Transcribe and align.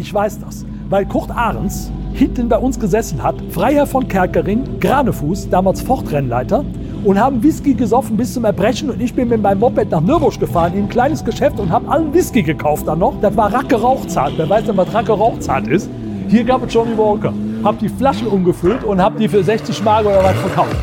Ich 0.00 0.14
weiß 0.14 0.40
das, 0.40 0.64
weil 0.88 1.04
Kurt 1.04 1.30
Ahrens 1.30 1.92
hinten 2.14 2.48
bei 2.48 2.56
uns 2.56 2.80
gesessen 2.80 3.22
hat, 3.22 3.34
Freiherr 3.50 3.86
von 3.86 4.08
Kerkering, 4.08 4.80
Granefuß, 4.80 5.50
damals 5.50 5.82
Fortrennleiter, 5.82 6.64
und 7.04 7.20
haben 7.20 7.42
Whisky 7.42 7.74
gesoffen 7.74 8.16
bis 8.16 8.32
zum 8.32 8.46
Erbrechen 8.46 8.88
und 8.88 9.00
ich 9.02 9.12
bin 9.12 9.28
mit 9.28 9.42
meinem 9.42 9.60
Moped 9.60 9.90
nach 9.90 10.00
Nürburg 10.00 10.40
gefahren 10.40 10.72
in 10.72 10.84
ein 10.84 10.88
kleines 10.88 11.22
Geschäft 11.22 11.60
und 11.60 11.70
habe 11.70 11.86
allen 11.90 12.14
Whisky 12.14 12.42
gekauft 12.42 12.88
dann 12.88 12.98
noch. 12.98 13.14
Das 13.20 13.36
war 13.36 13.52
Racke 13.52 13.76
Rauchzart. 13.76 14.32
Wer 14.36 14.48
weiß 14.48 14.64
denn, 14.64 14.76
was 14.78 14.92
Racke 14.94 15.12
Rauchzart 15.12 15.68
ist? 15.68 15.90
Hier 16.28 16.44
gab 16.44 16.66
es 16.66 16.72
Johnny 16.72 16.96
Walker. 16.96 17.34
Hab 17.62 17.78
die 17.78 17.90
Flaschen 17.90 18.26
umgefüllt 18.26 18.82
und 18.82 19.02
hab 19.02 19.18
die 19.18 19.28
für 19.28 19.44
60 19.44 19.84
Mark 19.84 20.06
oder 20.06 20.24
was 20.24 20.36
verkauft. 20.36 20.76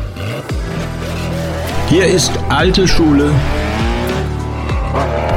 Hier 1.88 2.06
ist 2.06 2.30
alte 2.48 2.86
Schule, 2.86 3.30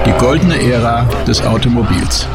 die 0.06 0.24
goldene 0.24 0.62
Ära 0.62 1.06
des 1.26 1.44
Automobils. 1.44 2.28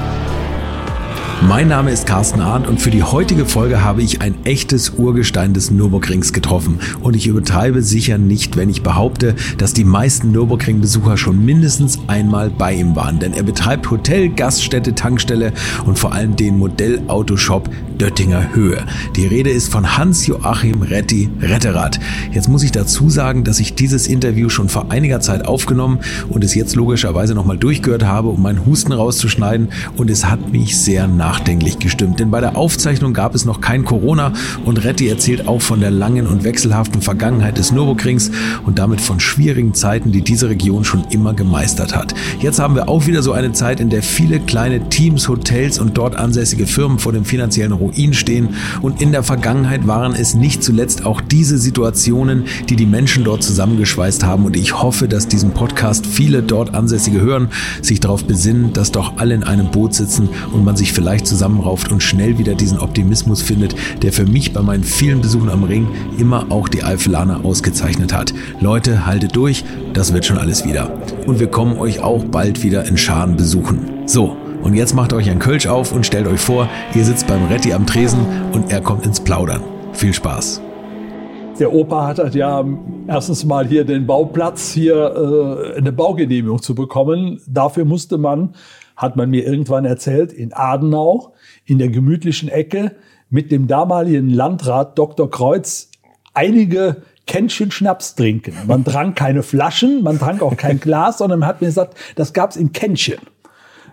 Mein 1.48 1.68
Name 1.68 1.92
ist 1.92 2.08
Carsten 2.08 2.40
Arndt 2.40 2.66
und 2.66 2.80
für 2.80 2.90
die 2.90 3.04
heutige 3.04 3.46
Folge 3.46 3.84
habe 3.84 4.02
ich 4.02 4.20
ein 4.20 4.44
echtes 4.44 4.90
Urgestein 4.90 5.54
des 5.54 5.70
Nürburgrings 5.70 6.32
getroffen. 6.32 6.80
Und 7.02 7.14
ich 7.14 7.28
übertreibe 7.28 7.82
sicher 7.82 8.18
nicht, 8.18 8.56
wenn 8.56 8.68
ich 8.68 8.82
behaupte, 8.82 9.36
dass 9.56 9.72
die 9.72 9.84
meisten 9.84 10.32
Nürburgring-Besucher 10.32 11.16
schon 11.16 11.44
mindestens 11.44 12.00
einmal 12.08 12.50
bei 12.50 12.74
ihm 12.74 12.96
waren. 12.96 13.20
Denn 13.20 13.32
er 13.32 13.44
betreibt 13.44 13.88
Hotel, 13.92 14.28
Gaststätte, 14.30 14.96
Tankstelle 14.96 15.52
und 15.84 16.00
vor 16.00 16.12
allem 16.12 16.34
den 16.34 16.58
Modellautoshop 16.58 17.70
Döttinger 17.96 18.54
Höhe. 18.54 18.84
Die 19.14 19.26
Rede 19.26 19.50
ist 19.50 19.72
von 19.72 19.96
Hans-Joachim 19.96 20.82
Retti 20.82 21.30
Retterrad. 21.40 21.98
Jetzt 22.32 22.48
muss 22.48 22.62
ich 22.62 22.72
dazu 22.72 23.08
sagen, 23.08 23.44
dass 23.44 23.58
ich 23.58 23.74
dieses 23.74 24.06
Interview 24.06 24.48
schon 24.48 24.68
vor 24.68 24.90
einiger 24.90 25.20
Zeit 25.20 25.46
aufgenommen 25.46 26.00
und 26.28 26.44
es 26.44 26.54
jetzt 26.54 26.74
logischerweise 26.74 27.34
nochmal 27.34 27.56
durchgehört 27.56 28.04
habe, 28.04 28.28
um 28.28 28.42
meinen 28.42 28.66
Husten 28.66 28.92
rauszuschneiden. 28.92 29.68
Und 29.96 30.10
es 30.10 30.26
hat 30.26 30.52
mich 30.52 30.76
sehr 30.76 31.06
nach 31.06 31.35
nachdenklich 31.36 31.78
gestimmt, 31.78 32.18
denn 32.18 32.30
bei 32.30 32.40
der 32.40 32.56
Aufzeichnung 32.56 33.12
gab 33.12 33.34
es 33.34 33.44
noch 33.44 33.60
kein 33.60 33.84
Corona 33.84 34.32
und 34.64 34.82
Retti 34.84 35.06
erzählt 35.06 35.46
auch 35.46 35.60
von 35.60 35.80
der 35.80 35.90
langen 35.90 36.26
und 36.26 36.44
wechselhaften 36.44 37.02
Vergangenheit 37.02 37.58
des 37.58 37.72
Nürburgrings 37.72 38.30
und 38.64 38.78
damit 38.78 39.02
von 39.02 39.20
schwierigen 39.20 39.74
Zeiten, 39.74 40.12
die 40.12 40.22
diese 40.22 40.48
Region 40.48 40.84
schon 40.84 41.04
immer 41.10 41.34
gemeistert 41.34 41.94
hat. 41.94 42.14
Jetzt 42.40 42.58
haben 42.58 42.74
wir 42.74 42.88
auch 42.88 43.06
wieder 43.06 43.22
so 43.22 43.32
eine 43.32 43.52
Zeit, 43.52 43.80
in 43.80 43.90
der 43.90 44.02
viele 44.02 44.40
kleine 44.40 44.88
Teams, 44.88 45.28
Hotels 45.28 45.78
und 45.78 45.98
dort 45.98 46.16
ansässige 46.16 46.66
Firmen 46.66 46.98
vor 46.98 47.12
dem 47.12 47.26
finanziellen 47.26 47.72
Ruin 47.72 48.14
stehen. 48.14 48.54
Und 48.80 49.02
in 49.02 49.12
der 49.12 49.22
Vergangenheit 49.22 49.86
waren 49.86 50.14
es 50.14 50.34
nicht 50.34 50.62
zuletzt 50.62 51.04
auch 51.04 51.20
diese 51.20 51.58
Situationen, 51.58 52.44
die 52.70 52.76
die 52.76 52.86
Menschen 52.86 53.24
dort 53.24 53.42
zusammengeschweißt 53.42 54.24
haben. 54.24 54.46
Und 54.46 54.56
ich 54.56 54.80
hoffe, 54.80 55.06
dass 55.06 55.28
diesen 55.28 55.50
Podcast 55.50 56.06
viele 56.06 56.42
dort 56.42 56.74
Ansässige 56.74 57.20
hören, 57.20 57.48
sich 57.82 58.00
darauf 58.00 58.24
besinnen, 58.24 58.72
dass 58.72 58.90
doch 58.90 59.18
alle 59.18 59.34
in 59.34 59.44
einem 59.44 59.70
Boot 59.70 59.92
sitzen 59.92 60.30
und 60.52 60.64
man 60.64 60.76
sich 60.76 60.92
vielleicht 60.92 61.15
leicht 61.16 61.26
zusammenrauft 61.26 61.90
und 61.90 62.02
schnell 62.02 62.36
wieder 62.36 62.54
diesen 62.54 62.78
Optimismus 62.78 63.40
findet, 63.40 63.74
der 64.02 64.12
für 64.12 64.26
mich 64.26 64.52
bei 64.52 64.60
meinen 64.60 64.84
vielen 64.84 65.22
Besuchen 65.22 65.48
am 65.48 65.64
Ring 65.64 65.88
immer 66.18 66.46
auch 66.50 66.68
die 66.68 66.84
Eifelaner 66.84 67.42
ausgezeichnet 67.42 68.12
hat. 68.12 68.34
Leute, 68.60 69.06
haltet 69.06 69.34
durch, 69.34 69.64
das 69.94 70.12
wird 70.12 70.26
schon 70.26 70.36
alles 70.36 70.66
wieder. 70.66 70.90
Und 71.26 71.40
wir 71.40 71.46
kommen 71.46 71.78
euch 71.78 72.00
auch 72.00 72.22
bald 72.24 72.62
wieder 72.62 72.84
in 72.84 72.98
Scharen 72.98 73.38
besuchen. 73.38 73.78
So, 74.04 74.36
und 74.62 74.74
jetzt 74.74 74.94
macht 74.94 75.14
euch 75.14 75.30
ein 75.30 75.38
Kölsch 75.38 75.66
auf 75.66 75.90
und 75.92 76.04
stellt 76.04 76.26
euch 76.26 76.40
vor, 76.40 76.68
ihr 76.94 77.04
sitzt 77.04 77.26
beim 77.26 77.46
Retti 77.46 77.72
am 77.72 77.86
Tresen 77.86 78.20
und 78.52 78.70
er 78.70 78.82
kommt 78.82 79.06
ins 79.06 79.18
Plaudern. 79.18 79.62
Viel 79.94 80.12
Spaß. 80.12 80.60
Der 81.58 81.72
Opa 81.72 82.08
hat 82.08 82.34
ja 82.34 82.62
erstens 83.08 83.42
mal 83.46 83.66
hier 83.66 83.86
den 83.86 84.06
Bauplatz, 84.06 84.70
hier 84.72 85.72
äh, 85.74 85.78
eine 85.78 85.92
Baugenehmigung 85.92 86.60
zu 86.60 86.74
bekommen. 86.74 87.40
Dafür 87.46 87.86
musste 87.86 88.18
man 88.18 88.50
hat 88.96 89.16
man 89.16 89.30
mir 89.30 89.46
irgendwann 89.46 89.84
erzählt, 89.84 90.32
in 90.32 90.52
Adenau, 90.52 91.34
in 91.64 91.78
der 91.78 91.88
gemütlichen 91.88 92.48
Ecke, 92.48 92.92
mit 93.28 93.50
dem 93.50 93.66
damaligen 93.66 94.30
Landrat 94.30 94.98
Dr. 94.98 95.30
Kreuz 95.30 95.90
einige 96.32 97.02
Kännchen 97.26 97.70
Schnaps 97.70 98.14
trinken. 98.14 98.54
Man 98.66 98.84
trank 98.84 99.16
keine 99.16 99.42
Flaschen, 99.42 100.02
man 100.02 100.18
trank 100.18 100.42
auch 100.42 100.56
kein 100.56 100.78
Glas, 100.78 101.18
sondern 101.18 101.40
man 101.40 101.48
hat 101.48 101.60
mir 101.60 101.66
gesagt, 101.66 101.96
das 102.14 102.32
gab's 102.32 102.56
in 102.56 102.72
Kännchen. 102.72 103.18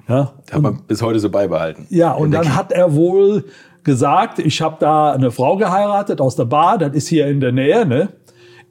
Ja, 0.08 0.34
hat 0.52 0.62
man 0.62 0.84
bis 0.86 1.02
heute 1.02 1.20
so 1.20 1.30
beibehalten. 1.30 1.88
Ja, 1.90 2.12
und 2.12 2.32
dann 2.32 2.56
hat 2.56 2.72
er 2.72 2.94
wohl 2.94 3.46
gesagt, 3.84 4.40
ich 4.40 4.62
habe 4.62 4.78
da 4.80 5.14
eine 5.14 5.32
Frau 5.32 5.58
geheiratet 5.58 6.22
aus 6.22 6.36
der 6.36 6.46
Bar, 6.46 6.78
das 6.78 6.94
ist 6.94 7.08
hier 7.08 7.28
in 7.28 7.40
der 7.40 7.52
Nähe. 7.52 7.86
Ne? 7.86 8.10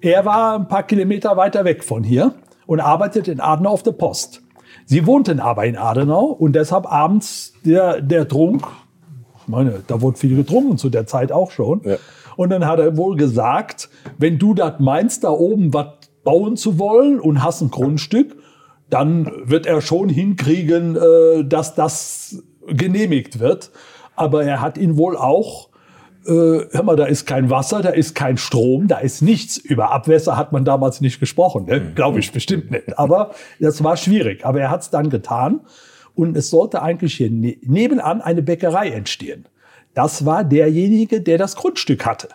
Er 0.01 0.25
war 0.25 0.59
ein 0.59 0.69
paar 0.69 0.83
Kilometer 0.85 1.37
weiter 1.37 1.65
weg 1.65 1.83
von 1.83 2.05
hier 2.05 2.35
und 2.67 2.81
arbeitet 2.81 3.29
in 3.29 3.41
Adenau 3.41 3.71
auf 3.71 3.83
der 3.83 3.93
Post. 3.93 4.42
Sie 4.93 5.07
wohnten 5.07 5.41
aber 5.41 5.65
in 5.65 5.79
Adenau 5.79 6.27
und 6.27 6.53
deshalb 6.53 6.85
abends 6.85 7.55
der, 7.65 8.03
der 8.03 8.29
Trunk, 8.29 8.67
ich 9.41 9.49
meine, 9.49 9.83
da 9.87 10.03
wurde 10.03 10.19
viel 10.19 10.37
getrunken 10.37 10.77
zu 10.77 10.91
der 10.91 11.07
Zeit 11.07 11.33
auch 11.33 11.51
schon. 11.51 11.81
Ja. 11.83 11.97
Und 12.37 12.51
dann 12.51 12.67
hat 12.67 12.79
er 12.79 12.95
wohl 12.99 13.17
gesagt, 13.17 13.89
wenn 14.19 14.39
du 14.39 14.53
das 14.53 14.81
meinst, 14.81 15.25
da 15.25 15.31
oben 15.31 15.73
was 15.73 15.87
bauen 16.25 16.59
zu 16.59 16.79
wollen 16.79 17.21
und 17.21 17.43
hast 17.43 17.63
ein 17.63 17.71
Grundstück, 17.71 18.37
dann 18.91 19.33
wird 19.45 19.65
er 19.65 19.81
schon 19.81 20.11
hinkriegen, 20.11 20.97
äh, 20.97 21.43
dass 21.47 21.75
das 21.75 22.43
genehmigt 22.67 23.41
wird. 23.41 23.71
Aber 24.15 24.45
er 24.45 24.61
hat 24.61 24.77
ihn 24.77 24.99
wohl 24.99 25.17
auch 25.17 25.71
äh, 26.27 26.67
hör 26.71 26.83
mal, 26.83 26.97
da 26.97 27.05
ist 27.05 27.27
kein 27.27 27.51
Wasser, 27.51 27.83
da 27.83 27.91
ist 27.91 28.15
kein 28.15 28.37
Strom, 28.37 28.89
da 28.89 28.99
ist 28.99 29.23
nichts. 29.23 29.57
Über 29.57 29.93
Abwässer 29.93 30.37
hat 30.37 30.53
man 30.53 30.65
damals 30.65 31.01
nicht 31.01 31.21
gesprochen, 31.21 31.67
ne? 31.67 31.81
Mhm. 31.81 31.95
glaube 31.95 32.21
ich 32.21 32.33
bestimmt 32.33 32.71
nicht. 32.71 32.99
Aber 32.99 33.33
das 33.61 33.83
war 33.83 33.97
schwierig. 33.97 34.45
Aber 34.45 34.61
er 34.61 34.71
hat 34.71 34.83
es 34.83 34.91
dann 34.91 35.11
getan 35.11 35.61
und 36.15 36.37
es 36.37 36.51
sollte 36.51 36.83
eigentlich 36.83 37.15
hier 37.15 37.31
ne 37.31 37.57
nebenan 37.63 38.21
eine 38.21 38.43
Bäckerei 38.43 38.89
entstehen. 38.91 39.47
Das 39.95 40.25
war 40.25 40.45
derjenige, 40.45 41.21
der 41.21 41.39
das 41.39 41.57
Grundstück 41.57 42.07
hatte. 42.07 42.29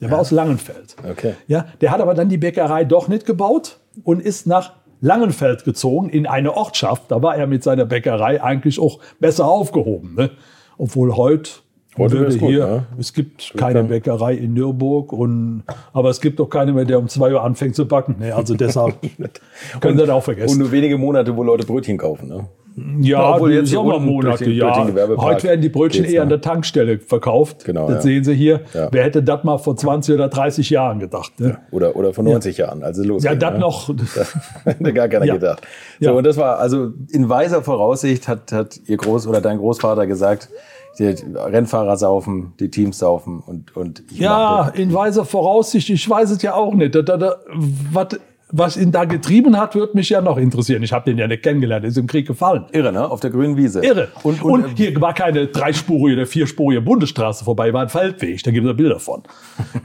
Der 0.00 0.10
war 0.10 0.20
aus 0.20 0.30
Langenfeld. 0.30 0.94
Okay. 1.08 1.34
Ja, 1.48 1.66
der 1.80 1.90
hat 1.90 2.00
aber 2.00 2.14
dann 2.14 2.28
die 2.28 2.36
Bäckerei 2.38 2.84
doch 2.84 3.08
nicht 3.08 3.26
gebaut 3.26 3.78
und 4.04 4.20
ist 4.20 4.46
nach 4.46 4.74
Langenfeld 5.00 5.64
gezogen 5.64 6.08
in 6.08 6.26
eine 6.26 6.56
Ortschaft. 6.56 7.10
Da 7.10 7.22
war 7.22 7.36
er 7.36 7.46
mit 7.46 7.62
seiner 7.62 7.84
Bäckerei 7.84 8.42
eigentlich 8.42 8.78
auch 8.78 9.00
besser 9.20 9.46
aufgehoben. 9.46 10.14
Ne? 10.14 10.30
Obwohl 10.76 11.16
heute 11.16 11.50
Heute 11.98 12.18
würde 12.18 12.38
gut, 12.38 12.48
hier, 12.48 12.66
ne? 12.66 12.86
es 12.98 13.12
gibt 13.12 13.52
keine 13.56 13.84
Bäckerei 13.84 14.34
in 14.34 14.54
Nürburg, 14.54 15.12
und, 15.12 15.64
aber 15.92 16.10
es 16.10 16.20
gibt 16.20 16.40
auch 16.40 16.48
keine 16.48 16.72
mehr, 16.72 16.84
der 16.84 16.98
um 16.98 17.08
zwei 17.08 17.32
Uhr 17.32 17.42
anfängt 17.42 17.74
zu 17.74 17.86
backen. 17.86 18.16
Nee, 18.18 18.30
also 18.30 18.54
deshalb 18.54 18.94
können 19.80 19.98
Sie 19.98 20.06
das 20.06 20.10
auch 20.10 20.22
vergessen. 20.22 20.52
Und 20.52 20.58
nur 20.58 20.72
wenige 20.72 20.98
Monate, 20.98 21.36
wo 21.36 21.42
Leute 21.42 21.66
Brötchen 21.66 21.98
kaufen. 21.98 22.28
Ne? 22.28 22.46
Ja, 23.00 23.34
obwohl 23.34 23.52
jetzt 23.52 23.70
Sommermonate, 23.70 24.50
ja. 24.50 24.86
Heute 25.16 25.44
werden 25.44 25.60
die 25.60 25.68
Brötchen 25.68 26.04
eher 26.04 26.22
an 26.22 26.28
der 26.28 26.40
Tankstelle 26.40 26.98
verkauft. 26.98 27.64
Genau, 27.64 27.86
das 27.86 27.96
ja. 27.96 28.00
sehen 28.02 28.24
Sie 28.24 28.34
hier. 28.34 28.60
Ja. 28.74 28.88
Wer 28.90 29.04
hätte 29.04 29.22
das 29.22 29.44
mal 29.44 29.58
vor 29.58 29.76
20 29.76 30.14
oder 30.14 30.28
30 30.28 30.70
Jahren 30.70 30.98
gedacht? 30.98 31.38
Ne? 31.38 31.58
Oder, 31.70 31.96
oder 31.96 32.12
vor 32.12 32.24
90 32.24 32.56
ja. 32.56 32.66
Jahren, 32.66 32.82
als 32.82 32.98
es 32.98 33.06
losging. 33.06 33.32
Ja, 33.32 33.36
das 33.36 33.52
ne? 33.54 33.58
noch. 33.58 33.88
hätte 34.64 34.92
gar 34.92 35.08
keiner 35.08 35.32
gedacht. 35.32 35.62
So, 36.00 36.16
und 36.16 36.24
das 36.24 36.36
war, 36.36 36.58
also 36.58 36.92
in 37.10 37.28
weiser 37.28 37.62
Voraussicht 37.62 38.28
hat, 38.28 38.52
hat 38.52 38.80
Ihr 38.86 38.98
Groß- 38.98 39.28
oder 39.28 39.40
dein 39.40 39.58
Großvater 39.58 40.06
gesagt, 40.06 40.48
die 40.98 41.14
Rennfahrer 41.34 41.96
saufen, 41.96 42.54
die 42.58 42.70
Teams 42.70 42.98
saufen 42.98 43.40
und, 43.40 43.76
und 43.76 44.02
Ja, 44.10 44.68
in 44.74 44.92
weiser 44.92 45.24
Voraussicht, 45.24 45.90
ich 45.90 46.08
weiß 46.08 46.30
es 46.30 46.42
ja 46.42 46.54
auch 46.54 46.74
nicht. 46.74 46.94
Da, 46.94 47.02
da, 47.02 47.16
da, 47.16 47.36
was, 47.92 48.08
was 48.50 48.76
ihn 48.76 48.92
da 48.92 49.04
getrieben 49.04 49.58
hat, 49.58 49.74
würde 49.74 49.92
mich 49.94 50.08
ja 50.08 50.22
noch 50.22 50.38
interessieren. 50.38 50.82
Ich 50.82 50.92
habe 50.92 51.04
den 51.04 51.18
ja 51.18 51.26
nicht 51.26 51.42
kennengelernt, 51.42 51.84
ist 51.84 51.98
im 51.98 52.06
Krieg 52.06 52.26
gefallen. 52.26 52.64
Irre, 52.72 52.92
ne? 52.92 53.08
Auf 53.08 53.20
der 53.20 53.30
grünen 53.30 53.56
Wiese. 53.56 53.84
Irre. 53.84 54.08
Und, 54.22 54.42
und, 54.42 54.64
und 54.64 54.76
hier 54.78 54.98
war 55.00 55.12
keine 55.12 55.48
dreispurige 55.48 56.16
oder 56.16 56.26
vierspurige 56.26 56.80
Bundesstraße 56.80 57.44
vorbei, 57.44 57.72
war 57.72 57.82
ein 57.82 57.88
Feldweg. 57.90 58.42
Da 58.42 58.50
gibt 58.50 58.66
es 58.66 58.76
Bilder 58.76 59.00
von. 59.00 59.22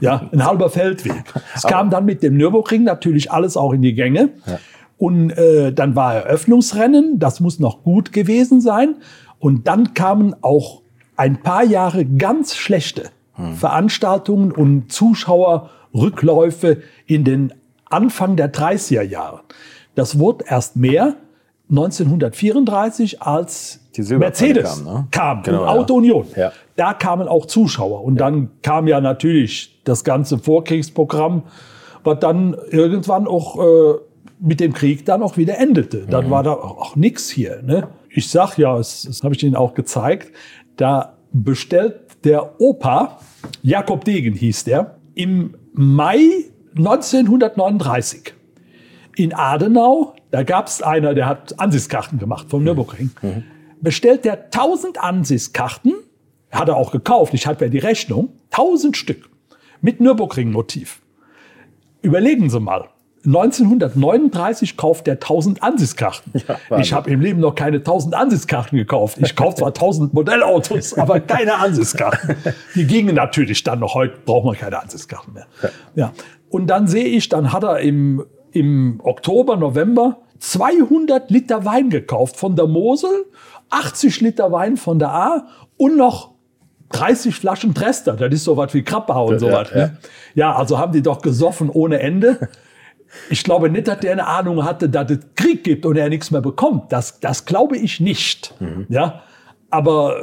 Ja, 0.00 0.28
ein 0.32 0.44
halber 0.46 0.70
Feldweg. 0.70 1.24
Es 1.54 1.62
kam 1.62 1.90
dann 1.90 2.06
mit 2.06 2.22
dem 2.22 2.36
Nürburgring 2.36 2.84
natürlich 2.84 3.30
alles 3.30 3.56
auch 3.56 3.72
in 3.72 3.82
die 3.82 3.94
Gänge. 3.94 4.30
Ja. 4.46 4.58
Und 4.96 5.30
äh, 5.32 5.72
dann 5.72 5.96
war 5.96 6.14
Eröffnungsrennen, 6.14 7.18
das 7.18 7.40
muss 7.40 7.58
noch 7.58 7.82
gut 7.82 8.12
gewesen 8.12 8.60
sein. 8.60 8.96
Und 9.38 9.66
dann 9.66 9.92
kamen 9.92 10.34
auch 10.40 10.80
ein 11.16 11.42
paar 11.42 11.64
Jahre 11.64 12.06
ganz 12.06 12.54
schlechte 12.56 13.10
hm. 13.34 13.54
Veranstaltungen 13.56 14.52
und 14.52 14.90
Zuschauerrückläufe 14.90 16.78
in 17.06 17.24
den 17.24 17.52
Anfang 17.94 18.36
der 18.36 18.52
30er 18.52 19.02
Jahre. 19.02 19.40
Das 19.94 20.18
wurde 20.18 20.44
erst 20.48 20.76
mehr 20.76 21.16
1934, 21.70 23.22
als 23.22 23.80
Mercedes 23.96 24.84
kam, 24.84 24.84
ne? 24.84 25.06
kam 25.10 25.42
genau, 25.42 25.64
Auto 25.64 25.94
Union. 25.94 26.26
Ja. 26.36 26.52
Da 26.76 26.92
kamen 26.92 27.28
auch 27.28 27.46
Zuschauer. 27.46 28.02
Und 28.02 28.18
ja. 28.18 28.26
dann 28.26 28.50
kam 28.62 28.88
ja 28.88 29.00
natürlich 29.00 29.80
das 29.84 30.04
ganze 30.04 30.38
Vorkriegsprogramm, 30.38 31.44
was 32.02 32.18
dann 32.18 32.56
irgendwann 32.70 33.26
auch 33.26 33.58
äh, 33.58 33.94
mit 34.40 34.60
dem 34.60 34.74
Krieg 34.74 35.06
dann 35.06 35.22
auch 35.22 35.36
wieder 35.36 35.58
endete. 35.58 36.06
Dann 36.06 36.26
mhm. 36.26 36.30
war 36.30 36.42
da 36.42 36.52
auch 36.52 36.96
nichts 36.96 37.30
hier. 37.30 37.62
Ne? 37.62 37.88
Ich 38.10 38.28
sag 38.28 38.58
ja, 38.58 38.76
das, 38.76 39.02
das 39.02 39.22
habe 39.22 39.34
ich 39.34 39.42
Ihnen 39.42 39.56
auch 39.56 39.74
gezeigt, 39.74 40.32
da 40.76 41.16
bestellt 41.32 42.00
der 42.24 42.60
Opa, 42.60 43.18
Jakob 43.62 44.04
Degen 44.04 44.34
hieß 44.34 44.64
der, 44.64 44.98
im 45.14 45.54
Mai 45.72 46.28
1939 46.76 48.34
in 49.16 49.32
Adenau, 49.34 50.14
da 50.30 50.42
gab 50.42 50.66
es 50.66 50.82
einer, 50.82 51.14
der 51.14 51.26
hat 51.26 51.58
Ansichtskarten 51.58 52.18
gemacht 52.18 52.48
vom 52.50 52.64
Nürburgring, 52.64 53.10
mhm. 53.22 53.44
bestellt 53.80 54.24
der 54.24 54.46
1000 54.46 55.02
Ansichtskarten 55.02 55.94
Hat 56.50 56.68
er 56.68 56.76
auch 56.76 56.92
gekauft. 56.92 57.34
Ich 57.34 57.46
hatte 57.46 57.64
ja 57.64 57.70
die 57.70 57.78
Rechnung. 57.78 58.28
1000 58.52 58.96
Stück 58.96 59.28
mit 59.80 60.00
Nürburgring-Motiv. 60.00 61.00
Überlegen 62.02 62.48
Sie 62.48 62.60
mal. 62.60 62.88
1939 63.26 64.76
kauft 64.76 65.08
er 65.08 65.14
1000 65.14 65.62
Ansichtskarten. 65.62 66.32
Ja, 66.46 66.78
ich 66.78 66.92
habe 66.92 67.10
im 67.10 67.20
Leben 67.20 67.40
noch 67.40 67.54
keine 67.54 67.78
1000 67.78 68.14
Ansichtskarten 68.14 68.76
gekauft. 68.76 69.18
Ich 69.20 69.34
kaufe 69.34 69.56
zwar 69.56 69.68
1000 69.68 70.12
Modellautos, 70.12 70.94
aber 70.98 71.20
keine 71.20 71.54
Ansichtskarten. 71.54 72.36
Die 72.74 72.86
gingen 72.86 73.14
natürlich 73.14 73.62
dann 73.64 73.80
noch. 73.80 73.94
Heute 73.94 74.18
braucht 74.24 74.44
man 74.44 74.56
keine 74.56 74.80
Ansichtskarten 74.80 75.32
mehr. 75.32 75.46
Ja. 75.94 76.12
Und 76.54 76.68
dann 76.68 76.86
sehe 76.86 77.06
ich, 77.06 77.28
dann 77.28 77.52
hat 77.52 77.64
er 77.64 77.80
im, 77.80 78.24
im 78.52 79.00
Oktober, 79.02 79.56
November 79.56 80.18
200 80.38 81.28
Liter 81.28 81.64
Wein 81.64 81.90
gekauft 81.90 82.36
von 82.36 82.54
der 82.54 82.68
Mosel, 82.68 83.10
80 83.70 84.20
Liter 84.20 84.52
Wein 84.52 84.76
von 84.76 85.00
der 85.00 85.08
A 85.08 85.46
und 85.78 85.96
noch 85.96 86.30
30 86.90 87.34
Flaschen 87.34 87.74
Trester. 87.74 88.12
Das 88.12 88.32
ist 88.32 88.44
so 88.44 88.56
was 88.56 88.72
wie 88.72 88.84
Krappau 88.84 89.30
und 89.30 89.40
sowas. 89.40 89.70
Ja, 89.72 89.76
ja. 89.76 89.86
Ne? 89.86 89.98
ja, 90.36 90.54
also 90.54 90.78
haben 90.78 90.92
die 90.92 91.02
doch 91.02 91.22
gesoffen 91.22 91.70
ohne 91.70 91.98
Ende. 91.98 92.48
Ich 93.30 93.42
glaube 93.42 93.68
nicht, 93.68 93.88
dass 93.88 93.98
der 93.98 94.12
eine 94.12 94.28
Ahnung 94.28 94.64
hatte, 94.64 94.88
dass 94.88 95.10
es 95.10 95.18
Krieg 95.34 95.64
gibt 95.64 95.84
und 95.84 95.96
er 95.96 96.08
nichts 96.08 96.30
mehr 96.30 96.40
bekommt. 96.40 96.92
Das, 96.92 97.18
das 97.18 97.46
glaube 97.46 97.76
ich 97.76 97.98
nicht. 97.98 98.54
Mhm. 98.60 98.86
Ja, 98.90 99.22
aber 99.70 100.14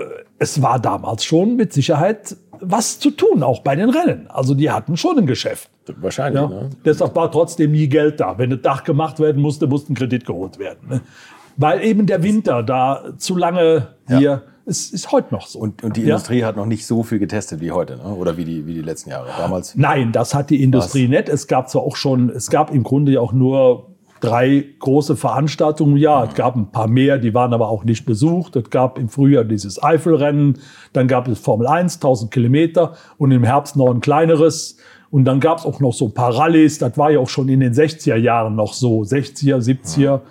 es 0.41 0.59
war 0.59 0.79
damals 0.79 1.23
schon 1.23 1.55
mit 1.55 1.71
Sicherheit 1.71 2.35
was 2.59 2.97
zu 2.99 3.11
tun, 3.11 3.43
auch 3.43 3.61
bei 3.61 3.75
den 3.75 3.91
Rennen. 3.91 4.27
Also 4.27 4.55
die 4.55 4.71
hatten 4.71 4.97
schon 4.97 5.19
ein 5.19 5.27
Geschäft. 5.27 5.69
Wahrscheinlich. 5.97 6.41
Ja. 6.41 6.47
Ne? 6.47 6.69
Deshalb 6.83 7.15
war 7.15 7.31
trotzdem 7.31 7.71
nie 7.71 7.87
Geld 7.87 8.19
da. 8.19 8.39
Wenn 8.39 8.49
das 8.49 8.61
Dach 8.61 8.83
gemacht 8.83 9.19
werden 9.19 9.39
musste, 9.39 9.67
musste 9.67 9.93
ein 9.93 9.95
Kredit 9.95 10.25
geholt 10.25 10.57
werden. 10.57 10.89
Ne? 10.89 11.01
Weil 11.57 11.83
eben 11.83 12.07
der 12.07 12.23
Winter 12.23 12.63
da 12.63 13.13
zu 13.17 13.37
lange 13.37 13.89
hier 14.07 14.19
ja. 14.19 14.41
Es 14.63 14.91
ist 14.91 15.11
heute 15.11 15.33
noch 15.33 15.47
so. 15.47 15.59
Und, 15.59 15.83
und 15.83 15.97
die 15.97 16.01
ja? 16.01 16.09
Industrie 16.09 16.43
hat 16.43 16.55
noch 16.55 16.67
nicht 16.67 16.85
so 16.85 17.01
viel 17.01 17.17
getestet 17.17 17.61
wie 17.61 17.71
heute, 17.71 17.97
ne? 17.97 18.03
oder 18.03 18.37
wie 18.37 18.45
die, 18.45 18.67
wie 18.67 18.75
die 18.75 18.81
letzten 18.81 19.09
Jahre 19.09 19.29
damals? 19.35 19.75
Nein, 19.75 20.11
das 20.11 20.35
hat 20.35 20.51
die 20.51 20.61
Industrie 20.61 21.07
nicht. 21.07 21.29
Es 21.29 21.47
gab 21.47 21.69
zwar 21.69 21.81
auch 21.81 21.95
schon, 21.95 22.29
es 22.29 22.49
gab 22.49 22.71
im 22.71 22.83
Grunde 22.83 23.13
ja 23.13 23.21
auch 23.21 23.33
nur 23.33 23.90
drei 24.21 24.63
große 24.79 25.15
Veranstaltungen 25.17 25.97
im 25.97 25.97
Jahr. 25.97 26.27
Es 26.29 26.35
gab 26.35 26.55
ein 26.55 26.71
paar 26.71 26.87
mehr, 26.87 27.17
die 27.17 27.33
waren 27.33 27.53
aber 27.53 27.69
auch 27.69 27.83
nicht 27.83 28.05
besucht. 28.05 28.55
Es 28.55 28.69
gab 28.69 28.97
im 28.97 29.09
Frühjahr 29.09 29.43
dieses 29.43 29.81
Eifelrennen, 29.81 30.59
dann 30.93 31.07
gab 31.07 31.27
es 31.27 31.39
Formel 31.39 31.67
1, 31.67 31.95
1000 31.95 32.31
Kilometer 32.31 32.93
und 33.17 33.31
im 33.31 33.43
Herbst 33.43 33.75
noch 33.75 33.89
ein 33.89 33.99
kleineres. 34.01 34.77
Und 35.09 35.25
dann 35.25 35.41
gab 35.41 35.57
es 35.57 35.65
auch 35.65 35.81
noch 35.81 35.93
so 35.93 36.05
ein 36.05 36.13
paar 36.13 36.37
Rallyes. 36.37 36.77
Das 36.77 36.97
war 36.97 37.11
ja 37.11 37.19
auch 37.19 37.27
schon 37.27 37.49
in 37.49 37.59
den 37.59 37.73
60er 37.73 38.15
Jahren 38.15 38.55
noch 38.55 38.73
so, 38.73 39.01
60er, 39.01 39.57
70er, 39.57 39.99
ja. 39.99 40.21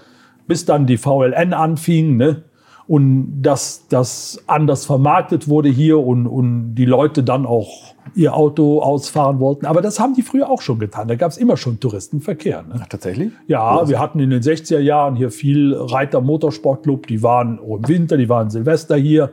bis 0.47 0.65
dann 0.65 0.87
die 0.87 0.97
VLN 0.97 1.53
anfing. 1.53 2.17
Ne? 2.17 2.45
und 2.91 3.41
dass 3.41 3.87
das 3.87 4.43
anders 4.49 4.85
vermarktet 4.85 5.47
wurde 5.47 5.69
hier 5.69 6.01
und, 6.01 6.27
und 6.27 6.75
die 6.75 6.87
Leute 6.87 7.23
dann 7.23 7.47
auch 7.47 7.90
ihr 8.15 8.35
Auto 8.35 8.81
ausfahren 8.81 9.41
wollten. 9.41 9.67
Aber 9.67 9.83
das 9.83 10.01
haben 10.01 10.15
die 10.15 10.23
früher 10.23 10.51
auch 10.51 10.63
schon 10.63 10.79
getan. 10.79 11.09
Da 11.09 11.15
gab 11.15 11.31
es 11.31 11.39
immer 11.39 11.57
schon 11.57 11.81
Touristenverkehr. 11.81 12.63
Ne? 12.63 12.81
Ach, 12.81 12.87
tatsächlich? 12.87 13.33
Ja, 13.47 13.89
wir 13.89 13.99
hatten 13.99 14.21
in 14.21 14.31
den 14.31 14.43
60er 14.43 14.79
Jahren 14.79 15.17
hier 15.17 15.31
viel 15.31 15.75
Reiter 15.75 16.21
Motorsportclub. 16.21 17.07
Die 17.07 17.23
waren 17.23 17.59
im 17.59 17.89
Winter, 17.89 18.17
die 18.17 18.29
waren 18.29 18.51
Silvester 18.51 18.97
hier. 18.97 19.33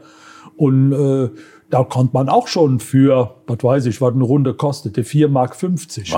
Und 0.56 0.94
äh, 0.94 1.30
da 1.70 1.84
konnte 1.84 2.14
man 2.14 2.30
auch 2.30 2.48
schon 2.48 2.80
für, 2.80 3.36
was 3.46 3.62
weiß 3.62 3.86
ich, 3.88 4.00
was 4.00 4.14
eine 4.14 4.24
Runde 4.24 4.54
kostete, 4.54 5.02
4,50 5.02 5.28
Mark, 5.28 5.60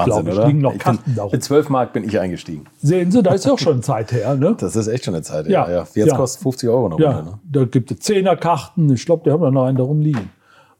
glaube 0.06 0.30
ich. 0.30 0.36
Oder? 0.36 0.48
Liegen 0.48 0.62
noch 0.62 0.76
ich 0.76 0.80
Karten 0.80 1.16
da 1.16 1.28
Mit 1.28 1.44
12 1.44 1.70
Mark 1.70 1.94
bin 1.94 2.04
ich 2.04 2.20
eingestiegen. 2.20 2.66
Sehen 2.82 3.12
Sie, 3.12 3.24
da 3.24 3.34
ist 3.34 3.46
ja 3.46 3.54
auch 3.54 3.60
schon 3.60 3.82
Zeit 3.82 4.12
her. 4.12 4.36
Ne? 4.36 4.56
Das 4.60 4.76
ist 4.76 4.88
echt 4.88 5.06
schon 5.06 5.16
eine 5.16 5.24
Zeit 5.24 5.46
her. 5.46 5.52
Ja, 5.52 5.72
ja. 5.72 5.88
Jetzt 5.94 6.08
ja. 6.08 6.16
kostet 6.16 6.44
50 6.44 6.70
Euro 6.70 6.86
eine 6.86 7.04
ja. 7.04 7.12
Runde. 7.12 7.32
Ne? 7.32 7.40
Da 7.52 7.66
gibt 7.66 7.92
es 7.92 7.98
10er 8.02 8.36
Karten. 8.36 8.94
Ich 8.94 9.06
glaube, 9.06 9.24
die 9.26 9.32
haben 9.32 9.42
da 9.42 9.50
noch 9.50 9.66
einen 9.66 9.78
da 9.78 9.84
rumliegen. 9.84 10.30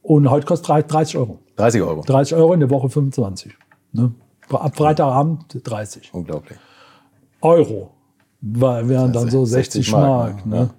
Und 0.04 0.30
heute 0.30 0.46
kostet 0.46 0.92
30 0.92 1.18
Euro. 1.18 1.40
30 1.60 1.82
Euro. 1.82 2.02
30 2.02 2.38
Euro 2.38 2.54
in 2.54 2.62
der 2.62 2.70
Woche 2.70 2.90
25. 2.90 3.54
Ne? 3.92 4.12
Ab 4.50 4.76
Freitagabend 4.76 5.60
30. 5.64 6.10
Unglaublich. 6.14 6.58
Euro. 7.42 7.92
Wären 8.42 9.12
dann 9.12 9.30
so 9.30 9.46
60, 9.46 9.86
60 9.86 9.92
Mark. 9.92 10.34
Mark 10.34 10.46
ne? 10.46 10.56
ne? 10.56 10.70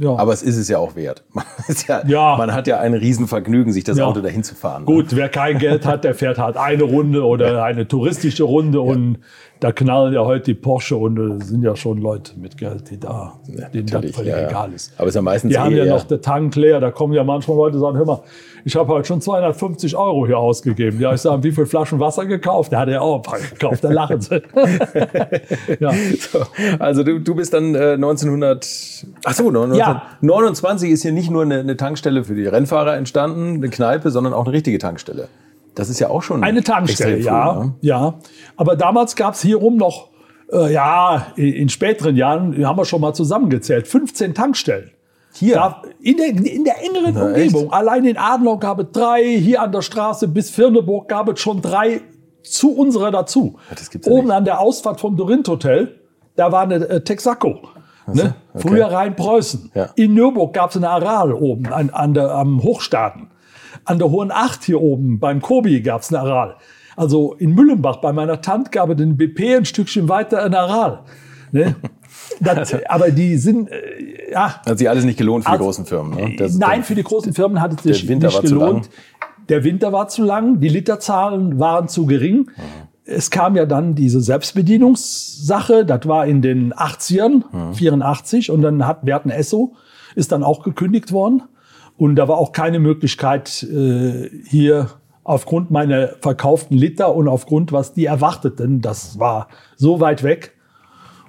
Ja. 0.00 0.14
Aber 0.16 0.32
es 0.32 0.42
ist 0.42 0.56
es 0.56 0.68
ja 0.68 0.78
auch 0.78 0.94
wert. 0.94 1.24
Man, 1.32 1.44
ja, 1.88 2.06
ja. 2.06 2.36
man 2.36 2.52
hat 2.52 2.68
ja 2.68 2.78
ein 2.78 2.94
Riesenvergnügen, 2.94 3.72
sich 3.72 3.82
das. 3.82 3.98
Auto 3.98 4.20
dahin 4.20 4.44
zu 4.44 4.54
fahren. 4.54 4.84
Gut, 4.84 5.16
wer 5.16 5.28
kein 5.28 5.58
Geld 5.58 5.84
hat, 5.84 6.04
der 6.04 6.14
fährt 6.14 6.38
halt 6.38 6.56
eine 6.56 6.84
Runde 6.84 7.24
oder 7.26 7.64
eine 7.64 7.88
touristische 7.88 8.44
Runde 8.44 8.80
und 8.80 9.18
da 9.60 9.72
knallen 9.72 10.14
ja 10.14 10.24
heute 10.24 10.44
die 10.44 10.54
Porsche 10.54 10.96
und 10.96 11.18
es 11.18 11.48
sind 11.48 11.62
ja 11.62 11.74
schon 11.74 11.98
Leute 11.98 12.38
mit 12.38 12.56
Geld, 12.56 12.90
die 12.90 13.00
da, 13.00 13.40
denen 13.46 13.86
das 13.86 14.10
völlig 14.12 14.34
egal 14.34 14.72
ist. 14.72 14.92
Aber 14.96 15.04
es 15.04 15.10
ist 15.10 15.14
ja 15.16 15.22
meistens 15.22 15.52
Die 15.52 15.58
haben 15.58 15.74
ja 15.74 15.84
noch 15.84 16.04
den 16.04 16.22
Tank 16.22 16.54
leer, 16.54 16.80
da 16.80 16.90
kommen 16.90 17.12
ja 17.12 17.24
manchmal 17.24 17.56
Leute 17.56 17.76
und 17.76 17.82
sagen, 17.82 17.96
hör 17.96 18.04
mal, 18.06 18.20
ich 18.64 18.76
habe 18.76 18.92
heute 18.92 19.06
schon 19.06 19.20
250 19.20 19.96
Euro 19.96 20.26
hier 20.26 20.38
ausgegeben. 20.38 21.00
Ja, 21.00 21.14
ich 21.14 21.20
sage, 21.20 21.42
wie 21.42 21.52
viele 21.52 21.66
Flaschen 21.66 22.00
Wasser 22.00 22.26
gekauft? 22.26 22.72
Der 22.72 22.80
hat 22.80 22.88
ja 22.88 23.00
auch 23.00 23.16
ein 23.16 23.22
paar 23.22 23.38
gekauft, 23.38 23.82
da 23.82 23.90
lachen 23.90 24.20
sie. 24.20 24.42
ja. 25.80 25.92
So, 26.18 26.40
also 26.78 27.02
du, 27.02 27.18
du 27.20 27.34
bist 27.34 27.54
dann 27.54 27.74
äh, 27.74 27.92
1900, 27.94 28.66
ach 29.24 29.34
so, 29.34 29.48
1929 29.48 30.88
ja. 30.88 30.94
ist 30.94 31.02
hier 31.02 31.12
nicht 31.12 31.30
nur 31.30 31.42
eine, 31.42 31.60
eine 31.60 31.76
Tankstelle 31.76 32.24
für 32.24 32.34
die 32.34 32.46
Rennfahrer 32.46 32.96
entstanden, 32.96 33.54
eine 33.54 33.70
Kneipe, 33.70 34.10
sondern 34.10 34.34
auch 34.34 34.44
eine 34.44 34.52
richtige 34.52 34.78
Tankstelle. 34.78 35.28
Das 35.74 35.88
ist 35.88 36.00
ja 36.00 36.08
auch 36.10 36.22
schon 36.22 36.42
eine 36.42 36.62
Tankstelle, 36.62 37.18
früh, 37.18 37.24
ja, 37.24 37.64
ne? 37.64 37.74
ja. 37.80 38.14
Aber 38.56 38.76
damals 38.76 39.14
gab 39.14 39.34
es 39.34 39.42
hier 39.42 39.56
rum 39.56 39.76
noch, 39.76 40.10
äh, 40.52 40.72
ja, 40.72 41.28
in, 41.36 41.52
in, 41.52 41.68
späteren 41.68 42.16
Jahren 42.16 42.66
haben 42.66 42.78
wir 42.78 42.84
schon 42.84 43.00
mal 43.00 43.14
zusammengezählt, 43.14 43.86
15 43.86 44.34
Tankstellen. 44.34 44.90
Hier? 45.34 45.54
Da, 45.54 45.82
in, 46.00 46.16
der, 46.16 46.28
in 46.28 46.64
der 46.64 46.82
engeren 46.82 47.14
Na, 47.14 47.26
Umgebung. 47.26 47.64
Echt? 47.64 47.72
Allein 47.72 48.04
in 48.04 48.16
Adenau 48.16 48.58
gab 48.58 48.80
es 48.80 48.86
drei, 48.92 49.22
hier 49.38 49.62
an 49.62 49.72
der 49.72 49.82
Straße 49.82 50.26
bis 50.26 50.50
Firneburg 50.50 51.08
gab 51.08 51.28
es 51.28 51.40
schon 51.40 51.62
drei 51.62 52.00
zu 52.42 52.72
unserer 52.74 53.10
dazu. 53.10 53.58
Ja, 53.70 54.10
Oben 54.10 54.30
an 54.30 54.44
der 54.44 54.60
Ausfahrt 54.60 55.00
vom 55.00 55.16
Dorint 55.16 55.46
Hotel, 55.48 56.00
da 56.34 56.50
war 56.50 56.62
eine 56.62 56.76
äh, 56.88 57.00
Texaco. 57.02 57.60
Ne? 58.06 58.34
Okay. 58.54 58.68
Früher 58.68 58.86
Rhein-Preußen. 58.86 59.70
Ja. 59.74 59.90
In 59.96 60.14
Nürburg 60.14 60.54
gab 60.54 60.70
es 60.70 60.76
eine 60.76 60.88
Aral 60.88 61.32
oben 61.32 61.66
an, 61.66 61.90
an 61.90 62.14
der, 62.14 62.30
am 62.30 62.62
Hochstaaten. 62.62 63.28
An 63.88 63.98
der 63.98 64.10
Hohen 64.10 64.30
Acht 64.30 64.64
hier 64.64 64.82
oben 64.82 65.18
beim 65.18 65.40
Kobi 65.40 65.80
gab 65.80 66.02
es 66.02 66.12
eine 66.12 66.20
Aral. 66.20 66.56
Also 66.94 67.32
in 67.32 67.54
Müllenbach 67.54 67.96
bei 67.96 68.12
meiner 68.12 68.42
Tante 68.42 68.70
gab 68.70 68.90
es 68.90 68.96
den 68.96 69.16
BP 69.16 69.56
ein 69.56 69.64
Stückchen 69.64 70.10
weiter 70.10 70.42
ein 70.44 70.54
Aral. 70.54 71.04
Ne? 71.52 71.74
Das, 72.40 72.74
aber 72.88 73.10
die 73.10 73.36
sind, 73.36 73.70
äh, 73.70 74.32
ja. 74.32 74.60
Hat 74.64 74.78
sich 74.78 74.88
alles 74.88 75.04
nicht 75.04 75.18
gelohnt 75.18 75.44
für 75.44 75.50
also, 75.50 75.62
die 75.62 75.66
großen 75.66 75.86
Firmen. 75.86 76.14
Ne? 76.14 76.36
Das, 76.36 76.56
nein, 76.56 76.82
für 76.82 76.94
die 76.94 77.02
großen 77.02 77.32
Firmen 77.32 77.60
hat 77.60 77.72
es 77.74 77.82
sich 77.82 78.08
nicht 78.08 78.42
gelohnt. 78.42 78.90
Der 79.48 79.64
Winter 79.64 79.92
war 79.92 80.08
zu 80.08 80.24
lang, 80.24 80.60
die 80.60 80.68
Literzahlen 80.68 81.58
waren 81.58 81.88
zu 81.88 82.06
gering. 82.06 82.38
Mhm. 82.38 82.50
Es 83.04 83.30
kam 83.30 83.56
ja 83.56 83.66
dann 83.66 83.94
diese 83.94 84.20
Selbstbedienungssache, 84.20 85.86
das 85.86 86.06
war 86.06 86.26
in 86.26 86.42
den 86.42 86.74
80ern, 86.74 87.44
mhm. 87.50 87.74
84, 87.74 88.50
und 88.50 88.62
dann 88.62 88.86
hat 88.86 89.06
Werten 89.06 89.30
Esso, 89.30 89.74
ist 90.14 90.32
dann 90.32 90.42
auch 90.42 90.62
gekündigt 90.62 91.12
worden. 91.12 91.42
Und 91.98 92.14
da 92.14 92.28
war 92.28 92.38
auch 92.38 92.52
keine 92.52 92.78
Möglichkeit, 92.78 93.64
äh, 93.64 94.30
hier 94.46 94.88
aufgrund 95.24 95.70
meiner 95.70 96.08
verkauften 96.20 96.78
Liter 96.78 97.14
und 97.14 97.28
aufgrund, 97.28 97.72
was 97.72 97.92
die 97.92 98.06
erwarteten, 98.06 98.80
das 98.80 99.18
war 99.18 99.48
so 99.76 100.00
weit 100.00 100.22
weg. 100.22 100.54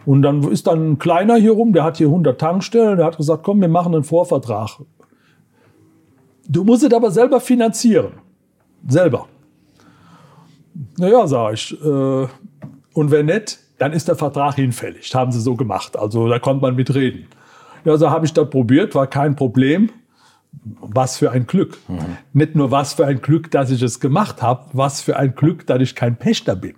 Und 0.05 0.21
dann 0.21 0.43
ist 0.43 0.67
dann 0.67 0.91
ein 0.91 0.99
Kleiner 0.99 1.35
hier 1.35 1.51
rum, 1.51 1.73
der 1.73 1.83
hat 1.83 1.97
hier 1.97 2.07
100 2.07 2.39
Tankstellen, 2.39 2.97
der 2.97 3.07
hat 3.07 3.17
gesagt, 3.17 3.43
komm, 3.43 3.59
wir 3.59 3.67
machen 3.67 3.93
einen 3.93 4.03
Vorvertrag. 4.03 4.77
Du 6.47 6.63
musst 6.63 6.83
es 6.83 6.93
aber 6.93 7.11
selber 7.11 7.41
finanzieren. 7.41 8.13
Selber. 8.87 9.27
Naja, 10.97 11.27
sag 11.27 11.53
ich. 11.53 11.73
Äh, 11.83 12.27
und 12.93 13.11
wenn 13.11 13.25
nicht, 13.25 13.59
dann 13.79 13.91
ist 13.91 14.07
der 14.07 14.15
Vertrag 14.15 14.55
hinfällig. 14.55 15.13
Haben 15.13 15.31
sie 15.31 15.41
so 15.41 15.55
gemacht. 15.55 15.97
Also 15.97 16.27
da 16.27 16.39
konnte 16.39 16.61
man 16.61 16.75
mitreden. 16.75 17.25
Ja, 17.85 17.97
so 17.97 18.09
habe 18.09 18.25
ich 18.25 18.33
das 18.33 18.49
probiert, 18.49 18.93
war 18.95 19.07
kein 19.07 19.35
Problem 19.35 19.89
was 20.51 21.17
für 21.17 21.31
ein 21.31 21.47
Glück. 21.47 21.77
Mhm. 21.87 22.17
Nicht 22.33 22.55
nur 22.55 22.71
was 22.71 22.93
für 22.93 23.05
ein 23.05 23.21
Glück, 23.21 23.51
dass 23.51 23.71
ich 23.71 23.81
es 23.81 23.99
gemacht 23.99 24.41
habe, 24.41 24.65
was 24.73 25.01
für 25.01 25.17
ein 25.17 25.35
Glück, 25.35 25.65
dass 25.67 25.81
ich 25.81 25.95
kein 25.95 26.17
Pächter 26.17 26.55
bin. 26.55 26.75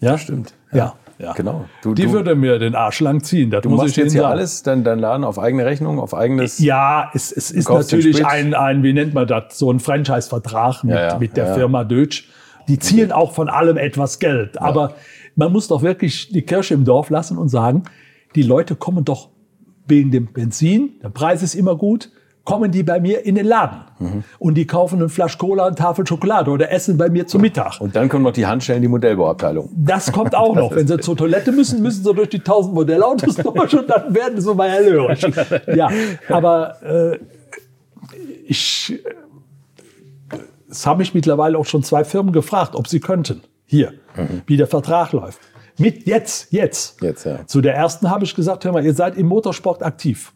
Ja, 0.00 0.18
stimmt. 0.18 0.54
Ja. 0.72 0.78
ja. 0.78 0.94
Ja. 1.18 1.34
Genau. 1.34 1.66
Du, 1.82 1.94
die 1.94 2.06
du, 2.06 2.12
würde 2.12 2.34
mir 2.34 2.58
den 2.58 2.74
Arsch 2.74 2.98
lang 2.98 3.22
ziehen. 3.22 3.50
Das 3.50 3.62
du 3.62 3.68
muss 3.68 3.78
machst 3.78 3.90
ich 3.90 3.96
jetzt 3.96 4.12
hier 4.12 4.22
sagen. 4.22 4.32
alles, 4.32 4.62
dein, 4.64 4.82
dein 4.82 4.98
Laden 4.98 5.24
auf 5.24 5.38
eigene 5.38 5.64
Rechnung, 5.64 6.00
auf 6.00 6.14
eigenes. 6.14 6.58
Ja, 6.58 7.10
es, 7.14 7.30
es 7.30 7.52
ist 7.52 7.68
natürlich 7.68 8.26
ein, 8.26 8.54
ein, 8.54 8.82
wie 8.82 8.92
nennt 8.92 9.14
man 9.14 9.28
das, 9.28 9.56
so 9.56 9.70
ein 9.70 9.78
Franchise-Vertrag 9.78 10.82
mit, 10.82 10.96
ja, 10.96 11.08
ja, 11.08 11.18
mit 11.18 11.36
der 11.36 11.54
Firma 11.54 11.84
Deutsch. 11.84 12.28
Die 12.66 12.78
zielen 12.80 13.12
auch 13.12 13.34
von 13.34 13.48
allem 13.48 13.76
etwas 13.76 14.18
Geld. 14.18 14.60
Aber 14.60 14.94
man 15.36 15.52
muss 15.52 15.68
doch 15.68 15.82
wirklich 15.82 16.30
die 16.30 16.42
Kirche 16.42 16.74
im 16.74 16.84
Dorf 16.84 17.08
lassen 17.08 17.38
und 17.38 17.48
sagen, 17.48 17.84
die 18.34 18.42
Leute 18.42 18.74
kommen 18.74 19.04
doch 19.04 19.28
wegen 19.86 20.10
dem 20.10 20.32
Benzin, 20.32 20.94
der 21.02 21.10
Preis 21.10 21.42
ist 21.42 21.54
immer 21.54 21.76
gut, 21.76 22.10
kommen 22.44 22.72
die 22.72 22.82
bei 22.82 23.00
mir 23.00 23.24
in 23.24 23.36
den 23.36 23.46
Laden. 23.46 23.82
Mhm. 23.98 24.24
Und 24.38 24.54
die 24.54 24.66
kaufen 24.66 24.98
eine 24.98 25.08
Flasche 25.08 25.38
Cola, 25.38 25.66
eine 25.66 25.76
Tafel 25.76 26.06
Schokolade 26.06 26.50
oder 26.50 26.70
essen 26.72 26.96
bei 26.96 27.08
mir 27.08 27.26
zum 27.26 27.40
Mittag. 27.40 27.80
Und 27.80 27.94
dann 27.94 28.08
kommen 28.08 28.24
noch 28.24 28.32
die 28.32 28.46
Handstellen 28.46 28.78
in 28.78 28.82
die 28.82 28.88
Modellbauabteilung. 28.88 29.70
Das 29.74 30.10
kommt 30.10 30.34
auch 30.34 30.54
noch. 30.56 30.74
Wenn 30.74 30.86
sie 30.86 30.98
zur 30.98 31.16
Toilette 31.16 31.52
müssen, 31.52 31.82
müssen 31.82 32.02
sie 32.02 32.14
durch 32.14 32.30
die 32.30 32.40
tausend 32.40 32.74
Modellautos 32.74 33.36
durch 33.54 33.74
und 33.74 33.88
dann 33.88 34.14
werden 34.14 34.40
sie 34.40 34.54
mal 34.54 34.70
hellhörig. 34.70 35.24
Ja, 35.74 35.90
aber 36.28 36.82
äh, 36.82 37.18
ich 38.46 38.92
es 40.72 40.86
haben 40.86 40.98
mich 40.98 41.14
mittlerweile 41.14 41.58
auch 41.58 41.66
schon 41.66 41.82
zwei 41.82 42.02
Firmen 42.02 42.32
gefragt, 42.32 42.74
ob 42.74 42.88
sie 42.88 42.98
könnten. 42.98 43.42
Hier, 43.66 43.92
mhm. 44.16 44.42
wie 44.46 44.56
der 44.56 44.66
Vertrag 44.66 45.12
läuft. 45.12 45.38
Mit 45.78 46.06
jetzt, 46.06 46.52
jetzt. 46.52 47.00
Jetzt, 47.02 47.24
ja. 47.24 47.46
Zu 47.46 47.60
der 47.60 47.74
ersten 47.74 48.10
habe 48.10 48.24
ich 48.24 48.34
gesagt, 48.34 48.64
hör 48.64 48.72
mal, 48.72 48.84
ihr 48.84 48.94
seid 48.94 49.16
im 49.16 49.26
Motorsport 49.26 49.82
aktiv. 49.82 50.32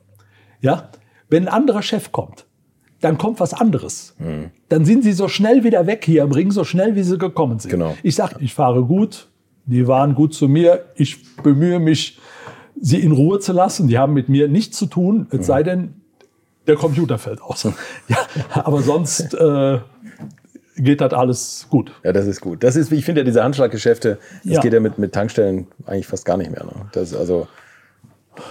Ja? 0.60 0.90
Wenn 1.28 1.48
ein 1.48 1.54
anderer 1.54 1.82
Chef 1.82 2.12
kommt, 2.12 2.46
dann 3.00 3.18
kommt 3.18 3.40
was 3.40 3.54
anderes. 3.54 4.14
Mhm. 4.18 4.50
Dann 4.68 4.84
sind 4.84 5.04
sie 5.04 5.12
so 5.12 5.28
schnell 5.28 5.64
wieder 5.64 5.86
weg 5.86 6.04
hier 6.04 6.22
im 6.22 6.32
Ring, 6.32 6.50
so 6.50 6.64
schnell 6.64 6.94
wie 6.96 7.02
sie 7.02 7.18
gekommen 7.18 7.58
sind. 7.58 7.70
Genau. 7.70 7.96
Ich 8.02 8.14
sage, 8.14 8.36
ich 8.40 8.54
fahre 8.54 8.84
gut, 8.84 9.28
die 9.66 9.86
waren 9.86 10.14
gut 10.14 10.34
zu 10.34 10.48
mir, 10.48 10.86
ich 10.94 11.36
bemühe 11.42 11.78
mich, 11.78 12.18
sie 12.80 13.00
in 13.00 13.12
Ruhe 13.12 13.40
zu 13.40 13.52
lassen. 13.52 13.88
Die 13.88 13.98
haben 13.98 14.12
mit 14.14 14.28
mir 14.28 14.48
nichts 14.48 14.76
zu 14.78 14.86
tun, 14.86 15.26
es 15.30 15.38
mhm. 15.38 15.42
sei 15.42 15.62
denn, 15.62 15.94
der 16.66 16.76
Computer 16.76 17.18
fällt 17.18 17.40
aus. 17.42 17.64
ja, 18.08 18.16
aber 18.50 18.82
sonst 18.82 19.34
äh, 19.34 19.78
geht 20.76 21.00
das 21.00 21.12
alles 21.12 21.66
gut. 21.70 21.92
Ja, 22.02 22.12
das 22.12 22.26
ist 22.26 22.40
gut. 22.40 22.64
Das 22.64 22.76
ist, 22.76 22.90
ich 22.92 23.04
finde 23.04 23.20
ja 23.20 23.24
diese 23.24 23.42
Handschlaggeschäfte, 23.42 24.18
das 24.44 24.52
ja. 24.52 24.60
geht 24.60 24.72
ja 24.72 24.80
mit, 24.80 24.98
mit 24.98 25.12
Tankstellen 25.12 25.66
eigentlich 25.86 26.06
fast 26.06 26.24
gar 26.24 26.36
nicht 26.36 26.50
mehr. 26.50 26.64
Ne? 26.64 26.72
Das 26.92 27.14
also 27.14 27.46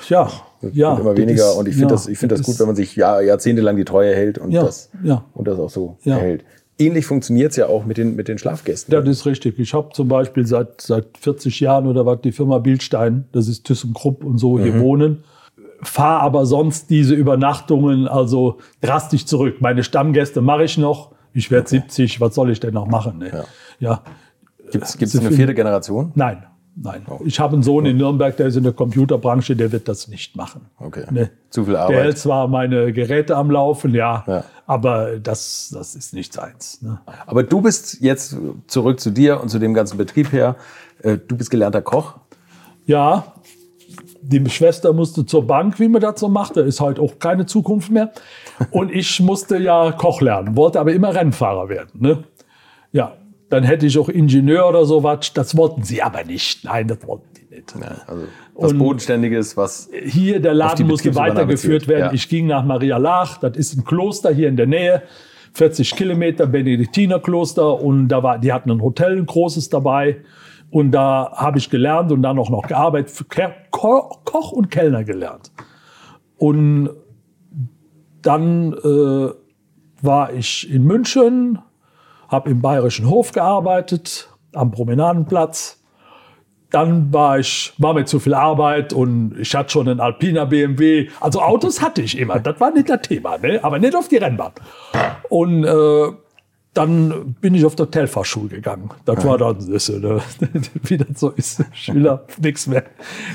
ja, 0.09 0.31
ja, 0.73 0.97
immer 0.97 1.17
weniger 1.17 1.51
ist, 1.51 1.57
und 1.57 1.67
ich 1.67 1.75
finde 1.75 1.93
ja, 1.93 1.95
das, 1.95 2.07
ich 2.07 2.17
finde 2.17 2.35
das, 2.35 2.45
gut, 2.45 2.59
wenn 2.59 2.67
man 2.67 2.75
sich 2.75 2.95
Jahr, 2.95 3.21
jahrzehntelang 3.21 3.75
die 3.75 3.85
Treue 3.85 4.13
hält 4.15 4.37
und 4.37 4.51
ja, 4.51 4.63
das 4.63 4.89
ja. 5.03 5.25
und 5.33 5.47
das 5.47 5.59
auch 5.59 5.69
so 5.69 5.97
erhält. 6.03 6.43
Ähnlich 6.77 7.05
funktioniert 7.05 7.51
es 7.51 7.57
ja 7.57 7.67
auch 7.67 7.85
mit 7.85 7.97
den, 7.97 8.15
mit 8.17 8.27
den 8.27 8.37
Schlafgästen. 8.37 8.91
Das 8.91 9.07
ist 9.07 9.25
richtig. 9.25 9.57
Ich 9.59 9.73
habe 9.73 9.89
zum 9.93 10.09
Beispiel 10.09 10.45
seit, 10.45 10.81
seit 10.81 11.17
40 11.17 11.61
Jahren 11.61 11.87
oder 11.87 12.05
was 12.05 12.19
die 12.19 12.33
Firma 12.33 12.59
Bildstein, 12.59 13.25
das 13.31 13.47
ist 13.47 13.63
ThyssenKrupp 13.65 14.25
und 14.25 14.39
so, 14.39 14.59
hier 14.59 14.73
mhm. 14.73 14.81
wohnen. 14.81 15.23
Fahre 15.81 16.21
aber 16.21 16.45
sonst 16.45 16.89
diese 16.89 17.15
Übernachtungen 17.15 18.09
also 18.09 18.57
drastisch 18.81 19.25
zurück. 19.25 19.61
Meine 19.61 19.83
Stammgäste 19.83 20.41
mache 20.41 20.65
ich 20.65 20.77
noch. 20.77 21.11
Ich 21.33 21.49
werde 21.49 21.65
okay. 21.67 21.77
70, 21.77 22.19
was 22.19 22.35
soll 22.35 22.51
ich 22.51 22.59
denn 22.59 22.73
noch 22.73 22.87
machen? 22.87 23.19
Ne? 23.19 23.29
Ja. 23.31 23.43
ja. 23.79 24.03
Gibt 24.71 24.83
es 24.83 25.17
eine 25.17 25.31
vierte 25.31 25.53
Generation? 25.53 26.11
Nein. 26.15 26.43
Nein. 26.77 27.05
Oh. 27.09 27.19
Ich 27.23 27.39
habe 27.39 27.53
einen 27.53 27.63
Sohn 27.63 27.85
in 27.85 27.97
Nürnberg, 27.97 28.35
der 28.35 28.47
ist 28.47 28.57
in 28.57 28.63
der 28.63 28.73
Computerbranche, 28.73 29.55
der 29.55 29.71
wird 29.71 29.87
das 29.87 30.09
nicht 30.09 30.35
machen. 30.35 30.65
Okay. 30.77 31.05
Ne? 31.09 31.31
Zu 31.49 31.65
viel 31.65 31.75
Arbeit. 31.75 31.95
Der 31.95 32.03
hält 32.03 32.17
zwar 32.17 32.47
meine 32.49 32.91
Geräte 32.91 33.37
am 33.37 33.49
Laufen, 33.49 33.93
ja, 33.93 34.25
ja. 34.27 34.43
aber 34.67 35.19
das, 35.19 35.71
das 35.73 35.95
ist 35.95 36.13
nicht 36.13 36.33
seins. 36.33 36.81
Ne? 36.81 36.99
Aber 37.25 37.43
du 37.43 37.61
bist 37.61 38.01
jetzt 38.01 38.35
zurück 38.67 38.99
zu 38.99 39.11
dir 39.11 39.39
und 39.39 39.47
zu 39.49 39.59
dem 39.59 39.73
ganzen 39.73 39.97
Betrieb 39.97 40.33
her. 40.33 40.57
Äh, 41.01 41.17
du 41.25 41.37
bist 41.37 41.49
gelernter 41.49 41.81
Koch. 41.81 42.15
Ja, 42.85 43.35
die 44.21 44.49
Schwester 44.49 44.91
musste 44.91 45.25
zur 45.25 45.47
Bank, 45.47 45.79
wie 45.79 45.87
man 45.87 46.01
das 46.01 46.19
so 46.19 46.27
macht. 46.27 46.57
Da 46.57 46.61
ist 46.61 46.81
halt 46.81 46.99
auch 46.99 47.19
keine 47.19 47.45
Zukunft 47.45 47.89
mehr. 47.89 48.11
Und 48.71 48.91
ich 48.91 49.19
musste 49.21 49.57
ja 49.57 49.91
Koch 49.93 50.19
lernen, 50.21 50.57
wollte 50.57 50.79
aber 50.79 50.91
immer 50.93 51.13
Rennfahrer 51.13 51.69
werden. 51.69 51.91
Ne? 51.93 52.23
Ja, 52.91 53.13
dann 53.49 53.63
hätte 53.63 53.85
ich 53.85 53.97
auch 53.97 54.09
Ingenieur 54.09 54.67
oder 54.67 54.85
sowas. 54.85 55.31
Das 55.33 55.55
wollten 55.55 55.83
sie 55.83 56.01
aber 56.01 56.23
nicht. 56.23 56.63
Nein, 56.63 56.87
das 56.87 57.05
wollten 57.05 57.27
die 57.35 57.55
nicht. 57.55 57.75
Ja, 57.79 57.97
also 58.07 58.23
was 58.55 58.71
und 58.71 58.79
Bodenständiges, 58.79 59.55
was. 59.55 59.89
Hier, 60.03 60.39
der 60.39 60.53
Laden 60.53 60.87
musste 60.87 61.13
weitergeführt 61.15 61.87
werden. 61.87 62.07
Ja. 62.07 62.13
Ich 62.13 62.27
ging 62.27 62.47
nach 62.47 62.65
Maria 62.65 62.97
Lach. 62.97 63.37
Das 63.37 63.55
ist 63.55 63.77
ein 63.77 63.83
Kloster 63.83 64.31
hier 64.31 64.49
in 64.49 64.57
der 64.57 64.67
Nähe. 64.67 65.03
40 65.53 65.95
Kilometer, 65.95 66.47
Benediktinerkloster. 66.47 67.81
Und 67.81 68.09
da 68.09 68.23
war, 68.23 68.39
die 68.39 68.51
hatten 68.51 68.71
ein 68.71 68.81
Hotel, 68.81 69.17
ein 69.17 69.25
großes 69.25 69.69
dabei. 69.69 70.17
Und 70.71 70.91
da 70.91 71.31
habe 71.35 71.59
ich 71.59 71.69
gelernt 71.69 72.11
und 72.11 72.21
dann 72.23 72.37
auch 72.39 72.49
noch 72.49 72.67
gearbeitet, 72.67 73.13
Koch 73.71 74.51
und 74.51 74.71
Kellner 74.71 75.03
gelernt. 75.03 75.51
Und 76.37 76.89
dann 78.21 78.73
äh, 78.73 79.29
war 80.01 80.33
ich 80.33 80.69
in 80.69 80.83
München, 80.83 81.59
habe 82.35 82.51
im 82.51 82.61
Bayerischen 82.61 83.09
Hof 83.09 83.31
gearbeitet, 83.31 84.29
am 84.53 84.71
Promenadenplatz. 84.71 85.81
Dann 86.69 87.13
war 87.13 87.39
ich, 87.39 87.73
war 87.77 87.93
mir 87.93 88.05
zu 88.05 88.19
viel 88.19 88.33
Arbeit 88.33 88.91
und 88.91 89.35
ich 89.39 89.55
hatte 89.55 89.69
schon 89.69 89.87
einen 89.87 90.01
Alpina 90.01 90.43
BMW. 90.45 91.09
Also 91.21 91.41
Autos 91.41 91.81
hatte 91.81 92.01
ich 92.01 92.17
immer, 92.17 92.39
das 92.39 92.59
war 92.59 92.71
nicht 92.71 92.89
das 92.89 93.01
Thema, 93.03 93.37
ne? 93.37 93.59
aber 93.63 93.79
nicht 93.79 93.95
auf 93.95 94.09
die 94.09 94.17
Rennbahn. 94.17 94.51
Und 95.29 95.63
äh, 95.63 96.07
dann 96.75 97.35
bin 97.39 97.55
ich 97.55 97.65
auf 97.65 97.75
der 97.75 97.85
Hotelfachschule 97.87 98.49
gegangen. 98.49 98.89
Das 99.05 99.25
war 99.25 99.37
dann, 99.37 99.57
das, 99.71 99.89
ne, 99.89 100.19
wie 100.83 100.97
das 100.97 101.19
so 101.19 101.29
ist, 101.29 101.63
Schüler, 101.71 102.25
nichts 102.39 102.67
mehr. 102.67 102.83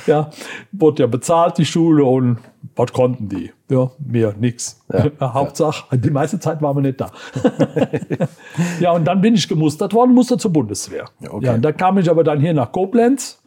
Ja, 0.06 0.30
wurde 0.72 1.02
ja 1.02 1.06
bezahlt, 1.06 1.56
die 1.58 1.64
Schule, 1.64 2.04
und 2.04 2.38
was 2.76 2.92
konnten 2.92 3.28
die? 3.28 3.50
Ja, 3.70 3.90
mir 3.98 4.34
nichts. 4.38 4.84
Ja, 4.92 5.10
Hauptsache, 5.34 5.96
die 5.96 6.10
meiste 6.10 6.38
Zeit 6.38 6.60
waren 6.60 6.76
wir 6.76 6.82
nicht 6.82 7.00
da. 7.00 7.10
ja, 8.80 8.92
und 8.92 9.06
dann 9.06 9.22
bin 9.22 9.34
ich 9.34 9.48
gemustert 9.48 9.94
worden, 9.94 10.12
musste 10.12 10.36
zur 10.36 10.52
Bundeswehr. 10.52 11.06
Ja, 11.20 11.32
okay. 11.32 11.46
ja, 11.46 11.58
da 11.58 11.72
kam 11.72 11.96
ich 11.96 12.10
aber 12.10 12.24
dann 12.24 12.40
hier 12.40 12.52
nach 12.52 12.72
Koblenz 12.72 13.42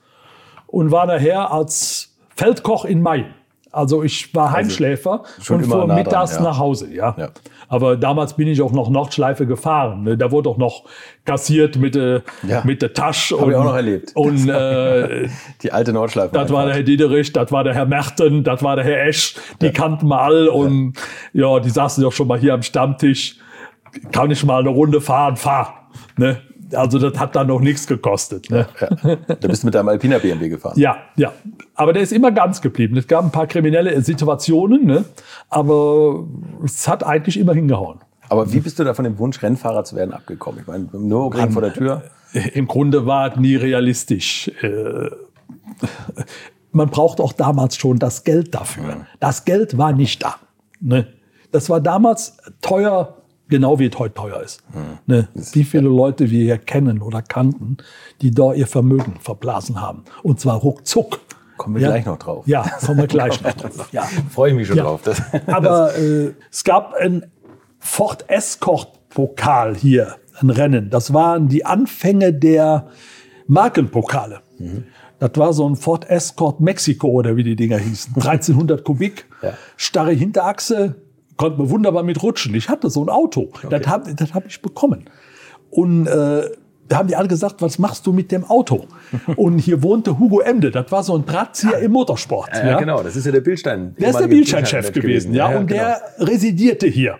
und 0.65 0.91
war 0.91 1.05
nachher 1.05 1.51
als 1.51 2.15
Feldkoch 2.35 2.85
in 2.85 3.01
Mai. 3.01 3.25
Also 3.73 4.03
ich 4.03 4.33
war 4.35 4.45
also 4.45 4.57
Heimschläfer 4.57 5.23
also 5.39 5.55
und 5.55 5.65
fuhr 5.65 5.87
mittags 5.87 6.33
dran, 6.33 6.43
ja. 6.43 6.49
nach 6.51 6.59
Hause. 6.59 6.93
Ja. 6.93 7.15
ja. 7.17 7.29
Aber 7.67 7.97
damals 7.97 8.35
bin 8.35 8.47
ich 8.47 8.61
auch 8.61 8.71
noch 8.71 8.87
Nordschleife 8.91 9.47
gefahren. 9.47 10.03
Ne? 10.03 10.15
Da 10.15 10.29
wurde 10.29 10.47
auch 10.49 10.57
noch 10.57 10.83
kassiert 11.25 11.75
mit 11.77 11.95
der 11.95 12.21
ja. 12.47 12.61
mit 12.63 12.83
der 12.83 12.93
Tasche. 12.93 13.39
Habe 13.41 13.51
ich 13.51 13.57
auch 13.57 13.63
noch 13.63 13.75
erlebt. 13.75 14.11
Und 14.15 14.47
äh, 14.49 15.27
die 15.63 15.71
alte 15.71 15.91
Nordschleife. 15.91 16.35
Das 16.35 16.51
war 16.51 16.67
der 16.67 16.75
Herr 16.75 16.83
Diederich, 16.83 17.33
das 17.33 17.51
war 17.51 17.63
der 17.63 17.73
Herr 17.73 17.87
Merten, 17.87 18.43
das 18.43 18.61
war 18.61 18.75
der 18.75 18.85
Herr 18.85 19.07
Esch. 19.07 19.35
Die 19.59 19.71
kannten 19.71 20.07
wir 20.07 20.21
all 20.21 20.47
und 20.49 20.93
ja. 21.33 21.59
die 21.59 21.71
saßen 21.71 22.03
ja 22.03 22.11
schon 22.11 22.27
mal 22.27 22.37
hier 22.37 22.53
am 22.53 22.61
Stammtisch. 22.61 23.37
Kann 24.11 24.29
ich 24.29 24.43
mal 24.43 24.59
eine 24.59 24.69
Runde 24.69 25.01
fahren? 25.01 25.35
Fahr. 25.35 25.89
Ne? 26.15 26.41
Also 26.73 26.99
das 26.99 27.19
hat 27.19 27.35
dann 27.35 27.47
noch 27.47 27.59
nichts 27.59 27.87
gekostet. 27.87 28.49
Ne? 28.49 28.67
Ja, 28.79 28.89
ja. 29.03 29.15
Da 29.15 29.47
bist 29.47 29.63
du 29.63 29.67
mit 29.67 29.75
deinem 29.75 29.89
Alpina 29.89 30.17
BMW 30.17 30.49
gefahren. 30.49 30.79
Ja, 30.79 30.97
ja. 31.15 31.33
Aber 31.75 31.93
der 31.93 32.01
ist 32.01 32.11
immer 32.11 32.31
ganz 32.31 32.61
geblieben. 32.61 32.97
Es 32.97 33.07
gab 33.07 33.23
ein 33.23 33.31
paar 33.31 33.47
kriminelle 33.47 34.01
Situationen, 34.01 34.85
ne? 34.85 35.05
aber 35.49 36.25
es 36.63 36.87
hat 36.87 37.05
eigentlich 37.05 37.39
immer 37.39 37.53
hingehauen. 37.53 37.99
Aber 38.29 38.51
wie 38.51 38.59
bist 38.59 38.79
du 38.79 38.83
da 38.83 38.93
von 38.93 39.05
dem 39.05 39.19
Wunsch, 39.19 39.41
Rennfahrer 39.43 39.83
zu 39.83 39.95
werden, 39.95 40.13
abgekommen? 40.13 40.61
Ich 40.61 40.67
meine, 40.67 40.87
im 40.93 41.07
Nürburgring 41.07 41.51
vor 41.51 41.61
der 41.61 41.73
Tür. 41.73 42.03
Im 42.53 42.67
Grunde 42.67 43.05
war 43.05 43.31
es 43.31 43.37
nie 43.37 43.55
realistisch. 43.55 44.49
Äh, 44.61 45.09
man 46.71 46.89
braucht 46.89 47.21
auch 47.21 47.33
damals 47.33 47.75
schon 47.75 47.99
das 47.99 48.23
Geld 48.23 48.55
dafür. 48.55 49.05
Das 49.19 49.45
Geld 49.45 49.77
war 49.77 49.93
nicht 49.93 50.23
da. 50.23 50.35
Ne? 50.79 51.07
Das 51.51 51.69
war 51.69 51.79
damals 51.79 52.37
teuer 52.61 53.17
Genau 53.53 53.77
wie 53.77 53.85
es 53.85 53.99
heute 53.99 54.15
teuer 54.15 54.41
ist. 54.41 54.63
Hm. 54.71 54.97
Ne? 55.05 55.27
Wie 55.35 55.63
viele 55.63 55.87
Leute 55.87 56.31
wir 56.31 56.43
hier 56.43 56.57
kennen 56.57 57.03
oder 57.03 57.21
kannten, 57.21 57.77
die 58.19 58.31
da 58.31 58.51
ihr 58.51 58.65
Vermögen 58.65 59.17
verblasen 59.19 59.79
haben. 59.79 60.05
Und 60.23 60.39
zwar 60.39 60.55
ruckzuck. 60.55 61.19
Kommen 61.57 61.75
wir 61.75 61.83
ja? 61.83 61.89
gleich 61.89 62.07
noch 62.07 62.17
drauf. 62.17 62.47
Ja, 62.47 62.63
kommen 62.83 62.97
wir 62.97 63.05
gleich 63.05 63.43
noch 63.43 63.53
drauf. 63.53 63.89
Ja. 63.91 64.09
Freue 64.31 64.49
ich 64.49 64.55
mich 64.57 64.67
schon 64.67 64.77
ja. 64.77 64.85
drauf. 64.85 65.01
Aber 65.45 65.95
äh, 65.99 66.31
es 66.49 66.63
gab 66.63 66.95
ein 66.95 67.27
Ford 67.77 68.25
Escort-Pokal 68.27 69.75
hier, 69.75 70.15
ein 70.41 70.49
Rennen. 70.49 70.89
Das 70.89 71.13
waren 71.13 71.47
die 71.47 71.63
Anfänge 71.63 72.33
der 72.33 72.87
Markenpokale. 73.45 74.41
Mhm. 74.57 74.85
Das 75.19 75.31
war 75.35 75.53
so 75.53 75.69
ein 75.69 75.75
Ford 75.75 76.09
Escort 76.09 76.59
Mexiko 76.59 77.07
oder 77.07 77.35
wie 77.35 77.43
die 77.43 77.55
Dinger 77.55 77.77
hießen. 77.77 78.13
1300 78.15 78.83
Kubik, 78.83 79.25
ja. 79.43 79.53
starre 79.77 80.13
Hinterachse, 80.13 80.95
konnte 81.37 81.57
man 81.57 81.69
wunderbar 81.69 82.03
mit 82.03 82.21
rutschen. 82.21 82.53
Ich 82.55 82.69
hatte 82.69 82.89
so 82.89 83.03
ein 83.03 83.09
Auto. 83.09 83.49
Okay. 83.53 83.67
Das 83.69 83.87
habe 83.87 84.15
das 84.15 84.33
hab 84.33 84.45
ich 84.45 84.61
bekommen. 84.61 85.05
Und 85.69 86.07
äh, 86.07 86.49
da 86.87 86.97
haben 86.97 87.07
die 87.07 87.15
alle 87.15 87.27
gesagt, 87.27 87.61
was 87.61 87.79
machst 87.79 88.05
du 88.05 88.13
mit 88.13 88.31
dem 88.31 88.43
Auto? 88.43 88.87
Und 89.35 89.59
hier 89.59 89.81
wohnte 89.81 90.19
Hugo 90.19 90.41
Emde, 90.41 90.69
das 90.69 90.91
war 90.91 91.03
so 91.03 91.15
ein 91.15 91.25
Drahtzieher 91.25 91.79
im 91.79 91.91
Motorsport. 91.91 92.49
Ja, 92.53 92.67
ja, 92.67 92.79
genau, 92.79 93.01
das 93.01 93.15
ist 93.15 93.25
ja 93.25 93.31
der 93.31 93.41
Bildstein. 93.41 93.95
Der 93.99 94.09
ist 94.09 94.19
der 94.19 94.27
Bildstein-Chef 94.27 94.91
gewesen, 94.91 95.01
gewesen, 95.01 95.33
ja, 95.33 95.51
ja 95.51 95.57
und 95.57 95.67
genau. 95.67 95.81
der 95.81 96.01
residierte 96.19 96.87
hier. 96.87 97.17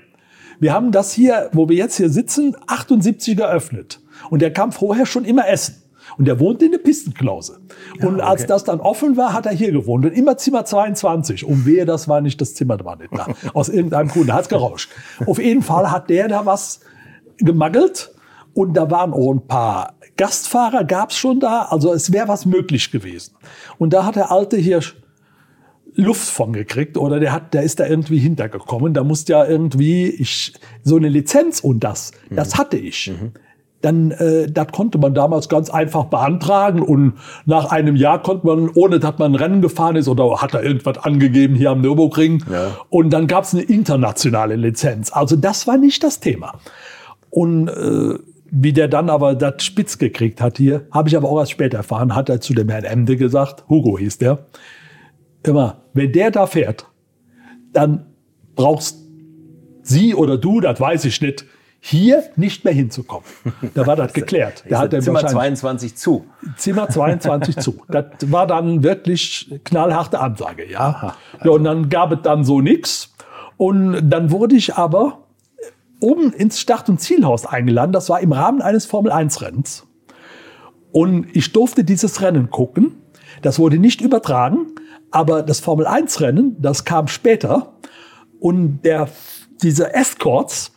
Wir 0.60 0.74
haben 0.74 0.92
das 0.92 1.12
hier, 1.12 1.50
wo 1.54 1.68
wir 1.68 1.76
jetzt 1.76 1.98
hier 1.98 2.10
sitzen, 2.10 2.56
78 2.68 3.40
eröffnet. 3.40 4.00
Und 4.30 4.42
der 4.42 4.54
kam 4.54 4.72
vorher 4.72 5.06
schon 5.06 5.26
immer 5.26 5.48
essen. 5.48 5.83
Und 6.18 6.26
der 6.26 6.40
wohnte 6.40 6.66
in 6.66 6.72
der 6.72 6.80
Pistenklause. 6.80 7.60
Ja, 8.00 8.08
und 8.08 8.22
als 8.22 8.42
okay. 8.42 8.48
das 8.50 8.64
dann 8.64 8.80
offen 8.80 9.18
war, 9.18 9.34
hat 9.34 9.46
er 9.46 9.52
hier 9.52 9.72
gewohnt. 9.72 10.06
Und 10.06 10.12
immer 10.12 10.38
Zimmer 10.38 10.66
22. 10.66 11.46
Um 11.46 11.66
wehe, 11.66 11.86
das 11.86 12.08
war 12.08 12.22
nicht 12.22 12.40
das 12.42 12.54
Zimmer, 12.56 12.78
das 12.78 12.86
war 12.86 12.98
nicht 12.98 13.16
da. 13.16 13.28
Aus 13.54 13.70
irgendeinem 13.70 14.10
Grund, 14.10 14.30
da 14.30 14.36
hat's 14.36 14.50
gerauscht. 14.50 14.92
Auf 15.26 15.40
jeden 15.40 15.62
Fall 15.62 15.92
hat 15.92 16.10
der 16.10 16.28
da 16.28 16.46
was 16.46 16.82
gemaggelt. 17.38 18.12
Und 18.54 18.76
da 18.76 18.92
waren 18.92 19.14
auch 19.14 19.32
ein 19.34 19.48
paar 19.48 19.96
Gastfahrer, 20.16 20.84
gab's 20.84 21.18
schon 21.18 21.40
da. 21.40 21.64
Also 21.64 21.92
es 21.94 22.12
wäre 22.12 22.28
was 22.28 22.46
möglich 22.46 22.92
gewesen. 22.92 23.36
Und 23.80 23.94
da 23.94 24.06
hat 24.06 24.16
der 24.16 24.32
Alte 24.32 24.58
hier 24.58 24.82
Luft 25.96 26.28
von 26.28 26.54
gekriegt 26.54 26.98
oder 26.98 27.20
der 27.20 27.32
hat, 27.32 27.54
der 27.54 27.64
ist 27.64 27.80
da 27.80 27.88
irgendwie 27.88 28.20
hintergekommen. 28.20 28.94
Da 28.94 29.04
musste 29.04 29.34
ja 29.34 29.46
irgendwie 29.46 30.08
ich 30.08 30.54
so 30.84 30.98
eine 30.98 31.10
Lizenz 31.10 31.60
und 31.60 31.84
das, 31.84 32.12
mhm. 32.30 32.36
das 32.36 32.58
hatte 32.58 32.78
ich. 32.78 33.12
Mhm 33.12 33.34
dann 33.84 34.12
äh, 34.12 34.50
das 34.50 34.68
konnte 34.72 34.98
man 34.98 35.14
damals 35.14 35.50
ganz 35.50 35.70
einfach 35.70 36.06
beantragen 36.06 36.82
und 36.82 37.14
nach 37.46 37.70
einem 37.70 37.96
Jahr 37.96 38.22
konnte 38.24 38.48
man, 38.48 38.70
ohne 38.74 39.00
dass 39.00 39.18
man 39.18 39.34
ein 39.34 39.36
Rennen 39.36 39.62
gefahren 39.62 39.98
ist 39.98 40.08
oder 40.08 40.42
hat 40.42 40.54
er 40.54 40.64
irgendwas 40.64 41.00
angegeben 41.00 41.56
hier 41.56 41.72
am 41.72 41.82
Nürburgring 41.82 42.44
ja. 42.50 42.78
und 42.90 43.10
dann 43.10 43.28
gab 43.28 43.44
es 43.44 43.54
eine 43.54 43.64
internationale 43.64 44.56
Lizenz. 44.56 45.12
Also 45.12 45.36
das 45.36 45.68
war 45.68 45.78
nicht 45.78 46.02
das 46.04 46.22
Thema. 46.22 46.60
Und 47.30 47.68
äh, 47.68 48.20
wie 48.52 48.72
der 48.72 48.88
dann 48.88 49.10
aber 49.10 49.36
das 49.36 49.64
spitz 49.64 49.98
gekriegt 49.98 50.40
hat 50.40 50.58
hier, 50.58 50.88
habe 50.92 51.10
ich 51.10 51.18
aber 51.18 51.30
auch 51.30 51.40
erst 51.40 51.52
später 51.52 51.78
erfahren, 51.78 52.16
hat 52.16 52.30
er 52.30 52.40
zu 52.40 52.54
dem 52.54 52.70
Herrn 52.70 52.86
Emde 52.86 53.18
gesagt, 53.18 53.66
Hugo 53.68 53.98
hieß 53.98 54.18
der, 54.20 54.46
immer, 55.46 55.82
wenn 55.94 56.14
der 56.14 56.32
da 56.32 56.48
fährt, 56.48 56.86
dann 57.74 58.06
brauchst 58.56 59.00
Sie 59.82 60.16
oder 60.16 60.38
du, 60.38 60.62
das 60.62 60.80
weiß 60.80 61.04
ich 61.04 61.22
nicht, 61.22 61.46
hier 61.86 62.24
nicht 62.38 62.64
mehr 62.64 62.74
hinzukommen. 62.74 63.28
Da 63.74 63.86
war 63.86 63.98
das 63.98 64.14
geklärt. 64.14 64.64
Da 64.70 64.80
hat 64.80 65.04
Zimmer 65.04 65.28
22 65.28 65.98
zu. 65.98 66.26
Zimmer 66.56 66.88
22 66.88 67.58
zu. 67.58 67.82
Das 67.90 68.06
war 68.32 68.48
dann 68.48 68.84
wirklich 68.84 69.54
knallharte 69.66 70.22
Ansage, 70.22 70.72
ja. 70.72 71.18
ja 71.44 71.52
und 71.52 71.66
dann 71.66 71.90
gab 71.90 72.14
es 72.14 72.20
dann 72.24 72.46
so 72.46 72.62
nichts. 72.62 73.14
Und 73.58 74.10
dann 74.10 74.32
wurde 74.32 74.56
ich 74.56 74.76
aber 74.76 75.28
oben 76.00 76.32
ins 76.32 76.62
Start- 76.62 76.88
und 76.88 77.02
Zielhaus 77.02 77.46
eingeladen. 77.46 77.92
Das 77.92 78.08
war 78.08 78.22
im 78.22 78.32
Rahmen 78.32 78.62
eines 78.62 78.86
Formel-1-Rennens. 78.86 79.86
Und 80.94 81.36
ich 81.36 81.52
durfte 81.52 81.84
dieses 81.84 82.22
Rennen 82.22 82.50
gucken. 82.50 82.96
Das 83.42 83.60
wurde 83.60 83.78
nicht 83.78 84.00
übertragen, 84.00 84.68
aber 85.12 85.44
das 85.44 85.60
Formel-1-Rennen, 85.60 86.62
das 86.62 86.86
kam 86.86 87.10
später. 87.10 87.74
Und 88.40 88.84
der, 88.84 89.10
diese 89.62 89.94
Escorts 89.94 90.73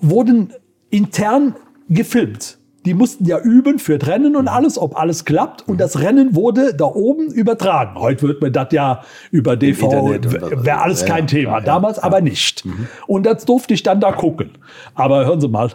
wurden 0.00 0.52
intern 0.90 1.56
gefilmt 1.88 2.58
die 2.88 2.94
mussten 2.94 3.26
ja 3.26 3.38
üben 3.38 3.78
für 3.78 4.00
Rennen 4.00 4.34
und 4.34 4.48
alles, 4.48 4.78
ob 4.78 4.98
alles 4.98 5.26
klappt. 5.26 5.68
Und 5.68 5.78
das 5.78 6.00
Rennen 6.00 6.34
wurde 6.34 6.72
da 6.74 6.86
oben 6.86 7.30
übertragen. 7.30 8.00
Heute 8.00 8.28
wird 8.28 8.40
man 8.40 8.50
das 8.50 8.68
ja 8.72 9.02
über 9.30 9.56
DV, 9.56 9.90
wäre 10.64 10.80
alles 10.80 11.04
kein 11.04 11.26
Thema. 11.26 11.60
Damals 11.60 11.98
aber 11.98 12.22
nicht. 12.22 12.64
Mhm. 12.64 12.88
Und 13.06 13.26
das 13.26 13.44
durfte 13.44 13.74
ich 13.74 13.82
dann 13.82 14.00
da 14.00 14.12
gucken. 14.12 14.52
Aber 14.94 15.26
hören 15.26 15.38
Sie 15.38 15.48
mal, 15.48 15.70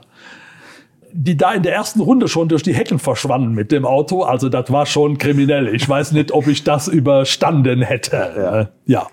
die 1.12 1.38
da 1.38 1.54
in 1.54 1.62
der 1.62 1.76
ersten 1.76 2.00
Runde 2.00 2.28
schon 2.28 2.50
durch 2.50 2.64
die 2.64 2.74
Hecken 2.74 2.98
verschwanden 2.98 3.54
mit 3.54 3.72
dem 3.72 3.86
Auto. 3.86 4.24
Also 4.24 4.50
das 4.50 4.72
war 4.72 4.88
schon 4.88 5.20
kriminell. 5.20 5.68
Ich 5.76 5.88
weiß 5.88 6.14
nicht, 6.14 6.32
ob 6.32 6.48
ich 6.48 6.64
das 6.64 6.88
überstanden 6.88 7.84
hätte. 7.84 8.70
Ja. 8.88 9.02
ja. 9.02 9.08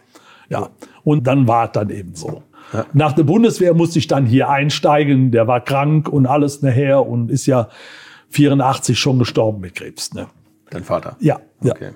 ja. 0.49 0.69
Und 1.05 1.27
dann 1.27 1.47
war 1.47 1.67
es 1.67 1.73
dann 1.73 1.91
eben 1.91 2.15
so. 2.15 2.43
Ja. 2.73 2.87
Nach 2.93 3.13
der 3.13 3.25
Bundeswehr 3.25 3.75
musste 3.75 3.99
ich 3.99 4.07
dann 4.07 4.27
hier 4.27 4.49
einsteigen. 4.49 5.31
Der 5.31 5.47
war 5.47 5.61
krank 5.61 6.09
und 6.09 6.27
alles 6.27 6.63
nachher 6.63 7.07
und 7.07 7.31
ist 7.31 7.47
ja 7.47 7.69
84 8.31 8.99
schon 8.99 9.19
gestorben 9.19 9.61
mit 9.61 9.75
Krebs. 9.75 10.15
Ne? 10.15 10.29
Dein 10.71 10.85
Vater? 10.85 11.17
Ja. 11.21 11.41
ja. 11.63 11.73
Okay. 11.73 11.91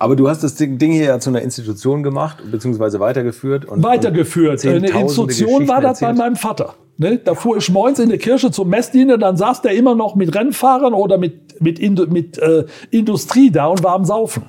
Aber 0.00 0.14
du 0.14 0.28
hast 0.28 0.44
das 0.44 0.54
Ding 0.54 0.78
hier 0.78 1.04
ja 1.04 1.18
zu 1.18 1.30
einer 1.30 1.42
Institution 1.42 2.04
gemacht, 2.04 2.38
beziehungsweise 2.52 3.00
weitergeführt. 3.00 3.64
Und, 3.64 3.82
weitergeführt. 3.82 4.64
Und 4.64 4.70
Eine 4.70 4.90
Institution 4.90 5.66
war 5.66 5.80
das 5.80 5.98
bei 5.98 6.12
meinem 6.12 6.36
Vater. 6.36 6.74
Ne? 6.98 7.18
Da 7.18 7.34
fuhr 7.34 7.56
ich 7.56 7.68
morgens 7.68 7.98
in 7.98 8.08
der 8.08 8.18
Kirche 8.18 8.52
zum 8.52 8.68
Messdiener, 8.68 9.18
dann 9.18 9.36
saß 9.36 9.62
der 9.62 9.72
immer 9.72 9.96
noch 9.96 10.14
mit 10.14 10.34
Rennfahrern 10.34 10.94
oder 10.94 11.18
mit, 11.18 11.60
mit, 11.60 11.80
mit 12.12 12.38
äh, 12.38 12.66
Industrie 12.90 13.50
da 13.50 13.66
und 13.66 13.82
war 13.82 13.94
am 13.94 14.04
Saufen. 14.04 14.44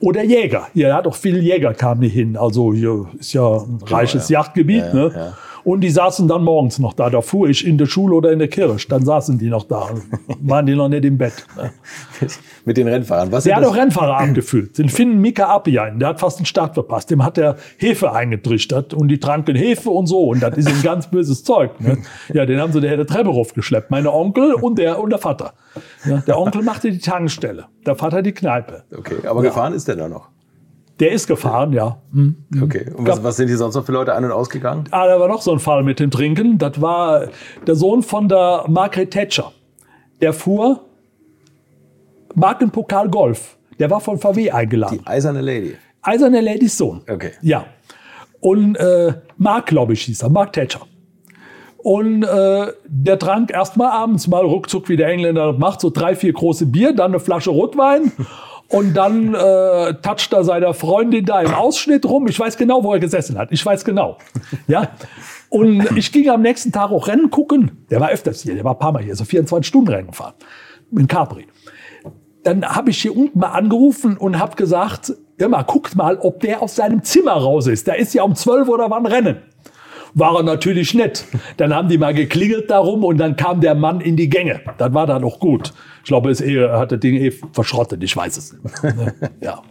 Oder 0.00 0.22
Jäger. 0.22 0.68
Ja, 0.74 0.96
hat 0.96 1.06
auch 1.06 1.14
viele 1.14 1.40
Jäger 1.40 1.72
kamen 1.74 2.02
hier 2.02 2.10
hin. 2.10 2.36
Also 2.36 2.72
hier 2.72 3.06
ist 3.18 3.32
ja 3.32 3.56
ein 3.56 3.78
reiches 3.86 4.28
ja. 4.28 4.40
Jagdgebiet. 4.40 4.84
Ja, 4.84 4.94
ne? 4.94 5.32
Und 5.66 5.80
die 5.80 5.90
saßen 5.90 6.28
dann 6.28 6.44
morgens 6.44 6.78
noch 6.78 6.92
da. 6.92 7.10
Da 7.10 7.20
fuhr 7.22 7.48
ich 7.48 7.66
in 7.66 7.76
der 7.76 7.86
Schule 7.86 8.14
oder 8.14 8.30
in 8.30 8.38
der 8.38 8.46
Kirche. 8.46 8.86
Dann 8.88 9.04
saßen 9.04 9.36
die 9.36 9.48
noch 9.48 9.64
da. 9.64 9.88
Waren 10.40 10.64
die 10.64 10.76
noch 10.76 10.88
nicht 10.88 11.04
im 11.04 11.18
Bett. 11.18 11.44
Ne? 11.56 11.72
Mit 12.64 12.76
den 12.76 12.86
Rennfahrern. 12.86 13.32
Was 13.32 13.42
der 13.42 13.56
hat 13.56 13.64
auch 13.64 13.74
Rennfahrer 13.74 14.16
abgefüllt. 14.20 14.78
Den 14.78 14.88
Finnen 14.88 15.20
Mika 15.20 15.52
Appian, 15.52 15.98
der 15.98 16.10
hat 16.10 16.20
fast 16.20 16.38
den 16.38 16.46
Start 16.46 16.74
verpasst. 16.74 17.10
Dem 17.10 17.24
hat 17.24 17.36
der 17.36 17.56
Hefe 17.78 18.12
eingetrichtert 18.12 18.94
und 18.94 19.08
die 19.08 19.18
tranken 19.18 19.56
Hefe 19.56 19.90
und 19.90 20.06
so. 20.06 20.28
Und 20.28 20.40
das 20.40 20.56
ist 20.56 20.68
ein 20.68 20.82
ganz 20.84 21.10
böses 21.10 21.42
Zeug. 21.42 21.80
Ne? 21.80 21.98
Ja, 22.32 22.46
den 22.46 22.60
haben 22.60 22.72
sie 22.72 22.80
der, 22.80 22.96
der 22.96 23.06
Treppe 23.08 23.30
raufgeschleppt. 23.30 23.90
Meine 23.90 24.12
Onkel 24.12 24.54
und 24.54 24.78
der, 24.78 25.00
und 25.00 25.10
der 25.10 25.18
Vater. 25.18 25.54
Ja, 26.04 26.18
der 26.18 26.38
Onkel 26.38 26.62
machte 26.62 26.92
die 26.92 27.00
Tankstelle. 27.00 27.64
Der 27.84 27.96
Vater 27.96 28.22
die 28.22 28.30
Kneipe. 28.30 28.84
Okay, 28.96 29.26
aber 29.26 29.42
ja. 29.42 29.48
gefahren 29.48 29.72
ist 29.72 29.88
der 29.88 29.96
da 29.96 30.08
noch? 30.08 30.28
Der 31.00 31.12
ist 31.12 31.26
gefahren, 31.26 31.72
ja. 31.72 31.98
Mhm. 32.12 32.36
Okay. 32.62 32.90
Und 32.96 33.06
was, 33.06 33.22
was, 33.22 33.36
sind 33.36 33.48
hier 33.48 33.58
sonst 33.58 33.74
noch 33.74 33.84
für 33.84 33.92
Leute 33.92 34.14
ein- 34.14 34.24
und 34.24 34.32
ausgegangen? 34.32 34.84
Ah, 34.90 35.06
da 35.06 35.20
war 35.20 35.28
noch 35.28 35.42
so 35.42 35.52
ein 35.52 35.58
Fall 35.58 35.82
mit 35.82 36.00
dem 36.00 36.10
Trinken. 36.10 36.56
Das 36.58 36.80
war 36.80 37.28
der 37.66 37.74
Sohn 37.74 38.02
von 38.02 38.28
der 38.28 38.64
Margaret 38.68 39.10
Thatcher. 39.10 39.52
Der 40.22 40.32
fuhr 40.32 40.80
Markenpokal 42.34 43.10
Golf. 43.10 43.58
Der 43.78 43.90
war 43.90 44.00
von 44.00 44.18
VW 44.18 44.50
eingeladen. 44.50 45.00
Die 45.02 45.06
Eiserne 45.06 45.42
Lady. 45.42 45.76
Eiserne 46.00 46.40
Ladys 46.40 46.78
Sohn. 46.78 47.02
Okay. 47.08 47.32
Ja. 47.42 47.66
Und 48.40 48.76
äh, 48.76 49.14
Mark, 49.36 49.66
glaube 49.66 49.92
ich, 49.92 50.02
hieß 50.02 50.22
er. 50.22 50.30
Mark 50.30 50.54
Thatcher. 50.54 50.80
Und 51.78 52.24
äh, 52.24 52.72
der 52.86 53.18
trank 53.18 53.52
erstmal 53.52 53.90
abends 53.90 54.26
mal 54.28 54.44
ruckzuck, 54.44 54.88
wie 54.88 54.96
der 54.96 55.08
Engländer 55.08 55.52
macht, 55.52 55.80
so 55.80 55.90
drei, 55.90 56.16
vier 56.16 56.32
große 56.32 56.66
Bier, 56.66 56.92
dann 56.92 57.12
eine 57.12 57.20
Flasche 57.20 57.50
Rotwein. 57.50 58.12
Und 58.68 58.94
dann 58.94 59.34
äh, 59.34 59.94
toucht 60.02 60.32
er 60.32 60.42
seiner 60.42 60.74
Freundin 60.74 61.24
da 61.24 61.40
im 61.40 61.54
Ausschnitt 61.54 62.04
rum. 62.04 62.26
Ich 62.26 62.38
weiß 62.38 62.56
genau, 62.56 62.82
wo 62.82 62.92
er 62.92 62.98
gesessen 62.98 63.38
hat. 63.38 63.52
Ich 63.52 63.64
weiß 63.64 63.84
genau. 63.84 64.18
Ja. 64.66 64.88
Und 65.48 65.96
ich 65.96 66.10
ging 66.10 66.28
am 66.28 66.42
nächsten 66.42 66.72
Tag 66.72 66.90
auch 66.90 67.06
Rennen 67.06 67.30
gucken. 67.30 67.86
Der 67.90 68.00
war 68.00 68.10
öfters 68.10 68.42
hier, 68.42 68.54
der 68.54 68.64
war 68.64 68.72
ein 68.72 68.78
paar 68.78 68.92
Mal 68.92 69.02
hier, 69.02 69.14
so 69.14 69.24
24 69.24 69.66
Stunden 69.66 69.88
Rennen 69.88 70.08
gefahren. 70.08 70.34
Mit 70.90 71.08
Capri. 71.08 71.46
Dann 72.42 72.64
habe 72.64 72.90
ich 72.90 73.02
hier 73.02 73.16
unten 73.16 73.38
mal 73.38 73.50
angerufen 73.50 74.16
und 74.16 74.38
habe 74.38 74.56
gesagt, 74.56 75.12
mal, 75.38 75.62
guckt 75.62 75.94
mal, 75.94 76.18
ob 76.18 76.40
der 76.40 76.62
aus 76.62 76.76
seinem 76.76 77.02
Zimmer 77.02 77.32
raus 77.32 77.66
ist. 77.66 77.86
Der 77.86 77.98
ist 77.98 78.14
ja 78.14 78.22
um 78.24 78.34
12 78.34 78.68
oder 78.68 78.90
wann 78.90 79.06
Rennen 79.06 79.42
war 80.16 80.34
er 80.34 80.42
natürlich 80.42 80.94
nett. 80.94 81.26
Dann 81.58 81.74
haben 81.74 81.88
die 81.88 81.98
mal 81.98 82.14
geklingelt 82.14 82.70
darum 82.70 83.04
und 83.04 83.18
dann 83.18 83.36
kam 83.36 83.60
der 83.60 83.74
Mann 83.74 84.00
in 84.00 84.16
die 84.16 84.28
Gänge. 84.28 84.60
Das 84.78 84.92
war 84.94 85.06
dann 85.06 85.22
noch 85.22 85.38
gut. 85.38 85.72
Ich 86.02 86.08
glaube, 86.08 86.32
er 86.32 86.78
hat 86.78 86.90
das 86.90 87.00
Ding 87.00 87.16
eh 87.16 87.32
verschrottet. 87.52 88.02
Ich 88.02 88.16
weiß 88.16 88.36
es 88.38 88.52
nicht. 88.54 88.74
ja. 89.42 89.62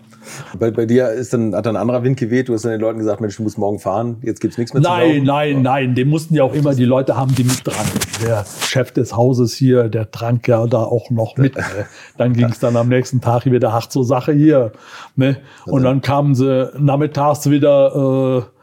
Bei, 0.57 0.71
bei, 0.71 0.85
dir 0.85 1.09
ist 1.09 1.33
dann, 1.33 1.55
hat 1.55 1.65
dann 1.65 1.75
ein 1.75 1.81
anderer 1.81 2.03
Wind 2.03 2.17
geweht. 2.17 2.49
Du 2.49 2.53
hast 2.53 2.65
dann 2.65 2.71
den 2.71 2.81
Leuten 2.81 2.99
gesagt, 2.99 3.21
Mensch, 3.21 3.37
du 3.37 3.43
musst 3.43 3.57
morgen 3.57 3.79
fahren. 3.79 4.17
Jetzt 4.21 4.39
gibt's 4.39 4.57
nichts 4.57 4.73
mehr 4.73 4.81
nein, 4.81 5.19
zu 5.19 5.23
Nein, 5.23 5.23
nein, 5.25 5.61
nein. 5.61 5.95
Dem 5.95 6.09
mussten 6.09 6.35
ja 6.35 6.43
auch 6.43 6.53
immer 6.53 6.73
die 6.75 6.85
Leute 6.85 7.15
haben, 7.15 7.33
die 7.35 7.43
mit 7.43 7.65
dran. 7.65 7.85
Der 8.23 8.45
Chef 8.61 8.91
des 8.91 9.15
Hauses 9.15 9.53
hier, 9.53 9.87
der 9.87 10.11
trank 10.11 10.47
ja 10.47 10.65
da 10.67 10.79
auch 10.83 11.09
noch 11.09 11.37
mit. 11.37 11.55
Ne? 11.75 11.85
Dann 12.17 12.33
ging 12.33 12.45
es 12.45 12.59
dann 12.59 12.75
am 12.75 12.89
nächsten 12.89 13.21
Tag 13.21 13.45
wieder 13.45 13.73
hart 13.73 13.91
zur 13.91 14.05
Sache 14.05 14.33
hier. 14.33 14.71
Ne? 15.15 15.37
Und 15.65 15.83
dann 15.83 16.01
kamen 16.01 16.35
sie 16.35 16.71
nachmittags 16.77 17.49
wieder... 17.49 18.43
Äh, 18.51 18.54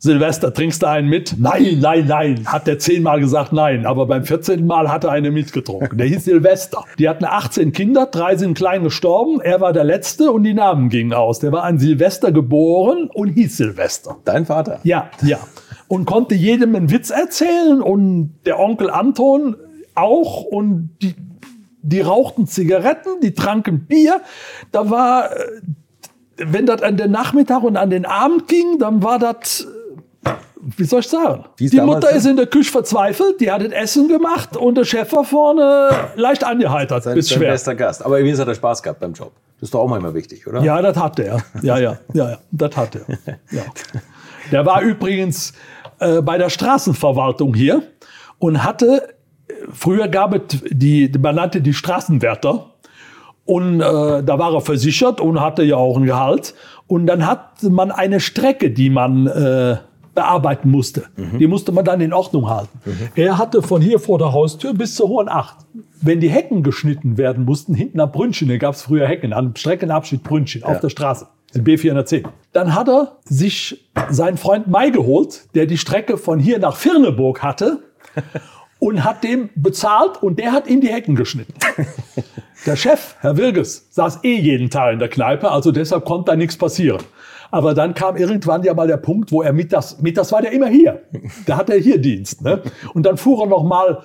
Silvester, 0.00 0.54
trinkst 0.54 0.82
du 0.82 0.86
einen 0.86 1.08
mit? 1.08 1.34
Nein, 1.38 1.78
nein, 1.80 2.06
nein. 2.06 2.46
Hat 2.46 2.68
der 2.68 2.78
zehnmal 2.78 3.18
gesagt 3.18 3.52
nein. 3.52 3.84
Aber 3.84 4.06
beim 4.06 4.24
14. 4.24 4.64
Mal 4.64 4.92
hat 4.92 5.02
er 5.02 5.10
eine 5.10 5.32
mitgetrunken. 5.32 5.98
Der 5.98 6.06
hieß 6.06 6.24
Silvester. 6.24 6.84
Die 7.00 7.08
hatten 7.08 7.24
18 7.24 7.72
Kinder, 7.72 8.06
drei 8.06 8.36
sind 8.36 8.56
klein 8.56 8.84
gestorben. 8.84 9.40
Er 9.40 9.60
war 9.60 9.72
der 9.72 9.82
Letzte 9.82 10.30
und 10.30 10.44
die 10.44 10.54
Namen 10.54 10.88
gingen 10.88 11.12
aus. 11.12 11.40
Der 11.40 11.50
war 11.50 11.64
an 11.64 11.80
Silvester 11.80 12.30
geboren 12.30 13.10
und 13.12 13.30
hieß 13.30 13.56
Silvester. 13.56 14.16
Dein 14.24 14.46
Vater? 14.46 14.78
Ja, 14.84 15.10
ja. 15.22 15.38
Und 15.88 16.04
konnte 16.04 16.36
jedem 16.36 16.76
einen 16.76 16.90
Witz 16.90 17.10
erzählen 17.10 17.82
und 17.82 18.38
der 18.46 18.60
Onkel 18.60 18.90
Anton 18.90 19.56
auch 19.96 20.44
und 20.44 20.90
die, 21.02 21.16
die 21.82 22.02
rauchten 22.02 22.46
Zigaretten, 22.46 23.20
die 23.20 23.34
tranken 23.34 23.86
Bier. 23.86 24.20
Da 24.70 24.90
war, 24.90 25.32
äh, 25.32 25.44
wenn 26.36 26.66
das 26.66 26.82
an 26.82 26.96
den 26.96 27.10
Nachmittag 27.10 27.64
und 27.64 27.76
an 27.76 27.90
den 27.90 28.06
Abend 28.06 28.46
ging, 28.46 28.78
dann 28.78 29.02
war 29.02 29.18
das 29.18 29.66
wie 30.60 30.84
soll 30.84 31.00
ich 31.00 31.08
sagen? 31.08 31.44
Die 31.58 31.80
Mutter 31.80 32.10
ist 32.10 32.26
in 32.26 32.36
der 32.36 32.46
Küche 32.46 32.70
verzweifelt, 32.70 33.40
die 33.40 33.50
hat 33.50 33.62
das 33.62 33.72
Essen 33.72 34.08
gemacht 34.08 34.56
und 34.56 34.76
der 34.76 34.84
Chef 34.84 35.12
war 35.12 35.24
vorne 35.24 35.90
leicht 36.16 36.44
angeheitert. 36.44 37.04
Sein, 37.04 37.14
bis 37.14 37.28
sein 37.28 37.38
schwer. 37.38 37.52
bester 37.52 37.74
Gast. 37.74 38.04
Aber 38.04 38.18
irgendwie 38.18 38.38
hat 38.40 38.48
er 38.48 38.54
Spaß 38.54 38.82
gehabt 38.82 39.00
beim 39.00 39.12
Job. 39.12 39.32
Das 39.60 39.68
ist 39.68 39.74
doch 39.74 39.80
auch 39.80 39.88
manchmal 39.88 40.14
wichtig, 40.14 40.46
oder? 40.46 40.62
Ja, 40.62 40.80
das 40.80 40.96
hat 40.96 41.18
er. 41.18 41.42
Ja, 41.62 41.78
ja, 41.78 41.98
ja, 42.12 42.30
ja 42.30 42.38
das 42.50 42.76
hat 42.76 42.96
er. 42.96 43.02
Ja. 43.50 43.62
Der 44.52 44.64
war 44.64 44.82
übrigens 44.82 45.52
äh, 45.98 46.22
bei 46.22 46.38
der 46.38 46.48
Straßenverwaltung 46.48 47.54
hier 47.54 47.82
und 48.38 48.62
hatte, 48.64 49.14
früher 49.72 50.08
gab 50.08 50.34
es 50.34 50.60
die, 50.70 51.10
man 51.20 51.34
nannte 51.34 51.60
die 51.60 51.74
Straßenwärter. 51.74 52.66
Und 53.44 53.80
äh, 53.80 54.22
da 54.22 54.38
war 54.38 54.52
er 54.52 54.60
versichert 54.60 55.22
und 55.22 55.40
hatte 55.40 55.62
ja 55.62 55.76
auch 55.76 55.96
ein 55.96 56.04
Gehalt. 56.04 56.54
Und 56.86 57.06
dann 57.06 57.26
hat 57.26 57.62
man 57.62 57.90
eine 57.90 58.20
Strecke, 58.20 58.70
die 58.70 58.90
man 58.90 59.26
äh, 59.26 59.78
bearbeiten 60.18 60.68
musste. 60.68 61.04
Mhm. 61.16 61.38
Die 61.38 61.46
musste 61.46 61.70
man 61.70 61.84
dann 61.84 62.00
in 62.00 62.12
Ordnung 62.12 62.50
halten. 62.50 62.80
Mhm. 62.84 63.08
Er 63.14 63.38
hatte 63.38 63.62
von 63.62 63.80
hier 63.80 64.00
vor 64.00 64.18
der 64.18 64.32
Haustür 64.32 64.74
bis 64.74 64.96
zur 64.96 65.08
Hohen 65.08 65.28
Acht. 65.28 65.58
Wenn 66.00 66.18
die 66.18 66.28
Hecken 66.28 66.64
geschnitten 66.64 67.16
werden 67.16 67.44
mussten, 67.44 67.72
hinten 67.72 68.00
am 68.00 68.10
Brünnchen, 68.10 68.48
da 68.48 68.56
gab 68.56 68.74
es 68.74 68.82
früher 68.82 69.06
Hecken, 69.06 69.32
am 69.32 69.54
Streckenabschnitt 69.54 70.24
Brünnchen 70.24 70.62
ja. 70.62 70.66
auf 70.66 70.80
der 70.80 70.88
Straße, 70.88 71.28
die 71.54 71.60
B410. 71.60 72.24
Dann 72.52 72.74
hat 72.74 72.88
er 72.88 73.18
sich 73.26 73.88
seinen 74.10 74.38
Freund 74.38 74.66
Mai 74.66 74.90
geholt, 74.90 75.46
der 75.54 75.66
die 75.66 75.78
Strecke 75.78 76.16
von 76.16 76.40
hier 76.40 76.58
nach 76.58 76.74
Firneburg 76.74 77.40
hatte 77.40 77.78
und 78.80 79.04
hat 79.04 79.22
dem 79.22 79.50
bezahlt 79.54 80.20
und 80.20 80.40
der 80.40 80.50
hat 80.50 80.66
ihm 80.66 80.80
die 80.80 80.88
Hecken 80.88 81.14
geschnitten. 81.14 81.54
Der 82.66 82.74
Chef, 82.74 83.14
Herr 83.20 83.36
Wilges, 83.36 83.86
saß 83.90 84.24
eh 84.24 84.34
jeden 84.34 84.68
Tag 84.68 84.92
in 84.92 84.98
der 84.98 85.08
Kneipe, 85.08 85.48
also 85.48 85.70
deshalb 85.70 86.04
konnte 86.04 86.32
da 86.32 86.36
nichts 86.36 86.56
passieren. 86.56 87.00
Aber 87.50 87.74
dann 87.74 87.94
kam 87.94 88.16
irgendwann 88.16 88.62
ja 88.62 88.74
mal 88.74 88.86
der 88.86 88.96
Punkt, 88.96 89.32
wo 89.32 89.42
er 89.42 89.52
mittags, 89.52 90.00
mittags 90.00 90.32
war 90.32 90.42
der 90.42 90.52
immer 90.52 90.68
hier. 90.68 91.02
Da 91.46 91.56
hat 91.56 91.70
er 91.70 91.78
hier 91.78 91.98
Dienst. 91.98 92.42
Ne? 92.42 92.62
Und 92.94 93.04
dann 93.04 93.16
fuhr 93.16 93.42
er 93.42 93.46
noch 93.46 93.64
mal 93.64 94.02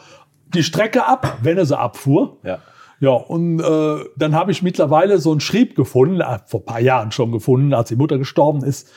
die 0.53 0.63
Strecke 0.63 1.06
ab, 1.06 1.39
wenn 1.41 1.58
er 1.58 1.65
sie 1.65 1.77
abfuhr. 1.77 2.38
Ja. 2.43 2.60
Ja, 2.99 3.12
und 3.12 3.60
äh, 3.60 4.06
dann 4.15 4.34
habe 4.34 4.51
ich 4.51 4.62
mittlerweile 4.62 5.17
so 5.17 5.32
einen 5.32 5.41
Schrieb 5.41 5.75
gefunden, 5.75 6.21
äh, 6.21 6.39
vor 6.45 6.62
ein 6.62 6.65
paar 6.65 6.79
Jahren 6.79 7.12
schon 7.12 7.34
gefunden, 7.34 7.73
als 7.73 7.89
die 7.89 7.97
Mutter 7.97 8.17
gestorben 8.17 8.63
ist. 8.63 8.89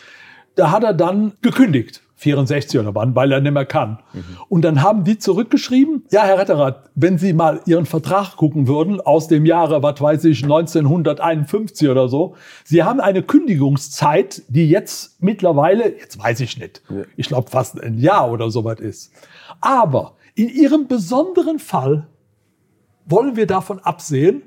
Da 0.55 0.71
hat 0.71 0.85
er 0.85 0.95
dann 0.95 1.33
gekündigt. 1.43 2.03
64 2.17 2.81
oder 2.81 2.95
wann, 2.95 3.15
weil 3.15 3.31
er 3.31 3.41
nicht 3.41 3.53
mehr 3.53 3.67
kann. 3.67 3.99
Mhm. 4.13 4.25
Und 4.49 4.63
dann 4.63 4.83
haben 4.83 5.05
die 5.05 5.19
zurückgeschrieben, 5.19 6.05
ja, 6.11 6.25
Herr 6.25 6.39
Retterath, 6.39 6.91
wenn 6.95 7.19
Sie 7.19 7.35
mal 7.35 7.61
Ihren 7.67 7.85
Vertrag 7.85 8.37
gucken 8.37 8.67
würden, 8.67 9.01
aus 9.03 9.29
dem 9.29 9.45
Jahre, 9.45 9.83
was 9.83 10.01
weiß 10.01 10.25
ich, 10.25 10.43
1951 10.43 11.89
oder 11.89 12.09
so, 12.09 12.35
Sie 12.65 12.83
haben 12.83 13.01
eine 13.01 13.23
Kündigungszeit, 13.23 14.43
die 14.49 14.69
jetzt 14.69 15.23
mittlerweile, 15.23 15.95
jetzt 15.99 16.19
weiß 16.19 16.41
ich 16.41 16.59
nicht, 16.59 16.83
ja. 16.89 17.03
ich 17.17 17.29
glaube 17.29 17.51
fast 17.51 17.81
ein 17.81 17.99
Jahr 17.99 18.31
oder 18.33 18.51
so 18.51 18.65
was 18.65 18.81
ist. 18.81 19.13
Aber 19.61 20.15
in 20.35 20.49
Ihrem 20.49 20.89
besonderen 20.89 21.59
Fall 21.59 22.07
wollen 23.05 23.37
wir 23.37 23.47
davon 23.47 23.79
absehen, 23.81 24.43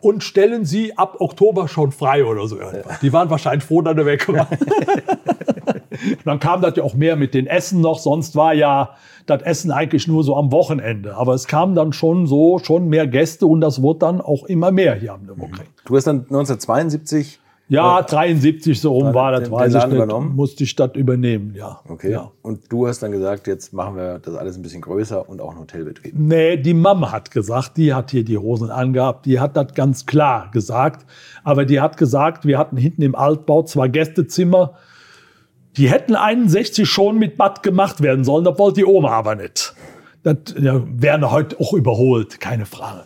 und 0.00 0.24
stellen 0.24 0.64
sie 0.64 0.96
ab 0.96 1.16
Oktober 1.20 1.68
schon 1.68 1.92
frei 1.92 2.24
oder 2.24 2.46
so. 2.46 2.58
Die 3.02 3.12
waren 3.12 3.30
wahrscheinlich 3.30 3.64
froh, 3.64 3.82
dass 3.82 3.96
er 3.96 4.06
weg 4.06 4.28
war. 4.28 4.48
dann 6.24 6.40
kam 6.40 6.62
das 6.62 6.76
ja 6.76 6.82
auch 6.82 6.94
mehr 6.94 7.16
mit 7.16 7.34
den 7.34 7.46
Essen 7.46 7.80
noch. 7.80 7.98
Sonst 7.98 8.36
war 8.36 8.54
ja 8.54 8.94
das 9.26 9.42
Essen 9.42 9.70
eigentlich 9.70 10.08
nur 10.08 10.24
so 10.24 10.36
am 10.36 10.52
Wochenende. 10.52 11.16
Aber 11.16 11.34
es 11.34 11.46
kamen 11.46 11.74
dann 11.74 11.92
schon 11.92 12.26
so, 12.26 12.58
schon 12.58 12.88
mehr 12.88 13.06
Gäste 13.06 13.46
und 13.46 13.60
das 13.60 13.82
wurde 13.82 14.00
dann 14.00 14.20
auch 14.20 14.44
immer 14.44 14.70
mehr 14.70 14.94
hier 14.94 15.12
am 15.12 15.24
Nürburgring. 15.24 15.66
Du 15.84 15.96
hast 15.96 16.06
dann 16.06 16.20
1972 16.20 17.40
ja, 17.70 18.02
73 18.02 18.80
so 18.80 18.92
rum 18.92 19.14
war 19.14 19.30
das, 19.30 19.44
den, 19.44 19.52
weiß 19.52 19.72
den 19.72 19.92
ich 19.92 20.06
nicht. 20.06 20.34
Musste 20.34 20.64
ich 20.64 20.74
das 20.74 20.90
übernehmen, 20.96 21.54
ja. 21.54 21.80
Okay. 21.88 22.10
Ja. 22.10 22.32
Und 22.42 22.70
du 22.70 22.88
hast 22.88 23.00
dann 23.00 23.12
gesagt, 23.12 23.46
jetzt 23.46 23.72
machen 23.72 23.96
wir 23.96 24.18
das 24.18 24.34
alles 24.34 24.56
ein 24.56 24.62
bisschen 24.62 24.80
größer 24.80 25.28
und 25.28 25.40
auch 25.40 25.50
einen 25.50 25.60
Hotelbetrieb. 25.60 26.12
Nee, 26.16 26.56
die 26.56 26.74
Mama 26.74 27.12
hat 27.12 27.30
gesagt, 27.30 27.76
die 27.76 27.94
hat 27.94 28.10
hier 28.10 28.24
die 28.24 28.36
Hosen 28.38 28.70
angehabt, 28.70 29.24
die 29.24 29.38
hat 29.38 29.56
das 29.56 29.72
ganz 29.74 30.04
klar 30.04 30.50
gesagt. 30.52 31.06
Aber 31.44 31.64
die 31.64 31.80
hat 31.80 31.96
gesagt, 31.96 32.44
wir 32.44 32.58
hatten 32.58 32.76
hinten 32.76 33.02
im 33.02 33.14
Altbau 33.14 33.62
zwei 33.62 33.86
Gästezimmer, 33.86 34.74
die 35.76 35.88
hätten 35.88 36.16
61 36.16 36.88
schon 36.90 37.18
mit 37.18 37.36
Bad 37.36 37.62
gemacht 37.62 38.02
werden 38.02 38.24
sollen, 38.24 38.44
das 38.44 38.58
wollte 38.58 38.80
die 38.80 38.84
Oma 38.84 39.10
aber 39.10 39.36
nicht. 39.36 39.74
Das 40.24 40.36
ja, 40.60 40.82
wäre 40.86 41.30
heute 41.30 41.58
auch 41.60 41.72
überholt, 41.72 42.40
keine 42.40 42.66
Frage. 42.66 43.04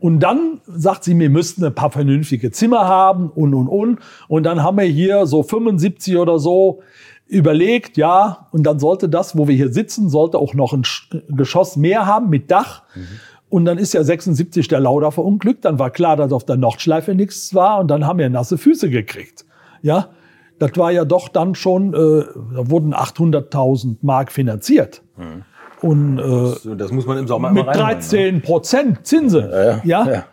Und 0.00 0.20
dann 0.20 0.60
sagt 0.66 1.04
sie, 1.04 1.18
wir 1.18 1.30
müssten 1.30 1.64
ein 1.64 1.74
paar 1.74 1.90
vernünftige 1.90 2.50
Zimmer 2.50 2.86
haben 2.86 3.30
und, 3.30 3.54
und, 3.54 3.68
und. 3.68 3.98
Und 4.28 4.42
dann 4.42 4.62
haben 4.62 4.78
wir 4.78 4.84
hier 4.84 5.26
so 5.26 5.42
75 5.42 6.16
oder 6.16 6.38
so 6.38 6.82
überlegt, 7.28 7.96
ja, 7.96 8.48
und 8.52 8.64
dann 8.64 8.78
sollte 8.78 9.08
das, 9.08 9.36
wo 9.36 9.48
wir 9.48 9.56
hier 9.56 9.72
sitzen, 9.72 10.08
sollte 10.08 10.38
auch 10.38 10.54
noch 10.54 10.72
ein 10.72 10.82
Geschoss 11.28 11.76
mehr 11.76 12.06
haben 12.06 12.30
mit 12.30 12.50
Dach. 12.50 12.82
Mhm. 12.94 13.06
Und 13.48 13.64
dann 13.64 13.78
ist 13.78 13.94
ja 13.94 14.02
76 14.02 14.68
der 14.68 14.80
Lauda 14.80 15.10
verunglückt. 15.10 15.64
Dann 15.64 15.78
war 15.78 15.90
klar, 15.90 16.16
dass 16.16 16.32
auf 16.32 16.44
der 16.44 16.56
Nordschleife 16.56 17.14
nichts 17.14 17.54
war. 17.54 17.78
Und 17.78 17.88
dann 17.88 18.06
haben 18.06 18.18
wir 18.18 18.28
nasse 18.28 18.58
Füße 18.58 18.90
gekriegt. 18.90 19.44
Ja, 19.82 20.10
das 20.58 20.72
war 20.76 20.90
ja 20.90 21.04
doch 21.04 21.28
dann 21.28 21.54
schon, 21.54 21.94
äh, 21.94 22.24
da 22.54 22.70
wurden 22.70 22.94
800.000 22.94 23.96
Mark 24.02 24.32
finanziert. 24.32 25.02
Mhm. 25.16 25.44
Und 25.82 26.18
äh, 26.18 26.76
das 26.76 26.90
muss 26.92 27.06
man 27.06 27.18
im 27.18 27.26
Sommer 27.26 27.50
mit 27.50 27.66
13 27.66 28.36
ne? 28.36 28.40
Prozent 28.40 29.06
Zinsen. 29.06 29.50
Ja, 29.50 29.80
ja. 29.84 30.06
ja? 30.06 30.24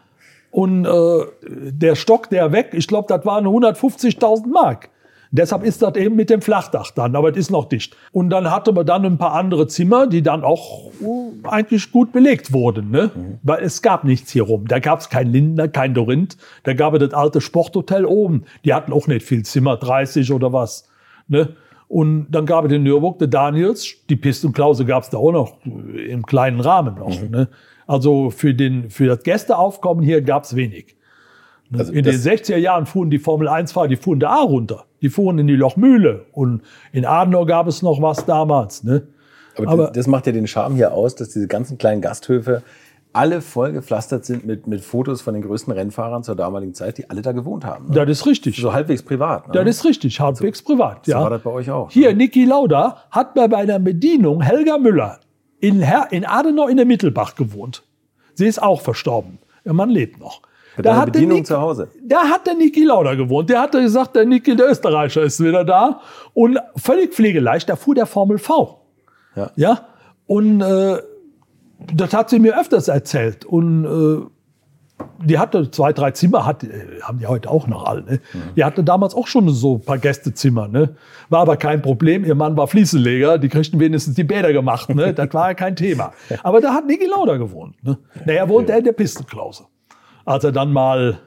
Und 0.51 0.85
äh, 0.85 1.25
der 1.41 1.95
Stock, 1.95 2.29
der 2.29 2.51
weg, 2.51 2.69
ich 2.73 2.87
glaube, 2.87 3.07
das 3.09 3.25
waren 3.25 3.45
150.000 3.45 4.47
Mark. 4.47 4.89
Deshalb 5.35 5.63
ist 5.63 5.81
das 5.81 5.95
eben 5.95 6.15
mit 6.15 6.29
dem 6.29 6.43
Flachdach 6.43 6.91
dann, 6.91 7.15
aber 7.15 7.31
es 7.31 7.37
ist 7.37 7.49
noch 7.49 7.65
dicht. 7.65 7.97
Und 8.11 8.29
dann 8.29 8.51
hatte 8.51 8.71
man 8.71 8.85
dann 8.85 9.03
ein 9.03 9.17
paar 9.17 9.33
andere 9.33 9.65
Zimmer, 9.65 10.05
die 10.05 10.21
dann 10.21 10.43
auch 10.43 10.91
uh, 11.01 11.33
eigentlich 11.45 11.91
gut 11.91 12.11
belegt 12.11 12.53
wurden. 12.53 12.91
Ne? 12.91 13.09
Mhm. 13.15 13.39
Weil 13.41 13.63
es 13.63 13.81
gab 13.81 14.03
nichts 14.03 14.29
hier 14.29 14.43
rum. 14.43 14.67
Da 14.67 14.77
gab 14.77 14.99
es 14.99 15.09
kein 15.09 15.31
Lindner, 15.31 15.67
kein 15.69 15.95
Dorinth. 15.95 16.37
Da 16.61 16.75
gab 16.75 16.93
es 16.93 16.99
das 16.99 17.15
alte 17.15 17.41
Sporthotel 17.41 18.05
oben. 18.05 18.43
Die 18.63 18.75
hatten 18.75 18.93
auch 18.93 19.07
nicht 19.07 19.25
viel 19.25 19.43
Zimmer, 19.43 19.75
30 19.75 20.31
oder 20.31 20.53
was. 20.53 20.87
Ne? 21.27 21.55
Und 21.93 22.25
dann 22.31 22.47
gab 22.47 22.65
es 22.65 22.71
in 22.71 22.81
Nürburg 22.81 23.19
der 23.19 23.27
Daniels, 23.27 23.97
die 24.09 24.15
Pistenklause 24.15 24.83
gab 24.83 25.03
es 25.03 25.11
da 25.11 25.19
auch 25.19 25.31
noch 25.31 25.57
im 25.63 26.25
kleinen 26.25 26.59
Rahmen 26.59 26.95
noch. 26.95 27.21
Mhm. 27.21 27.29
Ne? 27.29 27.49
Also 27.85 28.31
für, 28.31 28.55
den, 28.55 28.89
für 28.89 29.05
das 29.05 29.21
Gästeaufkommen 29.21 30.03
hier 30.03 30.23
gab 30.23 30.43
es 30.43 30.55
wenig. 30.55 30.95
Ne? 31.69 31.77
Also 31.77 31.93
in 31.93 32.03
den 32.03 32.15
60er 32.15 32.57
Jahren 32.57 32.87
fuhren 32.87 33.11
die 33.11 33.19
Formel 33.19 33.47
1-Fahrer, 33.47 33.89
die 33.89 33.95
fuhren 33.95 34.19
da 34.19 34.37
runter. 34.37 34.85
Die 35.03 35.09
fuhren 35.09 35.37
in 35.37 35.45
die 35.45 35.55
Lochmühle. 35.55 36.25
Und 36.31 36.63
in 36.93 37.05
Adenauer 37.05 37.45
gab 37.45 37.67
es 37.67 37.83
noch 37.83 38.01
was 38.01 38.25
damals. 38.25 38.83
Ne? 38.83 39.03
Aber, 39.59 39.67
Aber 39.69 39.91
das 39.91 40.07
macht 40.07 40.25
ja 40.25 40.31
den 40.31 40.47
Charme 40.47 40.73
hier 40.73 40.93
aus, 40.93 41.13
dass 41.13 41.29
diese 41.29 41.45
ganzen 41.47 41.77
kleinen 41.77 42.01
Gasthöfe 42.01 42.63
alle 43.13 43.41
vollgepflastert 43.41 44.25
sind 44.25 44.45
mit, 44.45 44.67
mit 44.67 44.81
Fotos 44.81 45.21
von 45.21 45.35
den 45.35 45.43
größten 45.43 45.71
Rennfahrern 45.71 46.23
zur 46.23 46.35
damaligen 46.35 46.73
Zeit, 46.73 46.97
die 46.97 47.09
alle 47.09 47.21
da 47.21 47.31
gewohnt 47.31 47.63
haben. 47.63 47.87
Ne? 47.89 48.05
Das 48.05 48.19
ist 48.19 48.25
richtig. 48.25 48.57
So 48.57 48.73
halbwegs 48.73 49.03
privat. 49.03 49.47
Ne? 49.47 49.63
Das 49.63 49.77
ist 49.77 49.85
richtig, 49.85 50.19
halbwegs 50.19 50.59
so, 50.59 50.65
privat. 50.65 51.07
Ja. 51.07 51.19
So 51.19 51.23
war 51.23 51.29
das 51.29 51.43
bei 51.43 51.51
euch 51.51 51.69
auch. 51.69 51.91
Hier, 51.91 52.09
ne? 52.09 52.15
Niki 52.15 52.45
Lauda 52.45 53.03
hat 53.11 53.35
bei 53.35 53.43
einer 53.55 53.79
Bedienung 53.79 54.41
Helga 54.41 54.77
Müller 54.77 55.19
in, 55.59 55.79
Her 55.79 56.07
in 56.11 56.25
Adenau 56.25 56.67
in 56.67 56.77
der 56.77 56.85
Mittelbach 56.85 57.35
gewohnt. 57.35 57.83
Sie 58.33 58.47
ist 58.47 58.61
auch 58.61 58.81
verstorben. 58.81 59.37
Ihr 59.63 59.73
Mann 59.73 59.91
lebt 59.91 60.19
noch. 60.19 60.41
Da 60.77 60.95
hat 60.95 61.13
Bedienung 61.13 61.37
Nick, 61.37 61.47
zu 61.47 61.59
Hause. 61.59 61.89
Da 62.03 62.23
hat 62.23 62.47
der 62.47 62.55
Niki 62.55 62.83
Lauda 62.83 63.13
gewohnt. 63.13 63.47
Der 63.49 63.61
hatte 63.61 63.79
gesagt, 63.79 64.15
der 64.15 64.25
Niki, 64.25 64.55
der 64.55 64.71
Österreicher, 64.71 65.21
ist 65.21 65.39
wieder 65.39 65.63
da. 65.63 66.01
Und 66.33 66.59
völlig 66.75 67.13
pflegeleicht, 67.13 67.69
da 67.69 67.75
fuhr 67.75 67.93
der 67.93 68.07
Formel 68.07 68.39
V. 68.39 68.81
Ja. 69.35 69.51
ja? 69.55 69.87
Und 70.25 70.61
äh, 70.61 70.97
das 71.93 72.13
hat 72.13 72.29
sie 72.29 72.39
mir 72.39 72.59
öfters 72.59 72.87
erzählt. 72.87 73.45
Und 73.45 73.85
äh, 73.85 74.25
die 75.23 75.39
hatte 75.39 75.71
zwei, 75.71 75.93
drei 75.93 76.11
Zimmer, 76.11 76.45
hat, 76.45 76.63
äh, 76.63 77.01
haben 77.01 77.19
die 77.19 77.27
heute 77.27 77.49
auch 77.49 77.67
noch 77.67 77.85
alle. 77.85 78.03
Ne? 78.03 78.19
Mhm. 78.33 78.55
Die 78.55 78.63
hatte 78.63 78.83
damals 78.83 79.15
auch 79.15 79.27
schon 79.27 79.49
so 79.49 79.75
ein 79.75 79.81
paar 79.81 79.97
Gästezimmer. 79.97 80.67
Ne? 80.67 80.95
War 81.29 81.41
aber 81.41 81.57
kein 81.57 81.81
Problem. 81.81 82.25
Ihr 82.25 82.35
Mann 82.35 82.55
war 82.57 82.67
Fliesenleger, 82.67 83.37
die 83.37 83.49
kriegten 83.49 83.79
wenigstens 83.79 84.15
die 84.15 84.23
Bäder 84.23 84.53
gemacht. 84.53 84.89
Ne? 84.93 85.13
Das 85.13 85.33
war 85.33 85.49
ja 85.49 85.53
kein 85.53 85.75
Thema. 85.75 86.13
Aber 86.43 86.61
da 86.61 86.73
hat 86.73 86.85
Niki 86.85 87.05
Lauda 87.05 87.37
gewohnt. 87.37 87.83
Ne? 87.83 87.97
Naja, 88.25 88.47
wohnt 88.47 88.69
er 88.69 88.77
in 88.77 88.83
der 88.83 88.93
Pistenklause. 88.93 89.65
Als 90.25 90.43
er 90.43 90.51
dann 90.51 90.71
mal 90.71 91.19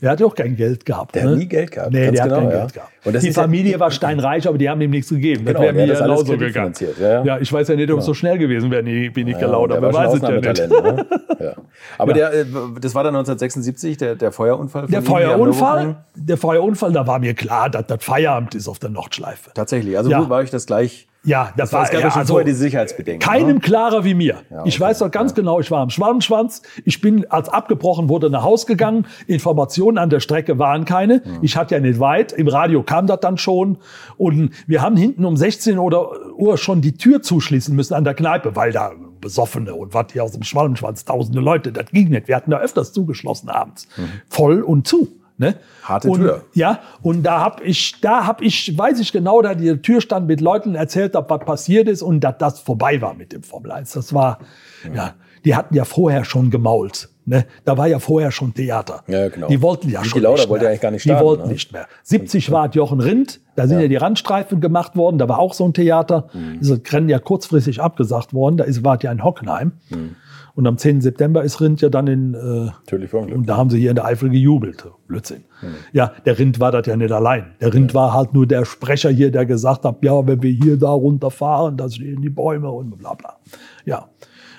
der 0.00 0.10
hat 0.10 0.20
ja 0.20 0.26
auch 0.26 0.34
kein 0.34 0.56
Geld 0.56 0.86
gehabt. 0.86 1.14
Der 1.14 1.24
ne? 1.24 1.30
hat 1.30 1.38
nie 1.38 1.46
Geld 1.46 1.70
gehabt. 1.72 1.92
Nee, 1.92 2.10
der 2.10 2.24
genau, 2.24 2.24
hat 2.24 2.30
kein 2.30 2.50
ja. 2.50 2.58
Geld 2.58 2.74
gehabt. 2.74 3.22
die 3.22 3.32
Familie 3.32 3.72
ja, 3.72 3.80
war 3.80 3.90
steinreich, 3.90 4.48
aber 4.48 4.56
die 4.56 4.68
haben 4.68 4.80
ihm 4.80 4.90
nichts 4.90 5.10
gegeben. 5.10 5.44
Genau, 5.44 5.58
das 5.58 5.62
wäre 5.62 5.72
mir 5.74 5.86
ja 5.86 6.00
genauso 6.00 6.36
gegangen. 6.36 6.74
Ja, 7.00 7.24
ja. 7.24 7.38
ich 7.38 7.52
weiß 7.52 7.68
ja 7.68 7.76
nicht, 7.76 7.90
ob 7.90 7.98
es 7.98 8.06
so 8.06 8.14
schnell 8.14 8.38
gewesen 8.38 8.70
wäre, 8.70 8.82
Nick 8.82 9.40
ja, 9.40 9.46
Lauda. 9.46 9.80
Man 9.80 9.92
weiß 9.92 10.14
es 10.14 10.22
ja 10.22 10.30
nicht. 10.30 10.70
Ne? 10.70 11.06
Aber 11.98 12.12
der, 12.12 12.32
äh, 12.32 12.44
das 12.80 12.94
war 12.94 13.04
dann 13.04 13.14
1976, 13.14 13.96
der, 13.98 14.14
der 14.16 14.32
Feuerunfall. 14.32 14.86
der 14.86 15.02
Feuerunfall, 15.02 15.96
der 16.14 16.36
Feuerunfall, 16.36 16.92
da 16.92 17.06
war 17.06 17.18
mir 17.18 17.34
klar, 17.34 17.68
dass 17.68 17.86
das 17.86 18.02
Feierabend 18.02 18.54
ist 18.54 18.68
auf 18.68 18.78
der 18.78 18.90
Nordschleife. 18.90 19.50
Tatsächlich. 19.54 19.96
Also 19.96 20.10
war 20.10 20.30
euch 20.30 20.50
das 20.50 20.66
gleich 20.66 21.08
ja, 21.22 21.52
das, 21.56 21.72
war, 21.72 21.84
es 21.84 21.90
gab 21.90 22.00
ja, 22.00 22.10
schon 22.10 22.20
also 22.20 22.34
vorher 22.34 22.46
die 22.46 22.52
Sicherheitsbedenken. 22.52 23.26
Keinem 23.26 23.56
ne? 23.56 23.60
klarer 23.60 24.04
wie 24.04 24.14
mir. 24.14 24.42
Ja, 24.50 24.60
okay. 24.60 24.68
Ich 24.68 24.80
weiß 24.80 25.00
doch 25.00 25.10
ganz 25.10 25.32
ja. 25.32 25.36
genau, 25.36 25.60
ich 25.60 25.70
war 25.70 25.80
am 25.80 25.90
Schwarmschwanz. 25.90 26.62
Ich 26.84 27.00
bin, 27.00 27.30
als 27.30 27.48
abgebrochen 27.48 28.08
wurde, 28.08 28.30
nach 28.30 28.42
Haus 28.42 28.66
gegangen. 28.66 29.06
Informationen 29.26 29.98
an 29.98 30.08
der 30.08 30.20
Strecke 30.20 30.58
waren 30.58 30.84
keine. 30.86 31.22
Mhm. 31.24 31.38
Ich 31.42 31.56
hatte 31.56 31.74
ja 31.74 31.80
nicht 31.80 32.00
weit. 32.00 32.32
Im 32.32 32.48
Radio 32.48 32.82
kam 32.82 33.06
das 33.06 33.20
dann 33.20 33.36
schon. 33.36 33.78
Und 34.16 34.52
wir 34.66 34.80
haben 34.80 34.96
hinten 34.96 35.24
um 35.24 35.36
16 35.36 35.78
Uhr 35.78 36.58
schon 36.58 36.80
die 36.80 36.96
Tür 36.96 37.20
zuschließen 37.20 37.76
müssen 37.76 37.94
an 37.94 38.04
der 38.04 38.14
Kneipe, 38.14 38.56
weil 38.56 38.72
da 38.72 38.92
Besoffene 39.20 39.74
und 39.74 39.92
was 39.92 40.06
hier 40.12 40.24
aus 40.24 40.32
dem 40.32 40.42
Schwalbenschwanz, 40.42 41.04
tausende 41.04 41.40
Leute, 41.40 41.72
das 41.72 41.86
ging 41.90 42.08
nicht. 42.08 42.28
Wir 42.28 42.36
hatten 42.36 42.50
da 42.50 42.58
öfters 42.58 42.92
zugeschlossen 42.92 43.50
abends. 43.50 43.86
Mhm. 43.96 44.02
Voll 44.28 44.62
und 44.62 44.86
zu. 44.86 45.19
Ne? 45.40 45.54
Harte 45.84 46.10
und, 46.10 46.20
Tür. 46.20 46.44
Ja, 46.52 46.80
und 47.00 47.22
da 47.22 47.40
hab 47.40 47.62
ich, 47.62 47.98
da 48.02 48.26
hab 48.26 48.42
ich, 48.42 48.76
weiß 48.76 49.00
ich 49.00 49.10
genau, 49.10 49.40
da 49.40 49.54
die 49.54 49.74
Tür 49.78 50.02
stand 50.02 50.26
mit 50.26 50.42
Leuten 50.42 50.74
erzählt 50.74 51.14
habe, 51.14 51.30
was 51.30 51.46
passiert 51.46 51.88
ist 51.88 52.02
und 52.02 52.20
dass 52.20 52.36
das 52.36 52.60
vorbei 52.60 53.00
war 53.00 53.14
mit 53.14 53.32
dem 53.32 53.42
Formel 53.42 53.72
1. 53.72 53.92
Das 53.92 54.12
war, 54.12 54.40
ja, 54.84 54.94
ja 54.94 55.14
die 55.46 55.54
hatten 55.54 55.74
ja 55.74 55.86
vorher 55.86 56.26
schon 56.26 56.50
gemault. 56.50 57.08
Ne? 57.24 57.46
Da 57.64 57.78
war 57.78 57.86
ja 57.86 58.00
vorher 58.00 58.30
schon 58.32 58.52
Theater. 58.52 59.02
Ja, 59.06 59.30
genau. 59.30 59.48
Die 59.48 59.62
wollten 59.62 59.88
ja 59.88 60.00
Niki 60.00 60.10
schon 60.10 60.22
Lauda 60.22 60.40
nicht 60.42 60.50
wollte 60.50 60.64
mehr. 60.64 60.70
eigentlich 60.72 60.80
gar 60.82 60.90
nicht 60.90 61.02
starten. 61.04 61.18
Die 61.20 61.24
wollten 61.24 61.46
ne? 61.46 61.52
nicht 61.54 61.72
mehr. 61.72 61.86
70 62.02 62.50
war 62.50 62.70
Jochen 62.70 63.00
Rindt, 63.00 63.40
da 63.56 63.66
sind 63.66 63.78
ja. 63.78 63.84
ja. 63.84 63.88
die 63.88 63.96
Randstreifen 63.96 64.60
gemacht 64.60 64.94
worden, 64.94 65.16
da 65.16 65.26
war 65.26 65.38
auch 65.38 65.54
so 65.54 65.64
ein 65.64 65.72
Theater. 65.72 66.28
Mhm. 66.34 66.60
Ist 66.60 66.92
Rennen 66.92 67.08
ja 67.08 67.18
kurzfristig 67.18 67.80
abgesagt 67.80 68.34
worden, 68.34 68.58
da 68.58 68.64
ist, 68.64 68.84
war 68.84 69.02
ja 69.02 69.10
in 69.10 69.24
Hockenheim. 69.24 69.72
Mhm. 69.88 70.16
Und 70.54 70.66
am 70.66 70.78
10. 70.78 71.00
September 71.00 71.42
ist 71.42 71.60
Rind 71.60 71.80
ja 71.80 71.88
dann 71.88 72.06
in. 72.06 72.34
Äh, 72.34 72.70
Natürlich 72.84 73.12
Und 73.12 73.48
da 73.48 73.56
haben 73.56 73.70
sie 73.70 73.78
hier 73.78 73.90
in 73.90 73.96
der 73.96 74.04
Eifel 74.04 74.30
gejubelt. 74.30 74.84
Blödsinn. 75.06 75.44
Mhm. 75.62 75.74
Ja, 75.92 76.12
der 76.24 76.38
Rind 76.38 76.60
war 76.60 76.72
das 76.72 76.86
ja 76.86 76.96
nicht 76.96 77.12
allein. 77.12 77.54
Der 77.60 77.72
Rind 77.72 77.94
war 77.94 78.12
halt 78.12 78.34
nur 78.34 78.46
der 78.46 78.64
Sprecher 78.64 79.10
hier, 79.10 79.30
der 79.30 79.46
gesagt 79.46 79.84
hat: 79.84 80.02
Ja, 80.02 80.26
wenn 80.26 80.42
wir 80.42 80.50
hier 80.50 80.78
da 80.78 80.90
runterfahren, 80.90 81.76
da 81.76 81.88
stehen 81.88 82.22
die 82.22 82.30
Bäume 82.30 82.70
und 82.70 82.98
bla 82.98 83.14
bla. 83.14 83.36
Ja. 83.84 84.08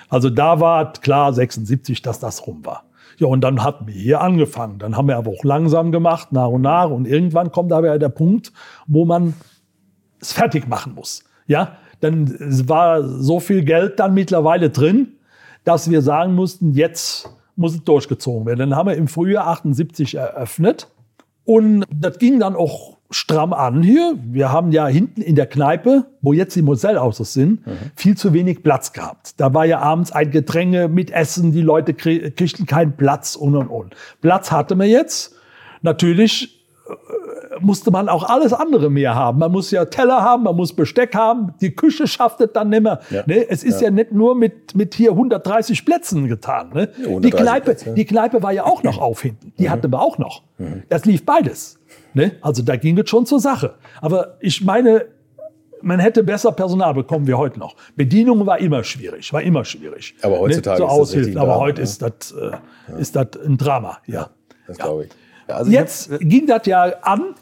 Also 0.08 0.28
da 0.28 0.60
war 0.60 0.92
klar 0.92 1.32
76, 1.32 2.02
dass 2.02 2.20
das 2.20 2.46
rum 2.46 2.64
war. 2.64 2.84
Ja, 3.18 3.28
und 3.28 3.42
dann 3.42 3.62
hatten 3.62 3.86
wir 3.86 3.94
hier 3.94 4.20
angefangen. 4.20 4.78
Dann 4.78 4.96
haben 4.96 5.08
wir 5.08 5.16
aber 5.16 5.30
auch 5.30 5.44
langsam 5.44 5.92
gemacht, 5.92 6.32
nach 6.32 6.48
und 6.48 6.62
nach. 6.62 6.90
Und 6.90 7.06
irgendwann 7.06 7.50
kommt 7.50 7.72
aber 7.72 7.98
der 7.98 8.08
Punkt, 8.08 8.52
wo 8.86 9.04
man 9.04 9.34
es 10.20 10.32
fertig 10.32 10.68
machen 10.68 10.94
muss. 10.94 11.24
Ja, 11.46 11.76
dann 12.00 12.34
war 12.68 13.02
so 13.02 13.40
viel 13.40 13.64
Geld 13.64 14.00
dann 14.00 14.14
mittlerweile 14.14 14.70
drin, 14.70 15.14
dass 15.64 15.90
wir 15.90 16.02
sagen 16.02 16.34
mussten, 16.34 16.72
jetzt 16.72 17.30
muss 17.56 17.74
es 17.74 17.84
durchgezogen 17.84 18.46
werden. 18.46 18.58
Dann 18.70 18.76
haben 18.76 18.88
wir 18.88 18.96
im 18.96 19.08
Frühjahr 19.08 19.46
78 19.48 20.14
eröffnet. 20.14 20.88
Und 21.44 21.84
das 21.92 22.18
ging 22.18 22.38
dann 22.38 22.54
auch 22.54 22.96
stramm 23.10 23.52
an 23.52 23.82
hier. 23.82 24.14
Wir 24.24 24.50
haben 24.50 24.72
ja 24.72 24.86
hinten 24.86 25.20
in 25.20 25.34
der 25.34 25.46
Kneipe, 25.46 26.06
wo 26.20 26.32
jetzt 26.32 26.56
die 26.56 26.62
Mosellautos 26.62 27.32
sind, 27.32 27.66
mhm. 27.66 27.72
viel 27.94 28.16
zu 28.16 28.32
wenig 28.32 28.62
Platz 28.62 28.92
gehabt. 28.92 29.38
Da 29.38 29.52
war 29.52 29.64
ja 29.66 29.80
abends 29.80 30.12
ein 30.12 30.30
Gedränge 30.30 30.88
mit 30.88 31.10
Essen, 31.10 31.52
die 31.52 31.60
Leute 31.60 31.94
kriegten 31.94 32.66
keinen 32.66 32.96
Platz 32.96 33.36
und 33.36 33.56
und 33.56 33.68
und. 33.68 33.94
Platz 34.20 34.50
hatte 34.50 34.74
man 34.74 34.88
jetzt. 34.88 35.34
Natürlich 35.82 36.64
äh, 36.88 36.92
musste 37.60 37.90
man 37.90 38.08
auch 38.08 38.24
alles 38.24 38.52
andere 38.52 38.90
mehr 38.90 39.14
haben. 39.14 39.38
Man 39.38 39.52
muss 39.52 39.70
ja 39.70 39.84
Teller 39.84 40.22
haben, 40.22 40.44
man 40.44 40.56
muss 40.56 40.72
Besteck 40.72 41.14
haben. 41.14 41.54
Die 41.60 41.74
Küche 41.74 42.06
schafft 42.06 42.40
es 42.40 42.50
dann 42.52 42.70
nicht 42.70 42.82
mehr. 42.82 43.00
Ja. 43.10 43.22
Ne? 43.26 43.48
Es 43.48 43.62
ist 43.64 43.80
ja. 43.80 43.88
ja. 43.88 43.90
nicht 43.90 44.12
nur 44.12 44.34
mit, 44.34 44.74
mit 44.74 44.94
hier 44.94 45.10
130 45.10 45.84
Plätzen 45.84 46.28
getan. 46.28 46.70
Ne? 46.72 46.88
die, 47.20 47.30
Kneipe, 47.30 47.64
Plätze. 47.66 47.94
die 47.94 48.04
Kneipe 48.04 48.42
war 48.42 48.52
ja 48.52 48.64
auch 48.64 48.82
noch 48.82 48.98
auf 48.98 49.22
hinten. 49.22 49.52
Die 49.58 49.64
mhm. 49.64 49.70
hatten 49.70 49.92
wir 49.92 50.00
auch 50.00 50.18
noch. 50.18 50.42
Mhm. 50.58 50.82
Das 50.88 51.04
lief 51.04 51.24
beides. 51.24 51.78
Ne? 52.14 52.32
Also 52.40 52.62
da 52.62 52.76
ging 52.76 52.98
es 52.98 53.08
schon 53.08 53.26
zur 53.26 53.40
Sache. 53.40 53.74
Aber 54.00 54.36
ich 54.40 54.62
meine, 54.62 55.06
man 55.82 55.98
hätte 55.98 56.22
besser 56.22 56.52
Personal 56.52 56.94
bekommen 56.94 57.26
wie 57.26 57.34
heute 57.34 57.58
noch. 57.58 57.74
Bedienung 57.96 58.46
war 58.46 58.58
immer 58.58 58.84
schwierig, 58.84 59.32
war 59.32 59.42
immer 59.42 59.64
schwierig. 59.64 60.14
Aber 60.22 60.38
heutzutage 60.38 60.82
ne? 60.82 60.88
so 60.88 61.02
ist 61.02 61.34
das 61.34 61.36
Aber 61.36 61.58
heute 61.58 61.80
ja. 61.80 61.84
ist 61.84 62.02
das 62.02 62.32
äh, 62.32 63.00
ist 63.00 63.16
das 63.16 63.26
ein 63.44 63.56
Drama. 63.56 63.98
Ja, 64.06 64.30
das 64.66 64.78
glaube 64.78 65.06
ich. 65.06 65.10
Also 65.48 65.70
Jetzt 65.70 66.10
hab, 66.10 66.20
ging 66.20 66.46
das 66.46 66.66
ja 66.66 66.84
an 67.02 67.34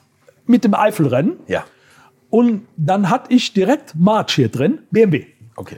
mit 0.50 0.64
dem 0.64 0.74
Eifelrennen. 0.74 1.38
Ja. 1.46 1.64
Und 2.28 2.66
dann 2.76 3.10
hatte 3.10 3.32
ich 3.32 3.52
direkt 3.52 3.94
March 3.96 4.34
hier 4.34 4.48
drin, 4.48 4.80
BMW. 4.90 5.26
Okay. 5.56 5.76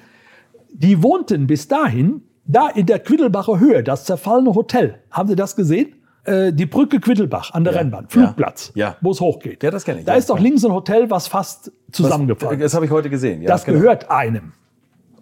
Die 0.73 1.03
wohnten 1.03 1.47
bis 1.47 1.69
dahin 1.69 2.23
da 2.45 2.69
in 2.69 2.87
der 2.87 2.99
Quiddelbacher 2.99 3.61
Höhe, 3.61 3.83
das 3.83 4.05
zerfallene 4.05 4.55
Hotel. 4.55 4.99
Haben 5.11 5.29
Sie 5.29 5.37
das 5.37 5.57
gesehen? 5.57 5.95
Äh, 6.25 6.53
die 6.53 6.67
Brücke 6.67 7.01
Quiddelbach 7.01 7.53
an 7.53 7.65
der 7.65 7.73
ja, 7.73 7.81
Rennbahn, 7.81 8.07
Flugplatz, 8.09 8.73
ja, 8.75 8.97
wo 9.01 9.11
es 9.11 9.21
hochgeht. 9.21 9.63
Ja, 9.63 9.71
das 9.71 9.85
kenne 9.85 10.01
ich. 10.01 10.05
Da 10.05 10.13
ja, 10.13 10.19
ist 10.19 10.31
doch 10.31 10.39
links 10.39 10.65
ein 10.65 10.73
Hotel, 10.73 11.11
was 11.11 11.27
fast 11.27 11.73
zusammengefallen 11.91 12.61
ist. 12.61 12.67
Das 12.67 12.75
habe 12.75 12.87
ich 12.87 12.93
heute 12.93 13.11
gesehen. 13.11 13.43
Ja, 13.43 13.49
das 13.49 13.65
genau. 13.65 13.81
gehört 13.81 14.11
einem. 14.11 14.53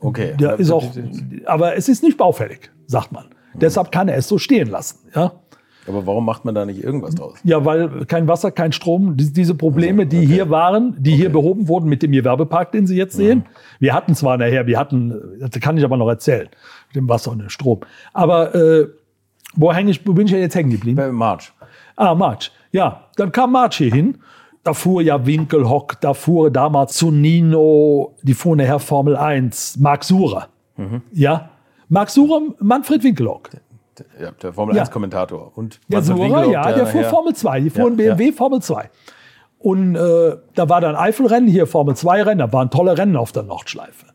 Okay. 0.00 0.34
Der 0.38 0.58
ist 0.58 0.70
auch, 0.70 0.84
aber 1.46 1.76
es 1.76 1.88
ist 1.88 2.02
nicht 2.02 2.18
baufällig, 2.18 2.70
sagt 2.86 3.12
man. 3.12 3.26
Mhm. 3.26 3.60
Deshalb 3.60 3.92
kann 3.92 4.08
er 4.08 4.16
es 4.16 4.28
so 4.28 4.38
stehen 4.38 4.68
lassen. 4.68 4.98
Ja. 5.14 5.32
Aber 5.90 6.06
warum 6.06 6.24
macht 6.24 6.44
man 6.44 6.54
da 6.54 6.64
nicht 6.64 6.82
irgendwas 6.82 7.14
draus? 7.14 7.38
Ja, 7.44 7.64
weil 7.64 8.04
kein 8.06 8.28
Wasser, 8.28 8.50
kein 8.50 8.72
Strom, 8.72 9.16
diese 9.16 9.54
Probleme, 9.54 10.06
die 10.06 10.18
okay. 10.18 10.26
hier 10.26 10.50
waren, 10.50 10.94
die 10.98 11.10
okay. 11.10 11.20
hier 11.20 11.32
behoben 11.32 11.68
wurden 11.68 11.88
mit 11.88 12.02
dem 12.02 12.12
Gewerbepark, 12.12 12.72
den 12.72 12.86
Sie 12.86 12.96
jetzt 12.96 13.16
sehen. 13.16 13.38
Mhm. 13.38 13.44
Wir 13.80 13.94
hatten 13.94 14.14
zwar 14.14 14.38
nachher, 14.38 14.66
wir 14.66 14.78
hatten, 14.78 15.38
das 15.40 15.50
kann 15.60 15.76
ich 15.76 15.84
aber 15.84 15.96
noch 15.96 16.08
erzählen, 16.08 16.48
mit 16.88 16.96
dem 16.96 17.08
Wasser 17.08 17.32
und 17.32 17.40
dem 17.40 17.48
Strom. 17.48 17.80
Aber 18.12 18.54
äh, 18.54 18.88
wo, 19.54 19.72
häng 19.72 19.88
ich, 19.88 20.06
wo 20.06 20.12
bin 20.12 20.26
ich 20.26 20.32
jetzt 20.32 20.54
hängen 20.54 20.70
geblieben? 20.70 20.96
Bei 20.96 21.10
March. 21.10 21.52
Ah, 21.96 22.14
March. 22.14 22.52
Ja, 22.72 23.08
dann 23.16 23.32
kam 23.32 23.52
March 23.52 23.78
hier 23.78 23.92
hin. 23.92 24.18
Da 24.62 24.74
fuhr 24.74 25.00
ja 25.00 25.24
Winkelhock, 25.24 26.00
da 26.02 26.12
fuhr 26.12 26.50
damals 26.50 26.92
zu 26.92 27.10
Nino, 27.10 28.14
die 28.22 28.34
fuhr 28.34 28.56
nachher 28.56 28.78
Formel 28.78 29.16
1, 29.16 29.78
Marc 29.78 30.04
Surer. 30.04 30.48
Mhm. 30.76 31.00
Ja, 31.12 31.48
Marc 31.88 32.10
Surer, 32.10 32.42
Manfred 32.60 33.02
Winkelhock. 33.02 33.50
Ja, 34.20 34.30
der 34.30 34.52
Formel 34.52 34.76
ja. 34.76 34.84
1-Kommentator. 34.84 35.52
Und 35.56 35.80
der 35.88 36.02
Surer, 36.02 36.46
ja, 36.46 36.64
der, 36.64 36.74
der 36.76 36.86
fuhr 36.86 37.04
Formel 37.04 37.34
2, 37.34 37.60
die 37.60 37.70
fuhren 37.70 37.96
BMW. 37.96 38.32
Formel 38.32 38.60
2. 38.60 38.90
Und 39.58 39.94
äh, 39.94 40.36
da 40.54 40.68
war 40.68 40.80
dann 40.80 40.96
Eifelrennen, 40.96 41.48
hier 41.48 41.66
Formel 41.66 41.94
2-Rennen, 41.94 42.38
da 42.38 42.52
waren 42.52 42.70
tolle 42.70 42.96
Rennen 42.96 43.16
auf 43.16 43.32
der 43.32 43.42
Nordschleife. 43.42 44.06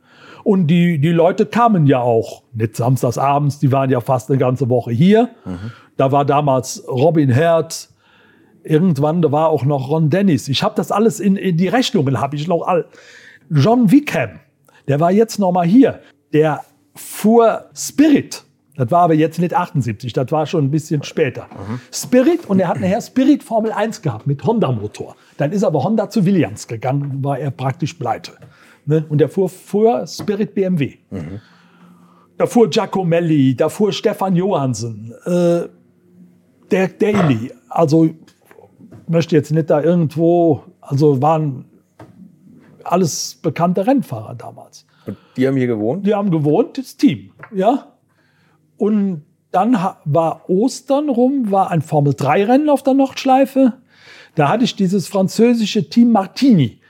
Und 0.43 0.67
die, 0.67 0.99
die 0.99 1.09
Leute 1.09 1.45
kamen 1.45 1.87
ja 1.87 1.99
auch, 1.99 2.43
nicht 2.53 2.75
samstags 2.75 3.17
abends, 3.17 3.59
die 3.59 3.71
waren 3.71 3.89
ja 3.89 3.99
fast 3.99 4.29
eine 4.29 4.37
ganze 4.37 4.69
Woche 4.69 4.91
hier. 4.91 5.29
Mhm. 5.43 5.71
Da 5.97 6.11
war 6.11 6.25
damals 6.25 6.83
Robin 6.87 7.29
Herd, 7.29 7.89
irgendwann, 8.63 9.21
da 9.21 9.31
war 9.31 9.49
auch 9.49 9.65
noch 9.65 9.89
Ron 9.89 10.09
Dennis. 10.09 10.47
Ich 10.47 10.63
habe 10.63 10.75
das 10.75 10.91
alles 10.91 11.19
in, 11.19 11.35
in 11.35 11.57
die 11.57 11.67
Rechnungen, 11.67 12.21
habe 12.21 12.35
ich 12.35 12.47
noch 12.47 12.63
all. 12.63 12.85
John 13.49 13.91
Wickham, 13.91 14.39
der 14.87 14.99
war 14.99 15.11
jetzt 15.11 15.39
noch 15.39 15.51
mal 15.51 15.65
hier. 15.65 15.99
Der 16.33 16.63
fuhr 16.95 17.65
Spirit. 17.75 18.44
Das 18.77 18.91
war 18.91 19.03
aber 19.03 19.13
jetzt 19.13 19.39
nicht 19.39 19.53
78, 19.53 20.11
das 20.11 20.31
war 20.31 20.45
schon 20.45 20.65
ein 20.65 20.71
bisschen 20.71 21.03
später. 21.03 21.43
Mhm. 21.43 21.79
Spirit 21.91 22.45
und 22.47 22.59
er 22.59 22.67
hat 22.67 22.79
nachher 22.79 23.01
Spirit 23.01 23.43
Formel 23.43 23.71
1 23.71 24.01
gehabt 24.01 24.27
mit 24.27 24.43
Honda-Motor. 24.43 25.15
Dann 25.37 25.51
ist 25.51 25.63
aber 25.63 25.83
Honda 25.83 26.09
zu 26.09 26.25
Williams 26.25 26.67
gegangen, 26.67 27.23
war 27.23 27.39
er 27.39 27.51
praktisch 27.51 27.93
pleite. 27.93 28.33
Ne? 28.85 29.05
Und 29.07 29.21
er 29.21 29.29
fuhr 29.29 29.49
fuhr 29.49 30.05
Spirit 30.07 30.53
BMW. 30.53 30.95
Mhm. 31.09 31.39
Da 32.37 32.47
fuhr 32.47 32.69
Giacomelli, 32.69 33.55
da 33.55 33.69
fuhr 33.69 33.93
Stefan 33.93 34.35
Johansen, 34.35 35.13
äh, 35.25 35.61
der 36.69 36.87
Daly. 36.89 37.51
Also 37.69 38.09
möchte 39.07 39.35
jetzt 39.35 39.51
nicht 39.51 39.69
da 39.69 39.81
irgendwo, 39.81 40.63
also 40.81 41.21
waren 41.21 41.65
alles 42.83 43.39
bekannte 43.41 43.87
Rennfahrer 43.87 44.35
damals. 44.35 44.85
Und 45.05 45.17
die 45.37 45.47
haben 45.47 45.55
hier 45.55 45.67
gewohnt? 45.67 46.05
Die 46.05 46.13
haben 46.13 46.29
gewohnt, 46.29 46.77
das 46.77 46.97
Team, 46.97 47.31
ja. 47.53 47.94
Und 48.77 49.23
dann 49.51 49.77
war 50.03 50.49
Ostern 50.49 51.09
rum, 51.09 51.51
war 51.51 51.71
ein 51.71 51.81
Formel-3-Rennen 51.81 52.69
auf 52.69 52.83
der 52.83 52.93
Nordschleife. 52.93 53.73
Da 54.35 54.49
hatte 54.49 54.65
ich 54.65 54.75
dieses 54.75 55.07
französische 55.07 55.89
Team 55.89 56.11
Martini. 56.11 56.81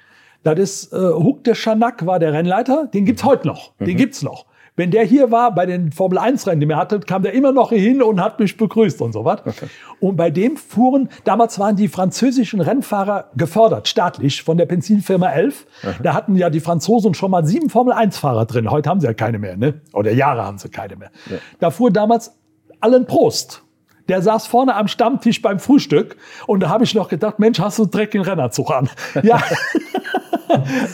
Das 0.44 0.60
ist 0.60 0.94
äh, 0.94 0.98
Huck 0.98 1.44
de 1.44 1.54
Chanac 1.56 2.06
war 2.06 2.20
der 2.20 2.34
Rennleiter. 2.34 2.88
Den 2.88 3.06
gibt's 3.06 3.24
heute 3.24 3.48
noch. 3.48 3.74
Den 3.80 3.94
mhm. 3.94 3.98
gibt's 3.98 4.22
noch. 4.22 4.46
Wenn 4.78 4.92
der 4.92 5.06
hier 5.06 5.32
war 5.32 5.56
bei 5.56 5.66
den 5.66 5.92
Formel 5.94 6.18
1 6.18 6.48
Rennen, 6.48 6.60
die 6.60 6.68
wir 6.68 6.76
hatten, 6.76 7.00
kam 7.02 7.24
der 7.24 7.34
immer 7.34 7.54
noch 7.54 7.70
hin 7.70 8.04
und 8.04 8.22
hat 8.22 8.40
mich 8.40 8.58
begrüßt 8.58 9.02
und 9.02 9.14
so 9.14 9.24
was. 9.24 9.40
Okay. 9.46 9.68
Und 10.02 10.18
bei 10.18 10.30
dem 10.30 10.58
fuhren, 10.58 11.10
damals 11.24 11.60
waren 11.60 11.78
die 11.78 11.88
französischen 11.88 12.60
Rennfahrer 12.60 13.32
gefördert, 13.36 13.88
staatlich, 13.88 14.44
von 14.44 14.58
der 14.58 14.66
Benzinfirma 14.66 15.30
11. 15.30 15.66
Okay. 15.82 15.96
Da 16.04 16.14
hatten 16.14 16.36
ja 16.36 16.50
die 16.50 16.60
Franzosen 16.60 17.14
schon 17.14 17.32
mal 17.32 17.46
sieben 17.46 17.70
Formel 17.70 17.94
1 17.94 18.18
Fahrer 18.18 18.46
drin. 18.46 18.70
Heute 18.70 18.90
haben 18.90 19.00
sie 19.00 19.08
ja 19.08 19.14
keine 19.14 19.40
mehr, 19.40 19.56
ne? 19.56 19.82
Oder 19.94 20.12
Jahre 20.12 20.44
haben 20.44 20.58
sie 20.58 20.70
keine 20.70 20.98
mehr. 20.98 21.12
Ja. 21.30 21.38
Da 21.60 21.72
fuhr 21.72 21.92
damals 21.92 22.38
Allen 22.82 23.06
Prost. 23.06 23.65
Der 24.08 24.22
saß 24.22 24.48
vorne 24.48 24.76
am 24.76 24.88
Stammtisch 24.88 25.42
beim 25.42 25.60
Frühstück 25.60 26.16
und 26.48 26.62
da 26.62 26.70
habe 26.70 26.84
ich 26.84 26.94
noch 26.94 27.10
gedacht, 27.10 27.40
Mensch, 27.40 27.60
hast 27.60 27.80
du 27.80 27.86
Dreck 27.86 28.14
in 28.16 28.22
Rennerzug 28.22 28.72
an? 28.72 28.90
Ja. 29.24 29.42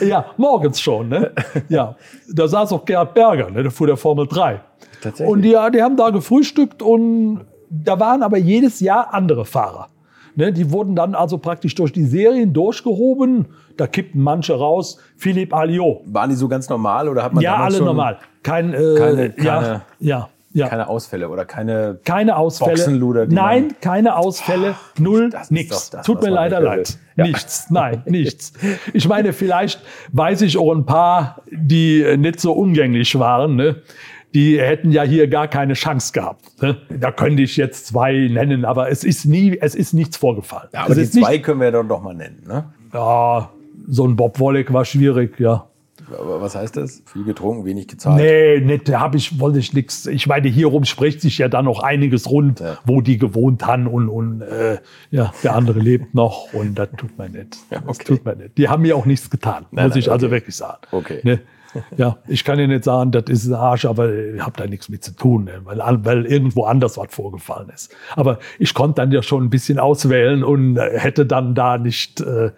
ja, 0.00 0.24
morgens 0.38 0.80
schon. 0.80 1.08
Ne? 1.08 1.32
Ja, 1.68 1.96
da 2.32 2.48
saß 2.48 2.72
auch 2.72 2.84
Gerhard 2.84 3.14
Berger, 3.14 3.50
ne? 3.50 3.62
der 3.62 3.70
fuhr 3.70 3.86
der 3.86 3.96
Formel 3.96 4.26
3. 4.26 4.60
Tatsächlich. 5.02 5.28
Und 5.28 5.42
die, 5.42 5.56
die 5.74 5.82
haben 5.82 5.96
da 5.96 6.10
gefrühstückt 6.10 6.82
und 6.82 7.44
da 7.68 7.98
waren 7.98 8.22
aber 8.22 8.38
jedes 8.38 8.80
Jahr 8.80 9.12
andere 9.12 9.44
Fahrer. 9.44 9.88
Ne, 10.34 10.50
die 10.50 10.70
wurden 10.70 10.96
dann 10.96 11.14
also 11.14 11.36
praktisch 11.36 11.74
durch 11.74 11.92
die 11.92 12.04
Serien 12.04 12.54
durchgehoben. 12.54 13.46
Da 13.76 13.86
kippten 13.86 14.22
manche 14.22 14.54
raus. 14.54 14.98
Philipp 15.16 15.52
Alliot. 15.52 16.00
Waren 16.06 16.30
die 16.30 16.36
so 16.36 16.48
ganz 16.48 16.70
normal 16.70 17.08
oder 17.08 17.22
hat 17.22 17.34
man 17.34 17.42
Ja, 17.42 17.56
alle 17.56 17.82
normal. 17.82 18.18
Kein, 18.42 18.72
äh, 18.72 18.94
keine, 18.96 19.30
keine, 19.30 19.44
ja, 19.44 19.82
ja. 19.98 20.28
Ja. 20.54 20.68
Keine 20.68 20.88
Ausfälle 20.88 21.28
oder 21.30 21.44
keine, 21.44 21.98
keine 22.04 22.36
Ausfälle. 22.36 22.72
Boxenluder. 22.72 23.26
Nein, 23.26 23.74
keine 23.80 24.16
Ausfälle, 24.16 24.74
oh, 24.74 25.02
null, 25.02 25.30
nix. 25.48 25.90
Das, 25.90 26.04
Tut 26.04 26.22
mir 26.22 26.28
leider 26.28 26.60
leid. 26.60 26.98
Ja. 27.16 27.24
Nichts, 27.24 27.70
nein, 27.70 28.02
nichts. 28.06 28.52
Ich 28.92 29.08
meine, 29.08 29.32
vielleicht 29.32 29.80
weiß 30.12 30.42
ich 30.42 30.58
auch 30.58 30.72
ein 30.72 30.84
paar, 30.84 31.42
die 31.50 32.16
nicht 32.18 32.40
so 32.40 32.52
umgänglich 32.52 33.18
waren. 33.18 33.56
Ne? 33.56 33.76
Die 34.34 34.60
hätten 34.60 34.92
ja 34.92 35.02
hier 35.02 35.28
gar 35.28 35.48
keine 35.48 35.74
Chance 35.74 36.12
gehabt. 36.12 36.62
Ne? 36.62 36.76
Da 36.88 37.12
könnte 37.12 37.42
ich 37.42 37.56
jetzt 37.56 37.86
zwei 37.86 38.28
nennen, 38.30 38.64
aber 38.64 38.90
es 38.90 39.04
ist 39.04 39.24
nie, 39.24 39.58
es 39.58 39.74
ist 39.74 39.92
nichts 39.94 40.16
vorgefallen. 40.16 40.68
Ja, 40.72 40.84
aber 40.84 40.96
es 40.96 41.10
die 41.10 41.20
zwei 41.20 41.38
können 41.38 41.60
wir 41.60 41.70
dann 41.70 41.88
doch 41.88 42.02
mal 42.02 42.14
nennen, 42.14 42.42
ne? 42.46 42.72
Ja, 42.92 43.50
so 43.88 44.06
ein 44.06 44.16
Bob 44.16 44.38
Wolleck 44.38 44.72
war 44.72 44.84
schwierig, 44.84 45.38
ja. 45.40 45.66
Was 46.18 46.54
heißt 46.54 46.76
das? 46.76 47.02
Viel 47.06 47.24
getrunken, 47.24 47.64
wenig 47.64 47.88
gezahlt? 47.88 48.20
Nee, 48.20 48.60
nicht, 48.60 48.88
da 48.88 49.00
hab 49.00 49.14
ich, 49.14 49.38
wollte 49.38 49.58
ich 49.58 49.72
nichts. 49.72 50.06
Ich 50.06 50.26
meine, 50.26 50.48
hierum 50.48 50.84
spricht 50.84 51.20
sich 51.20 51.38
ja 51.38 51.48
dann 51.48 51.64
noch 51.64 51.82
einiges 51.82 52.30
rund, 52.30 52.60
ja. 52.60 52.78
wo 52.84 53.00
die 53.00 53.18
gewohnt 53.18 53.66
haben 53.66 53.86
und, 53.86 54.08
und 54.08 54.42
äh, 54.42 54.78
ja, 55.10 55.32
der 55.42 55.54
andere 55.54 55.80
lebt 55.80 56.14
noch 56.14 56.52
und 56.52 56.74
das 56.74 56.88
tut 56.96 57.16
man 57.18 57.32
nicht. 57.32 57.58
Ja, 57.70 57.78
okay. 57.78 57.86
Das 57.86 57.98
tut 57.98 58.24
man 58.24 58.38
nicht. 58.38 58.58
Die 58.58 58.68
haben 58.68 58.82
mir 58.82 58.96
auch 58.96 59.06
nichts 59.06 59.30
getan, 59.30 59.66
nein, 59.70 59.86
muss 59.86 59.94
nein, 59.94 60.00
ich 60.00 60.10
also 60.10 60.10
okay. 60.10 60.12
also 60.12 60.30
wirklich 60.30 60.56
sagen. 60.56 60.80
Okay. 60.90 61.20
Ne? 61.22 61.40
Ja, 61.96 62.18
ich 62.28 62.44
kann 62.44 62.58
ja 62.58 62.66
nicht 62.66 62.84
sagen, 62.84 63.12
das 63.12 63.24
ist 63.28 63.46
ein 63.46 63.54
Arsch, 63.54 63.84
aber 63.84 64.12
ich 64.12 64.40
habe 64.40 64.52
da 64.56 64.66
nichts 64.66 64.88
mit 64.88 65.02
zu 65.02 65.12
tun, 65.12 65.44
ne? 65.44 65.60
weil, 65.64 65.80
weil 66.04 66.26
irgendwo 66.26 66.64
anders 66.64 66.98
was 66.98 67.14
vorgefallen 67.14 67.70
ist. 67.70 67.94
Aber 68.14 68.38
ich 68.58 68.74
konnte 68.74 69.00
dann 69.00 69.10
ja 69.10 69.22
schon 69.22 69.44
ein 69.44 69.50
bisschen 69.50 69.78
auswählen 69.78 70.44
und 70.44 70.76
äh, 70.76 70.98
hätte 70.98 71.26
dann 71.26 71.54
da 71.54 71.78
nicht, 71.78 72.20
äh, 72.20 72.50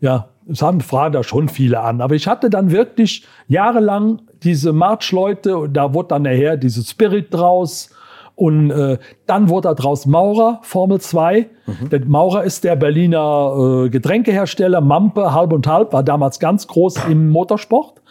ja, 0.00 0.28
es 0.50 0.62
haben 0.62 0.80
fragen 0.80 1.12
da 1.12 1.22
schon 1.22 1.48
viele 1.48 1.80
an. 1.80 2.00
Aber 2.00 2.14
ich 2.14 2.26
hatte 2.26 2.50
dann 2.50 2.70
wirklich 2.70 3.26
jahrelang 3.48 4.22
diese 4.42 4.72
Marchleute, 4.72 5.68
da 5.72 5.94
wurde 5.94 6.08
dann 6.08 6.22
nachher 6.22 6.56
dieses 6.56 6.90
Spirit 6.90 7.32
draus 7.32 7.90
Und 8.36 8.70
äh, 8.70 8.98
dann 9.26 9.48
wurde 9.48 9.68
er 9.68 9.74
draus 9.74 10.06
Maurer, 10.06 10.58
Formel 10.62 11.00
2. 11.00 11.46
Mhm. 11.66 11.88
Der 11.88 12.04
Maurer 12.04 12.42
ist 12.42 12.64
der 12.64 12.74
Berliner 12.76 13.84
äh, 13.86 13.90
Getränkehersteller, 13.90 14.80
Mampe, 14.80 15.32
halb 15.32 15.52
und 15.52 15.66
halb, 15.66 15.92
war 15.92 16.02
damals 16.02 16.40
ganz 16.40 16.66
groß 16.66 17.06
im 17.08 17.28
Motorsport. 17.28 18.02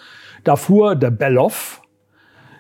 Da 0.46 0.56
fuhr 0.56 0.96
der 0.96 1.12
Belloff, 1.12 1.82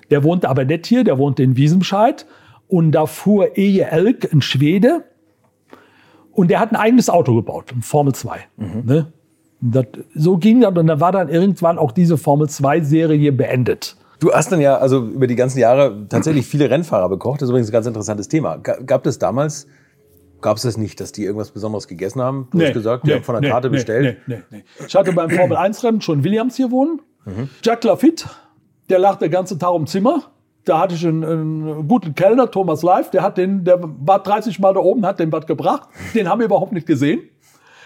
der 0.10 0.24
wohnte 0.24 0.50
aber 0.50 0.66
nicht 0.66 0.86
hier, 0.88 1.04
der 1.04 1.18
wohnte 1.18 1.42
in 1.44 1.56
Wiesenscheid. 1.56 2.26
Und 2.68 2.92
da 2.92 3.06
fuhr 3.06 3.58
Eje 3.58 3.86
Elk, 3.86 4.32
ein 4.34 4.42
Schwede. 4.42 5.06
Und 6.32 6.50
der 6.50 6.60
hat 6.60 6.72
ein 6.72 6.76
eigenes 6.76 7.10
Auto 7.10 7.36
gebaut, 7.36 7.74
Formel 7.82 8.14
2. 8.14 8.40
Mhm. 8.58 8.84
Ne? 8.86 9.14
Das, 9.66 9.86
so 10.14 10.38
ging 10.38 10.62
das 10.62 10.76
und 10.76 10.88
dann 10.88 11.00
war 11.00 11.12
dann 11.12 11.30
irgendwann 11.30 11.78
auch 11.78 11.92
diese 11.92 12.18
Formel 12.18 12.48
2-Serie 12.48 13.32
beendet. 13.32 13.96
Du 14.20 14.32
hast 14.32 14.52
dann 14.52 14.62
ja 14.62 14.78
also 14.78 15.06
über 15.06 15.28
die 15.28 15.36
ganzen 15.36 15.60
Jahre 15.60 16.06
tatsächlich 16.10 16.46
viele 16.46 16.70
Rennfahrer 16.70 17.10
bekocht. 17.10 17.42
Das 17.42 17.48
ist 17.48 17.50
übrigens 17.50 17.70
ein 17.70 17.74
ganz 17.74 17.88
interessantes 17.88 18.28
Thema. 18.28 18.58
Gab 18.58 19.06
es 19.06 19.20
damals, 19.20 19.68
gab 20.42 20.58
es 20.58 20.64
das 20.64 20.78
nicht, 20.78 21.00
dass 21.00 21.12
die 21.12 21.24
irgendwas 21.24 21.52
Besonderes 21.52 21.88
gegessen 21.88 22.22
haben? 22.22 22.48
Du 22.52 22.58
nee, 22.58 22.66
hast 22.66 22.74
gesagt, 22.74 23.04
die 23.04 23.10
nee, 23.10 23.16
haben 23.16 23.24
von 23.24 23.34
der 23.36 23.42
nee, 23.42 23.50
Karte 23.50 23.70
bestellt. 23.70 24.18
Ich 24.88 24.96
hatte 24.96 25.14
beim 25.14 25.30
Formel 25.30 25.58
1-Rennen 25.58 26.02
schon 26.02 26.24
Williams 26.24 26.56
hier 26.56 26.72
wohnen. 26.72 27.02
Mhm. 27.26 27.50
Jack 27.64 27.84
Lafitte, 27.84 28.30
der 28.90 29.00
lag 29.00 29.18
den 29.18 29.32
ganzen 29.32 29.60
Tag 29.60 29.76
im 29.76 29.88
Zimmer. 29.88 30.24
Da 30.66 30.80
hatte 30.80 30.96
ich 30.96 31.06
einen, 31.06 31.24
einen, 31.24 31.88
guten 31.88 32.16
Kellner, 32.16 32.50
Thomas 32.50 32.82
Live, 32.84 33.12
der 33.12 33.24
hat 33.24 33.38
den, 33.38 33.66
der 33.66 33.80
war 33.82 34.24
30 34.24 34.60
Mal 34.60 34.74
da 34.74 34.80
oben, 34.80 35.06
hat 35.06 35.20
den 35.20 35.32
was 35.32 35.46
gebracht. 35.46 35.90
Den 36.14 36.30
haben 36.30 36.40
wir 36.40 36.46
überhaupt 36.46 36.72
nicht 36.72 36.88
gesehen. 36.88 37.24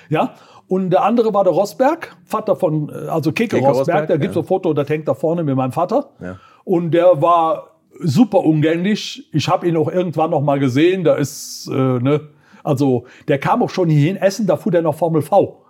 Ja. 0.10 0.36
Und 0.68 0.90
der 0.90 1.04
andere 1.04 1.34
war 1.34 1.44
der 1.44 1.54
Rosberg, 1.54 2.16
Vater 2.26 2.56
von, 2.56 2.90
äh, 2.90 3.08
also 3.08 3.32
Keke, 3.32 3.56
Keke 3.56 3.68
Rosberg, 3.68 3.80
Rosberg, 3.80 4.08
da 4.08 4.18
gibt 4.18 4.32
es 4.32 4.36
ja. 4.36 4.42
ein 4.42 4.48
Foto, 4.48 4.74
das 4.74 4.90
hängt 4.90 5.08
da 5.08 5.14
vorne 5.14 5.44
mit 5.44 5.56
meinem 5.56 5.72
Vater. 5.72 6.10
Ja. 6.20 6.38
Und 6.64 6.92
der 6.92 7.22
war 7.22 7.78
super 8.00 8.40
umgänglich. 8.40 9.30
Ich 9.32 9.48
habe 9.48 9.68
ihn 9.68 9.78
auch 9.78 9.90
irgendwann 9.90 10.32
noch 10.32 10.42
mal 10.42 10.60
gesehen. 10.60 11.04
Da 11.04 11.16
ist, 11.16 11.68
äh, 11.68 11.74
ne, 11.74 12.22
also 12.64 13.06
der 13.28 13.40
kam 13.40 13.64
auch 13.64 13.70
schon 13.70 13.90
hierhin 13.90 14.18
essen, 14.18 14.46
da 14.46 14.58
fuhr 14.58 14.72
der 14.72 14.82
noch 14.82 14.96
Formel 14.96 15.22
V. 15.22 15.64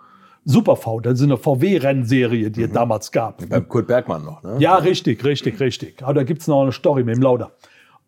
Super 0.50 0.78
V, 0.78 1.02
das 1.02 1.20
ist 1.20 1.24
eine 1.24 1.36
VW-Rennserie, 1.36 2.50
die 2.50 2.62
mhm. 2.62 2.66
es 2.68 2.72
damals 2.72 3.12
gab. 3.12 3.48
Beim 3.50 3.68
Kurt 3.68 3.88
Bergmann 3.88 4.24
noch, 4.24 4.42
ne? 4.44 4.56
Ja, 4.60 4.78
richtig, 4.78 5.26
richtig, 5.26 5.60
richtig. 5.60 6.02
Aber 6.02 6.14
da 6.14 6.24
gibt's 6.24 6.48
noch 6.48 6.62
eine 6.62 6.72
Story 6.72 7.04
mit 7.04 7.18
dem 7.18 7.22
Lauder. 7.22 7.52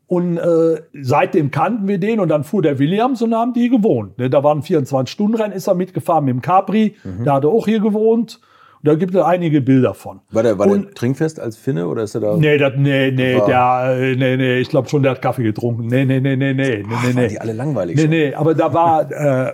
Und 0.10 0.38
äh, 0.38 0.82
seitdem 1.04 1.52
kannten 1.52 1.88
wir 1.88 2.00
den 2.00 2.19
und 2.19 2.30
dann 2.30 2.43
fuhr 2.43 2.63
der 2.63 2.80
Williams 2.80 3.22
und 3.22 3.30
da 3.30 3.41
haben 3.41 3.54
die 3.54 3.69
gewohnt. 3.69 4.17
Ne? 4.17 4.28
Da 4.28 4.43
waren 4.43 4.63
24-Stunden-Rennen, 4.63 5.54
ist 5.54 5.67
er 5.67 5.76
mitgefahren 5.76 6.26
mit 6.26 6.34
dem 6.34 6.41
Capri, 6.41 6.95
mhm. 7.04 7.26
da 7.26 7.36
hat 7.36 7.43
er 7.43 7.52
auch 7.52 7.67
hier 7.67 7.80
gewohnt. 7.80 8.41
Da 8.82 8.95
gibt 8.95 9.13
es 9.13 9.22
einige 9.22 9.62
Bilder 9.62 9.93
von. 9.93 10.22
War 10.32 10.41
der, 10.41 10.58
war 10.58 10.65
und, 10.65 10.86
der 10.86 10.93
trinkfest 10.95 11.39
als 11.39 11.58
Finne 11.58 11.88
oder 11.88 12.02
ist 12.02 12.15
er 12.15 12.22
da? 12.22 12.38
Nee, 12.38 12.58
das, 12.58 12.74
nee, 12.76 13.12
nee, 13.12 13.39
der, 13.45 13.98
äh, 14.00 14.15
nee, 14.15 14.36
nee, 14.36 14.58
ich 14.58 14.69
glaube 14.69 14.89
schon, 14.89 15.04
der 15.04 15.12
hat 15.12 15.22
Kaffee 15.22 15.43
getrunken. 15.43 15.86
Nee, 15.86 16.06
nee, 16.06 16.19
nee, 16.19 16.36
nee, 16.36 16.56
nee, 16.56 16.84
Ach, 16.89 17.04
nee, 17.04 17.13
nee. 17.13 17.28
die 17.28 17.39
alle 17.39 17.54
langweilig 17.54 17.95
Nee, 17.95 18.02
schon. 18.02 18.10
nee, 18.10 18.34
aber 18.34 18.56
da 18.56 18.74
war 18.74 19.12
äh, 19.12 19.54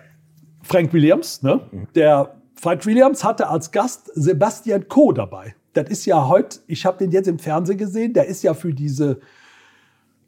Frank 0.62 0.94
Williams, 0.94 1.44
ne? 1.44 1.60
Mhm. 1.70 1.88
Der 1.96 2.32
Frank 2.56 2.86
Williams 2.86 3.26
hatte 3.26 3.50
als 3.50 3.72
Gast 3.72 4.10
Sebastian 4.14 4.88
Coe 4.88 5.12
dabei. 5.14 5.54
Das 5.74 5.90
ist 5.90 6.06
ja 6.06 6.30
heute, 6.30 6.60
ich 6.68 6.86
habe 6.86 6.98
den 7.00 7.12
jetzt 7.12 7.28
im 7.28 7.40
Fernsehen 7.40 7.78
gesehen, 7.78 8.14
der 8.14 8.28
ist 8.28 8.42
ja 8.42 8.54
für 8.54 8.74
diese 8.74 9.20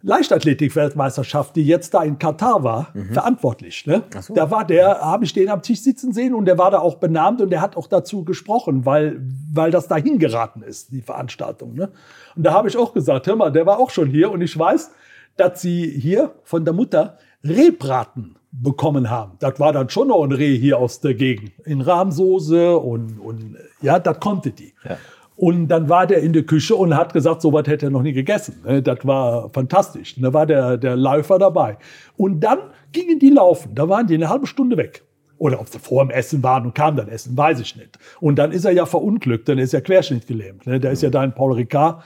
Leichtathletik-Weltmeisterschaft, 0.08 1.58
die 1.58 1.63
jetzt 1.63 1.93
da 1.93 2.02
in 2.02 2.17
Katar 2.17 2.63
war, 2.63 2.88
mhm. 2.93 3.12
verantwortlich. 3.12 3.86
Ne? 3.86 4.04
So. 4.22 4.34
Da 4.34 4.50
war 4.50 4.65
der, 4.65 5.02
habe 5.02 5.26
ich 5.26 5.34
den 5.34 5.50
am 5.50 5.62
Tisch 5.62 5.82
sitzen 5.82 6.13
sehen 6.13 6.34
und 6.34 6.46
der 6.46 6.58
war 6.58 6.72
da 6.72 6.80
auch 6.80 6.96
benannt 6.96 7.41
und 7.41 7.50
der 7.50 7.60
hat 7.60 7.76
auch 7.76 7.88
dazu 7.88 8.24
gesprochen, 8.24 8.86
weil, 8.86 9.20
weil 9.54 9.70
das 9.70 9.89
dahin 9.89 10.17
geraten 10.17 10.62
ist, 10.62 10.91
die 10.93 11.02
Veranstaltung. 11.02 11.76
Ne? 11.76 11.89
Und 12.38 12.43
da 12.43 12.54
habe 12.54 12.70
ich 12.70 12.78
auch 12.78 12.93
gesagt, 12.93 13.28
hör 13.28 13.36
mal, 13.36 13.52
der 13.52 13.65
war 13.65 13.80
auch 13.80 13.89
schon 13.89 14.08
hier 14.08 14.32
und 14.32 14.39
ich 14.39 14.58
weiß, 14.58 14.91
dass 15.36 15.62
sie 15.62 15.89
hier 15.89 16.36
von 16.43 16.63
der 16.63 16.74
Mutter 16.74 17.17
Rehbraten 17.43 18.38
bekommen 18.52 19.10
haben. 19.10 19.34
Das 19.39 19.60
war 19.60 19.74
dann 19.74 19.89
schon 19.89 20.08
noch 20.08 20.24
ein 20.24 20.32
Reh 20.32 20.58
hier 20.58 20.80
aus 20.80 21.02
der 21.02 21.15
Gegend. 21.15 21.52
In 21.65 21.82
Rahmsoße 21.82 22.78
und, 22.78 23.20
und 23.20 23.58
ja, 23.82 24.00
das 24.00 24.22
konnte 24.22 24.52
die. 24.52 24.74
Ja. 24.88 24.98
Und 25.38 25.67
dann 25.67 25.88
war 25.88 26.08
der 26.08 26.23
in 26.23 26.34
der 26.34 26.43
Küche 26.43 26.76
und 26.76 26.97
hat 26.97 27.13
gesagt, 27.13 27.43
so 27.43 27.54
was 27.54 27.67
hätte 27.67 27.86
er 27.86 27.89
noch 27.91 28.02
nie 28.02 28.12
gegessen. 28.12 28.60
Ne, 28.65 28.82
das 28.82 29.06
war 29.06 29.50
fantastisch. 29.50 30.15
Da 30.17 30.34
war 30.34 30.47
der, 30.47 30.78
der 30.78 30.95
Läufer 30.95 31.38
dabei. 31.38 31.78
Und 32.17 32.39
dann 32.39 32.58
gingen 32.91 33.19
die 33.19 33.30
laufen. 33.30 33.76
Da 33.76 33.88
waren 33.88 34.08
die 34.08 34.15
eine 34.15 34.30
halbe 34.30 34.47
Stunde 34.47 34.78
weg. 34.78 35.04
Oder 35.38 35.62
ob 35.62 35.69
sie 35.69 35.78
vor 35.78 36.04
dem 36.04 36.10
Essen 36.10 36.41
waren 36.41 36.65
und 36.65 36.73
kamen 36.73 36.97
dann 36.97 37.08
essen, 37.08 37.38
weiß 37.38 37.60
ich 37.60 37.76
nicht. 37.76 38.00
Und 38.19 38.39
dann 38.39 38.52
ist 38.52 38.65
er 38.65 38.71
ja 38.71 38.88
verunglückt, 38.88 39.47
dann 39.47 39.60
ist 39.60 39.76
er 39.76 39.82
querschnittgelähmt. 39.82 40.65
Ne? 40.65 40.80
Der 40.80 40.91
ist 40.91 41.04
ja 41.04 41.12
da 41.12 41.23
in 41.23 41.34
Paul 41.34 41.54
Ricard 41.54 42.04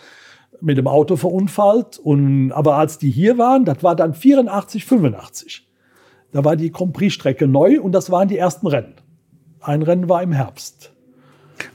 mit 0.60 0.78
dem 0.78 0.88
Auto 0.88 1.16
verunfallt. 1.16 2.00
Und, 2.00 2.52
aber 2.52 2.76
als 2.76 2.98
die 2.98 3.12
hier 3.12 3.38
waren, 3.38 3.64
das 3.64 3.82
war 3.82 3.96
dann 3.96 4.14
84, 4.14 4.84
85. 4.84 5.66
Da 6.34 6.44
war 6.44 6.58
die 6.58 6.70
Grand 6.70 6.92
Prix-Strecke 6.92 7.48
neu 7.48 7.80
und 7.80 7.94
das 7.94 8.12
waren 8.12 8.28
die 8.28 8.38
ersten 8.38 8.68
Rennen. 8.68 8.96
Ein 9.62 9.84
Rennen 9.84 10.10
war 10.10 10.22
im 10.22 10.34
Herbst. 10.34 10.91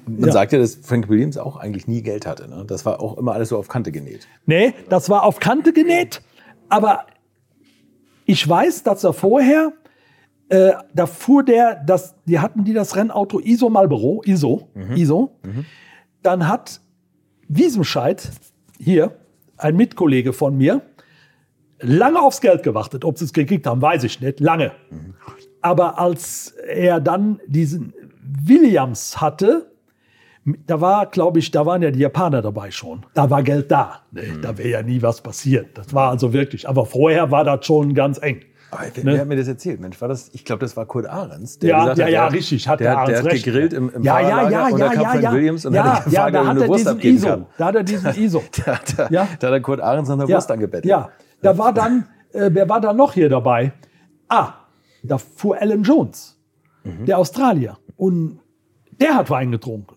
Man 0.07 0.27
ja. 0.27 0.33
sagt 0.33 0.53
ja, 0.53 0.59
dass 0.59 0.77
Frank 0.77 1.09
Williams 1.09 1.37
auch 1.39 1.57
eigentlich 1.57 1.87
nie 1.87 2.03
Geld 2.03 2.27
hatte. 2.27 2.49
Ne? 2.49 2.65
Das 2.67 2.85
war 2.85 3.01
auch 3.01 3.19
immer 3.19 3.33
alles 3.33 3.51
so 3.51 3.59
auf 3.59 3.69
Kante 3.69 3.93
genäht. 3.93 4.27
Nee, 4.47 4.75
das 4.89 5.11
war 5.11 5.25
auf 5.25 5.41
Kante 5.41 5.73
genäht. 5.73 6.23
Aber 6.69 7.07
ich 8.25 8.47
weiß, 8.47 8.83
dass 8.83 9.05
er 9.05 9.13
vorher, 9.13 9.73
äh, 10.49 10.73
da 10.95 11.07
fuhr 11.07 11.45
der, 11.45 11.83
das, 11.87 12.15
die 12.25 12.39
hatten 12.39 12.65
die 12.65 12.73
das 12.73 12.97
Rennauto 12.97 13.41
ISO 13.41 13.71
Marlboro, 13.71 14.23
ISO, 14.25 14.69
mhm. 14.75 14.97
ISO. 14.97 15.37
Mhm. 15.45 15.65
Dann 16.23 16.49
hat 16.49 16.81
Wiesenscheid, 17.49 18.31
hier, 18.79 19.17
ein 19.57 19.77
Mitkollege 19.77 20.33
von 20.33 20.57
mir, 20.57 20.83
lange 21.81 22.21
aufs 22.21 22.41
Geld 22.41 22.63
gewartet. 22.63 23.05
Ob 23.05 23.19
sie 23.19 23.25
es 23.25 23.33
gekriegt 23.33 23.67
haben, 23.67 23.81
weiß 23.81 24.05
ich 24.05 24.21
nicht. 24.21 24.41
Lange. 24.41 24.73
Mhm. 24.91 25.15
Aber 25.61 25.99
als 25.99 26.55
er 26.69 27.01
dann 27.01 27.41
diesen 27.47 27.93
Williams 28.45 29.21
hatte, 29.21 29.71
da 30.67 30.81
war, 30.81 31.07
glaube 31.07 31.39
ich, 31.39 31.51
da 31.51 31.67
waren 31.67 31.83
ja 31.83 31.91
die 31.91 31.99
Japaner 31.99 32.41
dabei 32.41 32.71
schon. 32.71 33.05
Da 33.15 33.29
war 33.31 33.43
Geld 33.43 33.71
da. 33.71 34.03
Nee, 34.13 34.29
mhm. 34.29 34.43
Da 34.43 34.57
wäre 34.57 34.69
ja 34.69 34.83
nie 34.83 35.03
was 35.03 35.21
passiert. 35.21 35.77
Das 35.77 35.93
war 35.93 36.11
also 36.11 36.33
wirklich. 36.33 36.69
Aber 36.69 36.87
vorher 36.87 37.31
war 37.31 37.45
das 37.45 37.67
schon 37.67 37.95
ganz 37.95 38.19
eng. 38.19 38.43
Aber 38.71 38.83
wer, 38.95 39.05
ne? 39.05 39.13
wer 39.13 39.21
hat 39.21 39.29
mir 39.29 39.37
das 39.37 39.49
erzählt? 39.49 39.81
Mensch, 39.81 40.01
war 40.01 40.09
das? 40.09 40.31
Ich 40.35 40.45
glaube, 40.45 40.61
das 40.61 40.77
war 40.77 40.87
Kurt 40.87 41.07
Ahrens. 41.07 41.59
Der 41.59 41.71
ja, 41.71 41.81
gesagt 41.81 41.99
ja, 41.99 42.05
hat, 42.05 42.13
ja, 42.13 42.27
richtig. 42.27 42.69
Hat 42.69 42.81
der, 42.81 42.95
der, 42.95 43.07
der 43.07 43.19
hat 43.19 43.27
recht. 43.27 43.45
gegrillt 43.45 43.73
im, 43.73 43.91
im 43.91 44.03
ja, 44.03 44.21
ja, 44.21 44.51
ja, 44.51 44.69
und 44.69 44.79
da 44.79 44.89
kam 44.89 45.03
ja, 45.03 45.09
Frank 45.11 45.23
ja, 45.23 45.33
Williams 45.33 45.67
und 45.67 45.75
ja, 45.75 46.05
hat 46.05 46.13
ja, 46.13 46.31
da 46.31 46.47
hat 46.47 46.59
er 46.59 46.69
diesen 46.69 47.01
ISO. 47.01 47.27
Kann. 47.29 47.47
Da 47.59 47.65
hat 47.67 47.75
er 47.75 47.83
diesen 47.83 48.15
ISO. 48.15 48.43
da, 48.65 48.77
hat 48.77 49.11
ja. 49.11 49.29
da 49.39 49.47
hat 49.47 49.53
er 49.53 49.61
Kurt 49.61 49.81
Ahrens 49.81 50.11
an 50.11 50.19
der 50.19 50.29
Wurst 50.29 50.51
angebettelt. 50.51 50.87
Ja, 50.87 51.11
da 51.43 51.57
war 51.59 51.73
dann, 51.73 52.07
äh, 52.33 52.51
wer 52.53 52.69
war 52.69 52.81
da 52.81 52.93
noch 52.93 53.15
hier 53.15 53.29
dabei? 53.29 53.73
Ah, 54.29 54.55
da 55.03 55.19
fuhr 55.19 55.61
Alan 55.61 55.83
Jones, 55.83 56.37
mhm. 56.85 57.07
der 57.07 57.19
Australier. 57.19 57.79
Und 57.97 58.41
der 59.01 59.15
hat 59.17 59.31
Wein 59.31 59.51
getrunken. 59.51 59.97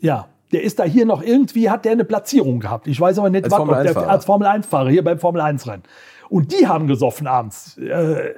Ja, 0.00 0.28
der 0.52 0.62
ist 0.62 0.78
da 0.78 0.84
hier 0.84 1.06
noch 1.06 1.22
irgendwie, 1.22 1.70
hat 1.70 1.84
der 1.84 1.92
eine 1.92 2.04
Platzierung 2.04 2.60
gehabt. 2.60 2.86
Ich 2.86 3.00
weiß 3.00 3.18
aber 3.18 3.30
nicht, 3.30 3.44
als 3.44 3.52
was 3.52 3.58
Formel 3.58 3.82
der, 3.84 3.96
als 3.96 4.24
Formel 4.24 4.48
1-Fahrer 4.48 4.90
hier 4.90 5.04
beim 5.04 5.18
Formel 5.18 5.40
1-Rennen. 5.40 5.82
Und 6.28 6.52
die 6.52 6.66
haben 6.66 6.86
gesoffen 6.86 7.26
abends. 7.26 7.78
Äh, 7.78 8.34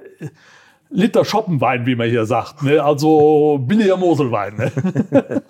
Liter 0.91 1.25
Schoppenwein, 1.25 1.87
wie 1.87 1.97
man 1.97 2.09
hier 2.09 2.25
sagt. 2.25 2.63
Ne? 2.63 2.83
Also 2.83 3.59
billiger 3.61 3.97
Moselwein. 3.97 4.55
Ne? 4.57 4.71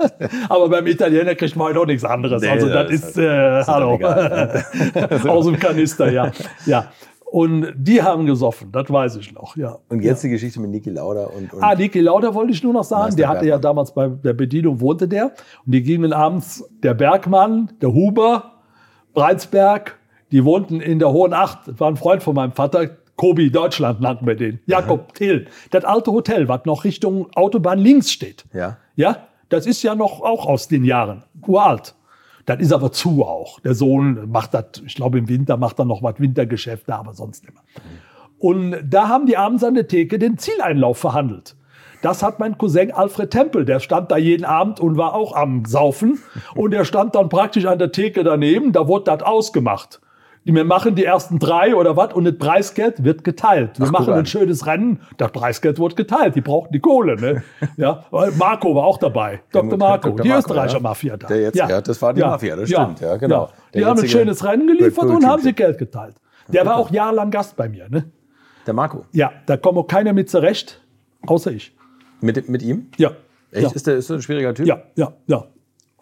Aber 0.48 0.70
beim 0.70 0.86
Italiener 0.86 1.34
kriegt 1.34 1.54
man 1.56 1.68
halt 1.68 1.76
auch 1.76 1.86
nichts 1.86 2.04
anderes. 2.04 2.40
Nee, 2.40 2.48
also 2.48 2.68
das, 2.68 2.88
das 2.88 2.92
ist, 2.92 3.18
äh, 3.18 3.60
ist 3.60 3.68
hallo. 3.68 3.96
Egal, 3.96 4.64
ne? 4.94 5.20
Aus 5.30 5.44
dem 5.44 5.58
Kanister, 5.58 6.10
ja. 6.10 6.32
ja. 6.64 6.90
Und 7.34 7.72
die 7.76 8.00
haben 8.00 8.26
gesoffen, 8.26 8.70
das 8.70 8.88
weiß 8.88 9.16
ich 9.16 9.32
noch, 9.32 9.56
ja. 9.56 9.78
Und 9.88 10.04
jetzt 10.04 10.22
ja. 10.22 10.28
die 10.28 10.34
Geschichte 10.34 10.60
mit 10.60 10.70
Niki 10.70 10.90
Lauda 10.90 11.24
und, 11.24 11.52
und 11.52 11.64
Ah, 11.64 11.74
Niki 11.74 11.98
Lauda 11.98 12.32
wollte 12.32 12.52
ich 12.52 12.62
nur 12.62 12.72
noch 12.72 12.84
sagen. 12.84 13.06
Meister 13.06 13.16
der 13.16 13.28
hatte 13.28 13.40
Bergmann. 13.40 13.56
ja 13.56 13.58
damals 13.58 13.92
bei 13.92 14.06
der 14.06 14.34
Bedienung 14.34 14.80
wohnte 14.80 15.08
der. 15.08 15.32
Und 15.66 15.72
die 15.72 15.82
gingen 15.82 16.12
abends, 16.12 16.62
der 16.84 16.94
Bergmann, 16.94 17.72
der 17.82 17.92
Huber, 17.92 18.52
Breitsberg, 19.14 19.98
die 20.30 20.44
wohnten 20.44 20.80
in 20.80 21.00
der 21.00 21.10
Hohen 21.10 21.32
Acht. 21.32 21.66
Das 21.66 21.80
war 21.80 21.88
ein 21.88 21.96
Freund 21.96 22.22
von 22.22 22.36
meinem 22.36 22.52
Vater. 22.52 22.88
Kobi 23.16 23.50
Deutschland 23.50 24.00
nannten 24.00 24.28
wir 24.28 24.36
den. 24.36 24.60
Jakob 24.66 25.00
Aha. 25.00 25.12
Thiel. 25.14 25.48
Das 25.72 25.84
alte 25.84 26.12
Hotel, 26.12 26.46
was 26.46 26.64
noch 26.66 26.84
Richtung 26.84 27.26
Autobahn 27.34 27.80
links 27.80 28.12
steht. 28.12 28.44
Ja. 28.52 28.76
Ja, 28.94 29.26
das 29.48 29.66
ist 29.66 29.82
ja 29.82 29.96
noch 29.96 30.20
auch 30.20 30.46
aus 30.46 30.68
den 30.68 30.84
Jahren. 30.84 31.24
Uralt. 31.44 31.96
Das 32.46 32.60
ist 32.60 32.72
aber 32.72 32.92
zu 32.92 33.24
auch. 33.24 33.60
Der 33.60 33.74
Sohn 33.74 34.30
macht 34.30 34.54
das, 34.54 34.82
ich 34.84 34.94
glaube 34.94 35.18
im 35.18 35.28
Winter 35.28 35.56
macht 35.56 35.78
er 35.78 35.84
noch 35.84 36.02
was 36.02 36.20
Wintergeschäfte, 36.20 36.94
aber 36.94 37.14
sonst 37.14 37.44
mehr. 37.44 37.54
Und 38.38 38.76
da 38.84 39.08
haben 39.08 39.26
die 39.26 39.36
abends 39.36 39.64
an 39.64 39.74
der 39.74 39.88
Theke 39.88 40.18
den 40.18 40.36
Zieleinlauf 40.36 40.98
verhandelt. 40.98 41.56
Das 42.02 42.22
hat 42.22 42.38
mein 42.38 42.58
Cousin 42.58 42.92
Alfred 42.92 43.30
Tempel, 43.30 43.64
der 43.64 43.80
stand 43.80 44.10
da 44.10 44.18
jeden 44.18 44.44
Abend 44.44 44.78
und 44.78 44.98
war 44.98 45.14
auch 45.14 45.34
am 45.34 45.64
Saufen. 45.64 46.18
Und 46.54 46.72
der 46.72 46.84
stand 46.84 47.14
dann 47.14 47.30
praktisch 47.30 47.64
an 47.64 47.78
der 47.78 47.92
Theke 47.92 48.24
daneben, 48.24 48.72
da 48.72 48.86
wurde 48.88 49.04
das 49.04 49.22
ausgemacht 49.22 50.00
wir 50.44 50.64
machen 50.64 50.94
die 50.94 51.04
ersten 51.04 51.38
drei 51.38 51.74
oder 51.74 51.96
was 51.96 52.12
und 52.12 52.24
das 52.24 52.36
Preisgeld 52.36 53.02
wird 53.02 53.24
geteilt. 53.24 53.78
Wir 53.78 53.86
Ach, 53.86 53.92
machen 53.92 54.12
ein 54.12 54.26
schönes 54.26 54.66
Rennen, 54.66 55.00
das 55.16 55.32
Preisgeld 55.32 55.78
wird 55.78 55.96
geteilt. 55.96 56.36
Die 56.36 56.42
brauchten 56.42 56.72
die 56.72 56.80
Kohle. 56.80 57.16
Ne? 57.16 57.42
ja, 57.76 58.04
Marco 58.36 58.74
war 58.74 58.84
auch 58.84 58.98
dabei. 58.98 59.40
Dr. 59.52 59.78
Marco, 59.78 60.10
Dr. 60.10 60.22
die 60.22 60.28
Marco, 60.28 60.40
Österreicher 60.40 60.74
ja. 60.74 60.80
Mafia 60.80 61.16
da. 61.16 61.28
Der 61.28 61.40
jetzt, 61.40 61.56
ja. 61.56 61.68
ja. 61.68 61.80
das 61.80 62.00
war 62.02 62.12
die 62.12 62.20
ja. 62.20 62.28
Mafia, 62.28 62.56
das 62.56 62.68
stimmt, 62.68 63.00
ja, 63.00 63.16
genau. 63.16 63.48
Die 63.72 63.84
haben 63.84 63.98
ein 63.98 64.08
schönes 64.08 64.44
Rennen 64.44 64.66
geliefert 64.66 65.04
und 65.04 65.26
haben 65.26 65.42
sich 65.42 65.56
Geld 65.56 65.78
geteilt. 65.78 66.16
Der 66.48 66.66
war 66.66 66.76
auch 66.76 66.90
jahrelang 66.90 67.30
Gast 67.30 67.56
bei 67.56 67.68
mir. 67.68 67.88
Ne? 67.88 68.10
Der 68.66 68.74
Marco. 68.74 69.06
Ja, 69.12 69.32
da 69.46 69.56
kommt 69.56 69.78
auch 69.78 69.86
keiner 69.86 70.12
mit 70.12 70.28
zurecht, 70.28 70.82
außer 71.26 71.52
ich. 71.52 71.74
Mit, 72.20 72.48
mit 72.48 72.62
ihm? 72.62 72.88
Ja. 72.96 73.12
Echt? 73.50 73.72
Ist, 73.72 73.86
der, 73.86 73.96
ist 73.96 74.10
der 74.10 74.16
ein 74.16 74.22
schwieriger 74.22 74.54
Typ? 74.54 74.66
Ja, 74.66 74.82
ja, 74.96 75.12
ja. 75.26 75.44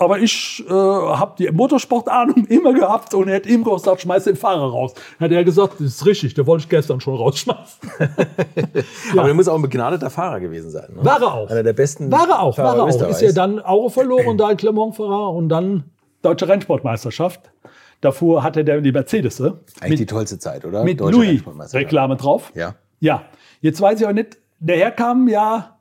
Aber 0.02 0.18
ich 0.18 0.64
äh, 0.68 0.72
habe 0.72 1.34
die 1.38 1.48
Motorsportahnung 1.50 2.44
immer 2.48 2.72
gehabt 2.72 3.14
und 3.14 3.28
er 3.28 3.36
hat 3.36 3.46
ihm 3.46 3.62
gesagt, 3.62 4.00
schmeiß 4.00 4.24
den 4.24 4.34
Fahrer 4.34 4.70
raus. 4.70 4.94
Dann 5.18 5.30
hat 5.30 5.36
er 5.36 5.44
gesagt, 5.44 5.74
das 5.74 5.86
ist 5.86 6.06
richtig, 6.06 6.34
den 6.34 6.44
wollte 6.46 6.64
ich 6.64 6.68
gestern 6.68 7.00
schon 7.00 7.14
rausschmeißen. 7.14 7.88
Aber 9.12 9.24
der 9.24 9.34
muss 9.34 9.46
auch 9.46 9.54
ein 9.54 9.62
begnadeter 9.62 10.10
Fahrer 10.10 10.40
gewesen 10.40 10.70
sein. 10.70 10.88
Ne? 10.92 11.04
War 11.04 11.20
er 11.20 11.34
auch. 11.34 11.50
Einer 11.50 11.62
der 11.62 11.72
besten. 11.72 12.10
War 12.10 12.28
er 12.28 12.42
auch, 12.42 12.56
Fahrer 12.56 12.78
war 12.78 12.88
er 12.88 13.06
auch. 13.06 13.10
Ist 13.10 13.22
ja 13.22 13.30
dann 13.30 13.60
Auge 13.60 13.90
verloren, 13.90 14.36
da 14.38 14.50
in 14.50 14.56
Clermont-Ferrand 14.56 15.36
und 15.36 15.48
dann 15.48 15.84
Deutsche 16.22 16.48
Rennsportmeisterschaft. 16.48 17.52
Davor 18.00 18.42
hatte 18.42 18.64
der 18.64 18.80
die 18.80 18.90
Mercedes, 18.90 19.38
ne? 19.38 19.60
Eigentlich 19.80 20.00
die 20.00 20.06
tollste 20.06 20.36
Zeit, 20.40 20.64
oder? 20.64 20.82
mit 20.82 21.00
Deutsche 21.00 21.16
Louis 21.16 21.28
Rennsportmeisterschaft. 21.28 21.84
Reklame 21.84 22.16
drauf. 22.16 22.50
Ja. 22.56 22.74
Ja, 22.98 23.22
jetzt 23.60 23.80
weiß 23.80 24.00
ich 24.00 24.06
auch 24.06 24.12
nicht, 24.12 24.38
daher 24.58 24.90
kam 24.90 25.28
ja 25.28 25.78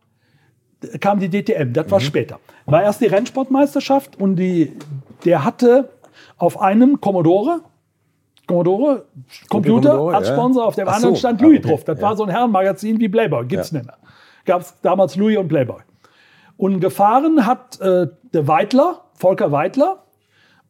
kam 1.00 1.20
die 1.20 1.30
DTM, 1.30 1.70
Mhm. 1.70 1.74
das 1.74 1.92
war 1.92 2.00
später. 2.00 2.40
War 2.66 2.84
erst 2.84 3.02
die 3.02 3.08
Rennsportmeisterschaft 3.08 4.20
und 4.20 4.36
die, 4.36 4.74
der 5.26 5.44
hatte 5.44 5.90
auf 6.38 6.60
einem 6.60 7.00
Commodore, 7.02 7.62
Commodore 8.48 9.06
Computer 9.50 9.90
Commodore, 9.92 10.16
als 10.16 10.28
ja. 10.28 10.34
Sponsor, 10.34 10.66
auf 10.66 10.76
dem 10.76 10.88
Ach 10.88 10.96
anderen 10.96 11.16
so, 11.16 11.20
stand 11.20 11.40
ah, 11.42 11.46
Louis 11.46 11.60
okay, 11.60 11.70
drauf. 11.70 11.84
Das 11.84 12.00
ja. 12.00 12.04
war 12.08 12.16
so 12.16 12.24
ein 12.24 12.30
Herrenmagazin 12.30 13.00
wie 13.00 13.08
Playboy, 13.10 13.46
gibt's 13.46 13.72
Ja. 13.72 13.78
nicht 13.78 13.88
mehr. 13.88 13.98
Gab 14.46 14.62
es 14.62 14.74
damals 14.82 15.16
Louis 15.16 15.38
und 15.38 15.48
Playboy. 15.48 15.82
Und 16.58 16.80
gefahren 16.80 17.46
hat 17.46 17.80
äh, 17.82 18.08
der 18.34 18.48
Weidler, 18.48 19.02
Volker 19.14 19.52
Weidler 19.52 20.04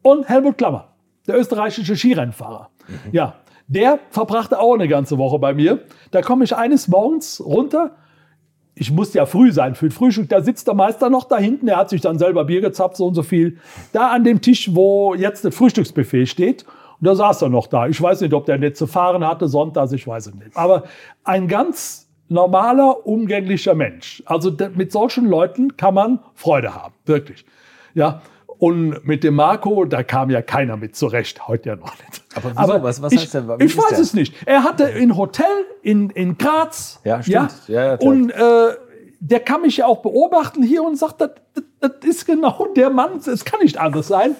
und 0.02 0.28
Helmut 0.28 0.58
Klammer, 0.58 0.88
der 1.26 1.38
österreichische 1.38 1.96
Skirennfahrer. 1.96 2.68
Mhm. 2.86 2.94
Ja, 3.12 3.34
der 3.66 3.98
verbrachte 4.10 4.58
auch 4.58 4.74
eine 4.74 4.88
ganze 4.88 5.16
Woche 5.18 5.38
bei 5.38 5.54
mir. 5.54 5.80
Da 6.10 6.20
komme 6.20 6.44
ich 6.44 6.54
eines 6.54 6.88
Morgens 6.88 7.42
runter. 7.44 7.92
Ich 8.74 8.90
musste 8.90 9.18
ja 9.18 9.26
früh 9.26 9.52
sein 9.52 9.74
für 9.74 9.88
das 9.88 9.94
Frühstück. 9.96 10.28
Da 10.28 10.42
sitzt 10.42 10.66
der 10.66 10.74
Meister 10.74 11.10
noch 11.10 11.24
da 11.24 11.38
hinten. 11.38 11.66
Der 11.66 11.76
hat 11.76 11.90
sich 11.90 12.00
dann 12.00 12.18
selber 12.18 12.44
Bier 12.44 12.60
gezapft, 12.60 12.96
so 12.96 13.06
und 13.06 13.14
so 13.14 13.22
viel. 13.22 13.58
Da 13.92 14.10
an 14.10 14.24
dem 14.24 14.40
Tisch, 14.40 14.74
wo 14.74 15.14
jetzt 15.14 15.44
das 15.44 15.54
Frühstücksbuffet 15.54 16.26
steht. 16.26 16.64
Und 17.00 17.06
da 17.06 17.14
saß 17.14 17.42
er 17.42 17.48
noch 17.48 17.66
da. 17.66 17.88
Ich 17.88 18.00
weiß 18.00 18.20
nicht, 18.22 18.32
ob 18.32 18.46
der 18.46 18.58
nicht 18.58 18.76
zu 18.76 18.86
fahren 18.86 19.26
hatte, 19.26 19.48
sonntags, 19.48 19.92
ich 19.92 20.06
weiß 20.06 20.28
es 20.28 20.34
nicht. 20.34 20.56
Aber 20.56 20.84
ein 21.24 21.48
ganz 21.48 22.08
normaler, 22.28 23.06
umgänglicher 23.06 23.74
Mensch. 23.74 24.22
Also 24.26 24.56
mit 24.74 24.90
solchen 24.92 25.26
Leuten 25.26 25.76
kann 25.76 25.94
man 25.94 26.20
Freude 26.34 26.74
haben, 26.74 26.94
wirklich. 27.04 27.44
Ja. 27.94 28.22
Und 28.46 29.04
mit 29.04 29.24
dem 29.24 29.34
Marco, 29.34 29.84
da 29.84 30.04
kam 30.04 30.30
ja 30.30 30.40
keiner 30.40 30.76
mit 30.76 30.94
zurecht, 30.94 31.48
heute 31.48 31.70
ja 31.70 31.76
noch 31.76 31.98
nicht. 31.98 32.21
Aber 32.36 32.52
wieso? 32.56 32.82
Was- 32.82 33.02
was 33.02 33.12
ich, 33.12 33.20
heißt 33.20 33.34
wie 33.58 33.64
Ich 33.64 33.76
weiß 33.76 33.88
der? 33.90 33.98
es 34.00 34.14
nicht. 34.14 34.34
Er 34.46 34.64
hatte 34.64 34.86
ein 34.86 35.16
Hotel 35.16 35.46
in, 35.82 36.10
in 36.10 36.38
Graz. 36.38 37.00
Ja, 37.04 37.22
stimmt. 37.22 37.52
Ja, 37.68 37.84
ja, 37.86 37.94
und 37.96 38.30
äh, 38.30 38.76
der 39.20 39.40
kann 39.40 39.62
mich 39.62 39.76
ja 39.78 39.86
auch 39.86 40.02
beobachten 40.02 40.62
hier 40.62 40.82
und 40.82 40.96
sagt, 40.96 41.20
das, 41.20 41.30
das, 41.54 41.64
das 42.00 42.10
ist 42.10 42.26
genau 42.26 42.66
der 42.76 42.90
Mann, 42.90 43.18
es 43.18 43.44
kann 43.44 43.60
nicht 43.60 43.78
anders 43.78 44.08
sein, 44.08 44.36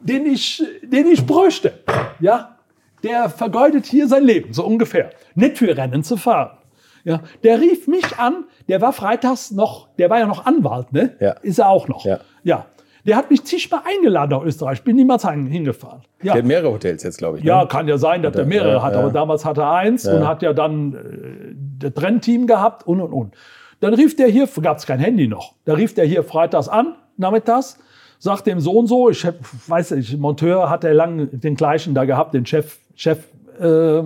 den 0.00 0.26
ich, 0.26 0.62
den 0.82 1.06
ich 1.06 1.24
bräuchte. 1.26 1.72
Ja, 2.20 2.56
der 3.02 3.28
vergeudet 3.30 3.86
hier 3.86 4.08
sein 4.08 4.24
Leben, 4.24 4.52
so 4.52 4.64
ungefähr. 4.64 5.10
Nicht 5.34 5.58
für 5.58 5.76
Rennen 5.76 6.02
zu 6.02 6.16
fahren. 6.16 6.58
Ja, 7.04 7.20
der 7.42 7.60
rief 7.60 7.86
mich 7.86 8.18
an, 8.18 8.44
der 8.68 8.80
war 8.82 8.92
freitags 8.92 9.50
noch, 9.50 9.88
der 9.98 10.10
war 10.10 10.18
ja 10.18 10.26
noch 10.26 10.44
Anwalt, 10.44 10.92
ne? 10.92 11.16
Ja. 11.20 11.30
Ist 11.42 11.58
er 11.58 11.68
auch 11.68 11.88
noch. 11.88 12.04
Ja. 12.04 12.18
ja. 12.42 12.66
Der 13.06 13.16
hat 13.16 13.30
mich 13.30 13.44
zigmal 13.44 13.80
eingeladen 13.84 14.30
nach 14.30 14.42
Österreich, 14.44 14.82
bin 14.82 14.96
niemals 14.96 15.28
hin- 15.28 15.46
hingefahren. 15.46 16.02
Ja. 16.22 16.32
Der 16.34 16.42
hat 16.42 16.48
mehrere 16.48 16.72
Hotels 16.72 17.02
jetzt, 17.02 17.18
glaube 17.18 17.38
ich. 17.38 17.44
Ja, 17.44 17.62
ne? 17.62 17.68
kann 17.68 17.88
ja 17.88 17.96
sein, 17.98 18.22
dass 18.22 18.34
er 18.34 18.40
er- 18.40 18.46
mehrere 18.46 18.72
ja, 18.74 18.82
hat, 18.82 18.92
ja. 18.94 19.00
aber 19.00 19.10
damals 19.10 19.44
hatte 19.44 19.62
er 19.62 19.72
eins 19.72 20.06
und 20.06 20.26
hat 20.26 20.42
ja 20.42 20.52
dann 20.52 20.94
äh, 20.94 21.88
das 21.90 22.02
Rennteam 22.02 22.46
gehabt 22.46 22.86
und 22.86 23.00
und 23.00 23.12
und. 23.12 23.34
Dann 23.80 23.94
rief 23.94 24.16
der 24.16 24.26
hier, 24.28 24.48
gab 24.60 24.78
es 24.78 24.86
kein 24.86 24.98
Handy 24.98 25.28
noch, 25.28 25.54
da 25.64 25.74
rief 25.74 25.94
der 25.94 26.04
hier 26.04 26.24
freitags 26.24 26.68
an, 26.68 26.96
nachmittags, 27.16 27.78
sagt 28.18 28.46
dem 28.48 28.58
so 28.58 28.72
und 28.72 28.88
so, 28.88 29.08
ich 29.10 29.24
hab, 29.24 29.36
weiß 29.68 29.92
nicht, 29.92 30.18
Monteur 30.18 30.68
hat 30.68 30.82
er 30.82 30.94
lang 30.94 31.28
den 31.32 31.54
gleichen 31.54 31.94
da 31.94 32.04
gehabt, 32.04 32.34
den 32.34 32.44
Chef, 32.44 32.78
Chef 32.96 33.18
äh, 33.60 34.02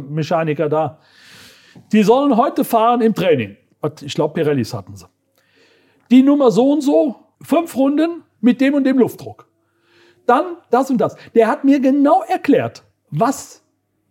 da. 0.69 0.99
Die 1.93 2.03
sollen 2.03 2.37
heute 2.37 2.65
fahren 2.65 3.01
im 3.01 3.15
Training. 3.15 3.57
Ich 4.03 4.15
glaube, 4.15 4.35
Pirellis 4.35 4.75
hatten 4.75 4.95
sie. 4.95 5.07
Die 6.11 6.23
Nummer 6.23 6.51
so 6.51 6.73
und 6.73 6.83
so, 6.83 7.17
fünf 7.41 7.75
Runden 7.75 8.23
mit 8.43 8.61
dem 8.61 8.75
und 8.75 8.85
dem 8.85 8.99
Luftdruck. 8.99 9.47
Dann 10.27 10.57
das 10.71 10.91
und 10.91 10.99
das. 10.99 11.17
Der 11.35 11.49
hat 11.49 11.65
mir 11.65 11.81
genau 11.81 12.23
erklärt, 12.29 12.85
was 13.11 13.63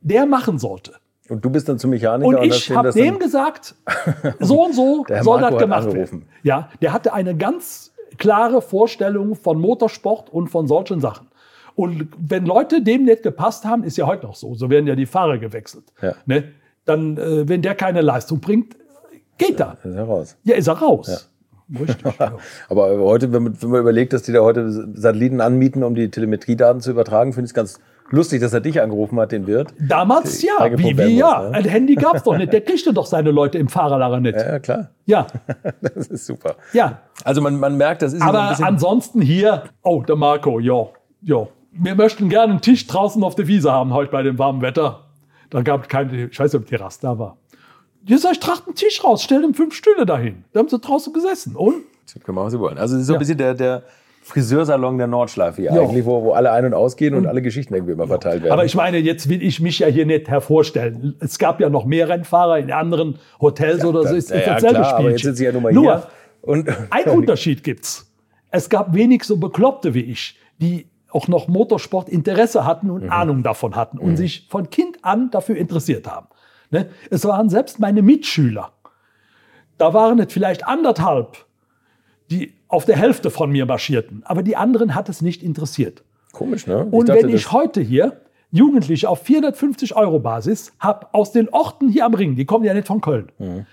der 0.02 0.26
machen 0.26 0.58
sollte. 0.58 0.94
Und 1.30 1.46
du 1.46 1.50
bist 1.50 1.70
dann 1.70 1.80
zum 1.80 1.92
Mechaniker 1.92 2.28
Und 2.28 2.44
ich 2.44 2.70
habe 2.72 2.92
dem 2.92 3.20
gesagt, 3.20 3.76
so 4.40 4.66
und 4.66 4.74
so 4.74 5.06
soll 5.22 5.40
Marco 5.40 5.56
das 5.56 5.64
gemacht 5.64 5.94
werden. 5.94 6.26
Ja, 6.44 6.70
der 6.82 6.92
hatte 6.92 7.14
eine 7.14 7.38
ganz 7.38 7.94
klare 8.18 8.62
Vorstellung 8.62 9.36
von 9.36 9.60
Motorsport 9.62 10.30
und 10.30 10.50
von 10.50 10.68
solchen 10.68 11.00
Sachen. 11.00 11.28
Und 11.76 12.10
wenn 12.18 12.46
Leute 12.46 12.82
dem 12.82 13.06
nicht 13.06 13.24
gepasst 13.24 13.64
haben, 13.64 13.84
ist 13.84 13.98
ja 13.98 14.06
heute 14.08 14.26
noch 14.26 14.36
so, 14.36 14.56
so 14.56 14.70
werden 14.70 14.88
ja 14.88 14.96
die 14.96 15.06
Fahrer 15.06 15.38
gewechselt. 15.38 15.86
Ja. 16.02 16.16
Ne? 16.26 16.52
Dann, 16.84 17.18
äh, 17.18 17.48
wenn 17.48 17.62
der 17.62 17.76
keine 17.76 18.02
Leistung 18.02 18.42
bringt, 18.42 18.76
geht 19.38 19.60
er. 19.60 19.78
Ist 19.84 19.96
heraus. 19.96 20.38
Ja, 20.44 20.56
ist 20.56 20.68
er 20.68 20.74
raus. 20.74 21.31
Richtig. 21.80 22.14
ja. 22.20 22.38
Aber 22.70 22.98
heute, 23.00 23.32
wenn 23.32 23.44
man, 23.44 23.62
wenn 23.62 23.70
man 23.70 23.82
überlegt, 23.82 24.14
dass 24.14 24.24
die 24.24 24.32
da 24.32 24.42
heute 24.42 24.72
Satelliten 24.94 25.42
anmieten, 25.42 25.84
um 25.84 25.96
die 25.96 26.10
Telemetriedaten 26.10 26.82
zu 26.82 26.92
übertragen, 26.92 27.34
finde 27.34 27.46
ich 27.46 27.52
es 27.52 27.54
ganz 27.54 27.80
lustig, 28.12 28.42
dass 28.42 28.54
er 28.54 28.62
dich 28.62 28.82
angerufen 28.82 29.20
hat, 29.20 29.32
den 29.32 29.48
Wirt. 29.48 29.74
Damals 29.80 30.42
ja, 30.42 30.52
wie, 30.78 30.98
wie 30.98 31.18
ja. 31.18 31.50
ne? 31.50 31.56
Ein 31.56 31.66
Handy 31.66 31.96
gab 31.96 32.16
es 32.16 32.24
doch 32.24 32.38
nicht. 32.38 32.54
Der 32.54 32.62
kriegte 32.62 32.94
doch 32.94 33.06
seine 33.06 33.32
Leute 33.32 33.58
im 33.58 33.68
Fahrerlager 33.68 34.20
nicht. 34.20 34.38
Ja, 34.38 34.60
klar. 34.60 34.90
Ja, 35.06 35.28
Das 35.82 36.08
ist 36.08 36.26
super. 36.26 36.56
ja. 36.74 37.00
Also 37.24 37.42
man, 37.42 37.60
man 37.60 37.78
merkt, 37.78 38.02
das 38.02 38.14
ist 38.14 38.22
Aber 38.22 38.56
ansonsten 38.62 39.22
hier, 39.22 39.64
oh, 39.84 40.02
der 40.02 40.16
Marco, 40.16 40.60
ja, 40.60 40.88
ja. 41.22 41.48
Wir 41.74 41.96
möchten 41.96 42.28
gerne 42.28 42.52
einen 42.52 42.62
Tisch 42.62 42.86
draußen 42.88 43.24
auf 43.24 43.36
der 43.36 43.48
Wiese 43.48 43.72
haben, 43.72 43.94
heute 43.94 44.12
bei 44.12 44.24
dem 44.24 44.38
warmen 44.38 44.62
Wetter. 44.62 45.06
Da 45.50 45.62
gab 45.62 45.84
es 45.84 45.88
keine, 45.88 46.26
ich 46.26 46.40
weiß 46.40 46.52
nicht, 46.52 46.62
ob 46.62 46.68
die 46.68 46.76
Rast 46.76 47.04
da 47.04 47.18
war. 47.18 47.38
Ihr 48.06 48.18
sagt, 48.18 48.36
ich 48.36 48.40
tracht 48.40 48.64
einen 48.68 48.76
Tisch 48.76 49.04
raus, 49.04 49.24
stell 49.24 49.44
ihm 49.44 49.54
fünf 49.54 49.74
Stühle 49.76 50.06
dahin. 50.06 50.44
Da 50.54 50.60
haben 50.60 50.70
sie 50.70 50.80
draußen 50.80 51.14
gesessen. 51.14 51.56
Und? 51.56 51.84
Können 52.24 52.38
wir, 52.38 52.44
was 52.46 52.52
sie 52.52 52.60
wollen. 52.60 52.78
Also 52.78 53.00
so 53.00 53.14
ein 53.14 53.16
Ja. 53.16 53.20
bisschen 53.20 53.38
der, 53.38 53.54
der 53.54 53.84
Friseursalon 54.24 54.98
der 54.98 55.08
Nordschleife 55.08 55.62
hier 55.62 55.74
Ja. 55.74 55.82
eigentlich, 55.82 56.06
wo, 56.06 56.24
wo 56.24 56.32
alle 56.34 56.52
ein- 56.52 56.66
und 56.66 56.74
ausgehen 56.74 57.16
und 57.16 57.26
alle 57.26 57.42
Geschichten 57.42 57.74
irgendwie 57.74 57.94
immer 57.94 58.08
verteilt 58.08 58.44
werden. 58.44 58.54
Aber 58.54 58.66
ich 58.66 58.76
meine, 58.76 58.98
jetzt 58.98 59.30
will 59.30 59.42
ich 59.42 59.60
mich 59.60 59.80
ja 59.80 59.88
hier 59.88 60.06
nicht 60.06 60.28
hervorstellen. 60.28 61.16
Es 61.20 61.40
gab 61.40 61.60
ja 61.60 61.70
noch 61.70 61.86
mehr 61.86 62.10
Rennfahrer 62.10 62.60
in 62.60 62.72
anderen 62.72 63.18
Hotels 63.40 63.84
oder 63.86 64.08
so. 64.08 64.16
Ist, 64.16 64.30
ja, 64.30 64.38
ist 64.38 64.46
ja, 64.48 64.54
dasselbe 64.56 64.76
klar, 64.76 64.94
aber 64.96 65.10
jetzt 65.10 65.20
Spielchen. 65.22 65.24
sind 65.24 65.36
sie 65.38 65.46
ja 65.46 65.52
nun 65.52 65.64
mal 65.64 65.74
Nur, 65.74 65.84
hier. 65.84 66.08
Und 66.42 66.70
Ein 66.90 67.04
Unterschied 67.16 67.64
gibt's. 67.64 68.12
Es 68.52 68.70
gab 68.70 68.94
wenig 68.94 69.24
so 69.24 69.38
Bekloppte 69.38 69.94
wie 69.94 70.02
ich, 70.02 70.38
die 70.60 70.88
auch 71.10 71.28
noch 71.28 71.48
Motorsportinteresse 71.48 72.66
hatten 72.66 72.90
und 72.90 73.04
Mhm. 73.06 73.12
Ahnung 73.12 73.44
davon 73.44 73.76
hatten 73.76 73.98
und 73.98 74.18
sich 74.18 74.48
von 74.50 74.70
Kind 74.70 74.98
an 75.04 75.30
dafür 75.32 75.56
interessiert 75.58 76.08
haben. 76.08 76.28
Ne? 76.72 76.90
Es 77.10 77.26
waren 77.26 77.50
selbst 77.50 77.80
meine 77.80 78.02
Mitschüler. 78.02 78.72
Da 79.78 79.94
waren 79.94 80.20
es 80.20 80.32
vielleicht 80.32 80.66
anderthalb, 80.66 81.46
die 82.30 82.54
auf 82.68 82.86
der 82.86 82.96
Hälfte 82.98 83.30
von 83.30 83.52
mir 83.52 83.66
marschierten, 83.66 84.22
aber 84.26 84.42
die 84.44 84.56
anderen 84.56 84.96
hat 84.96 85.10
es 85.10 85.22
nicht 85.22 85.44
interessiert. 85.44 86.04
Komisch, 86.32 86.66
ne? 86.68 86.86
Und 86.86 87.10
dachte, 87.10 87.24
wenn 87.24 87.30
ich 87.36 87.44
das- 87.44 87.52
heute 87.52 87.82
hier 87.82 88.22
Jugendliche 88.52 89.10
auf 89.10 89.22
450 89.24 89.96
Euro 89.96 90.20
Basis 90.20 90.72
habe 90.80 91.08
aus 91.14 91.32
den 91.34 91.50
Orten 91.50 91.90
hier 91.90 92.06
am 92.06 92.14
Ring, 92.14 92.36
die 92.36 92.46
kommen 92.46 92.64
ja 92.64 92.74
nicht 92.74 92.88
von 92.88 93.02
Köln, 93.02 93.32
Mhm. 93.40 93.66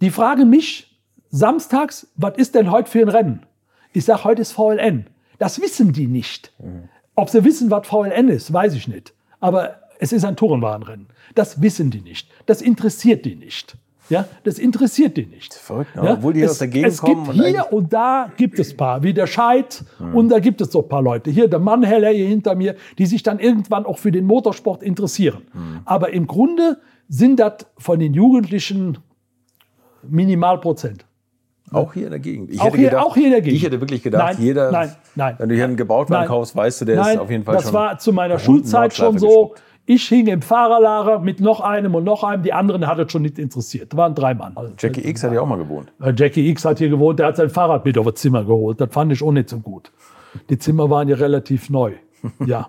die 0.00 0.10
fragen 0.10 0.48
mich 0.50 0.96
samstags, 1.30 2.06
was 2.16 2.36
ist 2.36 2.54
denn 2.54 2.70
heute 2.70 2.88
für 2.90 3.00
ein 3.00 3.08
Rennen? 3.08 3.46
Ich 3.92 4.04
sage, 4.04 4.24
heute 4.24 4.42
ist 4.42 4.52
VLN. 4.52 5.06
Das 5.38 5.60
wissen 5.60 5.92
die 5.92 6.06
nicht. 6.06 6.52
Mhm. 6.58 6.88
Ob 7.16 7.30
sie 7.30 7.42
wissen, 7.44 7.70
was 7.70 7.86
VLN 7.86 8.28
ist, 8.28 8.52
weiß 8.52 8.74
ich 8.74 8.86
nicht. 8.86 9.12
Aber 9.40 9.80
es 9.98 10.12
ist 10.12 10.24
ein 10.24 10.36
Tourenwagenrennen. 10.36 11.08
Das 11.34 11.60
wissen 11.62 11.90
die 11.90 12.00
nicht. 12.00 12.28
Das 12.46 12.62
interessiert 12.62 13.24
die 13.24 13.36
nicht. 13.36 13.76
Ja, 14.10 14.26
das 14.44 14.58
interessiert 14.58 15.18
die 15.18 15.26
nicht. 15.26 15.52
Verrückt, 15.52 15.94
ne? 15.94 16.12
Obwohl 16.12 16.32
die 16.32 16.40
es, 16.40 16.52
aus 16.52 16.58
der 16.58 16.68
Gegend 16.68 16.88
es 16.92 16.98
kommen 16.98 17.24
Gibt 17.26 17.38
und 17.38 17.44
hier 17.44 17.66
und 17.72 17.92
da 17.92 18.32
gibt 18.38 18.58
es 18.58 18.74
paar, 18.74 19.02
wie 19.02 19.12
der 19.12 19.26
Scheid. 19.26 19.84
Und 20.14 20.30
da 20.30 20.38
gibt 20.38 20.62
es 20.62 20.72
so 20.72 20.82
ein 20.82 20.88
paar 20.88 21.02
Leute. 21.02 21.30
Hier 21.30 21.46
der 21.46 21.58
Mannheller 21.58 22.08
hier 22.10 22.26
hinter 22.26 22.54
mir, 22.54 22.74
die 22.96 23.04
sich 23.04 23.22
dann 23.22 23.38
irgendwann 23.38 23.84
auch 23.84 23.98
für 23.98 24.10
den 24.10 24.24
Motorsport 24.24 24.82
interessieren. 24.82 25.42
Aber 25.84 26.10
im 26.14 26.26
Grunde 26.26 26.78
sind 27.10 27.38
das 27.38 27.66
von 27.76 27.98
den 27.98 28.14
Jugendlichen 28.14 28.96
Minimalprozent. 30.02 31.04
Auch 31.70 31.92
hier 31.92 32.04
in 32.04 32.10
der 32.12 32.20
Gegend. 32.20 32.50
Ich 32.50 32.60
Auch 32.62 32.74
hier- 32.74 33.04
auch 33.04 33.14
hier 33.14 33.26
in 33.26 33.32
der 33.32 33.40
Gegend. 33.42 33.58
Ich 33.58 33.64
hätte 33.64 33.78
wirklich 33.78 34.02
gedacht, 34.02 34.36
Nein, 34.38 34.42
jeder, 34.42 34.72
nein, 34.72 34.94
nein. 35.14 35.34
wenn 35.38 35.50
du 35.50 35.54
hier 35.54 35.64
einen 35.64 35.76
Gebautwagen 35.76 36.26
kaufst, 36.26 36.56
weißt 36.56 36.80
du, 36.80 36.84
der 36.86 36.96
Nein, 36.96 37.16
ist 37.16 37.20
auf 37.20 37.30
jeden 37.30 37.44
Fall 37.44 37.56
das 37.56 37.64
schon. 37.64 37.72
war 37.74 37.98
zu 37.98 38.12
meiner 38.14 38.38
Schulzeit 38.38 38.94
schon 38.94 39.18
so. 39.18 39.26
geschrubbt. 39.26 39.62
Ich 39.90 40.06
hing 40.06 40.26
im 40.26 40.42
Fahrerlager 40.42 41.18
mit 41.18 41.40
noch 41.40 41.62
einem 41.62 41.94
und 41.94 42.04
noch 42.04 42.22
einem. 42.22 42.42
Die 42.42 42.52
anderen 42.52 42.86
hat 42.86 42.98
es 42.98 43.10
schon 43.10 43.22
nicht 43.22 43.38
interessiert. 43.38 43.94
Da 43.94 43.96
waren 43.96 44.14
drei 44.14 44.34
Mann. 44.34 44.54
Jackie 44.78 45.08
X 45.08 45.24
hat 45.24 45.32
ja 45.32 45.40
auch 45.40 45.46
mal 45.46 45.56
gewohnt. 45.56 45.90
Äh, 46.02 46.12
Jackie 46.14 46.46
X 46.50 46.66
hat 46.66 46.76
hier 46.76 46.90
gewohnt, 46.90 47.18
der 47.18 47.28
hat 47.28 47.36
sein 47.36 47.48
Fahrrad 47.48 47.86
mit 47.86 47.96
auf 47.96 48.04
das 48.04 48.16
Zimmer 48.16 48.44
geholt. 48.44 48.78
Das 48.82 48.92
fand 48.92 49.10
ich 49.12 49.22
auch 49.22 49.32
nicht 49.32 49.48
so 49.48 49.58
gut. 49.60 49.90
Die 50.50 50.58
Zimmer 50.58 50.90
waren 50.90 51.08
ja 51.08 51.16
relativ 51.16 51.70
neu. 51.70 51.92
Ja. 52.44 52.68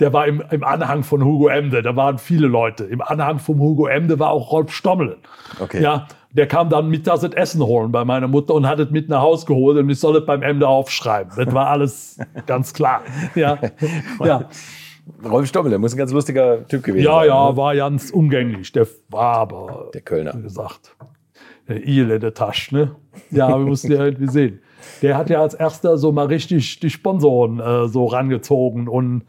der 0.00 0.12
war 0.12 0.26
im, 0.26 0.42
im 0.50 0.64
Anhang 0.64 1.04
von 1.04 1.22
Hugo 1.22 1.48
Emde, 1.48 1.82
da 1.82 1.94
waren 1.94 2.18
viele 2.18 2.48
Leute. 2.48 2.82
Im 2.84 3.00
Anhang 3.00 3.38
von 3.38 3.60
Hugo 3.60 3.86
Emde 3.86 4.18
war 4.18 4.30
auch 4.30 4.50
Rolf 4.50 4.72
Stommel. 4.72 5.18
Okay. 5.60 5.82
Ja, 5.82 6.08
der 6.30 6.48
kam 6.48 6.68
dann 6.68 6.88
mittags 6.88 7.20
das 7.20 7.32
Essen 7.32 7.62
holen 7.62 7.92
bei 7.92 8.04
meiner 8.04 8.26
Mutter 8.26 8.54
und 8.54 8.66
hat 8.66 8.80
es 8.80 8.90
mit 8.90 9.08
nach 9.08 9.20
Hause 9.20 9.46
geholt 9.46 9.78
und 9.78 9.88
ich 9.88 10.00
soll 10.00 10.16
es 10.16 10.26
beim 10.26 10.42
Emde 10.42 10.66
aufschreiben. 10.66 11.32
Das 11.36 11.54
war 11.54 11.68
alles 11.68 12.18
ganz 12.46 12.72
klar. 12.72 13.02
Ja, 13.36 13.58
ja. 14.24 14.48
Rolf 15.24 15.48
Stommel, 15.48 15.70
der 15.70 15.78
muss 15.78 15.94
ein 15.94 15.98
ganz 15.98 16.12
lustiger 16.12 16.66
Typ 16.66 16.82
gewesen 16.82 17.04
ja, 17.04 17.18
sein. 17.18 17.28
Ja, 17.28 17.44
ja, 17.44 17.50
ne? 17.50 17.56
war 17.56 17.76
ganz 17.76 18.10
umgänglich. 18.10 18.72
Der 18.72 18.86
war 19.08 19.36
aber, 19.38 19.90
der 19.94 20.00
Kölner. 20.00 20.34
wie 20.36 20.42
gesagt, 20.42 20.96
der 21.68 21.86
Ile 21.86 22.18
der 22.18 22.34
Tasche. 22.34 22.74
Ne? 22.74 22.96
Ja, 23.30 23.48
wir 23.48 23.64
mussten 23.64 23.92
ja 23.92 24.04
irgendwie 24.04 24.28
sehen. 24.28 24.60
Der 25.02 25.16
hat 25.16 25.30
ja 25.30 25.40
als 25.40 25.54
erster 25.54 25.96
so 25.96 26.12
mal 26.12 26.26
richtig 26.26 26.80
die 26.80 26.90
Sponsoren 26.90 27.60
äh, 27.60 27.88
so 27.88 28.06
rangezogen 28.06 28.88
und 28.88 29.22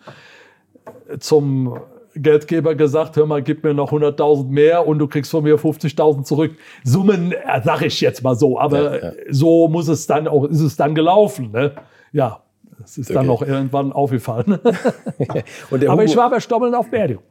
zum 1.19 1.79
Geldgeber 2.15 2.75
gesagt, 2.75 3.15
hör 3.15 3.25
mal, 3.25 3.41
gib 3.41 3.63
mir 3.63 3.73
noch 3.73 3.91
100.000 3.91 4.49
mehr 4.49 4.87
und 4.87 4.99
du 4.99 5.07
kriegst 5.07 5.31
von 5.31 5.43
mir 5.43 5.57
50.000 5.57 6.23
zurück. 6.23 6.55
Summen, 6.83 7.31
äh, 7.31 7.61
sag 7.63 7.81
ich 7.81 8.01
jetzt 8.01 8.23
mal 8.23 8.35
so, 8.35 8.59
aber 8.59 8.97
ja, 8.97 9.09
ja. 9.09 9.13
so 9.29 9.67
muss 9.67 9.87
es 9.87 10.07
dann 10.07 10.27
auch, 10.27 10.45
ist 10.45 10.61
es 10.61 10.75
dann 10.75 10.95
gelaufen. 10.95 11.51
Ne? 11.51 11.73
Ja, 12.11 12.41
es 12.83 12.97
ist 12.97 13.09
okay. 13.09 13.13
dann 13.15 13.27
noch 13.27 13.41
irgendwann 13.41 13.91
aufgefallen. 13.91 14.59
aber 15.87 16.03
ich 16.03 16.15
war 16.15 16.29
bei 16.29 16.39
Stommeln 16.39 16.75
auf 16.75 16.89
Beerdigung. 16.89 17.23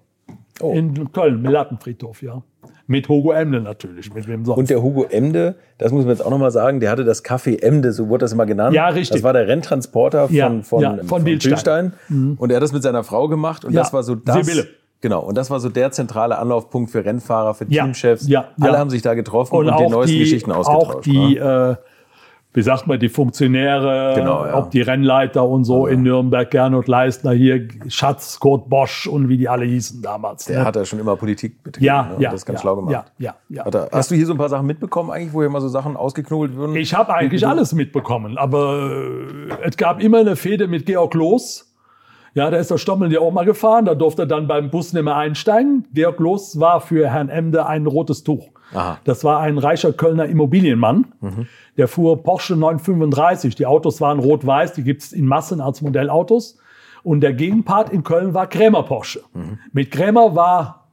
Oh. 0.60 0.72
In 0.72 1.12
Köln, 1.12 1.44
im 1.44 1.50
Lattenfriedhof, 1.50 2.22
ja. 2.22 2.42
Mit 2.86 3.08
Hugo 3.08 3.32
Emde 3.32 3.60
natürlich, 3.60 4.12
mit 4.14 4.26
wem 4.26 4.44
sonst. 4.44 4.58
Und 4.58 4.70
der 4.70 4.82
Hugo 4.82 5.04
Emde, 5.04 5.56
das 5.76 5.92
muss 5.92 6.04
man 6.04 6.14
jetzt 6.14 6.24
auch 6.24 6.30
nochmal 6.30 6.50
sagen, 6.50 6.80
der 6.80 6.90
hatte 6.90 7.04
das 7.04 7.24
Café 7.24 7.60
Emde, 7.60 7.92
so 7.92 8.08
wurde 8.08 8.24
das 8.24 8.32
immer 8.32 8.46
genannt. 8.46 8.74
Ja, 8.74 8.88
richtig. 8.88 9.16
Das 9.16 9.22
war 9.22 9.32
der 9.32 9.48
Renntransporter 9.48 10.28
von, 10.28 10.36
ja, 10.36 10.62
von, 10.62 10.82
ja, 10.82 10.96
von, 10.96 11.08
von 11.08 11.24
Bildstein. 11.24 11.92
Mhm. 12.08 12.36
Und 12.38 12.50
er 12.50 12.56
hat 12.56 12.62
das 12.62 12.72
mit 12.72 12.82
seiner 12.82 13.04
Frau 13.04 13.28
gemacht 13.28 13.64
und 13.64 13.72
ja, 13.72 13.82
das 13.82 13.92
war 13.92 14.02
so 14.02 14.14
das. 14.14 14.46
Sibylle. 14.46 14.68
Genau, 15.02 15.20
und 15.20 15.36
das 15.36 15.50
war 15.50 15.60
so 15.60 15.68
der 15.68 15.90
zentrale 15.90 16.38
Anlaufpunkt 16.38 16.90
für 16.90 17.04
Rennfahrer, 17.04 17.54
für 17.54 17.66
Teamchefs. 17.66 18.26
Ja, 18.28 18.48
Alle 18.58 18.78
haben 18.78 18.88
sich 18.88 19.02
da 19.02 19.14
getroffen 19.14 19.54
und, 19.54 19.68
und 19.68 19.78
die 19.78 19.88
neuesten 19.88 20.14
die, 20.14 20.20
Geschichten 20.20 20.52
ausgetauscht. 20.52 20.96
Auch 20.96 21.00
die, 21.02 21.34
ne? 21.34 21.78
äh, 21.78 21.95
wie 22.56 22.62
sagt 22.62 22.86
man, 22.86 22.98
die 22.98 23.10
Funktionäre, 23.10 24.14
genau, 24.16 24.46
ja. 24.46 24.54
auch 24.54 24.70
die 24.70 24.80
Rennleiter 24.80 25.46
und 25.46 25.64
so 25.64 25.86
ja. 25.86 25.92
in 25.92 26.02
Nürnberg, 26.02 26.50
Gernot 26.50 26.88
Leistner 26.88 27.32
hier, 27.32 27.68
Schatz, 27.88 28.40
Kurt 28.40 28.70
Bosch 28.70 29.06
und 29.06 29.28
wie 29.28 29.36
die 29.36 29.46
alle 29.46 29.66
hießen 29.66 30.00
damals. 30.00 30.46
Der 30.46 30.60
ne? 30.60 30.64
hat 30.64 30.74
ja 30.74 30.86
schon 30.86 30.98
immer 30.98 31.16
Politik 31.16 31.62
betrieben 31.62 31.84
ja, 31.84 32.04
ne? 32.04 32.16
ja, 32.18 32.30
das 32.30 32.46
ganz 32.46 32.60
ja, 32.60 32.62
schlau 32.62 32.76
gemacht. 32.76 32.92
Ja, 32.92 33.04
ja, 33.18 33.34
ja, 33.50 33.66
er, 33.66 33.90
hast 33.92 34.10
du 34.10 34.14
hier 34.14 34.24
so 34.24 34.32
ein 34.32 34.38
paar 34.38 34.48
Sachen 34.48 34.66
mitbekommen, 34.66 35.10
eigentlich, 35.10 35.34
wo 35.34 35.42
hier 35.42 35.50
mal 35.50 35.60
so 35.60 35.68
Sachen 35.68 35.98
ausgeknobelt 35.98 36.56
würden? 36.56 36.74
Ich 36.76 36.94
habe 36.94 37.14
eigentlich 37.14 37.46
alles 37.46 37.74
mitbekommen, 37.74 38.38
aber 38.38 38.90
äh, 38.90 39.68
es 39.68 39.76
gab 39.76 40.02
immer 40.02 40.20
eine 40.20 40.34
Fehde 40.34 40.66
mit 40.66 40.86
Georg 40.86 41.12
Loos. 41.12 41.74
Ja, 42.32 42.50
da 42.50 42.56
ist 42.56 42.70
der 42.70 42.78
Stommel 42.78 43.12
ja 43.12 43.20
auch 43.20 43.32
mal 43.32 43.44
gefahren, 43.44 43.84
da 43.84 43.94
durfte 43.94 44.22
er 44.22 44.26
dann 44.26 44.46
beim 44.46 44.70
Bus 44.70 44.94
nicht 44.94 45.02
mehr 45.02 45.16
einsteigen. 45.16 45.84
Georg 45.92 46.18
Loos 46.20 46.58
war 46.58 46.80
für 46.80 47.10
Herrn 47.10 47.28
Emde 47.28 47.66
ein 47.66 47.86
rotes 47.86 48.24
Tuch. 48.24 48.48
Aha. 48.72 48.98
Das 49.04 49.24
war 49.24 49.40
ein 49.40 49.58
reicher 49.58 49.92
Kölner 49.92 50.26
Immobilienmann. 50.26 51.06
Mhm. 51.20 51.46
Der 51.76 51.88
fuhr 51.88 52.22
Porsche 52.22 52.56
935. 52.56 53.54
Die 53.54 53.66
Autos 53.66 54.00
waren 54.00 54.18
rot-weiß, 54.18 54.72
die 54.72 54.82
gibt 54.82 55.02
es 55.02 55.12
in 55.12 55.26
Massen 55.26 55.60
als 55.60 55.82
Modellautos. 55.82 56.58
Und 57.02 57.20
der 57.20 57.34
Gegenpart 57.34 57.90
in 57.90 58.02
Köln 58.02 58.34
war 58.34 58.48
Krämer 58.48 58.82
Porsche. 58.82 59.22
Mhm. 59.32 59.58
Mit 59.72 59.90
Krämer 59.90 60.34
war 60.34 60.85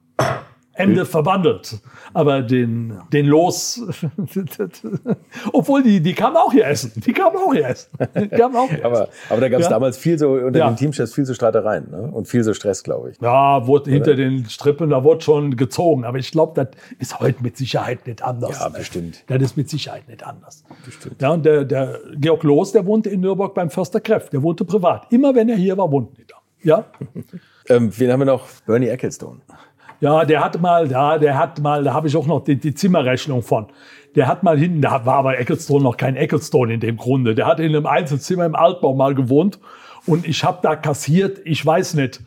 Ende 0.76 1.06
verbandelt. 1.06 1.80
Aber 2.14 2.42
den, 2.42 2.98
den 3.12 3.28
Los, 3.28 3.82
obwohl 5.54 5.84
die, 5.84 6.02
die 6.02 6.14
kamen 6.14 6.36
auch 6.36 6.52
hier 6.52 6.66
essen. 6.66 6.92
Die 6.96 7.14
kamen 7.14 7.38
auch 7.38 7.54
hier 7.54 7.68
essen. 7.68 7.92
Kamen 8.32 8.56
auch 8.56 8.70
hier 8.70 8.84
aber, 8.84 9.04
essen. 9.04 9.14
aber 9.30 9.42
da 9.42 9.50
gab 9.50 9.60
es 9.60 9.68
ja. 9.68 9.70
damals 9.70 9.98
viel 9.98 10.18
so, 10.18 10.32
unter 10.32 10.60
ja. 10.60 10.68
den 10.68 10.76
Teamchefs 10.76 11.14
viel 11.14 11.26
so 11.26 11.34
Streitereien 11.34 11.92
ne? 11.92 12.10
und 12.12 12.28
viel 12.28 12.44
so 12.44 12.54
Stress, 12.54 12.84
glaube 12.84 13.12
ich. 13.12 13.22
Ja, 13.22 13.68
wurde 13.68 13.92
hinter 13.92 14.16
den 14.16 14.46
Strippen, 14.46 14.90
da 14.90 15.04
wurde 15.04 15.22
schon 15.22 15.56
gezogen. 15.56 16.06
Aber 16.06 16.18
ich 16.18 16.32
glaube, 16.32 16.54
das 16.56 16.70
ist 17.00 17.20
heute 17.20 17.44
mit 17.44 17.56
Sicherheit 17.56 18.08
nicht 18.08 18.24
anders. 18.24 18.60
Ja, 18.60 18.70
bestimmt. 18.70 19.24
Das 19.28 19.42
ist 19.42 19.56
mit 19.56 19.70
Sicherheit 19.70 20.08
nicht 20.08 20.26
anders. 20.26 20.64
Bestimmt. 20.86 21.22
Ja, 21.22 21.32
und 21.32 21.46
der, 21.46 21.66
der 21.66 22.00
Georg 22.16 22.44
Los, 22.44 22.72
der 22.72 22.86
wohnte 22.86 23.10
in 23.10 23.22
Nürnberg 23.22 23.54
beim 23.54 23.70
Förster 23.70 24.00
Kreff. 24.00 24.30
Der 24.32 24.42
wohnte 24.42 24.66
privat. 24.66 25.12
Immer 25.12 25.36
wenn 25.36 25.50
er 25.50 25.56
hier 25.56 25.78
war, 25.78 25.92
wohnten 25.92 26.16
die 26.16 26.26
da. 26.26 26.36
Ja. 26.64 26.86
ähm, 27.70 27.92
wen 27.96 28.12
haben 28.12 28.22
wir 28.22 28.26
noch? 28.26 28.48
Bernie 28.66 28.88
Ecclestone. 28.88 29.42
Ja, 30.04 30.26
der 30.26 30.44
hat 30.44 30.60
mal, 30.60 30.92
ja, 30.92 31.18
der 31.18 31.38
hat 31.38 31.62
mal, 31.62 31.82
da 31.82 31.94
habe 31.94 32.10
ich 32.10 32.18
auch 32.18 32.28
noch 32.28 32.44
die, 32.44 32.58
die, 32.58 32.76
Zimmerrechnung 32.76 33.42
von. 33.42 33.68
Der 34.16 34.28
hat 34.28 34.44
mal 34.44 34.60
hinten, 34.60 34.82
da 34.82 35.06
war 35.06 35.16
aber 35.16 35.40
Ecclestone 35.40 35.82
noch 35.82 35.96
kein 35.96 36.18
Ecclestone 36.18 36.74
in 36.74 36.82
dem 36.82 36.98
Grunde. 36.98 37.36
Der 37.36 37.48
hat 37.48 37.62
in 37.62 37.74
einem 37.74 37.86
Einzelzimmer 37.86 38.46
im 38.46 38.54
Altbau 38.54 38.94
mal 38.96 39.16
gewohnt 39.16 39.60
und 40.06 40.28
ich 40.28 40.44
habe 40.44 40.60
da 40.62 40.76
kassiert, 40.76 41.40
ich 41.46 41.66
weiß 41.66 41.94
nicht. 41.94 42.20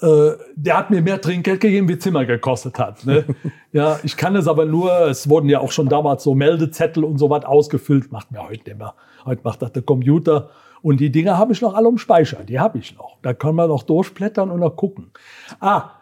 Äh, 0.00 0.32
der 0.56 0.76
hat 0.76 0.90
mir 0.90 1.00
mehr 1.00 1.20
Trinkgeld 1.20 1.60
gegeben, 1.60 1.88
wie 1.88 1.96
Zimmer 1.96 2.24
gekostet 2.24 2.80
hat. 2.80 3.06
Ne? 3.06 3.24
ja, 3.72 4.00
ich 4.02 4.16
kann 4.16 4.34
es 4.34 4.48
aber 4.48 4.64
nur, 4.64 4.90
es 5.02 5.28
wurden 5.28 5.48
ja 5.48 5.60
auch 5.60 5.70
schon 5.70 5.88
damals 5.88 6.24
so 6.24 6.34
Meldezettel 6.34 7.04
und 7.04 7.18
so 7.18 7.30
was 7.30 7.44
ausgefüllt, 7.44 8.10
macht 8.10 8.32
mir 8.32 8.42
heute 8.42 8.68
nicht 8.68 8.78
mehr. 8.78 8.94
Heute 9.24 9.42
macht 9.44 9.62
das 9.62 9.70
der 9.70 9.82
Computer. 9.82 10.50
Und 10.82 10.98
die 10.98 11.12
Dinger 11.12 11.38
habe 11.38 11.52
ich 11.52 11.62
noch 11.62 11.74
alle 11.74 11.88
im 11.88 11.98
Speicher, 11.98 12.42
die 12.42 12.58
habe 12.58 12.78
ich 12.78 12.96
noch. 12.96 13.18
Da 13.22 13.32
kann 13.32 13.54
man 13.54 13.68
noch 13.68 13.84
durchblättern 13.84 14.50
und 14.50 14.58
noch 14.58 14.74
gucken. 14.74 15.12
Ah, 15.60 16.01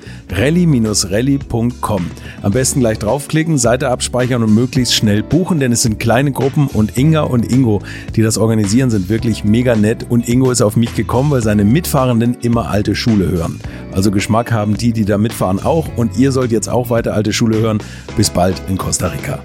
rally-rally.com. 0.31 2.11
Am 2.41 2.51
besten 2.51 2.79
gleich 2.79 2.99
draufklicken, 2.99 3.57
Seite 3.57 3.89
abspeichern 3.89 4.43
und 4.43 4.53
möglichst 4.53 4.95
schnell 4.95 5.23
buchen, 5.23 5.59
denn 5.59 5.71
es 5.71 5.81
sind 5.81 5.99
kleine 5.99 6.31
Gruppen 6.31 6.67
und 6.67 6.97
Inga 6.97 7.21
und 7.21 7.51
Ingo, 7.51 7.81
die 8.15 8.21
das 8.21 8.37
organisieren, 8.37 8.89
sind 8.89 9.09
wirklich 9.09 9.43
mega 9.43 9.75
nett 9.75 10.05
und 10.09 10.27
Ingo 10.27 10.51
ist 10.51 10.61
auf 10.61 10.75
mich 10.75 10.95
gekommen, 10.95 11.31
weil 11.31 11.41
seine 11.41 11.65
Mitfahrenden 11.65 12.37
immer 12.41 12.69
alte 12.69 12.95
Schule 12.95 13.29
hören. 13.29 13.59
Also 13.91 14.11
Geschmack 14.11 14.51
haben 14.51 14.77
die, 14.77 14.93
die 14.93 15.05
da 15.05 15.17
mitfahren 15.17 15.59
auch 15.59 15.87
und 15.97 16.17
ihr 16.17 16.31
sollt 16.31 16.51
jetzt 16.51 16.69
auch 16.69 16.89
weiter 16.89 17.13
alte 17.13 17.33
Schule 17.33 17.59
hören. 17.59 17.79
Bis 18.17 18.29
bald 18.29 18.61
in 18.69 18.77
Costa 18.77 19.07
Rica. 19.07 19.39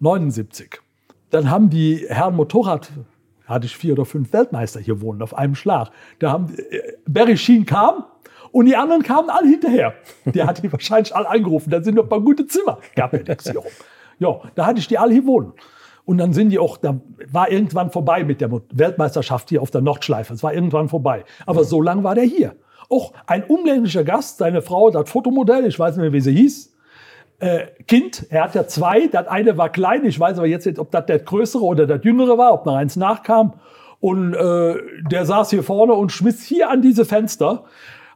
79. 0.00 0.80
dann 1.30 1.50
haben 1.50 1.70
die 1.70 2.06
Herren 2.08 2.36
Motorrad, 2.36 2.90
hatte 3.46 3.66
ich 3.66 3.76
vier 3.76 3.92
oder 3.92 4.04
fünf 4.04 4.32
Weltmeister 4.32 4.80
hier 4.80 5.00
wohnen 5.00 5.22
auf 5.22 5.36
einem 5.36 5.54
Schlag. 5.54 5.90
Da 6.18 6.32
haben 6.32 6.54
äh, 6.70 6.80
Barry 7.06 7.36
Sheen 7.36 7.64
kam 7.64 8.04
und 8.52 8.66
die 8.66 8.76
anderen 8.76 9.02
kamen 9.02 9.30
alle 9.30 9.48
hinterher. 9.48 9.94
Der 10.24 10.46
hat 10.46 10.62
die 10.62 10.72
wahrscheinlich 10.72 11.14
alle 11.14 11.28
angerufen. 11.28 11.70
Da 11.70 11.82
sind 11.82 11.94
noch 11.94 12.04
ein 12.04 12.08
paar 12.08 12.20
gute 12.20 12.46
Zimmer. 12.46 12.78
Gab 12.94 13.12
ja 13.12 13.20
nichts 13.20 13.50
hier. 13.50 13.62
Ja, 14.18 14.40
da 14.54 14.66
hatte 14.66 14.78
ich 14.78 14.88
die 14.88 14.98
alle 14.98 15.12
hier 15.12 15.26
wohnen. 15.26 15.52
Und 16.04 16.18
dann 16.18 16.32
sind 16.32 16.50
die 16.50 16.58
auch, 16.58 16.76
da 16.76 17.00
war 17.30 17.50
irgendwann 17.50 17.90
vorbei 17.90 18.22
mit 18.22 18.40
der 18.40 18.50
Weltmeisterschaft 18.70 19.48
hier 19.48 19.60
auf 19.60 19.72
der 19.72 19.80
Nordschleife. 19.80 20.32
Es 20.32 20.42
war 20.42 20.54
irgendwann 20.54 20.88
vorbei. 20.88 21.24
Aber 21.46 21.64
so 21.64 21.82
lange 21.82 22.04
war 22.04 22.14
der 22.14 22.24
hier. 22.24 22.54
Auch 22.88 23.12
ein 23.26 23.42
unglänglicher 23.42 24.04
Gast, 24.04 24.38
seine 24.38 24.62
Frau, 24.62 24.90
das 24.90 25.10
Fotomodell, 25.10 25.66
ich 25.66 25.78
weiß 25.78 25.96
nicht 25.96 26.02
mehr, 26.02 26.12
wie 26.12 26.20
sie 26.20 26.32
hieß. 26.32 26.76
Äh, 27.40 27.66
kind, 27.86 28.26
er 28.30 28.44
hat 28.44 28.54
ja 28.54 28.66
zwei, 28.68 29.08
das 29.08 29.26
eine 29.26 29.58
war 29.58 29.68
klein, 29.68 30.04
ich 30.04 30.18
weiß 30.18 30.38
aber 30.38 30.46
jetzt 30.46 30.64
nicht, 30.64 30.78
ob 30.78 30.92
das 30.92 31.06
der 31.06 31.18
größere 31.18 31.62
oder 31.62 31.86
das 31.86 32.04
jüngere 32.04 32.38
war, 32.38 32.54
ob 32.54 32.64
noch 32.64 32.76
eins 32.76 32.94
nachkam. 32.94 33.54
Und 33.98 34.34
äh, 34.34 34.76
der 35.10 35.26
saß 35.26 35.50
hier 35.50 35.64
vorne 35.64 35.94
und 35.94 36.12
schmiss 36.12 36.42
hier 36.42 36.70
an 36.70 36.82
diese 36.82 37.04
Fenster, 37.04 37.64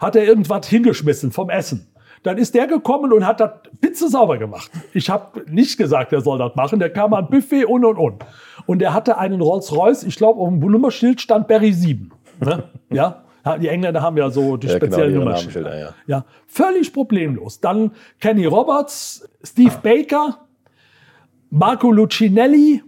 hat 0.01 0.17
er 0.17 0.25
irgendwas 0.25 0.67
hingeschmissen 0.67 1.31
vom 1.31 1.51
Essen. 1.51 1.87
Dann 2.23 2.37
ist 2.37 2.55
der 2.55 2.67
gekommen 2.67 3.13
und 3.13 3.27
hat 3.27 3.41
das 3.41 3.51
Pizza 3.81 4.09
sauber 4.09 4.37
gemacht. 4.37 4.71
Ich 4.93 5.09
habe 5.09 5.43
nicht 5.47 5.79
gesagt, 5.79 6.13
er 6.13 6.21
soll 6.21 6.39
das 6.39 6.55
machen. 6.55 6.79
Der 6.79 6.91
kam 6.91 7.15
an 7.15 7.29
Buffet 7.29 7.65
und 7.65 7.85
und 7.85 7.97
und. 7.97 8.25
Und 8.67 8.83
er 8.83 8.93
hatte 8.93 9.17
einen 9.17 9.41
Rolls-Royce, 9.41 10.03
ich 10.03 10.17
glaube, 10.17 10.41
auf 10.41 10.49
dem 10.49 10.59
Nummerschild 10.59 11.21
stand 11.21 11.47
Berry 11.47 11.73
7. 11.73 12.11
Ne? 12.41 12.65
ja. 12.91 13.23
Die 13.59 13.69
Engländer 13.69 14.03
haben 14.03 14.19
ja 14.19 14.29
so 14.29 14.59
die 14.59 14.67
ja, 14.67 14.75
genau, 14.75 14.87
speziellen 14.87 15.13
genau, 15.15 15.25
Nummernschilder. 15.25 15.79
Ja. 15.79 15.95
ja, 16.07 16.25
völlig 16.47 16.93
problemlos. 16.93 17.59
Dann 17.59 17.93
Kenny 18.21 18.45
Roberts, 18.45 19.27
Steve 19.43 19.77
Baker, 19.83 20.47
Marco 21.49 21.91
Lucinelli, 21.91 22.83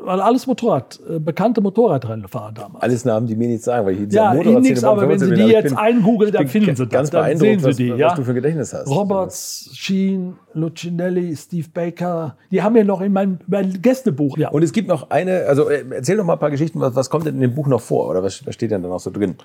weil 0.00 0.20
alles 0.20 0.46
Motorrad, 0.46 1.00
äh, 1.08 1.18
bekannte 1.18 1.60
Motorradrennfahrer 1.60 2.52
damals. 2.52 2.82
Alles 2.82 3.04
Namen, 3.04 3.26
die 3.26 3.36
mir 3.36 3.48
nichts 3.48 3.64
sagen, 3.64 3.86
weil 3.86 4.02
ich 4.02 4.12
Ja, 4.12 4.34
Ihnen 4.34 4.60
nichts, 4.62 4.84
aber 4.84 5.08
wenn 5.08 5.18
Sie 5.18 5.32
die 5.32 5.42
jetzt 5.42 5.76
eingoogeln, 5.76 6.32
dann 6.32 6.48
finden 6.48 6.74
Sie 6.76 6.86
das. 6.86 7.10
Dann 7.10 7.36
sehen 7.36 7.60
Sie 7.60 7.74
die. 7.74 7.90
Was, 7.92 7.98
ja? 7.98 8.06
was 8.08 8.14
du 8.14 8.24
für 8.24 8.34
Gedächtnis 8.34 8.72
hast. 8.72 8.88
Roberts, 8.88 9.70
Sheen, 9.74 10.34
Lucinelli, 10.54 11.34
Steve 11.36 11.68
Baker, 11.72 12.36
die 12.50 12.62
haben 12.62 12.76
ja 12.76 12.84
noch 12.84 13.00
in 13.00 13.12
meinem, 13.12 13.38
meinem 13.46 13.80
Gästebuch. 13.80 14.36
Ja. 14.36 14.50
Und 14.50 14.62
es 14.62 14.72
gibt 14.72 14.88
noch 14.88 15.10
eine, 15.10 15.44
also 15.46 15.68
äh, 15.68 15.84
erzähl 15.90 16.16
noch 16.16 16.24
mal 16.24 16.34
ein 16.34 16.38
paar 16.38 16.50
Geschichten, 16.50 16.80
was, 16.80 16.94
was 16.94 17.10
kommt 17.10 17.26
denn 17.26 17.34
in 17.34 17.40
dem 17.40 17.54
Buch 17.54 17.66
noch 17.66 17.80
vor 17.80 18.08
oder 18.08 18.22
was, 18.22 18.46
was 18.46 18.54
steht 18.54 18.70
denn 18.70 18.82
da 18.82 18.88
noch 18.88 19.00
so 19.00 19.10
drin? 19.10 19.36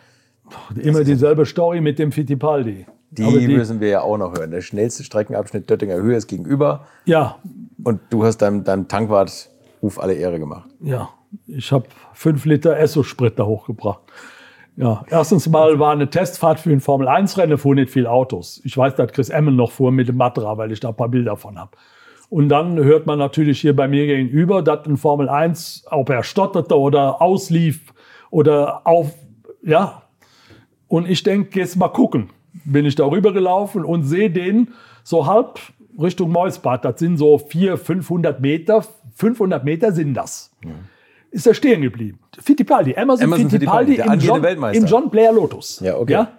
Immer 0.76 1.04
dieselbe 1.04 1.46
Story 1.46 1.82
mit 1.82 2.00
dem 2.00 2.12
Fittipaldi. 2.12 2.86
Die, 3.10 3.24
die, 3.24 3.48
müssen 3.48 3.80
wir 3.80 3.88
ja 3.88 4.02
auch 4.02 4.18
noch 4.18 4.38
hören. 4.38 4.52
Der 4.52 4.62
schnellste 4.62 5.04
Streckenabschnitt 5.04 5.70
Döttinger 5.70 5.96
Höhe 5.96 6.18
ist 6.18 6.28
gegenüber. 6.28 6.86
Ja. 7.06 7.38
Und 7.84 8.02
du 8.10 8.26
hast 8.26 8.40
deinem, 8.40 8.64
deinem 8.64 8.88
Tankwart 8.88 9.50
Ruf 9.82 10.00
alle 10.00 10.14
Ehre 10.14 10.40
gemacht. 10.40 10.70
Ja, 10.82 11.10
ich 11.48 11.72
habe 11.72 11.86
fünf 12.14 12.46
Liter 12.46 12.78
Esso-Sprit 12.78 13.38
da 13.38 13.46
hochgebracht. 13.46 14.02
Ja, 14.76 15.04
erstens 15.10 15.50
mal 15.50 15.80
war 15.80 15.92
eine 15.92 16.10
Testfahrt 16.10 16.60
für 16.60 16.72
ein 16.72 16.82
Formel-1-Rennen, 16.82 17.58
fuhr 17.58 17.74
nicht 17.74 17.90
viel 17.90 18.06
Autos. 18.06 18.62
Ich 18.64 18.78
weiß, 18.78 18.96
dass 18.96 19.12
Chris 19.12 19.30
Emmen 19.30 19.56
noch 19.56 19.72
fuhr 19.72 19.92
mit 19.92 20.08
dem 20.08 20.18
Matra, 20.18 20.58
weil 20.58 20.72
ich 20.72 20.80
da 20.80 20.90
ein 20.90 20.96
paar 20.96 21.10
Bilder 21.10 21.36
von 21.36 21.58
habe. 21.58 21.72
Und 22.30 22.50
dann 22.50 22.78
hört 22.78 23.08
man 23.08 23.18
natürlich 23.18 23.62
hier 23.62 23.76
bei 23.76 23.88
mir 23.88 24.06
gegenüber, 24.06 24.62
dass 24.62 24.86
ein 24.86 24.98
Formel 24.98 25.30
1, 25.30 25.86
ob 25.90 26.10
er 26.10 26.24
stotterte 26.24 26.78
oder 26.78 27.22
auslief 27.22 27.94
oder 28.30 28.86
auf, 28.86 29.14
ja. 29.64 30.04
Und 30.88 31.10
ich 31.10 31.24
denke, 31.24 31.60
jetzt 31.60 31.76
mal 31.76 31.90
gucken. 31.90 32.30
Bin 32.66 32.86
ich 32.86 32.96
darüber 32.96 33.34
gelaufen 33.34 33.86
und 33.86 34.04
sehe 34.04 34.30
den 34.30 34.74
so 35.04 35.26
halb 35.26 35.60
Richtung 36.00 36.32
Mäusbad. 36.32 36.86
Das 36.86 37.00
sind 37.00 37.18
so 37.18 37.38
400, 37.38 37.80
500 37.80 38.42
Meter 38.42 38.84
500 39.18 39.64
Meter 39.64 39.92
sind 39.92 40.14
das. 40.14 40.52
Ja. 40.64 40.72
Ist 41.32 41.46
er 41.46 41.54
stehen 41.54 41.82
geblieben. 41.82 42.20
Fittipaldi, 42.40 42.94
Emerson, 42.94 43.26
Emerson 43.26 43.50
Fittipaldi, 43.50 43.96
Fittipaldi 43.96 44.28
im, 44.28 44.44
John, 44.44 44.74
im 44.74 44.86
John 44.86 45.10
Blair 45.10 45.34
Lotus. 45.34 45.82
Ja, 45.82 45.98
okay. 45.98 46.14
Ja? 46.14 46.32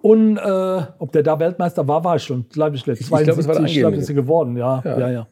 Und 0.00 0.38
äh, 0.38 0.82
ob 0.98 1.12
der 1.12 1.22
da 1.22 1.38
Weltmeister 1.38 1.86
war, 1.86 2.02
war 2.02 2.16
ich 2.16 2.22
schon, 2.22 2.46
glaube 2.48 2.76
ich, 2.76 2.84
72, 2.84 3.00
ich 3.00 3.08
glaube, 3.46 3.64
glaub, 3.72 3.94
ist 3.94 4.08
er 4.08 4.14
geworden, 4.14 4.56
ja, 4.56 4.80
ja, 4.84 4.98
ja. 4.98 5.10
ja. 5.10 5.26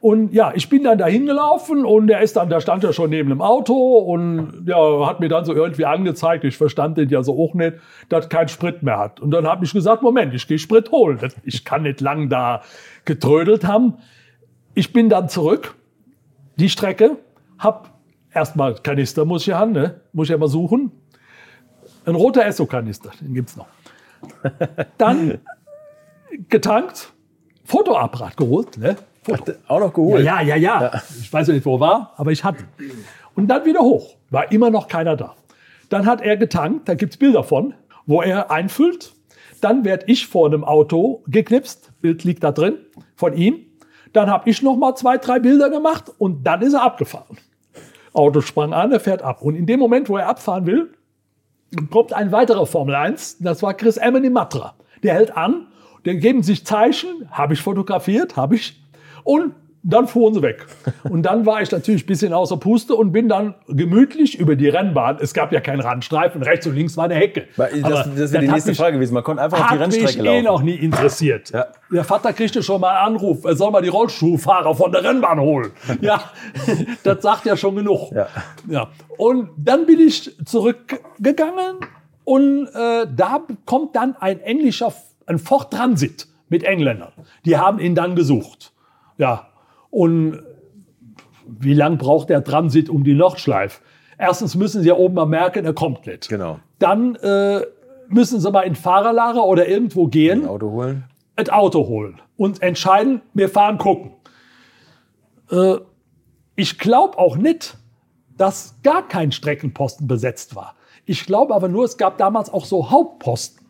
Und 0.00 0.34
ja, 0.34 0.52
ich 0.54 0.68
bin 0.68 0.84
dann 0.84 0.98
da 0.98 1.06
hingelaufen 1.06 1.86
und 1.86 2.10
er 2.10 2.20
ist 2.20 2.36
dann, 2.36 2.50
da 2.50 2.60
stand 2.60 2.84
er 2.84 2.92
schon 2.92 3.08
neben 3.08 3.30
dem 3.30 3.40
Auto 3.40 3.72
und 3.72 4.66
ja, 4.66 5.06
hat 5.06 5.20
mir 5.20 5.30
dann 5.30 5.46
so 5.46 5.54
irgendwie 5.54 5.86
angezeigt, 5.86 6.44
ich 6.44 6.58
verstand 6.58 6.98
den 6.98 7.08
ja 7.08 7.22
so 7.22 7.42
auch 7.42 7.54
nicht, 7.54 7.76
dass 8.10 8.28
kein 8.28 8.48
Sprit 8.48 8.82
mehr 8.82 8.98
hat. 8.98 9.20
Und 9.20 9.30
dann 9.30 9.46
habe 9.46 9.64
ich 9.64 9.72
gesagt, 9.72 10.02
Moment, 10.02 10.34
ich 10.34 10.46
gehe 10.46 10.58
Sprit 10.58 10.90
holen. 10.90 11.18
Ich 11.44 11.64
kann 11.64 11.84
nicht 11.84 12.02
lang 12.02 12.28
da 12.28 12.60
getrödelt 13.06 13.64
haben. 13.64 13.94
Ich 14.74 14.92
bin 14.92 15.08
dann 15.08 15.30
zurück 15.30 15.74
die 16.56 16.68
Strecke, 16.68 17.18
hab 17.58 17.98
erstmal 18.32 18.74
Kanister 18.74 19.24
muss 19.24 19.46
ich 19.46 19.54
haben, 19.54 19.72
ne? 19.72 20.00
muss 20.12 20.26
ich 20.26 20.30
ja 20.30 20.38
mal 20.38 20.48
suchen. 20.48 20.92
Ein 22.06 22.14
roter 22.14 22.44
Esso-Kanister, 22.44 23.12
den 23.20 23.34
gibt's 23.34 23.56
noch. 23.56 23.66
Dann 24.98 25.38
getankt, 26.48 27.12
Fotoapparat 27.64 28.36
geholt, 28.36 28.76
ne? 28.78 28.96
Foto. 29.22 29.52
Auch 29.68 29.80
noch 29.80 29.92
geholt? 29.92 30.24
Ja, 30.24 30.42
ja, 30.42 30.56
ja, 30.56 30.82
ja. 30.82 31.02
Ich 31.20 31.32
weiß 31.32 31.48
ja 31.48 31.54
nicht, 31.54 31.64
wo 31.64 31.76
er 31.76 31.80
war, 31.80 32.12
aber 32.16 32.30
ich 32.30 32.44
hatte. 32.44 32.64
Und 33.34 33.48
dann 33.48 33.64
wieder 33.64 33.80
hoch. 33.80 34.16
War 34.30 34.52
immer 34.52 34.70
noch 34.70 34.86
keiner 34.86 35.16
da. 35.16 35.34
Dann 35.88 36.06
hat 36.06 36.20
er 36.20 36.36
getankt, 36.36 36.88
da 36.88 36.94
gibt's 36.94 37.16
Bilder 37.16 37.42
von, 37.42 37.74
wo 38.06 38.20
er 38.20 38.50
einfüllt. 38.50 39.14
Dann 39.60 39.84
werde 39.84 40.04
ich 40.08 40.26
vor 40.26 40.46
einem 40.46 40.62
Auto 40.62 41.22
geknipst, 41.26 41.92
Bild 42.02 42.24
liegt 42.24 42.44
da 42.44 42.52
drin, 42.52 42.78
von 43.16 43.34
ihm. 43.34 43.63
Dann 44.14 44.30
habe 44.30 44.48
ich 44.48 44.62
noch 44.62 44.76
mal 44.76 44.94
zwei, 44.94 45.18
drei 45.18 45.40
Bilder 45.40 45.68
gemacht 45.68 46.10
und 46.18 46.44
dann 46.44 46.62
ist 46.62 46.72
er 46.72 46.82
abgefahren. 46.82 47.36
Auto 48.12 48.40
sprang 48.40 48.72
an, 48.72 48.92
er 48.92 49.00
fährt 49.00 49.22
ab. 49.22 49.42
Und 49.42 49.56
in 49.56 49.66
dem 49.66 49.80
Moment, 49.80 50.08
wo 50.08 50.16
er 50.16 50.28
abfahren 50.28 50.66
will, 50.66 50.94
kommt 51.90 52.12
ein 52.12 52.30
weiterer 52.30 52.64
Formel 52.64 52.94
1. 52.94 53.38
Das 53.40 53.60
war 53.62 53.74
Chris 53.74 53.96
Emmen 53.96 54.32
Matra. 54.32 54.74
Der 55.02 55.14
hält 55.14 55.36
an, 55.36 55.66
der 56.04 56.14
geben 56.14 56.44
sich 56.44 56.64
Zeichen, 56.64 57.28
habe 57.32 57.54
ich 57.54 57.60
fotografiert, 57.60 58.36
habe 58.36 58.54
ich. 58.54 58.80
Und 59.24 59.52
dann 59.84 60.08
fuhren 60.08 60.32
sie 60.32 60.42
weg. 60.42 60.66
Und 61.04 61.22
dann 61.24 61.44
war 61.44 61.60
ich 61.60 61.70
natürlich 61.70 62.04
ein 62.04 62.06
bisschen 62.06 62.32
außer 62.32 62.56
Puste 62.56 62.94
und 62.94 63.12
bin 63.12 63.28
dann 63.28 63.54
gemütlich 63.68 64.38
über 64.38 64.56
die 64.56 64.68
Rennbahn. 64.68 65.18
Es 65.20 65.34
gab 65.34 65.52
ja 65.52 65.60
keinen 65.60 65.80
Randstreifen, 65.80 66.42
rechts 66.42 66.66
und 66.66 66.74
links 66.74 66.96
war 66.96 67.04
eine 67.04 67.14
Hecke. 67.14 67.48
Das, 67.56 68.08
das 68.16 68.32
wäre 68.32 68.44
die 68.44 68.50
nächste 68.50 68.74
Frage 68.74 68.96
gewesen. 68.96 69.12
Man 69.12 69.22
konnte 69.22 69.42
einfach 69.42 69.60
auf 69.60 69.70
die 69.70 69.76
Rennstrecke 69.76 70.22
laufen. 70.22 70.28
Hat 70.28 70.34
mich 70.34 70.40
eh 70.40 70.42
noch 70.42 70.62
nie 70.62 70.74
interessiert. 70.74 71.50
Ja. 71.50 71.66
Der 71.92 72.04
Vater 72.04 72.32
kriegte 72.32 72.62
schon 72.62 72.80
mal 72.80 72.96
einen 72.96 73.14
Anruf, 73.16 73.44
er 73.44 73.56
soll 73.56 73.70
mal 73.70 73.82
die 73.82 73.88
Rollstuhlfahrer 73.88 74.74
von 74.74 74.90
der 74.90 75.04
Rennbahn 75.04 75.38
holen. 75.40 75.70
Ja, 76.00 76.20
das 77.02 77.22
sagt 77.22 77.46
ja 77.46 77.56
schon 77.56 77.76
genug. 77.76 78.10
Ja. 78.12 78.26
ja. 78.68 78.88
Und 79.16 79.50
dann 79.56 79.86
bin 79.86 80.00
ich 80.00 80.36
zurückgegangen 80.44 81.76
und 82.24 82.66
äh, 82.66 83.06
da 83.14 83.40
kommt 83.64 83.96
dann 83.96 84.16
ein 84.16 84.40
englischer, 84.40 84.92
ein 85.26 85.38
Ford 85.38 85.72
Transit 85.72 86.26
mit 86.48 86.64
Engländern. 86.64 87.12
Die 87.44 87.56
haben 87.56 87.78
ihn 87.78 87.94
dann 87.94 88.16
gesucht. 88.16 88.72
Ja, 89.16 89.46
und 89.94 90.42
wie 91.46 91.72
lang 91.72 91.98
braucht 91.98 92.28
der 92.28 92.42
Transit 92.42 92.88
um 92.88 93.04
die 93.04 93.14
Nordschleife? 93.14 93.80
Erstens 94.18 94.56
müssen 94.56 94.82
Sie 94.82 94.88
ja 94.88 94.96
oben 94.96 95.14
mal 95.14 95.26
merken, 95.26 95.64
er 95.64 95.72
kommt 95.72 96.06
nicht. 96.06 96.28
Genau. 96.28 96.58
Dann 96.80 97.14
äh, 97.16 97.60
müssen 98.08 98.40
Sie 98.40 98.50
mal 98.50 98.62
in 98.62 98.74
Fahrerlager 98.74 99.44
oder 99.44 99.68
irgendwo 99.68 100.08
gehen. 100.08 100.42
Ein 100.42 100.48
Auto 100.48 100.70
holen. 100.70 101.04
Ein 101.36 101.48
Auto 101.50 101.86
holen. 101.86 102.20
Und 102.36 102.60
entscheiden, 102.60 103.22
wir 103.34 103.48
fahren 103.48 103.78
gucken. 103.78 104.12
Äh, 105.50 105.76
ich 106.56 106.78
glaube 106.78 107.16
auch 107.16 107.36
nicht, 107.36 107.76
dass 108.36 108.76
gar 108.82 109.06
kein 109.06 109.30
Streckenposten 109.30 110.08
besetzt 110.08 110.56
war. 110.56 110.74
Ich 111.06 111.24
glaube 111.24 111.54
aber 111.54 111.68
nur, 111.68 111.84
es 111.84 111.96
gab 111.98 112.18
damals 112.18 112.52
auch 112.52 112.64
so 112.64 112.90
Hauptposten. 112.90 113.64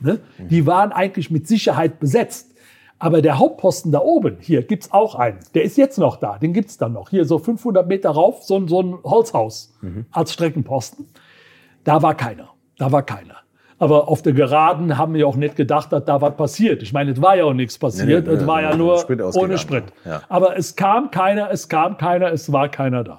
Ne? 0.00 0.20
Die 0.38 0.66
waren 0.66 0.92
eigentlich 0.92 1.30
mit 1.30 1.46
Sicherheit 1.46 1.98
besetzt. 1.98 2.54
Aber 2.98 3.20
der 3.20 3.38
Hauptposten 3.38 3.92
da 3.92 4.00
oben, 4.00 4.38
hier 4.40 4.62
gibt's 4.62 4.90
auch 4.92 5.14
einen. 5.14 5.38
Der 5.54 5.64
ist 5.64 5.76
jetzt 5.76 5.98
noch 5.98 6.16
da, 6.16 6.38
den 6.38 6.52
gibt's 6.52 6.78
dann 6.78 6.92
noch. 6.92 7.10
Hier 7.10 7.24
so 7.26 7.38
500 7.38 7.86
Meter 7.86 8.10
rauf, 8.10 8.42
so 8.42 8.56
ein, 8.56 8.68
so 8.68 8.80
ein 8.80 8.98
Holzhaus 9.04 9.74
mhm. 9.82 10.06
als 10.12 10.32
Streckenposten. 10.32 11.06
Da 11.84 12.02
war 12.02 12.14
keiner. 12.14 12.48
Da 12.78 12.92
war 12.92 13.02
keiner. 13.02 13.36
Aber 13.78 14.08
auf 14.08 14.22
der 14.22 14.32
Geraden 14.32 14.96
haben 14.96 15.12
wir 15.12 15.28
auch 15.28 15.36
nicht 15.36 15.54
gedacht, 15.54 15.92
dass 15.92 16.04
da 16.06 16.20
was 16.22 16.34
passiert. 16.36 16.82
Ich 16.82 16.94
meine, 16.94 17.10
es 17.10 17.20
war 17.20 17.36
ja 17.36 17.44
auch 17.44 17.52
nichts 17.52 17.76
passiert. 17.76 18.26
Nee, 18.26 18.32
nee, 18.32 18.38
es 18.38 18.46
war 18.46 18.62
ja 18.62 18.74
nur 18.74 18.98
Sprit 18.98 19.20
ohne 19.20 19.58
Sprit. 19.58 19.84
Ja. 20.06 20.22
Aber 20.30 20.56
es 20.56 20.76
kam 20.76 21.10
keiner, 21.10 21.50
es 21.50 21.68
kam 21.68 21.98
keiner, 21.98 22.32
es 22.32 22.50
war 22.50 22.70
keiner 22.70 23.04
da. 23.04 23.18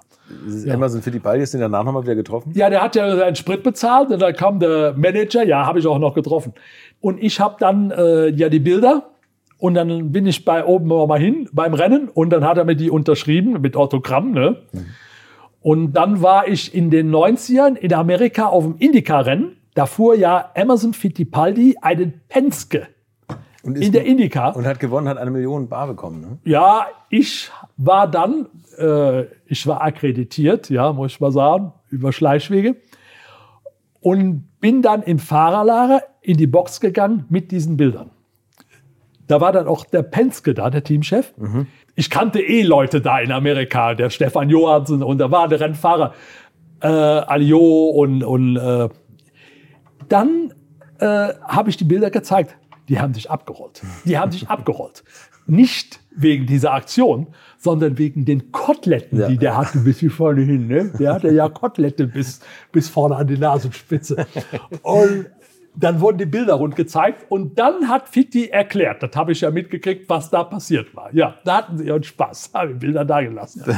Ja. 0.66 0.74
Emerson 0.74 1.02
Fittipaldi 1.04 1.44
ist 1.44 1.54
den 1.54 1.62
danach 1.62 1.84
nochmal 1.84 2.04
wieder 2.04 2.16
getroffen? 2.16 2.52
Ja, 2.56 2.70
der 2.70 2.82
hat 2.82 2.96
ja 2.96 3.16
seinen 3.16 3.36
Sprit 3.36 3.64
bezahlt 3.64 4.10
und 4.10 4.20
dann 4.20 4.36
kam 4.36 4.60
der 4.60 4.94
Manager, 4.94 5.44
ja, 5.44 5.66
habe 5.66 5.80
ich 5.80 5.88
auch 5.88 6.00
noch 6.00 6.16
getroffen. 6.16 6.54
Und 7.00 7.22
ich 7.22 7.40
habe 7.40 7.56
dann 7.60 7.92
äh, 7.92 8.30
ja 8.30 8.50
die 8.50 8.60
Bilder 8.60 9.04
und 9.58 9.74
dann 9.74 10.12
bin 10.12 10.28
ich 10.28 10.46
bei 10.46 10.64
oben 10.64 10.88
mal 10.88 11.20
hin 11.20 11.50
beim 11.52 11.74
Rennen 11.74 12.10
und 12.10 12.30
dann 12.30 12.46
hat 12.46 12.58
er 12.58 12.66
mir 12.66 12.76
die 12.76 12.92
unterschrieben 12.92 13.62
mit 13.62 13.76
Autogramm. 13.76 14.32
Ne? 14.32 14.58
Mhm. 14.72 14.86
Und 15.62 15.94
dann 15.94 16.22
war 16.22 16.48
ich 16.48 16.74
in 16.74 16.92
den 16.92 17.14
90ern 17.14 17.76
in 17.76 17.94
Amerika 17.94 18.46
auf 18.46 18.64
dem 18.64 18.78
Indycar-Rennen. 18.78 19.58
Da 19.74 19.86
fuhr 19.86 20.16
ja 20.16 20.52
Emerson 20.54 20.94
Fittipaldi 20.94 21.78
einen 21.82 22.22
Penske. 22.30 22.88
in 23.64 23.92
der 23.92 24.06
Indica. 24.06 24.50
Und 24.52 24.66
hat 24.66 24.80
gewonnen, 24.80 25.10
hat 25.10 25.18
eine 25.18 25.32
Million 25.32 25.68
Bar 25.68 25.88
bekommen. 25.88 26.22
Ne? 26.22 26.38
Ja, 26.46 26.88
ich 27.10 27.52
war 27.76 28.10
dann, 28.10 28.48
äh, 28.78 29.24
ich 29.46 29.68
war 29.68 29.82
akkreditiert, 29.82 30.70
ja, 30.70 30.94
muss 30.94 31.14
ich 31.14 31.20
mal 31.20 31.32
sagen, 31.32 31.74
über 31.90 32.14
Schleichwege. 32.14 32.78
Und 34.00 34.48
bin 34.62 34.82
dann 34.82 35.04
im 35.04 35.20
Fahrerlager 35.20 36.02
in 36.22 36.38
die 36.38 36.48
Box 36.48 36.80
gegangen 36.80 37.26
mit 37.30 37.52
diesen 37.52 37.76
Bildern. 37.76 38.12
Da 39.28 39.42
war 39.42 39.52
dann 39.52 39.68
auch 39.68 39.86
der 39.86 40.04
Penske 40.04 40.54
da, 40.54 40.70
der 40.70 40.84
Teamchef. 40.84 41.34
Mhm. 41.38 41.68
Ich 41.96 42.10
kannte 42.10 42.40
eh 42.40 42.64
Leute 42.64 43.02
da 43.02 43.20
in 43.20 43.32
Amerika, 43.32 43.94
der 43.94 44.10
Stefan 44.10 44.50
Johansen 44.50 45.04
und 45.04 45.18
da 45.18 45.32
war 45.32 45.48
der 45.48 45.60
Rennfahrer 45.60 46.14
äh, 46.82 46.88
Alio 46.88 47.90
und, 47.90 48.24
und 48.24 48.56
äh, 48.56 48.90
dann 50.08 50.54
äh, 51.00 51.34
habe 51.44 51.70
ich 51.70 51.78
die 51.78 51.84
Bilder 51.84 52.10
gezeigt. 52.10 52.56
Die 52.90 53.00
haben 53.00 53.14
sich 53.14 53.30
abgerollt. 53.30 53.82
Die 54.06 54.18
haben 54.18 54.32
sich 54.32 54.48
abgerollt. 54.50 55.04
Nicht 55.46 56.00
wegen 56.16 56.46
dieser 56.46 56.74
Aktion, 56.74 57.28
sondern 57.58 57.98
wegen 57.98 58.26
den 58.26 58.52
Koteletten, 58.52 59.20
ja. 59.20 59.28
die 59.28 59.38
der 59.38 59.56
hatte 59.56 59.80
bis 59.80 60.00
hier 60.00 60.12
vorne 60.12 60.42
hin. 60.42 60.68
Ne? 60.68 60.92
Der 61.00 61.14
hatte 61.14 61.32
ja 61.32 61.48
Kotelette 61.48 62.08
bis, 62.08 62.42
bis 62.72 62.90
vorne 62.90 63.16
an 63.16 63.28
die 63.28 63.38
Nasenspitze. 63.38 64.26
Und 64.82 65.28
dann 65.80 66.02
wurden 66.02 66.18
die 66.18 66.26
Bilder 66.26 66.56
rund 66.56 66.76
gezeigt 66.76 67.26
und 67.30 67.60
dann 67.60 67.88
hat 67.88 68.10
Fitti 68.10 68.48
erklärt, 68.48 69.04
das 69.04 69.12
habe 69.16 69.32
ich 69.32 69.42
ja 69.42 69.52
mitgekriegt, 69.52 70.10
was 70.10 70.30
da 70.30 70.44
passiert 70.44 70.96
war. 70.96 71.14
Ja, 71.14 71.36
da 71.46 71.58
hatten 71.58 71.78
sie 71.78 71.86
ihren 71.86 72.04
Spaß, 72.04 72.52
haben 72.54 72.74
die 72.74 72.86
Bilder 72.86 73.06
da 73.06 73.22
gelassen. 73.22 73.64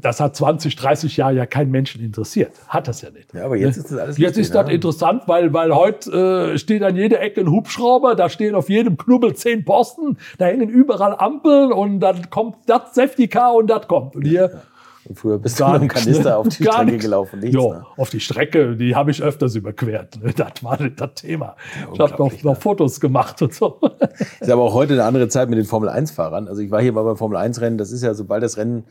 Das 0.00 0.18
hat 0.18 0.34
20, 0.34 0.74
30 0.74 1.18
Jahre 1.18 1.34
ja 1.34 1.46
kein 1.46 1.70
Menschen 1.70 2.02
interessiert. 2.02 2.50
Hat 2.66 2.88
das 2.88 3.00
ja 3.00 3.10
nicht. 3.10 3.32
Ja, 3.32 3.44
aber 3.44 3.56
jetzt 3.56 3.76
ist 3.76 3.92
das 3.92 3.98
alles 3.98 4.18
Jetzt 4.18 4.36
ist 4.36 4.52
das 4.56 4.68
interessant, 4.68 5.22
weil, 5.26 5.52
weil 5.52 5.72
heute 5.72 6.52
äh, 6.54 6.58
steht 6.58 6.82
an 6.82 6.96
jeder 6.96 7.20
Ecke 7.20 7.42
ein 7.42 7.48
Hubschrauber, 7.48 8.16
da 8.16 8.28
stehen 8.28 8.56
auf 8.56 8.68
jedem 8.68 8.96
Knubbel 8.96 9.34
zehn 9.34 9.64
Posten, 9.64 10.18
da 10.38 10.46
hängen 10.46 10.68
überall 10.68 11.14
Ampeln 11.16 11.70
und 11.70 12.00
dann 12.00 12.28
kommt 12.28 12.56
das 12.66 12.92
Safety 12.96 13.28
Car 13.28 13.54
und 13.54 13.68
das 13.68 13.86
kommt. 13.86 14.16
Und 14.16 14.26
hier 14.26 14.62
und 15.04 15.18
früher 15.18 15.38
bist 15.38 15.58
gar 15.58 15.68
du 15.68 15.72
mit 15.72 15.80
einem 15.82 16.04
Kanister 16.04 16.38
auf 16.38 16.48
die 16.48 16.62
Strecke 16.62 16.84
nix. 16.84 17.04
gelaufen. 17.04 17.40
Nichts, 17.40 17.54
jo, 17.54 17.72
ne? 17.72 17.86
auf 17.96 18.10
die 18.10 18.20
Strecke, 18.20 18.76
die 18.76 18.94
habe 18.94 19.10
ich 19.10 19.22
öfters 19.22 19.54
überquert. 19.54 20.18
Ne? 20.22 20.32
Das 20.32 20.62
war 20.62 20.80
nicht 20.80 21.00
das 21.00 21.14
Thema. 21.14 21.56
Ja, 21.80 21.92
ich 21.92 22.00
habe 22.00 22.22
noch, 22.22 22.42
noch, 22.42 22.56
Fotos 22.56 23.00
gemacht 23.00 23.42
und 23.42 23.52
so. 23.52 23.80
Ist 24.40 24.50
aber 24.50 24.62
auch 24.62 24.74
heute 24.74 24.92
eine 24.94 25.04
andere 25.04 25.28
Zeit 25.28 25.48
mit 25.48 25.58
den 25.58 25.64
Formel-1-Fahrern. 25.64 26.48
Also 26.48 26.62
ich 26.62 26.70
war 26.70 26.80
hier 26.80 26.92
mal 26.92 27.02
beim 27.02 27.16
Formel-1-Rennen. 27.16 27.78
Das 27.78 27.90
ist 27.90 28.02
ja, 28.02 28.14
sobald 28.14 28.42
das 28.42 28.56
Rennen 28.56 28.84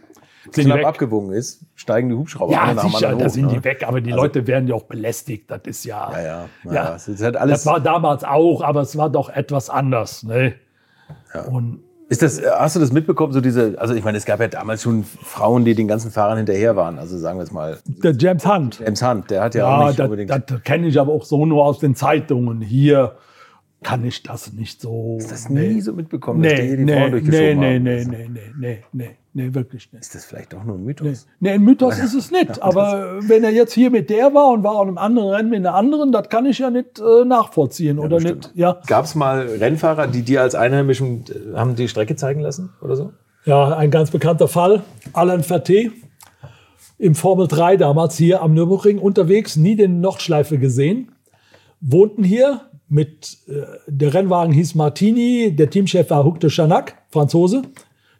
sind 0.50 0.66
knapp 0.66 0.86
abgewogen 0.86 1.32
ist, 1.34 1.66
steigen 1.76 2.10
die 2.10 2.16
Hubschrauber 2.16 2.52
ja, 2.52 2.74
nach 2.74 2.84
sicher, 2.84 3.16
da 3.16 3.30
sind 3.30 3.46
ne? 3.46 3.54
die 3.54 3.64
weg, 3.64 3.84
aber 3.88 4.02
die 4.02 4.12
also, 4.12 4.24
Leute 4.24 4.48
werden 4.48 4.68
ja 4.68 4.74
auch 4.74 4.84
belästigt. 4.84 5.50
Das 5.52 5.62
ist 5.66 5.86
ja. 5.86 6.12
Ja, 6.12 6.22
ja. 6.22 6.46
ja, 6.66 6.74
ja. 6.74 6.92
Das, 6.94 7.08
halt 7.08 7.36
das 7.36 7.66
war 7.66 7.80
damals 7.80 8.24
auch, 8.24 8.62
aber 8.62 8.82
es 8.82 8.98
war 8.98 9.10
doch 9.10 9.30
etwas 9.30 9.70
anders. 9.70 10.24
Ne? 10.24 10.56
Ja. 11.34 11.44
Und 11.44 11.84
ist 12.12 12.22
das, 12.22 12.42
hast 12.46 12.76
du 12.76 12.82
das 12.82 12.92
mitbekommen, 12.92 13.32
so 13.32 13.40
diese, 13.40 13.76
also 13.78 13.94
ich 13.94 14.04
meine, 14.04 14.18
es 14.18 14.26
gab 14.26 14.42
ja 14.42 14.50
damals 14.50 14.82
schon 14.82 15.06
Frauen, 15.06 15.64
die 15.64 15.76
den 15.76 15.88
ganzen 15.88 16.12
Fahrern 16.12 16.36
hinterher 16.36 16.76
waren, 16.76 17.00
also 17.00 17.18
sagen 17.18 17.40
wir 17.40 17.44
es 17.44 17.54
mal. 17.54 17.78
Der 17.86 18.12
James 18.12 18.46
Hunt. 18.46 18.80
James 18.80 19.02
Hunt, 19.02 19.32
der 19.32 19.44
hat 19.44 19.56
ja, 19.56 19.62
ja 19.62 19.78
auch 19.78 19.88
nicht 19.88 19.98
das, 19.98 20.04
unbedingt... 20.04 20.30
Das 20.30 20.64
kenne 20.64 20.88
ich 20.88 21.00
aber 21.00 21.14
auch 21.14 21.24
so 21.24 21.46
nur 21.46 21.64
aus 21.64 21.80
den 21.80 21.96
Zeitungen. 21.96 22.60
Hier 22.60 23.16
kann 23.82 24.04
ich 24.04 24.24
das 24.24 24.52
nicht 24.52 24.82
so... 24.82 25.20
Ist 25.20 25.32
das 25.32 25.48
nie 25.48 25.80
so 25.80 25.94
mitbekommen, 25.94 26.42
nee, 26.42 26.50
dass 26.50 26.60
die 26.60 26.76
die 26.76 26.84
nee, 26.84 27.00
Frauen 27.00 27.12
durchgeschoben 27.12 27.60
nee, 27.60 27.80
nee, 27.80 28.02
haben? 28.02 28.12
Nee, 28.12 28.28
nee, 28.28 28.30
nee, 28.30 28.54
nee, 28.60 28.84
nee, 28.92 29.10
Nee, 29.34 29.54
wirklich 29.54 29.92
nicht. 29.94 30.02
Ist 30.02 30.14
das 30.14 30.26
vielleicht 30.26 30.54
auch 30.54 30.64
nur 30.64 30.76
ein 30.76 30.84
Mythos? 30.84 31.28
Nee, 31.40 31.50
nee 31.50 31.56
ein 31.56 31.64
Mythos 31.64 31.98
ist 32.00 32.14
es 32.14 32.32
nicht. 32.32 32.62
Aber 32.62 33.20
wenn 33.22 33.44
er 33.44 33.52
jetzt 33.52 33.74
hier 33.74 33.90
mit 33.90 34.10
der 34.10 34.34
war 34.34 34.50
und 34.50 34.64
war 34.64 34.74
auch 34.74 34.82
in 34.84 34.90
einem 34.90 34.98
anderen 34.98 35.30
Rennen 35.30 35.50
mit 35.50 35.60
einer 35.60 35.74
anderen, 35.74 36.12
das 36.12 36.28
kann 36.28 36.46
ich 36.46 36.60
ja 36.60 36.70
nicht 36.70 37.00
äh, 37.00 37.24
nachvollziehen. 37.24 37.98
Ja, 37.98 38.04
oder 38.04 38.20
nicht? 38.20 38.52
Ja. 38.56 38.82
Gab 38.88 39.06
es 39.06 39.16
mal 39.16 39.48
Rennfahrer, 39.48 40.08
die 40.08 40.24
dir 40.24 40.42
als 40.42 40.54
Einheimischen 40.54 41.24
äh, 41.30 41.58
haben 41.58 41.76
die 41.76 41.88
Strecke 41.88 42.16
zeigen 42.18 42.42
lassen 42.42 42.74
oder 42.82 42.96
so? 42.96 43.14
Ja, 43.46 43.76
ein 43.76 43.90
ganz 43.90 44.12
bekannter 44.12 44.48
Fall. 44.48 44.84
Alain 45.14 45.44
Ferté 45.44 45.92
im 46.98 47.16
Formel 47.16 47.48
3 47.48 47.78
damals 47.78 48.18
hier 48.18 48.42
am 48.42 48.54
Nürburgring 48.54 49.00
unterwegs, 49.00 49.56
nie 49.56 49.76
den 49.76 50.02
Nordschleife 50.02 50.60
gesehen. 50.60 51.14
Wohnten 51.80 52.24
hier 52.24 52.62
mit, 52.90 53.38
äh, 53.48 53.62
der 53.88 54.14
Rennwagen 54.14 54.54
hieß 54.54 54.76
Martini, 54.76 55.56
der 55.56 55.70
Teamchef 55.70 56.10
war 56.10 56.24
Hugues 56.26 56.42
de 56.42 56.50
Chanac, 56.50 56.98
Franzose. 57.10 57.64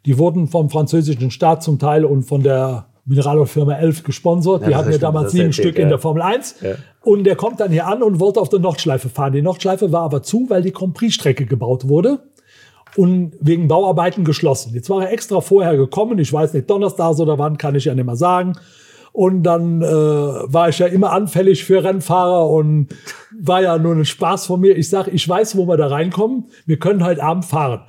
Die 0.06 0.18
wurden 0.18 0.48
vom 0.48 0.70
französischen 0.70 1.30
Staat 1.30 1.62
zum 1.62 1.78
Teil 1.78 2.04
und 2.04 2.22
von 2.22 2.42
der 2.42 2.86
Mineralölfirma 3.04 3.74
Elf 3.74 4.04
gesponsert. 4.04 4.62
Ja, 4.62 4.68
die 4.68 4.74
hatten 4.76 4.92
ja 4.92 4.98
damals 4.98 5.32
sieben 5.32 5.52
Stück 5.52 5.76
ja. 5.76 5.82
in 5.82 5.88
der 5.88 5.98
Formel 5.98 6.22
1. 6.22 6.56
Ja. 6.60 6.74
Und 7.02 7.24
der 7.24 7.36
kommt 7.36 7.60
dann 7.60 7.72
hier 7.72 7.86
an 7.86 8.02
und 8.02 8.20
wollte 8.20 8.40
auf 8.40 8.48
der 8.48 8.60
Nordschleife 8.60 9.08
fahren. 9.08 9.32
Die 9.32 9.42
Nordschleife 9.42 9.90
war 9.90 10.02
aber 10.02 10.22
zu, 10.22 10.46
weil 10.48 10.62
die 10.62 10.72
Grand 10.72 10.94
Prix-Strecke 10.94 11.46
gebaut 11.46 11.88
wurde 11.88 12.20
und 12.96 13.32
wegen 13.40 13.68
Bauarbeiten 13.68 14.24
geschlossen. 14.24 14.72
Jetzt 14.74 14.88
war 14.88 15.02
er 15.02 15.12
extra 15.12 15.40
vorher 15.40 15.76
gekommen. 15.76 16.18
Ich 16.18 16.32
weiß 16.32 16.52
nicht, 16.54 16.70
Donnerstag 16.70 17.18
oder 17.18 17.38
wann, 17.38 17.58
kann 17.58 17.74
ich 17.74 17.86
ja 17.86 17.94
nicht 17.94 18.04
mehr 18.04 18.16
sagen. 18.16 18.54
Und 19.12 19.42
dann 19.42 19.82
äh, 19.82 19.86
war 19.86 20.70
ich 20.70 20.78
ja 20.78 20.86
immer 20.86 21.12
anfällig 21.12 21.64
für 21.64 21.84
Rennfahrer 21.84 22.48
und 22.48 22.88
war 23.38 23.60
ja 23.60 23.76
nur 23.76 23.94
ein 23.94 24.06
Spaß 24.06 24.46
von 24.46 24.60
mir. 24.60 24.76
Ich 24.76 24.88
sage, 24.88 25.10
ich 25.10 25.28
weiß, 25.28 25.56
wo 25.56 25.66
wir 25.66 25.76
da 25.76 25.88
reinkommen. 25.88 26.46
Wir 26.64 26.78
können 26.78 27.04
halt 27.04 27.20
Abend 27.20 27.44
fahren 27.44 27.82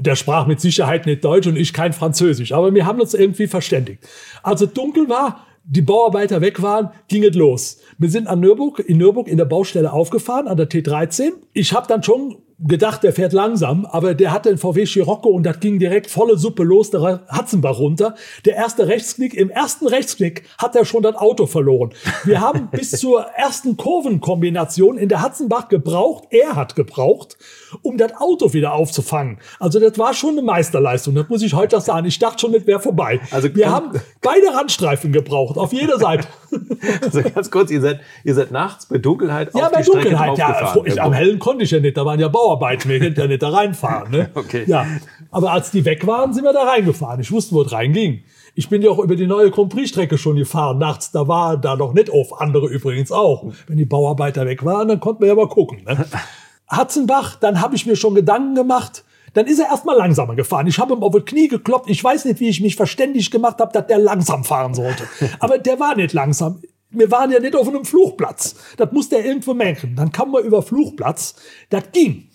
der 0.00 0.16
sprach 0.16 0.46
mit 0.46 0.60
Sicherheit 0.60 1.06
nicht 1.06 1.24
Deutsch 1.24 1.46
und 1.46 1.56
ich 1.56 1.72
kein 1.72 1.92
Französisch. 1.92 2.52
Aber 2.52 2.74
wir 2.74 2.86
haben 2.86 3.00
uns 3.00 3.14
irgendwie 3.14 3.46
verständigt. 3.46 4.06
Als 4.42 4.60
es 4.62 4.72
dunkel 4.72 5.08
war, 5.08 5.46
die 5.64 5.82
Bauarbeiter 5.82 6.40
weg 6.40 6.62
waren, 6.62 6.90
ging 7.08 7.22
es 7.22 7.34
los. 7.36 7.80
Wir 7.98 8.10
sind 8.10 8.26
an 8.26 8.40
Nürburg, 8.40 8.80
in 8.80 8.98
Nürburg 8.98 9.28
in 9.28 9.36
der 9.36 9.44
Baustelle 9.44 9.92
aufgefahren, 9.92 10.48
an 10.48 10.56
der 10.56 10.68
T13. 10.68 11.32
Ich 11.52 11.72
habe 11.72 11.86
dann 11.86 12.02
schon 12.02 12.36
gedacht, 12.66 13.02
der 13.02 13.12
fährt 13.12 13.32
langsam, 13.32 13.86
aber 13.86 14.14
der 14.14 14.32
hatte 14.32 14.50
einen 14.50 14.58
VW 14.58 14.84
Scirocco 14.84 15.30
und 15.30 15.44
das 15.44 15.60
ging 15.60 15.78
direkt 15.78 16.10
volle 16.10 16.36
Suppe 16.36 16.62
los, 16.62 16.90
der 16.90 17.22
Hatzenbach 17.28 17.78
runter. 17.78 18.14
Der 18.44 18.56
erste 18.56 18.86
Rechtsknick, 18.86 19.34
im 19.34 19.50
ersten 19.50 19.86
Rechtsknick 19.86 20.44
hat 20.58 20.76
er 20.76 20.84
schon 20.84 21.02
das 21.02 21.16
Auto 21.16 21.46
verloren. 21.46 21.90
Wir 22.24 22.40
haben 22.42 22.68
bis 22.70 22.90
zur 22.92 23.22
ersten 23.36 23.76
Kurvenkombination 23.76 24.98
in 24.98 25.08
der 25.08 25.22
Hatzenbach 25.22 25.68
gebraucht, 25.68 26.24
er 26.30 26.56
hat 26.56 26.76
gebraucht, 26.76 27.38
um 27.82 27.96
das 27.96 28.12
Auto 28.16 28.52
wieder 28.52 28.74
aufzufangen. 28.74 29.38
Also 29.58 29.80
das 29.80 29.98
war 29.98 30.12
schon 30.12 30.30
eine 30.30 30.42
Meisterleistung, 30.42 31.14
das 31.14 31.28
muss 31.28 31.42
ich 31.42 31.54
heute 31.54 31.80
sagen. 31.80 32.06
Ich 32.06 32.18
dachte 32.18 32.40
schon, 32.40 32.52
das 32.52 32.66
wäre 32.66 32.80
vorbei. 32.80 33.20
Also 33.30 33.54
wir 33.54 33.70
haben 33.70 33.92
beide 34.20 34.54
Randstreifen 34.54 35.12
gebraucht, 35.12 35.56
auf 35.56 35.72
jeder 35.72 35.98
Seite. 35.98 36.26
Also 37.00 37.22
ganz 37.22 37.50
kurz, 37.50 37.70
ihr 37.70 37.80
seid, 37.80 38.00
ihr 38.24 38.34
seid 38.34 38.50
nachts 38.50 38.86
bei 38.86 38.98
Dunkelheit 38.98 39.54
ja, 39.54 39.66
auf 39.66 39.72
bei 39.72 39.82
die 39.82 39.90
Dunkelheit, 39.90 40.36
ja. 40.36 40.74
Ich, 40.84 41.00
am 41.00 41.12
Hellen 41.12 41.38
konnte 41.38 41.62
ich 41.64 41.70
ja 41.70 41.78
nicht, 41.78 41.96
da 41.96 42.04
waren 42.04 42.18
ja 42.18 42.28
Bauarbeiten, 42.50 42.90
wir 42.90 42.98
könnten 42.98 43.20
ja 43.20 43.26
nicht 43.26 43.42
da 43.42 43.50
reinfahren. 43.50 44.10
Ne? 44.10 44.30
Okay. 44.40 44.64
Ja. 44.66 44.86
Aber 45.30 45.52
als 45.52 45.70
die 45.70 45.84
weg 45.84 46.06
waren, 46.06 46.32
sind 46.32 46.44
wir 46.44 46.52
da 46.52 46.64
reingefahren. 46.64 47.20
Ich 47.20 47.30
wusste, 47.30 47.54
wo 47.54 47.62
es 47.62 47.72
reinging. 47.72 48.24
Ich 48.54 48.68
bin 48.68 48.82
ja 48.82 48.90
auch 48.90 48.98
über 48.98 49.14
die 49.16 49.26
neue 49.26 49.50
Grand 49.50 49.72
Prix-Strecke 49.72 50.18
schon 50.18 50.36
gefahren. 50.36 50.78
Nachts, 50.78 51.12
da 51.12 51.28
war 51.28 51.56
da 51.56 51.76
noch 51.76 51.92
nicht 51.92 52.10
auf. 52.10 52.40
Andere 52.40 52.68
übrigens 52.68 53.12
auch. 53.12 53.52
Wenn 53.66 53.76
die 53.76 53.84
Bauarbeiter 53.84 54.46
weg 54.46 54.64
waren, 54.64 54.88
dann 54.88 54.98
konnten 54.98 55.20
wir 55.20 55.28
ja 55.28 55.34
mal 55.34 55.48
gucken. 55.48 55.84
Ne? 55.84 56.04
Hatzenbach, 56.68 57.36
dann 57.36 57.60
habe 57.60 57.76
ich 57.76 57.86
mir 57.86 57.96
schon 57.96 58.14
Gedanken 58.14 58.54
gemacht. 58.54 59.04
Dann 59.34 59.46
ist 59.46 59.60
er 59.60 59.66
erstmal 59.66 59.96
langsamer 59.96 60.34
gefahren. 60.34 60.66
Ich 60.66 60.78
habe 60.78 60.94
ihm 60.94 61.02
auf 61.02 61.12
das 61.12 61.24
Knie 61.24 61.48
gekloppt. 61.48 61.88
Ich 61.90 62.02
weiß 62.02 62.24
nicht, 62.24 62.40
wie 62.40 62.48
ich 62.48 62.60
mich 62.60 62.74
verständig 62.74 63.30
gemacht 63.30 63.60
habe, 63.60 63.72
dass 63.72 63.86
der 63.86 63.98
langsam 63.98 64.42
fahren 64.42 64.74
sollte. 64.74 65.04
Aber 65.38 65.58
der 65.58 65.78
war 65.78 65.94
nicht 65.94 66.12
langsam. 66.12 66.60
Wir 66.92 67.10
waren 67.12 67.30
ja 67.30 67.38
nicht 67.38 67.54
auf 67.54 67.68
einem 67.68 67.84
Fluchplatz. 67.84 68.56
Das 68.76 68.90
musste 68.90 69.16
er 69.16 69.24
irgendwo 69.24 69.54
merken. 69.54 69.94
Dann 69.94 70.10
kam 70.10 70.32
man 70.32 70.42
über 70.42 70.62
Fluchplatz. 70.62 71.36
Das 71.68 71.84
ging. 71.92 72.29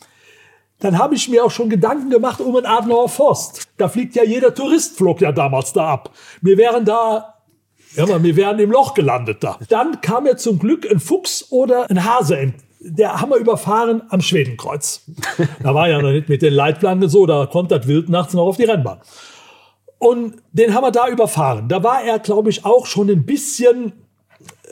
Dann 0.80 0.98
habe 0.98 1.16
ich 1.16 1.30
mir 1.30 1.46
auch 1.46 1.52
schon 1.52 1.70
Gedanken 1.70 2.10
gemacht 2.10 2.42
um 2.42 2.54
den 2.54 2.66
Adenauer 2.66 3.10
Forst. 3.10 3.68
Da 3.78 3.88
fliegt 3.88 4.16
ja 4.16 4.24
jeder 4.24 4.54
Tourist, 4.54 4.98
flog 4.98 5.22
ja 5.22 5.32
damals 5.32 5.74
da 5.74 5.88
ab. 5.88 6.12
Wir 6.42 6.58
wären 6.58 6.86
da 6.86 7.32
ja, 7.96 8.22
wir 8.22 8.36
wären 8.36 8.60
im 8.60 8.72
Loch 8.72 8.94
gelandet 8.94 9.42
da. 9.42 9.58
Dann 9.70 10.02
kam 10.02 10.26
ja 10.26 10.36
zum 10.36 10.60
Glück 10.60 10.86
ein 10.90 11.00
Fuchs 11.00 11.48
oder 11.50 11.90
ein 11.90 12.04
Hase 12.04 12.54
der 12.88 13.20
haben 13.20 13.32
wir 13.32 13.38
überfahren 13.38 14.04
am 14.10 14.22
Schwedenkreuz. 14.22 15.02
da 15.64 15.74
war 15.74 15.90
ja 15.90 16.02
noch 16.02 16.12
nicht 16.12 16.30
mit 16.30 16.42
den 16.44 16.54
Leitplanken 16.54 17.10
so, 17.10 17.26
da 17.26 17.48
konnte 17.48 17.78
das 17.78 17.88
Wild 17.88 18.10
nachts 18.10 18.34
noch 18.34 18.46
auf 18.46 18.58
die 18.58 18.66
Rennbahn. 18.66 19.00
Und 19.98 20.36
den 20.52 20.74
haben 20.74 20.84
wir 20.84 20.92
da 20.92 21.08
überfahren. 21.08 21.68
Da 21.68 21.84
war 21.84 22.04
er, 22.04 22.20
glaube 22.20 22.50
ich, 22.52 22.64
auch 22.64 22.86
schon 22.86 23.10
ein 23.10 23.26
bisschen, 23.26 23.94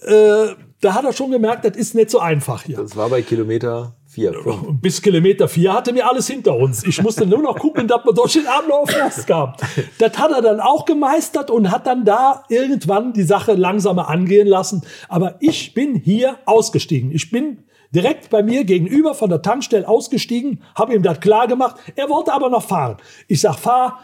äh, 0.01 0.47
da 0.79 0.93
hat 0.93 1.05
er 1.05 1.13
schon 1.13 1.31
gemerkt, 1.31 1.65
das 1.65 1.75
ist 1.75 1.95
nicht 1.95 2.11
so 2.11 2.19
einfach 2.19 2.63
hier. 2.63 2.77
Das 2.77 2.95
war 2.95 3.09
bei 3.09 3.23
Kilometer 3.23 3.95
vier. 4.13 4.33
Fünf. 4.33 4.81
Bis 4.81 5.01
Kilometer 5.01 5.47
vier 5.47 5.73
hatte 5.73 5.91
mir 5.91 6.07
alles 6.07 6.27
hinter 6.27 6.55
uns. 6.55 6.83
Ich 6.85 7.01
musste 7.01 7.25
nur 7.25 7.41
noch 7.41 7.57
gucken, 7.57 7.87
dass 7.87 8.05
man 8.05 8.15
durch 8.15 8.33
den 8.33 8.47
Ablauf 8.47 8.89
Forst 8.89 9.27
kam. 9.27 9.53
Das 9.97 10.17
hat 10.17 10.31
er 10.31 10.41
dann 10.41 10.59
auch 10.59 10.85
gemeistert 10.85 11.51
und 11.51 11.71
hat 11.71 11.87
dann 11.87 12.05
da 12.05 12.43
irgendwann 12.49 13.13
die 13.13 13.23
Sache 13.23 13.53
langsamer 13.53 14.09
angehen 14.09 14.47
lassen. 14.47 14.83
Aber 15.09 15.35
ich 15.39 15.73
bin 15.73 15.95
hier 15.95 16.37
ausgestiegen. 16.45 17.11
Ich 17.11 17.31
bin 17.31 17.63
direkt 17.93 18.29
bei 18.29 18.43
mir 18.43 18.63
gegenüber 18.63 19.15
von 19.15 19.29
der 19.29 19.41
Tankstelle 19.41 19.87
ausgestiegen, 19.87 20.63
habe 20.75 20.95
ihm 20.95 21.03
das 21.03 21.19
klar 21.19 21.47
gemacht. 21.47 21.75
Er 21.95 22.09
wollte 22.09 22.33
aber 22.33 22.49
noch 22.49 22.63
fahren. 22.63 22.97
Ich 23.27 23.41
sag, 23.41 23.57
fahr. 23.57 23.99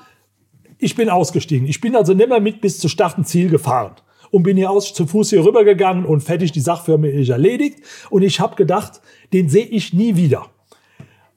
Ich 0.77 0.95
bin 0.95 1.09
ausgestiegen. 1.09 1.67
Ich 1.67 1.81
bin 1.81 1.95
also 1.95 2.13
nicht 2.13 2.29
mehr 2.29 2.39
mit 2.39 2.61
bis 2.61 2.79
zu 2.79 2.87
Start 2.87 3.17
und 3.17 3.27
Ziel 3.27 3.49
gefahren 3.49 3.95
und 4.31 4.43
bin 4.43 4.57
hier 4.57 4.69
aus 4.69 4.93
zu 4.93 5.05
Fuß 5.05 5.29
hier 5.29 5.45
rübergegangen 5.45 6.05
und 6.05 6.21
fertig 6.21 6.51
die 6.51 6.59
Sache 6.59 6.85
für 6.85 6.97
mich 6.97 7.29
erledigt. 7.29 7.79
Und 8.09 8.21
ich 8.21 8.39
habe 8.39 8.55
gedacht, 8.55 9.01
den 9.33 9.49
sehe 9.49 9.65
ich 9.65 9.93
nie 9.93 10.15
wieder. 10.15 10.47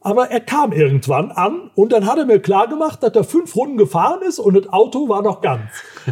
Aber 0.05 0.31
er 0.31 0.41
kam 0.41 0.73
irgendwann 0.73 1.31
an 1.31 1.71
und 1.75 1.93
dann 1.93 2.07
hat 2.07 2.19
er 2.19 2.27
mir 2.27 2.41
klar 2.41 2.69
gemacht, 2.69 3.03
dass 3.03 3.13
er 3.15 3.25
fünf 3.25 3.55
Runden 3.55 3.77
gefahren 3.77 4.21
ist 4.27 4.39
und 4.41 4.55
das 4.55 4.73
Auto 4.73 5.09
war 5.09 5.23
noch 5.23 5.41
ganz. 5.41 5.63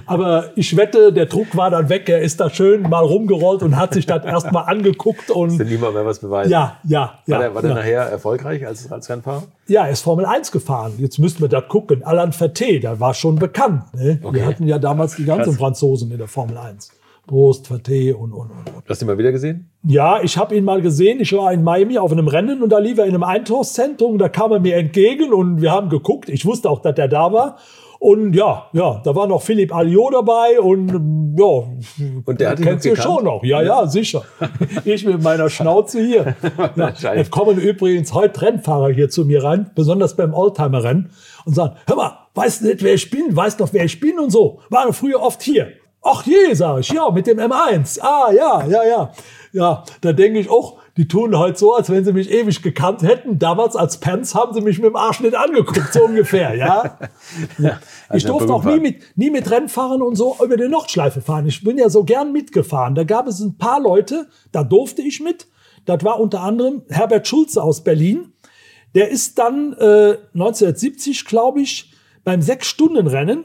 Aber 0.07 0.51
ich 0.55 0.77
wette, 0.77 1.13
der 1.13 1.27
Druck 1.27 1.57
war 1.57 1.71
dann 1.71 1.89
weg. 1.89 2.09
Er 2.09 2.21
ist 2.21 2.39
da 2.41 2.51
schön 2.51 2.83
mal 2.83 3.05
rumgerollt 3.05 3.63
und 3.63 3.77
hat 3.77 3.95
sich 3.95 4.07
das 4.07 4.25
erstmal 4.25 4.65
angeguckt. 4.67 5.31
Und 5.31 5.61
Ist 5.61 5.69
niemand 5.69 5.95
mehr 5.95 6.07
was 6.07 6.21
beweisen. 6.21 6.51
ja, 6.53 6.77
ja, 6.85 7.19
ja. 7.27 7.37
War 7.37 7.43
der, 7.43 7.55
war 7.55 7.63
der 7.63 7.71
ja. 7.71 7.77
nachher 7.77 8.03
erfolgreich 8.03 8.65
als, 8.67 8.91
als 8.93 9.11
Rennfahrer? 9.11 9.43
Ja, 9.67 9.87
er 9.87 9.91
ist 9.91 10.03
Formel 10.03 10.25
1 10.25 10.53
gefahren. 10.53 10.95
Jetzt 10.99 11.19
müssten 11.19 11.41
wir 11.41 11.49
das 11.49 11.67
gucken. 11.69 12.05
Alain 12.05 12.33
Ferté, 12.33 12.81
der 12.81 13.01
war 13.01 13.15
schon 13.15 13.37
bekannt. 13.37 13.83
Ne? 13.95 14.21
Okay. 14.23 14.37
Wir 14.37 14.47
hatten 14.47 14.67
ja 14.67 14.79
damals 14.79 15.17
die 15.17 15.25
ganzen 15.25 15.51
Krass. 15.51 15.57
Franzosen 15.59 16.11
in 16.13 16.19
der 16.19 16.29
Formel 16.29 16.57
1. 16.59 16.91
Prost, 17.31 17.69
Ferté 17.69 18.13
und, 18.13 18.33
und, 18.33 18.51
und. 18.51 18.89
Hast 18.89 19.01
du 19.01 19.05
ihn 19.05 19.07
mal 19.07 19.17
wieder 19.17 19.31
gesehen? 19.31 19.71
Ja, 19.85 20.21
ich 20.21 20.37
habe 20.37 20.57
ihn 20.57 20.65
mal 20.65 20.83
gesehen. 20.83 21.21
Ich 21.21 21.33
war 21.33 21.53
in 21.53 21.63
Miami 21.63 21.97
auf 21.97 22.11
einem 22.11 22.27
Rennen 22.27 22.61
und 22.61 22.71
da 22.71 22.79
lief 22.79 22.99
er 22.99 23.05
in 23.05 23.15
einem 23.15 23.23
Eintorszentrum. 23.23 24.19
Da 24.19 24.29
kam 24.29 24.51
er 24.51 24.59
mir 24.59 24.75
entgegen 24.75 25.33
und 25.33 25.63
wir 25.63 25.71
haben 25.71 25.91
geguckt. 25.91 26.29
Ich 26.29 26.45
wusste 26.45 26.69
auch, 26.69 26.83
dass 26.83 26.99
er 26.99 27.07
da 27.07 27.33
war. 27.33 27.59
Und 28.01 28.33
ja, 28.35 28.67
ja, 28.73 29.01
da 29.05 29.15
war 29.15 29.29
noch 29.29 29.43
Philipp 29.43 29.73
Alliot 29.73 30.15
dabei 30.15 30.59
und 30.59 31.37
ja, 31.39 31.45
Und 32.25 32.41
der 32.41 32.51
hat 32.51 32.61
kennst 32.61 32.85
du 32.85 32.97
schon 32.97 33.23
noch. 33.23 33.45
Ja, 33.45 33.63
ja, 33.63 33.87
sicher. 33.87 34.25
ich 34.85 35.05
mit 35.05 35.23
meiner 35.23 35.49
Schnauze 35.49 36.05
hier. 36.05 36.35
Ja, 36.77 37.15
es 37.15 37.31
kommen 37.31 37.59
übrigens 37.59 38.13
heute 38.13 38.43
Rennfahrer 38.43 38.91
hier 38.91 39.09
zu 39.09 39.25
mir 39.25 39.45
rein, 39.45 39.71
besonders 39.75 40.17
beim 40.17 40.35
Oldtimer-Rennen 40.35 41.11
und 41.45 41.55
sagen, 41.55 41.77
hör 41.87 41.97
mal, 41.97 42.19
weißt 42.35 42.63
du 42.63 42.69
nicht, 42.69 42.83
wer 42.83 42.95
ich 42.95 43.09
bin? 43.11 43.37
Weißt 43.37 43.61
doch, 43.61 43.73
wer 43.73 43.85
ich 43.85 44.01
bin 44.01 44.19
und 44.19 44.31
so. 44.31 44.61
Waren 44.71 44.93
früher 44.93 45.23
oft 45.23 45.43
hier. 45.43 45.69
Ach 46.03 46.25
je, 46.25 46.55
sag 46.55 46.81
ich, 46.81 46.89
ja, 46.89 47.11
mit 47.11 47.27
dem 47.27 47.39
M1. 47.39 48.01
Ah, 48.01 48.33
ja, 48.33 48.67
ja, 48.67 48.85
ja. 48.85 49.13
Ja, 49.53 49.85
da 50.01 50.13
denke 50.13 50.39
ich 50.39 50.49
auch, 50.49 50.79
die 50.97 51.09
tun 51.09 51.37
heute 51.37 51.59
so, 51.59 51.75
als 51.75 51.91
wenn 51.91 52.05
sie 52.05 52.13
mich 52.13 52.31
ewig 52.31 52.63
gekannt 52.63 53.03
hätten. 53.03 53.39
Damals 53.39 53.75
als 53.75 53.99
Pants 53.99 54.35
haben 54.35 54.55
sie 54.55 54.61
mich 54.61 54.79
mit 54.79 54.87
dem 54.87 54.97
Arsch 54.97 55.21
nicht 55.21 55.35
angeguckt, 55.35 55.93
so 55.93 56.05
ungefähr, 56.05 56.55
ja. 56.55 56.99
ja. 57.59 57.81
Ich 58.09 58.25
Also 58.25 58.29
durfte 58.29 58.55
auch 58.55 58.65
nie 58.65 58.81
mit, 58.81 59.03
nie 59.17 59.31
mit 59.31 59.51
Rennfahrern 59.51 60.03
und 60.03 60.15
so 60.15 60.37
über 60.43 60.57
die 60.57 60.69
Nordschleife 60.69 61.21
fahren. 61.21 61.47
Ich 61.47 61.65
bin 61.65 61.79
ja 61.79 61.89
so 61.89 62.05
gern 62.05 62.33
mitgefahren. 62.33 62.95
Da 62.95 63.05
gab 63.05 63.27
es 63.27 63.41
ein 63.41 63.59
paar 63.59 63.81
Leute, 63.81 64.29
da 64.53 64.63
durfte 64.63 65.03
ich 65.03 65.21
mit. 65.21 65.49
Das 65.85 66.05
war 66.05 66.21
unter 66.21 66.43
anderem 66.43 66.83
Herbert 66.89 67.27
Schulze 67.27 67.63
aus 67.63 67.83
Berlin. 67.83 68.33
Der 68.95 69.09
ist 69.11 69.39
dann 69.39 69.73
äh, 69.75 70.17
1970, 70.35 71.25
glaube 71.25 71.61
ich, 71.61 71.93
beim 72.25 72.43
Sechs-Stunden-Rennen 72.43 73.45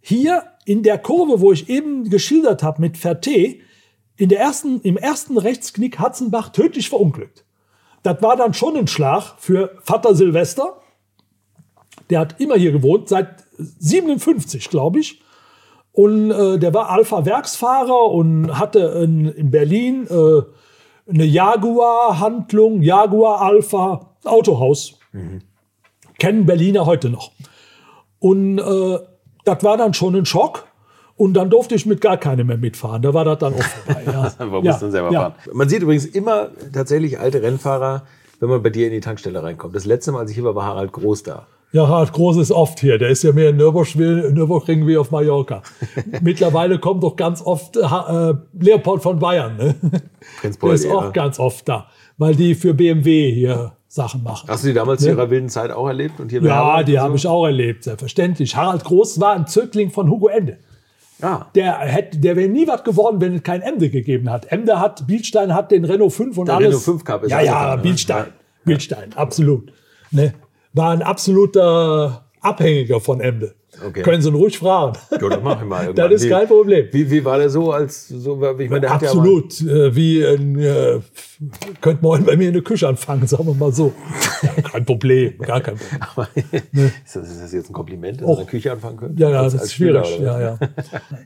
hier 0.00 0.42
in 0.66 0.82
der 0.82 0.98
Kurve, 0.98 1.40
wo 1.40 1.52
ich 1.52 1.70
eben 1.70 2.10
geschildert 2.10 2.62
habe 2.62 2.82
mit 2.82 2.96
Ferté, 2.96 3.60
in 4.16 4.28
der 4.28 4.40
ersten, 4.40 4.80
im 4.80 4.96
ersten 4.96 5.38
Rechtsknick 5.38 5.98
Hatzenbach 5.98 6.50
tödlich 6.50 6.88
verunglückt. 6.88 7.44
Das 8.02 8.20
war 8.20 8.36
dann 8.36 8.52
schon 8.52 8.76
ein 8.76 8.86
Schlag 8.86 9.36
für 9.38 9.78
Vater 9.82 10.14
Silvester. 10.14 10.80
Der 12.10 12.20
hat 12.20 12.40
immer 12.40 12.56
hier 12.56 12.72
gewohnt, 12.72 13.08
seit 13.08 13.44
57, 13.56 14.68
glaube 14.68 15.00
ich. 15.00 15.22
Und 15.92 16.30
äh, 16.30 16.58
der 16.58 16.74
war 16.74 16.90
Alpha-Werksfahrer 16.90 18.10
und 18.10 18.58
hatte 18.58 18.80
in, 19.04 19.26
in 19.26 19.50
Berlin 19.50 20.06
äh, 20.08 20.42
eine 21.08 21.24
Jaguar-Handlung, 21.24 22.82
Jaguar 22.82 23.40
Alpha 23.40 24.16
Autohaus. 24.24 24.98
Kennen 26.18 26.44
Berliner 26.44 26.86
heute 26.86 27.08
noch. 27.08 27.32
Und 28.18 28.58
äh, 28.58 28.98
das 29.46 29.62
war 29.62 29.76
dann 29.76 29.94
schon 29.94 30.14
ein 30.14 30.26
Schock. 30.26 30.66
Und 31.18 31.32
dann 31.32 31.48
durfte 31.48 31.74
ich 31.74 31.86
mit 31.86 32.02
gar 32.02 32.18
keinem 32.18 32.48
mehr 32.48 32.58
mitfahren. 32.58 33.00
Da 33.00 33.14
war 33.14 33.24
das 33.24 33.38
dann 33.38 33.54
auch 33.54 33.62
vorbei. 33.62 34.02
Ja. 34.04 34.32
Man 34.46 34.62
ja, 34.62 34.72
muss 34.72 34.80
dann 34.80 34.90
selber 34.90 35.10
ja. 35.10 35.20
fahren. 35.20 35.34
Man 35.54 35.68
sieht 35.68 35.80
übrigens 35.80 36.04
immer 36.04 36.50
tatsächlich 36.74 37.18
alte 37.18 37.40
Rennfahrer, 37.40 38.02
wenn 38.38 38.50
man 38.50 38.62
bei 38.62 38.68
dir 38.68 38.86
in 38.86 38.92
die 38.92 39.00
Tankstelle 39.00 39.42
reinkommt. 39.42 39.74
Das 39.74 39.86
letzte 39.86 40.12
Mal, 40.12 40.20
als 40.20 40.30
ich 40.30 40.36
hier 40.36 40.44
war, 40.44 40.54
war 40.54 40.66
Harald 40.66 40.92
Groß 40.92 41.22
da. 41.22 41.46
Ja, 41.72 41.88
Harald 41.88 42.12
Groß 42.12 42.36
ist 42.36 42.52
oft 42.52 42.80
hier. 42.80 42.98
Der 42.98 43.08
ist 43.08 43.22
ja 43.22 43.32
mehr 43.32 43.48
in 43.48 43.56
Nürburgring, 43.56 44.86
wie 44.86 44.98
auf 44.98 45.10
Mallorca. 45.10 45.62
Mittlerweile 46.20 46.78
kommt 46.78 47.02
doch 47.02 47.16
ganz 47.16 47.40
oft 47.40 47.78
äh, 47.78 47.80
äh, 47.80 48.34
Leopold 48.60 49.02
von 49.02 49.18
Bayern. 49.18 49.56
Ne? 49.56 49.74
Prinz 50.40 50.58
Der 50.58 50.72
ist 50.72 50.84
ja. 50.84 50.92
auch 50.92 51.12
ganz 51.14 51.38
oft 51.38 51.66
da, 51.66 51.86
weil 52.18 52.34
die 52.34 52.54
für 52.54 52.74
BMW 52.74 53.32
hier 53.32 53.75
Sachen 53.96 54.22
machen. 54.22 54.48
Hast 54.48 54.62
du 54.62 54.68
die 54.68 54.74
damals 54.74 55.02
zu 55.02 55.08
ihrer 55.08 55.28
wilden 55.30 55.48
Zeit 55.48 55.72
auch 55.72 55.88
erlebt? 55.88 56.20
Und 56.20 56.30
hier 56.30 56.42
ja, 56.42 56.82
die 56.82 56.92
so? 56.92 57.00
habe 57.00 57.16
ich 57.16 57.26
auch 57.26 57.44
erlebt, 57.46 57.82
selbstverständlich. 57.82 58.54
Harald 58.54 58.84
Groß 58.84 59.18
war 59.18 59.34
ein 59.34 59.46
Zögling 59.48 59.90
von 59.90 60.08
Hugo 60.08 60.28
Ende. 60.28 60.58
Ah, 61.22 61.46
Der, 61.54 61.78
hätte, 61.78 62.18
der 62.18 62.36
wäre 62.36 62.48
nie 62.48 62.68
was 62.68 62.84
geworden, 62.84 63.22
wenn 63.22 63.34
es 63.36 63.42
kein 63.42 63.62
Emde 63.62 63.88
gegeben 63.88 64.30
hat. 64.30 64.52
Emde 64.52 64.78
hat, 64.78 65.06
Bielstein 65.06 65.54
hat 65.54 65.70
den 65.70 65.86
Renault 65.86 66.12
5 66.12 66.36
und 66.36 66.46
Der 66.46 66.56
alles. 66.56 66.68
Renault 66.68 66.82
5 66.84 67.04
Cup 67.04 67.24
ist 67.24 67.30
Ja, 67.30 67.40
ja, 67.40 67.76
ne? 67.76 67.82
Bielstein. 67.82 68.26
Ja. 68.26 68.32
Bielstein, 68.66 69.12
absolut. 69.14 69.72
Ne? 70.10 70.34
War 70.74 70.90
ein 70.92 71.00
absoluter 71.02 72.26
Abhängiger 72.42 73.00
von 73.00 73.20
Emde. 73.20 73.54
Okay. 73.84 74.02
Können 74.02 74.22
Sie 74.22 74.28
ihn 74.28 74.34
ruhig 74.34 74.58
fragen. 74.58 74.96
ja, 75.10 75.18
das 75.28 75.40
mach 75.42 75.60
ich 75.60 75.68
mal 75.68 75.78
Das 75.78 75.86
irgendwann. 75.86 76.12
ist 76.12 76.24
Wie- 76.24 76.28
kein 76.30 76.46
Problem. 76.46 76.88
Wie, 76.92 77.10
wie 77.10 77.24
war 77.24 77.38
der 77.38 77.50
so 77.50 77.72
als 77.72 78.08
so? 78.08 78.34
Ich 78.58 78.70
meine, 78.70 78.80
der 78.80 78.94
hat 78.94 79.02
Absolut. 79.04 79.60
äh, 79.60 79.94
wie 79.94 80.24
ein, 80.24 80.58
äh, 80.58 81.00
könnte 81.80 82.02
man 82.04 82.24
bei 82.24 82.36
mir 82.36 82.48
in 82.48 82.54
der 82.54 82.62
Küche 82.62 82.88
anfangen, 82.88 83.26
sagen 83.26 83.46
wir 83.46 83.54
mal 83.54 83.72
so. 83.72 83.92
Ja, 84.42 84.62
kein 84.72 84.84
Problem, 84.84 85.36
gar 85.38 85.60
kein 85.60 85.76
Problem. 85.76 86.00
Ja 86.00 86.08
aber, 86.14 86.28
ist, 87.04 87.16
das, 87.16 87.28
ist 87.30 87.42
das 87.42 87.52
jetzt 87.52 87.70
ein 87.70 87.72
Kompliment, 87.74 88.20
dass. 88.20 88.26
Sie 88.26 88.32
in 88.32 88.36
der 88.38 88.46
Küche 88.46 88.72
anfangen 88.72 88.96
können? 88.96 89.16
Ja, 89.18 89.30
ja, 89.30 89.40
Als- 89.42 89.52
das 89.52 89.64
ist 89.64 89.74
schwierig. 89.74 90.06
Spieler, 90.06 90.40
Ja, 90.40 90.58
ja. 90.58 90.68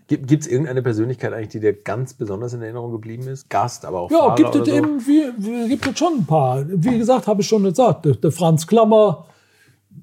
Gibt 0.09 0.33
es 0.33 0.47
irgendeine 0.49 0.83
Persönlichkeit 0.83 1.33
eigentlich, 1.33 1.49
die 1.51 1.61
dir 1.61 1.73
ganz 1.75 2.15
besonders 2.15 2.53
in 2.55 2.63
Erinnerung 2.63 2.91
geblieben 2.93 3.29
ist? 3.29 3.49
Gast, 3.49 3.85
aber 3.85 4.01
auch 4.01 4.11
Ja, 4.11 4.19
Fahrer 4.19 4.35
gibt 4.37 4.55
es 4.57 4.67
so? 4.69 4.75
eben, 4.75 5.01
wie, 5.07 5.69
gibt 5.69 5.87
es 5.87 5.99
schon 5.99 6.15
ein 6.19 6.27
paar. 6.27 6.65
Wie 6.69 6.99
gesagt, 6.99 7.27
habe 7.27 7.43
ich 7.43 7.49
schon 7.49 7.63
gesagt, 7.63 8.05
der, 8.07 8.15
der 8.17 8.33
Franz 8.33 8.67
Klammer, 8.67 9.27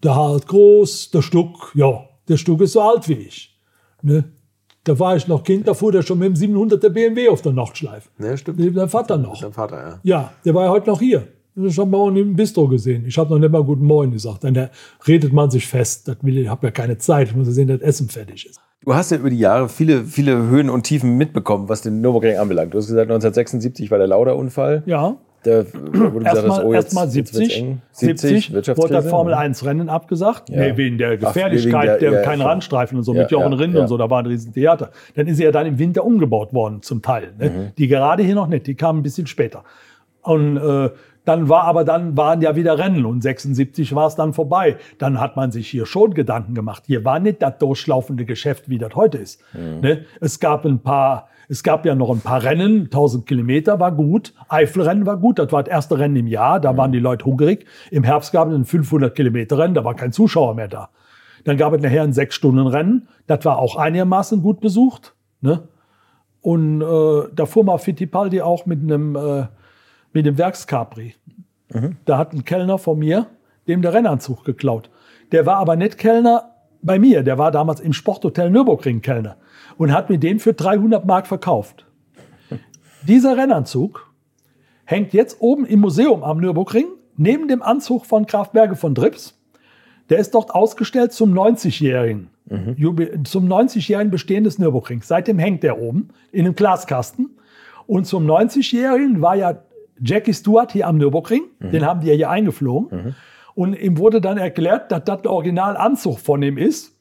der 0.04 0.16
Harald 0.16 0.48
Groß, 0.48 1.12
der 1.12 1.22
Stuck, 1.22 1.72
ja, 1.76 2.02
der 2.28 2.38
Stuck 2.38 2.62
ist 2.62 2.74
so 2.74 2.82
alt 2.82 3.08
wie 3.08 3.14
ich. 3.14 3.58
Ne? 4.02 4.26
Da 4.84 4.98
war 5.00 5.16
ich 5.18 5.28
noch 5.28 5.44
Kind, 5.44 5.68
da 5.68 5.74
fuhr 5.74 5.92
der 5.92 6.02
schon 6.02 6.20
mit 6.20 6.38
dem 6.38 6.56
700er 6.56 6.90
BMW 6.90 7.28
auf 7.30 7.42
der 7.42 7.52
Nachtschleife. 7.52 8.10
Ne, 8.18 8.38
stimmt. 8.38 8.60
Lebt 8.60 8.78
Dein 8.78 8.88
Vater 8.88 9.18
noch. 9.18 9.42
Dein 9.42 9.52
Vater, 9.52 9.78
ja. 9.78 10.00
Ja, 10.04 10.32
der 10.46 10.54
war 10.54 10.66
ja 10.66 10.72
heute 10.72 10.90
noch 10.90 11.00
hier. 11.00 11.28
Ich 11.56 11.78
habe 11.78 11.90
morgen 11.90 12.16
im 12.16 12.36
Bistro 12.36 12.68
gesehen. 12.68 13.04
Ich 13.06 13.18
habe 13.18 13.32
noch 13.32 13.40
nicht 13.40 13.52
mal 13.52 13.64
Guten 13.64 13.86
Morgen 13.86 14.12
gesagt. 14.12 14.44
Dann 14.44 14.54
da 14.54 14.70
redet 15.08 15.34
man 15.34 15.50
sich 15.50 15.68
fest. 15.68 16.08
Das 16.08 16.18
will, 16.22 16.38
ich 16.38 16.48
habe 16.48 16.68
ja 16.68 16.72
keine 16.72 17.00
Zeit. 17.00 17.30
Ich 17.30 17.36
muss 17.36 17.48
ja 17.48 17.54
sehen, 17.54 17.68
dass 17.68 17.80
das 17.80 17.90
Essen 17.90 18.10
fertig 18.10 18.46
ist. 18.46 18.62
Du 18.82 18.94
hast 18.94 19.12
ja 19.12 19.18
über 19.18 19.30
die 19.30 19.40
Jahre 19.40 19.68
viele, 19.68 20.06
viele 20.06 20.38
Höhen 20.38 20.70
und 20.70 20.84
Tiefen 20.84 21.18
mitbekommen, 21.18 21.68
was 21.68 21.82
den 21.82 22.00
Nürburgring 22.00 22.38
anbelangt. 22.38 22.74
Du 22.74 22.78
hast 22.78 22.88
gesagt, 22.88 23.10
1976 23.10 23.92
war 23.92 23.98
der 23.98 24.08
Lauda-Unfall. 24.08 24.84
Ja, 24.86 25.18
Der, 25.46 25.66
wo 25.74 25.80
du 25.80 25.92
gesagt 26.20 26.26
hast, 26.26 26.36
Erstmal 26.36 26.66
oh, 26.66 26.74
jetzt, 26.74 26.86
erst 26.86 26.96
mal 26.96 27.06
jetzt 27.06 27.16
wird's 27.16 27.32
70, 27.32 27.58
eng. 27.60 27.82
70 27.92 28.54
wurde 28.78 28.94
das 28.94 29.10
Formel 29.10 29.34
1 29.34 29.66
Rennen 29.66 29.90
abgesagt. 29.90 30.50
Ja. 30.50 30.58
Nee, 30.58 30.78
wegen 30.78 30.98
der 30.98 31.12
Ach, 31.14 31.20
Gefährlichkeit, 31.20 31.74
wegen 31.84 32.00
der- 32.00 32.12
der, 32.12 32.12
ja, 32.20 32.22
kein 32.26 32.40
klar. 32.40 32.50
Randstreifen 32.52 32.98
und 32.98 33.04
so, 33.04 33.14
Ja, 33.14 33.22
mit 33.22 33.32
Jochen 33.32 33.52
ja, 33.54 33.58
Rind 33.58 33.76
ja. 33.76 33.82
und 33.82 33.88
so, 33.88 33.98
da 33.98 34.10
war 34.10 34.20
ein 34.20 34.26
Riesentheater. 34.26 34.92
Dann 35.16 35.28
ist 35.28 35.38
sie 35.38 35.44
ja 35.44 35.52
dann 35.52 35.66
im 35.68 35.80
Winter 35.80 36.04
umgebaut 36.04 36.54
worden, 36.54 36.82
zum 36.82 37.02
Teil. 37.02 37.34
Ne? 37.38 37.50
Mhm. 37.50 37.72
Die 37.78 37.88
gerade 37.88 38.24
hier 38.24 38.36
noch 38.36 38.48
nicht, 38.48 38.68
die 38.68 38.76
kamen 38.76 39.00
ein 39.00 39.04
bisschen 39.04 39.28
später. 39.28 39.64
Und 40.22 40.58
äh, 40.58 40.90
dann 41.24 41.50
war 41.50 41.64
aber 41.64 41.84
dann 41.84 42.16
waren 42.16 42.42
ja 42.42 42.56
wieder 42.56 42.78
Rennen 42.80 43.06
und 43.06 43.22
76 43.22 43.94
war 43.96 44.08
es 44.08 44.16
dann 44.16 44.34
vorbei. 44.34 44.78
Dann 44.98 45.20
hat 45.20 45.36
man 45.36 45.52
sich 45.52 45.68
hier 45.70 45.86
schon 45.86 46.14
Gedanken 46.14 46.56
gemacht. 46.56 46.84
Hier 46.88 47.04
war 47.04 47.20
nicht 47.20 47.42
das 47.42 47.58
durchlaufende 47.58 48.24
Geschäft, 48.26 48.70
wie 48.70 48.78
das 48.78 48.96
heute 48.96 49.18
ist. 49.18 49.42
Mhm. 49.54 49.82
Ne? 49.82 50.06
Es 50.22 50.40
gab 50.40 50.66
ein 50.66 50.80
paar, 50.80 51.28
es 51.50 51.64
gab 51.64 51.86
ja 51.86 51.96
noch 51.96 52.10
ein 52.10 52.20
paar 52.20 52.44
Rennen, 52.44 52.86
1000 52.86 53.26
Kilometer 53.26 53.80
war 53.80 53.94
gut, 53.94 54.34
Eifelrennen 54.50 55.06
war 55.06 55.18
gut, 55.18 55.40
das 55.40 55.52
war 55.52 55.64
das 55.64 55.72
erste 55.72 55.98
Rennen 55.98 56.18
im 56.18 56.28
Jahr, 56.28 56.60
da 56.60 56.76
waren 56.76 56.92
die 56.92 57.00
Leute 57.00 57.26
hungrig. 57.26 57.66
Im 57.90 58.04
Herbst 58.04 58.34
gab 58.34 58.50
es 58.50 58.56
ein 58.56 58.66
500 58.66 59.16
Kilometer 59.16 59.58
Rennen, 59.58 59.74
da 59.74 59.86
war 59.86 59.96
kein 59.96 60.12
Zuschauer 60.12 60.56
mehr 60.56 60.68
da. 60.68 60.90
Dann 61.46 61.56
gab 61.56 61.74
es 61.74 61.82
nachher 61.82 62.04
ein 62.04 62.12
sechs 62.12 62.36
Stunden 62.36 62.68
Rennen, 62.68 63.08
das 63.28 63.46
war 63.46 63.60
auch 63.60 63.78
einigermaßen 63.78 64.42
gut 64.42 64.60
besucht. 64.60 65.16
Ne? 65.40 65.70
Und 66.42 66.82
äh, 66.82 67.30
da 67.34 67.46
fuhr 67.46 67.64
mal 67.64 67.78
Fittipaldi 67.78 68.42
auch 68.42 68.66
mit 68.66 68.82
einem, 68.82 69.16
äh, 69.16 69.46
mit 70.12 70.26
dem 70.26 70.38
Werkscapri. 70.38 71.16
Da 72.06 72.18
hat 72.18 72.34
ein 72.34 72.46
Kellner 72.46 72.78
von 72.78 72.98
mir 72.98 73.28
dem 73.68 73.82
der 73.82 73.94
Rennanzug 73.94 74.46
geklaut. 74.46 74.90
Der 75.34 75.46
war 75.46 75.58
aber 75.58 75.76
nicht 75.76 75.98
Kellner 75.98 76.54
bei 76.82 77.00
mir, 77.00 77.24
der 77.24 77.38
war 77.38 77.52
damals 77.52 77.82
im 77.82 77.92
Sporthotel 77.92 78.50
Nürburgring 78.50 79.02
Kellner 79.02 79.36
und 79.78 79.94
hat 79.94 80.10
mir 80.10 80.18
den 80.18 80.40
für 80.40 80.54
300 80.54 81.06
Mark 81.06 81.28
verkauft. 81.28 81.86
Dieser 83.04 83.38
Rennanzug 83.38 84.12
hängt 84.86 85.14
jetzt 85.14 85.38
oben 85.40 85.66
im 85.66 85.80
Museum 85.80 86.24
am 86.24 86.40
Nürburgring 86.40 86.88
neben 87.16 87.48
dem 87.48 87.62
Anzug 87.62 88.06
von 88.06 88.26
Graf 88.26 88.52
Berge 88.52 88.76
von 88.76 88.94
Drips. 88.96 89.40
Der 90.10 90.20
ist 90.20 90.34
dort 90.34 90.54
ausgestellt 90.56 91.12
zum 91.14 91.34
90-jährigen 91.34 92.30
Jubi- 92.78 93.24
zum 93.26 93.46
90-jährigen 93.48 94.10
Bestehen 94.10 94.46
des 94.46 94.58
Nürburgrings. 94.58 95.08
Seitdem 95.08 95.38
hängt 95.38 95.64
der 95.64 95.82
oben 95.82 96.10
in 96.32 96.46
einem 96.46 96.56
Glaskasten. 96.56 97.38
Und 97.88 98.06
zum 98.08 98.26
90-jährigen 98.26 99.22
war 99.22 99.36
ja 99.36 99.62
Jackie 100.02 100.34
Stewart 100.34 100.72
hier 100.72 100.88
am 100.88 100.98
Nürburgring. 100.98 101.44
Den 101.60 101.86
haben 101.86 102.02
die 102.02 102.08
ja 102.08 102.14
hier 102.14 102.30
eingeflogen. 102.30 103.16
Und 103.54 103.74
ihm 103.74 103.98
wurde 103.98 104.22
dann 104.22 104.38
erklärt, 104.38 104.92
dass 104.92 105.04
das 105.04 105.24
der 105.24 105.32
Originalanzug 105.32 106.20
von 106.20 106.42
ihm 106.42 106.58
ist. 106.58 106.97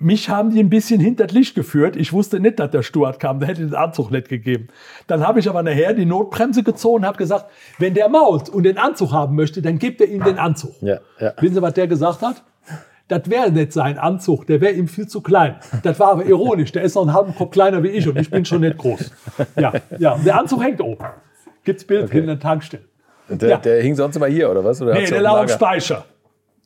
Mich 0.00 0.28
haben 0.28 0.50
die 0.50 0.60
ein 0.60 0.70
bisschen 0.70 0.98
hinter 1.00 1.26
das 1.26 1.34
Licht 1.34 1.54
geführt. 1.54 1.94
Ich 1.96 2.12
wusste 2.12 2.40
nicht, 2.40 2.58
dass 2.58 2.70
der 2.70 2.82
Stuart 2.82 3.20
kam. 3.20 3.38
Der 3.38 3.48
hätte 3.48 3.60
den 3.60 3.74
Anzug 3.74 4.10
nicht 4.10 4.28
gegeben. 4.28 4.68
Dann 5.06 5.26
habe 5.26 5.38
ich 5.40 5.48
aber 5.48 5.62
nachher 5.62 5.92
die 5.94 6.06
Notbremse 6.06 6.62
gezogen 6.62 7.02
und 7.02 7.06
habe 7.06 7.18
gesagt, 7.18 7.46
wenn 7.78 7.94
der 7.94 8.08
mault 8.08 8.48
und 8.48 8.62
den 8.64 8.78
Anzug 8.78 9.12
haben 9.12 9.36
möchte, 9.36 9.62
dann 9.62 9.78
gibt 9.78 10.00
er 10.00 10.08
ihm 10.08 10.24
den 10.24 10.38
Anzug. 10.38 10.72
Ja, 10.80 10.98
ja. 11.20 11.32
Wissen 11.40 11.54
Sie, 11.56 11.62
was 11.62 11.74
der 11.74 11.86
gesagt 11.86 12.22
hat? 12.22 12.42
Das 13.08 13.28
wäre 13.28 13.50
nicht 13.50 13.72
sein 13.72 13.98
Anzug, 13.98 14.46
der 14.46 14.60
wäre 14.60 14.72
ihm 14.72 14.86
viel 14.86 15.08
zu 15.08 15.20
klein. 15.20 15.56
Das 15.82 15.98
war 15.98 16.12
aber 16.12 16.24
ironisch. 16.26 16.70
Der 16.72 16.82
ist 16.82 16.94
noch 16.94 17.02
einen 17.02 17.12
halben 17.12 17.34
Kopf 17.34 17.50
kleiner 17.50 17.82
wie 17.82 17.88
ich 17.88 18.06
und 18.08 18.16
ich 18.16 18.30
bin 18.30 18.44
schon 18.44 18.60
nicht 18.60 18.78
groß. 18.78 19.10
Ja, 19.56 19.72
ja. 19.98 20.16
Der 20.24 20.38
Anzug 20.38 20.62
hängt 20.62 20.80
oben. 20.80 21.04
Gibt's 21.64 21.84
Bild 21.84 22.04
Okay. 22.04 22.20
in 22.20 22.26
der 22.26 22.38
Tankstelle. 22.38 22.84
Der, 23.28 23.48
Ja. 23.48 23.56
der 23.58 23.82
hing 23.82 23.94
sonst 23.96 24.16
immer 24.16 24.26
hier, 24.26 24.50
oder 24.50 24.64
was? 24.64 24.80
Oder 24.80 24.94
Nee, 24.94 25.06
der 25.06 25.20
lag 25.22 25.32
am 25.40 25.46
Lager? 25.48 26.04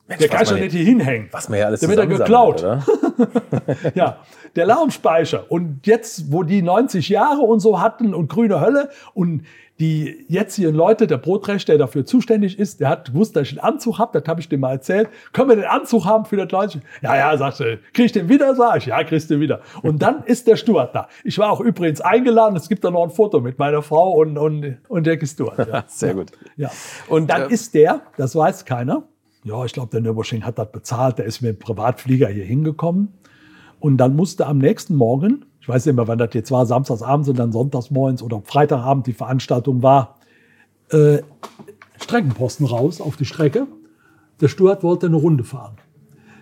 Speicher. 0.05 0.19
Der 0.19 0.29
kann 0.29 0.45
schon 0.45 0.59
nicht 0.59 0.71
hier 0.71 0.85
hinhängen. 0.85 1.29
Was 1.31 1.49
man 1.49 1.57
hier 1.57 1.67
alles 1.67 1.79
Der 1.79 1.89
wird 1.89 1.99
ja 1.99 2.05
geklaut. 2.05 2.63
oder? 2.63 2.85
Ja, 3.95 4.17
der 4.55 4.65
lag 4.65 4.77
am 4.77 4.91
Speicher. 4.91 5.45
Und 5.49 5.85
jetzt, 5.87 6.31
wo 6.31 6.43
die 6.43 6.61
90 6.61 7.09
Jahre 7.09 7.41
und 7.41 7.59
so 7.59 7.81
hatten 7.81 8.13
und 8.13 8.27
grüne 8.29 8.61
Hölle 8.61 8.89
und 9.13 9.43
die 9.79 10.25
jetzigen 10.29 10.73
Leute, 10.73 11.05
der 11.05 11.17
Brotrecht, 11.17 11.67
der 11.67 11.77
dafür 11.77 12.05
zuständig 12.05 12.57
ist, 12.59 12.79
der 12.79 12.87
hat 12.87 13.07
gewusst, 13.07 13.35
dass 13.35 13.43
ich 13.43 13.61
einen 13.61 13.73
Anzug 13.73 13.99
habe, 13.99 14.17
das 14.17 14.27
habe 14.29 14.39
ich 14.39 14.47
dem 14.47 14.61
mal 14.61 14.71
erzählt. 14.71 15.09
Können 15.33 15.49
wir 15.49 15.55
den 15.57 15.65
Anzug 15.65 16.05
haben 16.05 16.23
für 16.23 16.37
das 16.37 16.49
90? 16.49 16.81
Ja, 17.01 17.15
ja, 17.17 17.37
sagte, 17.37 17.79
krieg 17.93 18.05
ich 18.05 18.11
den 18.13 18.29
wieder? 18.29 18.55
Sag 18.55 18.77
ich, 18.77 18.85
ja, 18.85 19.03
kriegst 19.03 19.29
du 19.29 19.33
den 19.33 19.41
wieder. 19.41 19.59
Und 19.81 20.01
dann 20.01 20.23
ist 20.23 20.47
der 20.47 20.55
Stuart 20.55 20.95
da. 20.95 21.09
Ich 21.25 21.37
war 21.39 21.51
auch 21.51 21.59
übrigens 21.59 21.99
eingeladen, 21.99 22.55
es 22.55 22.69
gibt 22.69 22.85
da 22.85 22.91
noch 22.91 23.03
ein 23.03 23.09
Foto 23.09 23.41
mit 23.41 23.59
meiner 23.59 23.81
Frau 23.81 24.11
und, 24.13 24.37
und, 24.37 24.77
und 24.87 25.05
der 25.07 25.19
Stuart. 25.25 25.67
Ja. 25.67 25.83
Sehr 25.87 26.13
gut. 26.13 26.31
Ja. 26.55 26.69
Und, 27.07 27.23
Und 27.23 27.29
dann 27.29 27.49
äh, 27.49 27.53
ist 27.53 27.73
der, 27.73 28.01
das 28.15 28.33
weiß 28.33 28.63
keiner, 28.63 29.03
ja, 29.45 29.63
ich 29.63 29.73
glaube, 29.73 29.91
der 29.91 30.01
Nürburgring 30.01 30.43
hat 30.43 30.57
das 30.57 30.71
bezahlt, 30.71 31.19
der 31.19 31.25
ist 31.25 31.41
mit 31.41 31.57
dem 31.57 31.59
Privatflieger 31.59 32.27
hier 32.27 32.43
hingekommen. 32.43 33.13
Und 33.79 33.97
dann 33.97 34.15
musste 34.15 34.47
am 34.47 34.57
nächsten 34.57 34.95
Morgen, 34.95 35.45
ich 35.61 35.69
weiß 35.69 35.85
nicht 35.85 35.95
mehr, 35.95 36.07
wann 36.07 36.17
das 36.17 36.33
jetzt 36.33 36.49
war, 36.49 36.65
samstagsabends 36.65 37.29
und 37.29 37.37
dann 37.37 37.51
sonntagsmorgens 37.51 38.23
oder 38.23 38.41
Freitagabend 38.43 39.05
die 39.05 39.13
Veranstaltung 39.13 39.83
war, 39.83 40.15
äh, 40.89 41.19
Streckenposten 42.01 42.65
raus 42.65 42.99
auf 42.99 43.17
die 43.17 43.25
Strecke. 43.25 43.67
Der 44.41 44.47
Stuart 44.47 44.81
wollte 44.81 45.05
eine 45.05 45.15
Runde 45.15 45.43
fahren. 45.43 45.75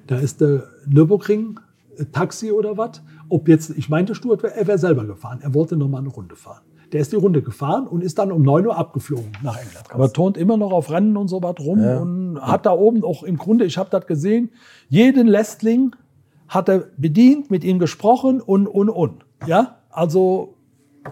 Da 0.07 0.17
ist 0.17 0.39
der 0.39 0.63
Nürburgring 0.87 1.59
äh, 1.97 2.05
Taxi 2.05 2.53
oder 2.53 2.77
was. 2.77 3.01
Ob 3.27 3.49
jetzt, 3.49 3.71
ich 3.71 3.89
meinte 3.89 4.15
Stuart, 4.15 4.43
wäre 4.43 4.77
selber 4.77 5.03
gefahren. 5.03 5.39
Er 5.41 5.53
wollte 5.53 5.75
noch 5.75 5.89
mal 5.89 5.99
eine 5.99 6.09
Runde 6.09 6.37
fahren. 6.37 6.61
Der 6.93 7.01
ist 7.01 7.11
die 7.11 7.15
Runde 7.17 7.41
gefahren 7.41 7.87
und 7.87 8.03
ist 8.03 8.19
dann 8.19 8.31
um 8.31 8.43
9 8.43 8.67
Uhr 8.67 8.77
abgeflogen 8.77 9.31
nach 9.41 9.57
England. 9.57 9.91
Aber 9.91 10.13
turnt 10.13 10.37
immer 10.37 10.57
noch 10.57 10.71
auf 10.71 10.91
Rennen 10.91 11.17
und 11.17 11.27
so 11.27 11.41
was 11.41 11.55
rum 11.59 11.79
und 12.01 12.39
hat 12.41 12.65
da 12.65 12.71
oben 12.71 13.03
auch 13.03 13.23
im 13.23 13.37
Grunde, 13.37 13.65
ich 13.65 13.77
habe 13.77 13.89
das 13.89 14.05
gesehen, 14.05 14.51
jeden 14.89 15.27
Lästling 15.27 15.95
hat 16.47 16.69
er 16.69 16.85
bedient, 16.97 17.49
mit 17.49 17.63
ihm 17.63 17.79
gesprochen 17.79 18.39
und, 18.41 18.67
und, 18.67 18.89
und. 18.89 19.25
Ja, 19.47 19.77
also 19.89 20.53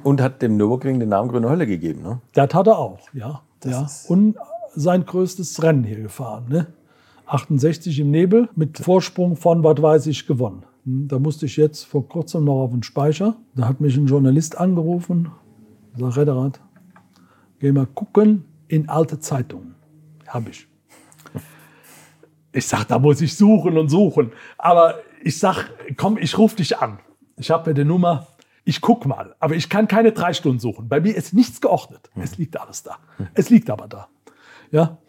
Und 0.04 0.22
hat 0.22 0.42
dem 0.42 0.56
Nürburgring 0.56 1.00
den 1.00 1.10
Namen 1.10 1.30
Grüne 1.30 1.50
Hölle 1.50 1.66
gegeben, 1.68 2.04
ne? 2.04 2.22
das 2.34 2.54
hat 2.54 2.68
er 2.68 2.78
auch, 2.78 3.00
ja. 3.14 3.42
ja. 3.66 3.88
Und 4.08 4.36
sein 4.76 5.06
größtes 5.06 5.62
Rennen 5.64 5.84
hier 5.84 6.02
gefahren. 6.02 6.46
Ne? 6.48 6.68
68 7.26 8.00
im 8.00 8.12
Nebel 8.12 8.50
mit 8.56 8.78
Vorsprung 8.78 9.36
von, 9.36 9.64
was 9.64 9.82
weiß 9.82 10.08
ich, 10.08 10.28
gewonnen. 10.28 10.64
Hm, 10.86 11.08
Da 11.08 11.20
musste 11.20 11.46
ich 11.46 11.58
jetzt 11.58 11.84
vor 11.86 12.08
kurzem 12.08 12.46
noch 12.46 12.62
auf 12.64 12.72
den 12.72 12.84
Speicher. 12.84 13.36
Da 13.56 13.68
hat 13.68 13.82
mich 13.82 13.98
ein 13.98 14.06
Journalist 14.06 14.58
angerufen. 14.58 15.32
Sag, 15.98 16.18
Redderat, 16.18 16.60
geh 17.60 17.72
mal 17.72 17.86
gucken 17.86 18.46
in 18.68 18.88
alte 18.90 19.20
Zeitungen. 19.20 19.76
Hab 20.28 20.48
ich. 20.48 20.68
Ich 22.54 22.68
sag, 22.68 22.86
da 22.86 23.00
muss 23.00 23.22
ich 23.22 23.36
suchen 23.36 23.78
und 23.78 23.90
suchen. 23.90 24.32
Aber 24.58 24.96
ich 25.24 25.38
sag, 25.40 25.70
komm, 25.98 26.18
ich 26.18 26.38
rufe 26.38 26.58
dich 26.58 26.78
an. 26.78 27.00
Ich 27.38 27.52
habe 27.52 27.70
mir 27.70 27.74
die 27.74 27.86
Nummer. 27.86 28.28
Ich 28.64 28.80
guck 28.80 29.06
mal, 29.06 29.36
aber 29.40 29.56
ich 29.56 29.70
kann 29.70 29.88
keine 29.88 30.12
drei 30.12 30.34
Stunden 30.34 30.60
suchen. 30.60 30.88
Bei 30.88 31.00
mir 31.00 31.16
ist 31.16 31.34
nichts 31.34 31.62
geordnet. 31.62 32.10
Es 32.16 32.38
liegt 32.38 32.60
alles 32.60 32.84
da. 32.84 32.98
Es 33.34 33.50
liegt 33.50 33.70
aber 33.70 33.88
da. 33.88 34.08
Ja, 34.70 35.00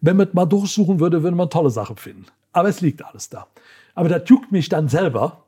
wenn 0.00 0.16
man 0.16 0.28
mal 0.32 0.46
durchsuchen 0.46 0.98
würde, 0.98 1.22
würde 1.22 1.36
man 1.36 1.50
tolle 1.50 1.70
Sachen 1.70 1.96
finden. 1.96 2.26
Aber 2.52 2.68
es 2.68 2.80
liegt 2.80 3.04
alles 3.04 3.28
da. 3.28 3.46
Aber 3.94 4.08
das 4.08 4.28
juckt 4.28 4.50
mich 4.50 4.68
dann 4.68 4.88
selber 4.88 5.44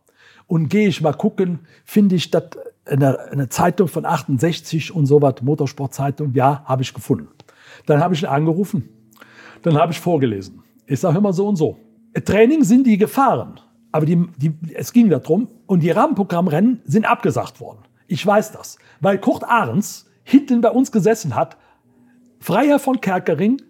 und 0.46 0.68
gehe 0.68 0.88
ich 0.88 1.00
mal 1.00 1.14
gucken, 1.14 1.60
finde 1.84 2.16
ich 2.16 2.30
das 2.30 2.44
eine, 2.86 3.18
eine 3.30 3.48
Zeitung 3.48 3.88
von 3.88 4.04
68 4.04 4.94
und 4.94 5.06
so 5.06 5.22
was, 5.22 5.42
Motorsportzeitung, 5.42 6.32
ja, 6.34 6.62
habe 6.64 6.82
ich 6.82 6.92
gefunden. 6.92 7.28
Dann 7.86 8.00
habe 8.00 8.14
ich 8.14 8.22
ihn 8.22 8.28
angerufen, 8.28 8.88
dann 9.62 9.76
habe 9.76 9.92
ich 9.92 10.00
vorgelesen. 10.00 10.62
Ich 10.86 11.00
sage 11.00 11.18
immer 11.18 11.32
so 11.32 11.48
und 11.48 11.56
so. 11.56 11.78
Training 12.24 12.62
sind 12.62 12.86
die 12.86 12.98
gefahren, 12.98 13.60
aber 13.90 14.06
die, 14.06 14.26
die, 14.36 14.54
es 14.74 14.92
ging 14.92 15.08
darum 15.08 15.48
und 15.66 15.82
die 15.82 15.90
Rahmenprogrammrennen 15.90 16.82
sind 16.84 17.06
abgesagt 17.06 17.60
worden. 17.60 17.80
Ich 18.06 18.24
weiß 18.24 18.52
das, 18.52 18.78
weil 19.00 19.18
Kurt 19.18 19.44
Ahrens 19.44 20.06
hinten 20.22 20.60
bei 20.60 20.70
uns 20.70 20.92
gesessen 20.92 21.34
hat, 21.34 21.56
Freiherr 22.38 22.78
von 22.78 23.00
Kerkering, 23.00 23.62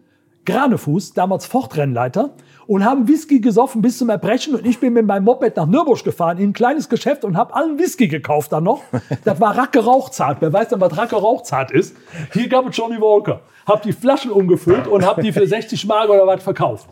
Granefuß, 0.44 1.14
damals 1.14 1.46
Fortrennleiter, 1.46 2.34
und 2.66 2.84
haben 2.84 3.08
Whisky 3.08 3.40
gesoffen 3.40 3.82
bis 3.82 3.98
zum 3.98 4.08
Erbrechen. 4.08 4.54
Und 4.54 4.66
ich 4.66 4.78
bin 4.80 4.92
mit 4.92 5.06
meinem 5.06 5.24
Moped 5.24 5.56
nach 5.56 5.66
Nürburg 5.66 6.02
gefahren, 6.04 6.38
in 6.38 6.50
ein 6.50 6.52
kleines 6.52 6.88
Geschäft 6.88 7.24
und 7.24 7.36
habe 7.36 7.54
allen 7.54 7.78
Whisky 7.78 8.08
gekauft 8.08 8.52
dann 8.52 8.64
noch. 8.64 8.82
Das 9.24 9.40
war 9.40 9.56
Racke 9.56 9.84
Rauchzart. 9.84 10.38
Wer 10.40 10.52
weiß 10.52 10.68
denn, 10.68 10.80
was 10.80 10.96
Racke 10.96 11.16
Rauchzart 11.16 11.70
ist? 11.70 11.96
Hier 12.32 12.48
gab 12.48 12.68
es 12.68 12.76
Johnny 12.76 13.00
Walker. 13.00 13.40
Hab 13.66 13.82
die 13.82 13.92
Flaschen 13.92 14.30
umgefüllt 14.30 14.86
und 14.86 15.06
hab 15.06 15.20
die 15.20 15.32
für 15.32 15.46
60 15.46 15.86
Mark 15.86 16.10
oder 16.10 16.26
was 16.26 16.42
verkauft. 16.42 16.88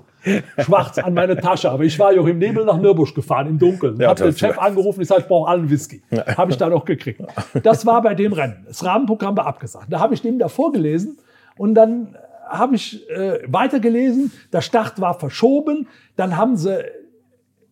Schwarz 0.58 0.98
an 0.98 1.14
meine 1.14 1.36
Tasche. 1.36 1.70
Aber 1.70 1.84
ich 1.84 1.98
war 1.98 2.12
ja 2.12 2.20
auch 2.20 2.26
im 2.26 2.38
Nebel 2.38 2.64
nach 2.64 2.78
Nürburg 2.78 3.14
gefahren, 3.14 3.48
im 3.48 3.58
Dunkeln. 3.58 3.98
Ja, 4.00 4.08
hab 4.08 4.16
den 4.16 4.36
Chef 4.36 4.58
angerufen, 4.58 5.02
ich 5.02 5.08
sage, 5.08 5.22
ich 5.22 5.28
brauche 5.28 5.50
allen 5.50 5.68
Whisky. 5.68 6.02
Habe 6.36 6.52
ich 6.52 6.56
da 6.56 6.68
noch 6.68 6.84
gekriegt. 6.84 7.20
Das 7.62 7.84
war 7.84 8.00
bei 8.02 8.14
dem 8.14 8.32
Rennen. 8.32 8.64
Das 8.66 8.84
Rahmenprogramm 8.84 9.36
war 9.36 9.46
abgesagt. 9.46 9.86
Da 9.90 10.00
habe 10.00 10.14
ich 10.14 10.22
dem 10.22 10.38
da 10.38 10.48
vorgelesen 10.48 11.18
und 11.56 11.74
dann 11.74 12.16
habe 12.58 12.76
ich 12.76 13.08
äh, 13.10 13.40
weitergelesen. 13.46 14.30
Der 14.52 14.60
Start 14.60 15.00
war 15.00 15.18
verschoben. 15.18 15.88
Dann 16.16 16.36
haben 16.36 16.56
sie, 16.56 16.78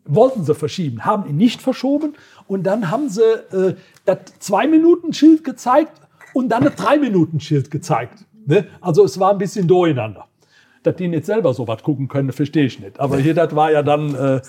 wollten 0.05 0.45
sie 0.45 0.55
verschieben, 0.55 1.05
haben 1.05 1.29
ihn 1.29 1.37
nicht 1.37 1.61
verschoben. 1.63 2.15
Und 2.47 2.65
dann 2.65 2.91
haben 2.91 3.09
sie 3.09 3.23
äh, 3.23 3.75
das 4.07 4.19
Zwei-Minuten-Schild 4.41 5.45
gezeigt 5.45 5.93
und 6.35 6.49
dann 6.49 6.67
ein 6.67 6.75
Drei-Minuten-Schild 6.77 7.71
gezeigt. 7.71 8.25
Ne? 8.47 8.67
Also 8.81 9.05
es 9.05 9.21
war 9.21 9.31
ein 9.33 9.39
bisschen 9.39 9.69
durcheinander. 9.69 10.27
Dass 10.83 10.97
die 10.97 11.09
nicht 11.09 11.27
selber 11.27 11.53
so 11.53 11.69
was 11.69 11.83
gucken 11.83 12.09
können, 12.09 12.33
verstehe 12.33 12.65
ich 12.65 12.81
nicht. 12.81 12.99
Aber 12.99 13.19
hier, 13.19 13.35
das 13.35 13.55
war 13.55 13.71
ja 13.71 13.83
dann 13.83 14.15
äh, 14.15 14.41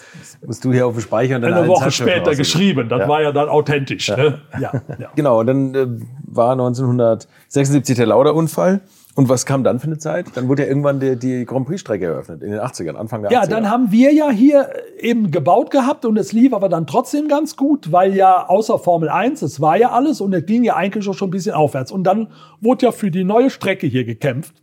Musst 0.46 0.64
du 0.64 0.72
hier 0.72 0.88
auf 0.88 0.94
dem 0.94 1.02
Speicher 1.02 1.36
und 1.36 1.42
dann 1.42 1.54
eine 1.54 1.68
Woche 1.68 1.92
später 1.92 2.34
geschrieben. 2.36 2.88
Das 2.88 3.02
Ja. 3.02 3.08
war 3.10 3.22
ja 3.22 3.34
dann 3.34 3.50
authentisch. 3.50 4.08
Ne? 4.08 4.40
Ja, 4.58 4.72
ja. 4.98 5.10
Genau, 5.16 5.42
und 5.42 5.48
dann 5.48 5.76
äh, 5.76 5.88
war 6.24 6.54
1976 6.54 7.98
der 7.98 8.06
Lauda-Unfall. 8.06 8.80
Und 9.16 9.28
was 9.28 9.46
kam 9.46 9.64
dann 9.66 9.80
für 9.80 9.88
eine 9.88 9.98
Zeit? 9.98 10.28
Dann 10.36 10.48
wurde 10.48 10.64
ja 10.64 10.70
irgendwann 10.70 11.00
die, 11.02 11.18
die 11.18 11.46
Grand 11.46 11.68
Prix-Strecke 11.68 12.06
eröffnet, 12.06 12.42
in 12.44 12.52
den 12.52 12.62
80ern, 12.62 12.96
Anfang 12.96 13.24
der 13.24 13.32
Ja, 13.32 13.42
80er. 13.42 13.48
dann 13.48 13.70
haben 13.70 13.92
wir 13.92 14.14
ja 14.14 14.30
hier 14.30 14.70
eben 15.00 15.32
gebaut 15.32 15.70
gehabt 15.70 16.06
und 16.06 16.18
es 16.18 16.32
lief 16.32 16.54
aber 16.54 16.70
dann 16.70 16.88
trotzdem 16.88 17.28
ganz 17.28 17.58
gut, 17.58 17.92
weil 17.92 18.16
ja 18.16 18.48
außer 18.48 18.80
Formel 18.80 19.10
1, 19.10 19.42
es 19.42 19.60
war 19.60 19.76
ja 19.76 19.92
alles 19.92 20.22
und 20.22 20.34
es 20.34 20.46
ging 20.46 20.64
ja 20.64 20.76
eigentlich 20.78 21.08
auch 21.10 21.14
schon 21.14 21.28
ein 21.28 21.32
bisschen 21.32 21.54
aufwärts. 21.54 21.92
Und 21.92 22.06
dann 22.06 22.30
wurde 22.62 22.86
ja 22.86 22.92
für 22.94 23.12
die 23.12 23.26
neue 23.26 23.50
Strecke 23.50 23.86
hier 23.86 24.06
gekämpft. 24.06 24.62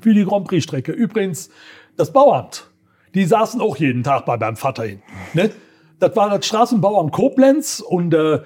Für 0.00 0.14
die 0.14 0.24
Grand 0.24 0.46
Prix-Strecke. 0.48 0.92
Übrigens, 0.92 1.50
das 1.96 2.10
Bauamt, 2.10 2.70
die 3.14 3.26
saßen 3.26 3.60
auch 3.60 3.76
jeden 3.76 4.02
Tag 4.02 4.24
bei 4.24 4.38
meinem 4.38 4.56
Vater 4.56 4.84
hin. 4.84 5.02
Ne? 5.34 5.50
Das 5.98 6.16
war 6.16 6.30
das 6.30 6.46
Straßenbauamt 6.46 7.12
Koblenz 7.12 7.80
und 7.80 8.14
äh, 8.14 8.40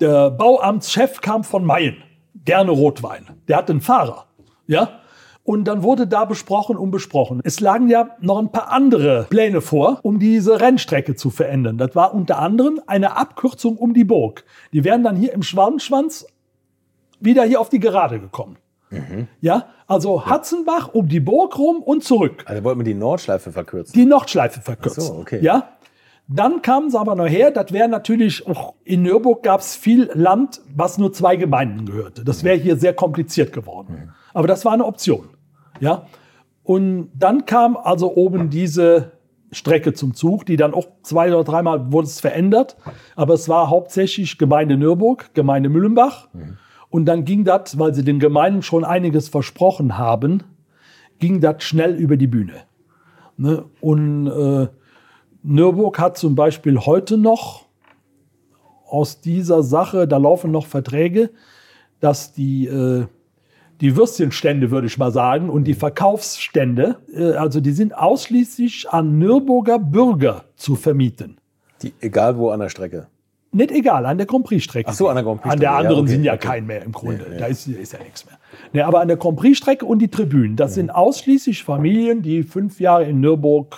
der 0.00 0.30
Bauamtschef 0.30 1.20
kam 1.20 1.42
von 1.42 1.64
Mayen. 1.64 1.96
Gerne 2.44 2.70
Rotwein. 2.70 3.26
Der 3.48 3.56
hat 3.58 3.68
einen 3.70 3.80
Fahrer. 3.80 4.26
Ja? 4.66 5.00
Und 5.44 5.64
dann 5.64 5.82
wurde 5.82 6.06
da 6.06 6.24
besprochen 6.24 6.76
und 6.76 6.92
besprochen. 6.92 7.40
Es 7.42 7.58
lagen 7.58 7.88
ja 7.88 8.10
noch 8.20 8.38
ein 8.38 8.52
paar 8.52 8.70
andere 8.70 9.26
Pläne 9.28 9.60
vor, 9.60 9.98
um 10.02 10.20
diese 10.20 10.60
Rennstrecke 10.60 11.16
zu 11.16 11.30
verändern. 11.30 11.78
Das 11.78 11.96
war 11.96 12.14
unter 12.14 12.38
anderem 12.38 12.80
eine 12.86 13.16
Abkürzung 13.16 13.76
um 13.76 13.92
die 13.92 14.04
Burg. 14.04 14.44
Die 14.72 14.84
wären 14.84 15.02
dann 15.02 15.16
hier 15.16 15.32
im 15.32 15.42
Schwanenschwanz 15.42 16.26
wieder 17.18 17.42
hier 17.44 17.60
auf 17.60 17.68
die 17.68 17.80
Gerade 17.80 18.20
gekommen. 18.20 18.56
Ja, 19.40 19.68
also 19.86 20.26
Hatzenbach 20.26 20.88
um 20.92 21.08
die 21.08 21.20
Burg 21.20 21.58
rum 21.58 21.82
und 21.82 22.04
zurück. 22.04 22.44
Also 22.46 22.62
wollten 22.62 22.80
wir 22.80 22.84
die 22.84 22.94
Nordschleife 22.94 23.50
verkürzen. 23.50 23.94
Die 23.94 24.04
Nordschleife 24.04 24.60
verkürzen. 24.60 25.02
Ach 25.02 25.14
so, 25.14 25.20
okay. 25.20 25.40
Ja. 25.42 25.70
Dann 26.28 26.62
kamen 26.62 26.90
sie 26.90 26.98
aber 26.98 27.14
noch 27.14 27.26
her, 27.26 27.50
das 27.50 27.72
wäre 27.72 27.88
natürlich, 27.88 28.46
auch 28.46 28.74
in 28.84 29.02
Nürburg 29.02 29.42
gab 29.42 29.60
es 29.60 29.74
viel 29.74 30.08
Land, 30.14 30.60
was 30.74 30.96
nur 30.96 31.12
zwei 31.12 31.36
Gemeinden 31.36 31.84
gehörte. 31.84 32.24
Das 32.24 32.44
wäre 32.44 32.56
hier 32.56 32.76
sehr 32.76 32.94
kompliziert 32.94 33.52
geworden. 33.52 34.12
Aber 34.32 34.46
das 34.48 34.64
war 34.64 34.72
eine 34.72 34.84
Option. 34.84 35.30
Ja. 35.80 36.06
Und 36.62 37.10
dann 37.14 37.44
kam 37.46 37.76
also 37.76 38.14
oben 38.14 38.50
diese 38.50 39.12
Strecke 39.50 39.92
zum 39.92 40.14
Zug, 40.14 40.46
die 40.46 40.56
dann 40.56 40.74
auch 40.74 40.86
zwei 41.02 41.28
oder 41.28 41.44
dreimal 41.44 41.92
wurde 41.92 42.06
es 42.06 42.20
verändert. 42.20 42.76
Aber 43.16 43.34
es 43.34 43.48
war 43.48 43.68
hauptsächlich 43.68 44.38
Gemeinde 44.38 44.76
Nürburg, 44.76 45.34
Gemeinde 45.34 45.68
Müllenbach. 45.68 46.28
Und 46.88 47.06
dann 47.06 47.24
ging 47.24 47.44
das, 47.44 47.78
weil 47.78 47.94
sie 47.94 48.04
den 48.04 48.18
Gemeinden 48.18 48.62
schon 48.62 48.84
einiges 48.84 49.28
versprochen 49.28 49.98
haben, 49.98 50.42
ging 51.18 51.40
das 51.40 51.62
schnell 51.62 51.94
über 51.94 52.16
die 52.16 52.26
Bühne. 52.26 52.54
Ne? 53.36 53.64
Und 53.80 54.26
äh, 54.26 54.68
Nürburg 55.42 55.98
hat 55.98 56.18
zum 56.18 56.34
Beispiel 56.34 56.78
heute 56.78 57.16
noch 57.16 57.66
aus 58.86 59.20
dieser 59.20 59.62
Sache, 59.62 60.06
da 60.06 60.18
laufen 60.18 60.50
noch 60.50 60.66
Verträge, 60.66 61.30
dass 62.00 62.32
die, 62.32 62.66
äh, 62.66 63.06
die 63.82 63.96
Würstchenstände, 63.96 64.70
würde 64.70 64.86
ich 64.86 64.96
mal 64.96 65.12
sagen, 65.12 65.50
und 65.50 65.64
die 65.64 65.74
Verkaufsstände, 65.74 66.96
äh, 67.14 67.32
also 67.32 67.60
die 67.60 67.72
sind 67.72 67.96
ausschließlich 67.96 68.88
an 68.90 69.18
Nürburger 69.18 69.78
Bürger 69.78 70.44
zu 70.56 70.76
vermieten. 70.76 71.36
Die, 71.82 71.92
egal 72.00 72.38
wo 72.38 72.48
an 72.50 72.60
der 72.60 72.68
Strecke. 72.70 73.08
Nicht 73.54 73.70
egal, 73.72 74.06
an 74.06 74.16
der 74.16 74.26
Grand 74.26 74.46
Prix-Strecke. 74.46 74.88
Ach 74.88 74.94
so, 74.94 75.08
an 75.08 75.16
der 75.16 75.24
Grand 75.24 75.42
Prix-Strecke. 75.42 75.54
An 75.56 75.60
der 75.60 75.72
anderen 75.90 75.96
Ja, 75.98 76.02
okay, 76.04 76.10
sind 76.12 76.24
ja 76.24 76.32
okay. 76.34 76.46
kein 76.48 76.66
mehr 76.66 76.82
im 76.82 76.92
Grunde. 76.92 77.24
Nee, 77.24 77.34
nee. 77.34 77.38
Da 77.38 77.46
ist, 77.46 77.66
ist 77.68 77.92
ja 77.92 77.98
nichts 77.98 78.24
mehr. 78.24 78.38
Nee, 78.72 78.80
aber 78.80 79.00
an 79.00 79.08
der 79.08 79.18
Grand 79.18 79.36
Prix-Strecke 79.36 79.84
und 79.84 79.98
die 79.98 80.08
Tribünen, 80.08 80.56
das 80.56 80.72
sind 80.74 80.88
ausschließlich 80.90 81.62
Familien, 81.64 82.22
die 82.22 82.44
fünf 82.44 82.80
Jahre 82.80 83.04
in 83.04 83.20
Nürburg 83.20 83.76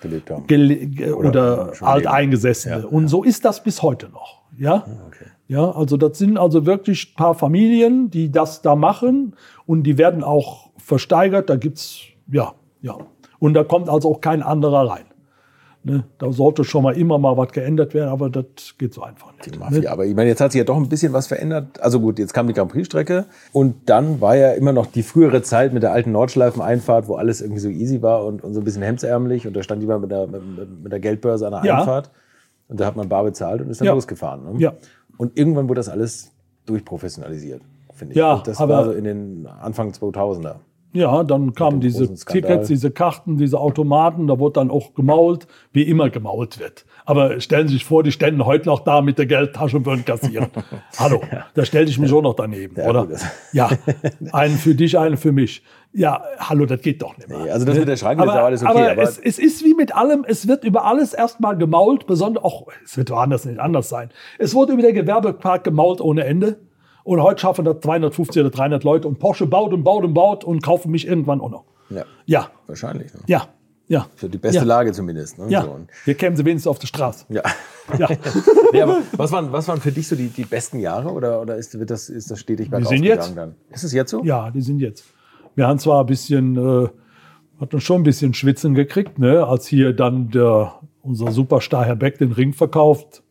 Gelebt 0.00 0.30
haben. 0.30 0.46
gele- 0.46 0.86
ge- 0.86 1.10
Oder 1.12 1.70
oder, 1.70 1.72
Alteingesessene. 1.82 2.76
leben. 2.76 2.88
Ja, 2.88 2.96
und 2.96 3.08
so 3.08 3.24
ist 3.24 3.44
das 3.44 3.64
bis 3.64 3.82
heute 3.82 4.10
noch. 4.10 4.42
Ja? 4.56 4.86
Okay. 5.08 5.24
Ja, 5.50 5.68
also 5.72 5.96
das 5.96 6.16
sind 6.16 6.38
also 6.38 6.64
wirklich 6.64 7.10
ein 7.10 7.16
paar 7.16 7.34
Familien, 7.34 8.08
die 8.08 8.30
das 8.30 8.62
da 8.62 8.76
machen 8.76 9.34
und 9.66 9.82
die 9.82 9.98
werden 9.98 10.22
auch 10.22 10.70
versteigert. 10.76 11.50
Da 11.50 11.56
gibt's 11.56 12.02
ja, 12.30 12.52
ja. 12.82 12.96
Und 13.40 13.54
da 13.54 13.64
kommt 13.64 13.88
also 13.88 14.12
auch 14.14 14.20
kein 14.20 14.44
anderer 14.44 14.88
rein. 14.88 15.06
Ne? 15.82 16.04
Da 16.18 16.30
sollte 16.30 16.62
schon 16.62 16.84
mal 16.84 16.96
immer 16.96 17.18
mal 17.18 17.36
was 17.36 17.50
geändert 17.50 17.94
werden, 17.94 18.10
aber 18.10 18.30
das 18.30 18.44
geht 18.78 18.94
so 18.94 19.02
einfach 19.02 19.32
nicht. 19.32 19.52
Die 19.52 19.58
Mafia. 19.58 19.90
Aber 19.90 20.06
ich 20.06 20.14
meine, 20.14 20.28
jetzt 20.28 20.40
hat 20.40 20.52
sich 20.52 20.60
ja 20.60 20.64
doch 20.64 20.76
ein 20.76 20.88
bisschen 20.88 21.12
was 21.12 21.26
verändert. 21.26 21.80
Also 21.80 21.98
gut, 21.98 22.20
jetzt 22.20 22.32
kam 22.32 22.46
die 22.46 22.52
Grand 22.52 22.70
Prix-Strecke 22.70 23.24
und 23.52 23.74
dann 23.88 24.20
war 24.20 24.36
ja 24.36 24.52
immer 24.52 24.72
noch 24.72 24.86
die 24.86 25.02
frühere 25.02 25.42
Zeit 25.42 25.72
mit 25.72 25.82
der 25.82 25.90
alten 25.92 26.12
Nordschleifeneinfahrt, 26.12 27.08
wo 27.08 27.16
alles 27.16 27.40
irgendwie 27.40 27.60
so 27.60 27.70
easy 27.70 28.02
war 28.02 28.24
und, 28.24 28.44
und 28.44 28.54
so 28.54 28.60
ein 28.60 28.64
bisschen 28.64 28.82
hemdsärmlich 28.82 29.48
und 29.48 29.56
da 29.56 29.64
stand 29.64 29.80
jemand 29.82 30.02
mit 30.02 30.12
der, 30.12 30.28
mit, 30.28 30.82
mit 30.84 30.92
der 30.92 31.00
Geldbörse 31.00 31.46
an 31.46 31.54
der 31.54 31.64
Ja. 31.64 31.78
Einfahrt 31.80 32.12
und 32.68 32.78
da 32.78 32.86
hat 32.86 32.94
man 32.94 33.08
bar 33.08 33.24
bezahlt 33.24 33.62
und 33.62 33.68
ist 33.70 33.80
dann 33.80 33.86
Ja. 33.86 33.94
losgefahren. 33.94 34.44
Ne? 34.52 34.60
Ja. 34.60 34.74
Und 35.20 35.36
irgendwann 35.36 35.68
wurde 35.68 35.80
das 35.80 35.90
alles 35.90 36.30
durchprofessionalisiert, 36.64 37.60
finde 37.92 38.12
ich. 38.14 38.16
Ja, 38.18 38.36
Und 38.36 38.46
das 38.46 38.58
aber- 38.58 38.72
war 38.74 38.84
so 38.86 38.92
in 38.92 39.04
den 39.04 39.46
Anfang 39.46 39.92
2000er. 39.92 40.60
Ja, 40.92 41.22
dann 41.22 41.54
kamen 41.54 41.80
diese. 41.80 42.12
Tickets, 42.14 42.66
diese 42.68 42.90
Karten, 42.90 43.36
diese 43.36 43.60
Automaten, 43.60 44.26
da 44.26 44.38
wurde 44.38 44.54
dann 44.54 44.70
auch 44.70 44.94
gemault, 44.94 45.46
wie 45.72 45.82
immer 45.82 46.10
gemault 46.10 46.58
wird. 46.58 46.84
Aber 47.04 47.40
stellen 47.40 47.68
Sie 47.68 47.74
sich 47.74 47.84
vor, 47.84 48.02
die 48.02 48.10
ständen 48.12 48.44
heute 48.44 48.66
noch 48.68 48.80
da 48.80 49.00
mit 49.00 49.16
der 49.18 49.26
Geldtasche 49.26 49.76
und 49.76 49.86
würden 49.86 50.04
kassieren. 50.04 50.48
Hallo, 50.98 51.20
da 51.54 51.64
stellte 51.64 51.90
ich 51.90 51.98
mich 51.98 52.10
schon 52.10 52.24
noch 52.24 52.34
daneben, 52.34 52.74
Ja, 52.76 52.88
oder? 52.88 53.06
gut, 53.06 53.18
Ja, 53.52 53.70
einen 54.32 54.56
für 54.56 54.74
dich, 54.74 54.98
einen 54.98 55.16
für 55.16 55.32
mich. 55.32 55.62
Ja, 55.92 56.22
hallo, 56.38 56.66
das 56.66 56.82
geht 56.82 57.02
doch 57.02 57.16
nicht 57.16 57.28
mehr. 57.28 57.38
Nee, 57.38 57.50
also 57.50 57.66
das 57.66 57.76
mit 57.76 57.88
der 57.88 57.96
Schranke 57.96 58.22
aber, 58.22 58.30
ist 58.32 58.36
ja 58.36 58.44
alles 58.44 58.62
okay, 58.62 58.70
Aber, 58.70 58.90
aber- 58.92 59.02
es, 59.02 59.18
es 59.18 59.40
ist 59.40 59.64
wie 59.64 59.74
mit 59.74 59.92
allem, 59.94 60.24
es 60.26 60.46
wird 60.46 60.62
über 60.62 60.84
alles 60.84 61.14
erstmal 61.14 61.56
gemault, 61.56 62.06
besonders 62.06 62.44
auch, 62.44 62.68
es 62.84 62.96
wird 62.96 63.10
woanders 63.10 63.44
nicht 63.44 63.58
anders 63.58 63.88
sein. 63.88 64.10
Es 64.38 64.54
wurde 64.54 64.72
über 64.74 64.82
der 64.82 64.92
Gewerbepark 64.92 65.64
gemault 65.64 66.00
ohne 66.00 66.24
Ende. 66.24 66.60
Und 67.10 67.20
heute 67.20 67.40
schaffen 67.40 67.64
das 67.64 67.80
250 67.80 68.40
oder 68.40 68.50
300 68.50 68.84
Leute 68.84 69.08
und 69.08 69.18
Porsche 69.18 69.44
baut 69.44 69.72
und 69.72 69.82
baut 69.82 70.04
und 70.04 70.14
baut 70.14 70.44
und 70.44 70.62
kaufen 70.62 70.92
mich 70.92 71.08
irgendwann 71.08 71.40
auch 71.40 71.50
noch. 71.50 71.64
Ja, 71.90 72.04
Ja, 72.24 72.50
wahrscheinlich. 72.68 73.12
Ne? 73.12 73.20
ja, 73.26 73.48
ja. 73.88 74.06
Für 74.14 74.28
die 74.28 74.38
beste 74.38 74.58
ja. 74.58 74.62
Lage 74.62 74.92
zumindest. 74.92 75.36
Ne? 75.36 75.46
Ja, 75.48 75.62
So, 75.64 75.76
hier 76.04 76.14
kämen 76.14 76.36
sie 76.36 76.44
wenigstens 76.44 76.68
auf 76.68 76.78
die 76.78 76.86
Straße. 76.86 77.24
ja. 77.28 77.42
Ja. 77.98 78.08
Nee, 78.72 78.84
was 79.16 79.32
waren, 79.32 79.50
was 79.50 79.66
waren 79.66 79.80
für 79.80 79.90
dich 79.90 80.06
so 80.06 80.14
die, 80.14 80.28
die 80.28 80.44
besten 80.44 80.78
Jahre 80.78 81.10
oder, 81.10 81.40
oder 81.40 81.56
ist, 81.56 81.76
wird 81.76 81.90
das, 81.90 82.08
ist 82.08 82.30
das 82.30 82.38
stetig 82.38 82.70
bergauf 82.70 82.86
sind 82.86 83.02
jetzt. 83.02 83.36
dann? 83.36 83.56
Ist 83.70 83.82
es 83.82 83.92
jetzt 83.92 84.12
so? 84.12 84.22
ja, 84.22 84.48
die 84.52 84.60
sind 84.60 84.78
jetzt. 84.78 85.02
Wir 85.56 85.66
haben 85.66 85.80
zwar 85.80 86.04
ein 86.04 86.06
bisschen, 86.06 86.56
äh, 86.56 86.88
hatten 87.60 87.80
schon 87.80 88.02
ein 88.02 88.04
bisschen 88.04 88.34
Schwitzen 88.34 88.76
gekriegt, 88.76 89.18
ne, 89.18 89.44
als 89.44 89.66
hier 89.66 89.92
dann 89.92 90.30
der, 90.30 90.74
unser 91.02 91.32
Superstar 91.32 91.84
Herr 91.84 91.96
Beck 91.96 92.18
den 92.18 92.30
Ring 92.30 92.52
verkauft. 92.52 93.24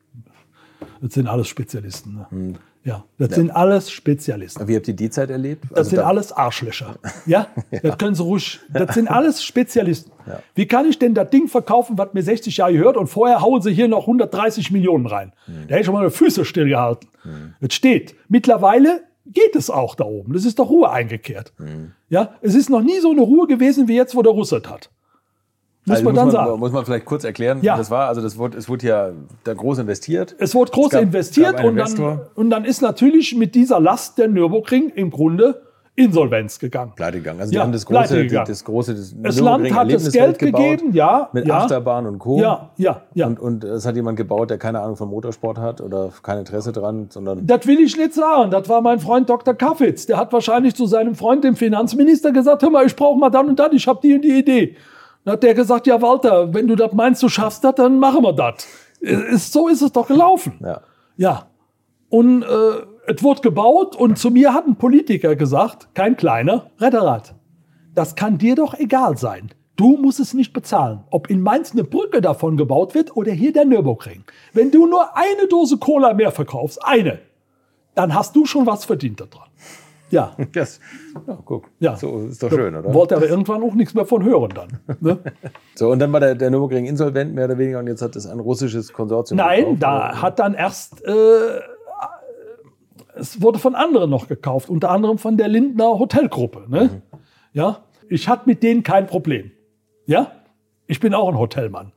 Das 1.01 1.13
sind 1.13 1.27
alles 1.27 1.47
Spezialisten. 1.47 2.15
Ne? 2.15 2.27
Hm. 2.29 2.55
Ja, 2.85 3.03
das 3.17 3.35
sind 3.35 3.51
alles 3.51 3.91
Spezialisten. 3.91 4.67
Wie 4.67 4.75
habt 4.75 4.87
ihr 4.87 4.93
die 4.95 5.09
Zeit 5.09 5.29
erlebt? 5.29 5.65
Das 5.69 5.79
Also 5.79 5.89
sind 5.91 5.99
da- 5.99 6.05
alles 6.07 6.31
Arschlöcher. 6.31 6.95
Ja? 7.25 7.47
Das 7.83 7.97
können 7.97 8.15
Sie 8.15 8.23
ruhig. 8.23 8.59
Das 8.73 8.95
sind 8.95 9.09
alles 9.09 9.43
Spezialisten. 9.43 10.11
Wie 10.55 10.65
kann 10.65 10.87
ich 10.87 10.97
denn 10.97 11.13
das 11.13 11.29
Ding 11.29 11.47
verkaufen, 11.47 11.97
was 11.97 12.13
mir 12.13 12.23
60 12.23 12.55
Jahre 12.57 12.73
gehört 12.73 12.95
und 12.97 13.07
vorher 13.07 13.41
hauen 13.41 13.61
Sie 13.61 13.73
hier 13.73 13.87
noch 13.87 14.01
130 14.01 14.71
Millionen 14.71 15.05
rein? 15.07 15.33
Da 15.47 15.53
hätte 15.71 15.79
ich 15.79 15.85
schon 15.85 15.93
mal 15.93 15.99
meine 15.99 16.11
Füße 16.11 16.45
stillgehalten. 16.45 17.09
Es 17.59 17.73
steht. 17.73 18.15
Mittlerweile 18.29 19.01
geht 19.25 19.55
es 19.55 19.69
auch 19.69 19.95
da 19.95 20.05
oben. 20.05 20.33
Das 20.33 20.45
ist 20.45 20.57
doch 20.59 20.69
Ruhe 20.69 20.89
eingekehrt. 20.89 21.51
Ja? 22.09 22.35
Es 22.41 22.55
ist 22.55 22.69
noch 22.69 22.81
nie 22.81 22.99
so 22.99 23.11
eine 23.11 23.21
Ruhe 23.21 23.45
gewesen 23.47 23.87
wie 23.87 23.95
jetzt, 23.95 24.15
wo 24.15 24.21
der 24.21 24.31
Russet 24.31 24.69
hat. 24.69 24.89
Muss 25.89 25.97
also 25.97 26.05
man 26.05 26.15
dann 26.15 26.25
muss 26.25 26.33
sagen. 26.33 26.59
Muss 26.59 26.71
man 26.71 26.85
vielleicht 26.85 27.05
kurz 27.05 27.23
erklären, 27.23 27.59
Ja. 27.61 27.73
wie 27.73 27.77
das 27.79 27.91
war. 27.91 28.07
Also 28.07 28.21
das 28.21 28.37
wurde, 28.37 28.57
es 28.57 28.69
wurde 28.69 28.87
ja 28.87 29.09
da 29.43 29.53
groß 29.53 29.79
investiert. 29.79 30.35
Es 30.39 30.55
wurde 30.55 30.71
groß 30.71 30.85
Es 30.87 30.91
gab- 30.91 31.01
investiert 31.01 31.57
gab 31.57 31.65
und 31.65 31.75
dann, 31.75 32.21
und 32.35 32.49
dann 32.49 32.65
ist 32.65 32.81
natürlich 32.81 33.35
mit 33.35 33.55
dieser 33.55 33.79
Last 33.79 34.17
der 34.17 34.27
Nürburgring 34.27 34.89
im 34.95 35.09
Grunde 35.11 35.61
Insolvenz 35.95 36.59
gegangen. 36.59 36.93
Pleite 36.95 37.17
gegangen. 37.17 37.41
Also 37.41 37.51
die 37.51 37.57
Ja, 37.57 37.63
haben 37.63 37.73
das 37.73 37.85
große, 37.85 38.23
gegangen. 38.23 38.45
das 38.47 38.63
große 38.63 38.95
das 38.95 39.13
Das 39.21 39.39
Land 39.41 39.69
hat 39.73 39.91
das 39.91 40.09
Geld 40.13 40.39
gegeben, 40.39 40.93
ja. 40.93 41.27
Mit 41.33 41.45
ja, 41.45 41.57
Achterbahn 41.57 42.05
und 42.05 42.19
Co. 42.19 42.39
Ja, 42.39 42.69
ja, 42.77 43.01
ja. 43.15 43.27
Und, 43.27 43.37
und 43.37 43.63
es 43.65 43.85
hat 43.85 43.97
jemand 43.97 44.15
gebaut, 44.15 44.49
der 44.49 44.57
keine 44.57 44.79
Ahnung 44.79 44.95
von 44.95 45.09
Motorsport 45.09 45.57
hat 45.57 45.81
oder 45.81 46.09
kein 46.23 46.37
Interesse 46.37 46.71
dran, 46.71 47.07
sondern 47.09 47.45
Das 47.45 47.67
will 47.67 47.81
ich 47.81 47.97
nicht 47.97 48.13
sagen. 48.13 48.49
Das 48.49 48.69
war 48.69 48.79
mein 48.79 48.99
Freund 49.01 49.29
Dr. 49.29 49.53
Kaffitz. 49.53 50.05
Der 50.05 50.15
hat 50.15 50.31
wahrscheinlich 50.31 50.73
zu 50.73 50.85
seinem 50.85 51.15
Freund, 51.15 51.43
dem 51.43 51.57
Finanzminister, 51.57 52.31
gesagt: 52.31 52.61
Hör 52.63 52.69
mal, 52.69 52.85
ich 52.85 52.95
brauche 52.95 53.19
mal 53.19 53.29
dann 53.29 53.49
und 53.49 53.59
dann, 53.59 53.73
ich 53.75 53.85
habe 53.85 53.99
die 54.01 54.13
und 54.13 54.21
die 54.21 54.39
Idee. 54.39 54.77
Dann 55.29 55.33
hat 55.35 55.43
der 55.43 55.53
gesagt: 55.53 55.85
Ja, 55.85 56.01
Walter, 56.01 56.51
wenn 56.55 56.67
du 56.67 56.75
das 56.75 56.91
meinst, 56.91 57.21
du 57.21 57.29
schaffst 57.29 57.63
das, 57.63 57.75
dann 57.75 57.99
machen 57.99 58.23
wir 58.23 58.33
das. 58.33 58.65
Ist- 58.99 59.53
So 59.53 59.67
ist 59.67 59.81
es 59.83 59.91
doch 59.91 60.07
gelaufen. 60.07 60.53
ja. 60.63 60.81
Ja. 61.17 61.45
Und 62.09 62.41
äh, 62.41 62.47
es 63.05 63.21
wurde 63.21 63.41
gebaut 63.41 63.95
und 63.95 64.17
zu 64.17 64.31
mir 64.31 64.53
hat 64.55 64.65
ein 64.65 64.75
Politiker 64.77 65.35
gesagt, 65.35 65.89
kein 65.93 66.17
kleiner, 66.17 66.71
Retterrad, 66.79 67.35
das 67.93 68.15
kann 68.15 68.39
dir 68.39 68.55
doch 68.55 68.73
egal 68.73 69.17
sein. 69.17 69.51
Du 69.75 69.97
musst 69.97 70.19
es 70.19 70.33
nicht 70.33 70.51
bezahlen. 70.53 71.03
Ob 71.11 71.29
in 71.29 71.41
Mainz 71.41 71.73
eine 71.73 71.83
Brücke 71.83 72.21
davon 72.21 72.57
gebaut 72.57 72.95
wird 72.95 73.15
oder 73.15 73.31
hier 73.31 73.53
der 73.53 73.65
Nürburgring. 73.65 74.23
Wenn 74.53 74.71
du 74.71 74.87
nur 74.87 75.15
eine 75.15 75.47
Dose 75.47 75.77
Cola 75.77 76.13
mehr 76.15 76.31
verkaufst, 76.31 76.83
eine, 76.83 77.19
dann 77.95 78.13
hast 78.15 78.35
du 78.35 78.45
schon 78.45 78.65
was 78.65 78.85
verdient 78.85 79.19
daran. 79.21 79.49
Ja, 80.09 80.35
Das, 80.53 80.79
ja, 81.27 81.37
guck. 81.45 81.69
ja. 81.79 81.95
So 81.95 82.27
ist 82.27 82.41
doch 82.41 82.49
schön, 82.49 82.75
oder? 82.75 82.93
Wollte 82.93 83.15
aber 83.15 83.27
irgendwann 83.27 83.61
auch 83.63 83.73
nichts 83.73 83.93
mehr 83.93 84.05
von 84.05 84.23
hören 84.23 84.51
dann. 84.55 84.79
Ne? 84.99 85.19
So, 85.75 85.89
und 85.91 85.99
dann 85.99 86.11
war 86.11 86.19
der, 86.19 86.35
der 86.35 86.49
Nürburgring 86.49 86.85
insolvent, 86.85 87.33
mehr 87.33 87.45
oder 87.45 87.57
weniger, 87.57 87.79
und 87.79 87.87
jetzt 87.87 88.01
hat 88.01 88.15
es 88.17 88.27
ein 88.27 88.39
russisches 88.41 88.91
Konsortium 88.91 89.37
Nein, 89.37 89.59
gekauft, 89.59 89.83
da 89.83 90.09
oder? 90.09 90.21
hat 90.21 90.39
dann 90.39 90.53
erst, 90.53 91.05
äh, 91.05 91.11
es 93.15 93.41
wurde 93.41 93.59
von 93.59 93.75
anderen 93.75 94.09
noch 94.09 94.27
gekauft, 94.27 94.69
unter 94.69 94.89
anderem 94.91 95.17
von 95.17 95.37
der 95.37 95.47
Lindner 95.47 95.99
Hotelgruppe. 95.99 96.65
Ne? 96.67 97.01
Ja, 97.53 97.83
ich 98.09 98.27
hatte 98.27 98.43
mit 98.47 98.61
denen 98.63 98.83
kein 98.83 99.07
Problem. 99.07 99.51
Ja, 100.05 100.31
ich 100.87 100.99
bin 100.99 101.13
auch 101.13 101.29
ein 101.29 101.37
Hotelmann. 101.37 101.91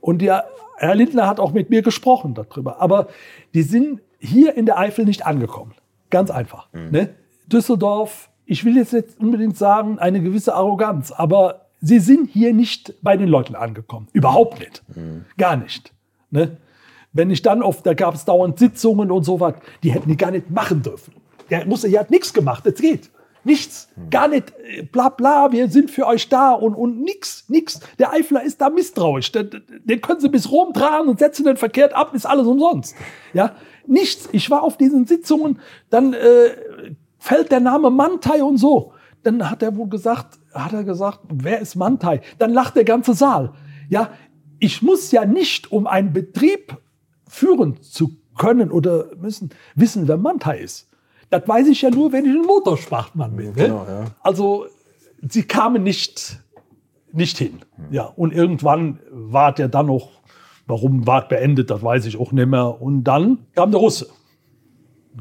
Und 0.00 0.20
der 0.20 0.44
Herr 0.76 0.94
Lindner 0.94 1.26
hat 1.28 1.38
auch 1.40 1.52
mit 1.52 1.70
mir 1.70 1.82
gesprochen 1.82 2.34
darüber. 2.34 2.80
Aber 2.80 3.06
die 3.54 3.62
sind 3.62 4.00
hier 4.18 4.56
in 4.56 4.66
der 4.66 4.78
Eifel 4.78 5.04
nicht 5.04 5.24
angekommen. 5.24 5.72
Ganz 6.10 6.30
einfach. 6.30 6.68
Ne? 6.72 7.14
Düsseldorf, 7.46 8.30
ich 8.46 8.64
will 8.64 8.76
jetzt 8.76 8.92
nicht 8.92 9.18
unbedingt 9.18 9.56
sagen, 9.56 9.98
eine 9.98 10.20
gewisse 10.20 10.54
Arroganz, 10.54 11.12
aber 11.12 11.66
sie 11.80 11.98
sind 11.98 12.30
hier 12.30 12.52
nicht 12.52 12.94
bei 13.02 13.16
den 13.16 13.28
Leuten 13.28 13.54
angekommen. 13.54 14.08
Überhaupt 14.12 14.58
nicht. 14.60 14.82
Gar 15.36 15.56
nicht. 15.56 15.92
Ne? 16.30 16.56
Wenn 17.12 17.30
ich 17.30 17.42
dann 17.42 17.62
auf, 17.62 17.82
da 17.82 17.94
gab 17.94 18.14
es 18.14 18.24
dauernd 18.24 18.58
Sitzungen 18.58 19.10
und 19.10 19.24
so 19.24 19.38
was, 19.40 19.54
die 19.82 19.92
hätten 19.92 20.08
die 20.08 20.16
gar 20.16 20.30
nicht 20.30 20.50
machen 20.50 20.82
dürfen. 20.82 21.14
Der 21.50 21.66
musste, 21.66 21.88
der 21.88 22.00
hat 22.00 22.10
nichts 22.10 22.32
gemacht, 22.32 22.66
das 22.66 22.74
geht. 22.74 23.10
Nichts, 23.46 23.90
gar 24.10 24.26
nicht, 24.26 24.54
äh, 24.66 24.82
bla 24.82 25.10
bla, 25.10 25.52
wir 25.52 25.68
sind 25.68 25.90
für 25.90 26.06
euch 26.06 26.30
da 26.30 26.52
und, 26.52 26.74
und 26.74 27.02
nix, 27.02 27.44
nix. 27.48 27.78
Der 27.98 28.10
Eifler 28.10 28.42
ist 28.42 28.58
da 28.62 28.70
misstrauisch. 28.70 29.30
Den, 29.32 29.62
den 29.84 30.00
können 30.00 30.20
sie 30.20 30.30
bis 30.30 30.50
Rom 30.50 30.72
tragen 30.72 31.08
und 31.08 31.18
setzen 31.18 31.44
den 31.44 31.58
verkehrt 31.58 31.92
ab, 31.92 32.14
ist 32.14 32.24
alles 32.24 32.46
umsonst. 32.46 32.96
Ja, 33.34 33.54
nichts. 33.86 34.30
Ich 34.32 34.48
war 34.48 34.62
auf 34.62 34.78
diesen 34.78 35.06
Sitzungen, 35.06 35.58
dann 35.90 36.14
äh, 36.14 36.94
fällt 37.24 37.50
der 37.50 37.60
Name 37.60 37.90
Mantai 37.90 38.42
und 38.42 38.58
so. 38.58 38.92
Dann 39.22 39.48
hat 39.50 39.62
er 39.62 39.74
wohl 39.76 39.88
gesagt, 39.88 40.38
hat 40.52 40.74
er 40.74 40.84
gesagt, 40.84 41.20
wer 41.32 41.58
ist 41.58 41.74
Mantai? 41.74 42.20
Dann 42.38 42.52
lacht 42.52 42.76
der 42.76 42.84
ganze 42.84 43.14
Saal. 43.14 43.54
Ja, 43.88 44.10
ich 44.58 44.82
muss 44.82 45.10
ja 45.10 45.24
nicht, 45.24 45.72
um 45.72 45.86
einen 45.86 46.12
Betrieb 46.12 46.76
führen 47.26 47.80
zu 47.80 48.18
können 48.36 48.70
oder 48.70 49.06
müssen, 49.16 49.48
wissen, 49.74 50.06
wer 50.06 50.18
Mantai 50.18 50.58
ist. 50.58 50.90
Das 51.30 51.48
weiß 51.48 51.68
ich 51.68 51.80
ja 51.80 51.88
nur, 51.88 52.12
wenn 52.12 52.26
ich 52.26 52.32
ein 52.32 52.42
Motorsportmann 52.42 53.34
bin. 53.34 53.46
Ne? 53.46 53.52
Genau, 53.54 53.86
ja. 53.88 54.04
Also, 54.22 54.66
sie 55.26 55.44
kamen 55.44 55.82
nicht, 55.82 56.38
nicht 57.10 57.38
hin. 57.38 57.60
Ja, 57.90 58.04
und 58.04 58.34
irgendwann 58.34 58.98
war 59.10 59.54
der 59.54 59.68
dann 59.68 59.86
noch, 59.86 60.10
warum 60.66 61.06
war 61.06 61.26
beendet, 61.26 61.70
das 61.70 61.82
weiß 61.82 62.04
ich 62.04 62.20
auch 62.20 62.32
nicht 62.32 62.48
mehr. 62.48 62.82
Und 62.82 63.04
dann 63.04 63.46
kam 63.54 63.70
der 63.70 63.80
Russe. 63.80 64.08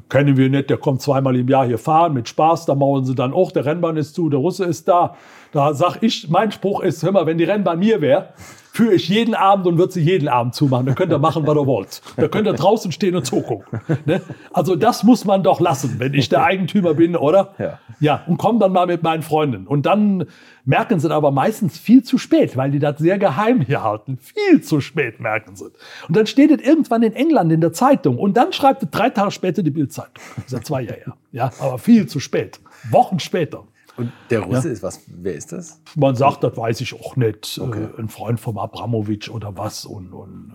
Kennen 0.10 0.38
wir 0.38 0.50
nicht, 0.50 0.70
der 0.70 0.78
kommt 0.78 1.02
zweimal 1.02 1.36
im 1.36 1.48
Jahr 1.48 1.66
hier 1.66 1.78
fahren 1.78 2.14
mit 2.14 2.28
Spaß, 2.28 2.66
da 2.66 2.74
mauern 2.74 3.06
sie 3.06 3.14
dann 3.14 3.32
auch, 3.32 3.52
der 3.52 3.66
Rennbahn 3.66 3.96
ist 3.98 4.16
zu, 4.16 4.30
der 4.30 4.40
Russe 4.40 4.66
ist 4.66 4.88
da. 4.88 5.16
Da 5.52 5.74
sag 5.74 6.02
ich, 6.02 6.30
mein 6.30 6.52
Spruch 6.52 6.82
ist, 6.82 7.04
hör 7.04 7.12
mal, 7.12 7.26
wenn 7.28 7.38
die 7.38 7.44
Rennbahn 7.44 7.78
mir 7.78 8.02
wäre, 8.02 8.30
führe 8.74 8.96
ich 8.96 9.08
jeden 9.08 9.36
Abend 9.36 9.68
und 9.68 9.78
würde 9.78 9.94
sie 9.94 10.02
jeden 10.02 10.28
Abend 10.28 10.56
zumachen. 10.56 10.88
Da 10.88 10.94
könnt 10.96 11.12
ihr 11.12 11.20
machen, 11.20 11.46
was 11.46 11.56
ihr 11.56 11.68
wollt. 11.68 12.02
Da 12.18 12.28
könnt 12.28 12.48
ihr 12.48 12.54
draußen 12.54 12.92
stehen 12.92 13.16
und 13.16 13.24
zugucken. 13.24 13.80
Ne? 14.06 14.20
Also 14.52 14.76
das 14.76 15.04
muss 15.04 15.26
man 15.26 15.44
doch 15.44 15.60
lassen, 15.60 16.00
wenn 16.00 16.16
ich 16.16 16.28
der 16.28 16.44
Eigentümer 16.44 16.96
bin, 16.96 17.16
oder? 17.16 17.54
Ja. 17.60 17.80
Ja, 18.00 18.24
und 18.26 18.38
komm 18.38 18.60
dann 18.60 18.72
mal 18.74 18.88
mit 18.88 19.04
meinen 19.04 19.22
Freunden. 19.22 19.68
Und 19.68 19.86
dann 19.86 20.26
merken 20.66 21.00
sie 21.00 21.14
aber 21.14 21.30
meistens 21.30 21.78
viel 21.78 22.04
zu 22.04 22.18
spät, 22.18 22.58
weil 22.58 22.72
die 22.72 22.80
das 22.80 22.98
sehr 22.98 23.20
geheim 23.20 23.62
hier 23.62 23.84
halten. 23.84 24.18
Viel 24.18 24.62
zu 24.62 24.82
spät 24.82 25.20
merken 25.20 25.56
sie. 25.56 25.66
Und 26.08 26.18
dann 26.18 26.26
steht 26.26 26.50
es 26.50 26.66
irgendwann 26.66 27.04
in 27.04 27.14
England 27.14 27.52
in 27.52 27.62
der 27.62 27.74
Zeitung. 27.74 28.18
Und 28.18 28.36
dann 28.38 28.54
schreibt 28.54 28.82
es 28.82 28.90
drei 28.90 29.12
Tage 29.12 29.30
später 29.30 29.62
die 29.62 29.70
Bildzeitung. 29.70 30.24
Das 30.36 30.46
ist 30.46 30.52
ja 30.52 30.62
zwei 30.62 30.82
Jahre 30.82 30.98
her. 30.98 31.14
Ja, 31.32 31.52
aber 31.60 31.78
viel 31.78 32.08
zu 32.08 32.20
spät. 32.20 32.60
Wochen 32.90 33.20
später. 33.20 33.66
Und 33.96 34.12
der 34.30 34.40
Russe 34.42 34.70
ist 34.70 34.82
was? 34.82 35.02
Wer 35.08 35.36
ist 35.36 35.52
das? 35.52 35.80
Man 35.96 36.16
sagt, 36.16 36.44
das 36.44 36.58
weiß 36.58 36.82
ich 36.82 36.94
auch 37.00 37.16
nicht. 37.16 37.60
Äh, 37.60 38.00
ein 38.02 38.10
Freund 38.10 38.40
vom 38.40 38.58
Abramowitsch 38.58 39.30
oder 39.30 39.56
was 39.56 39.86
und, 39.86 40.14
und 40.14 40.54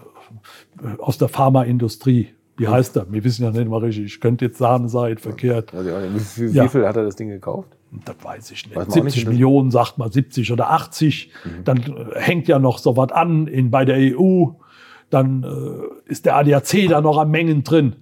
äh, 0.82 1.00
aus 1.00 1.18
der 1.18 1.28
Pharmaindustrie. 1.28 2.30
Wie 2.56 2.66
heißt 2.66 2.96
er? 2.96 3.10
Wir 3.12 3.22
wissen 3.22 3.44
ja 3.44 3.52
nicht 3.52 3.68
mal 3.68 3.76
richtig. 3.78 4.06
Ich 4.06 4.20
könnte 4.20 4.46
jetzt 4.46 4.58
sagen, 4.58 4.88
seid 4.88 5.20
verkehrt. 5.20 5.72
Also, 5.72 5.90
wie, 6.12 6.18
viel, 6.18 6.54
Ja. 6.54 6.64
wie 6.64 6.68
viel 6.68 6.86
hat 6.86 6.96
er 6.96 7.04
das 7.04 7.14
Ding 7.14 7.28
gekauft? 7.28 7.68
Das 8.04 8.16
weiß 8.20 8.50
ich 8.50 8.66
nicht. 8.66 8.76
Weiß 8.76 8.88
man 8.88 8.98
auch 8.98 9.02
70 9.04 9.24
nicht. 9.24 9.28
Millionen, 9.32 9.70
sagt 9.70 9.98
man 9.98 10.10
70 10.10 10.50
oder 10.52 10.70
80. 10.70 11.30
Dann 11.64 11.78
äh, 11.78 12.20
hängt 12.20 12.48
ja 12.48 12.58
noch 12.58 12.78
so 12.78 12.96
was 12.96 13.12
an 13.12 13.46
in, 13.46 13.70
bei 13.70 13.84
der 13.84 14.18
EU. 14.18 14.46
Dann 15.10 15.44
äh, 15.44 16.10
ist 16.10 16.26
der 16.26 16.36
ADAC 16.36 16.88
da 16.88 17.00
noch 17.00 17.16
an 17.18 17.30
Mengen 17.30 17.62
drin. 17.62 17.94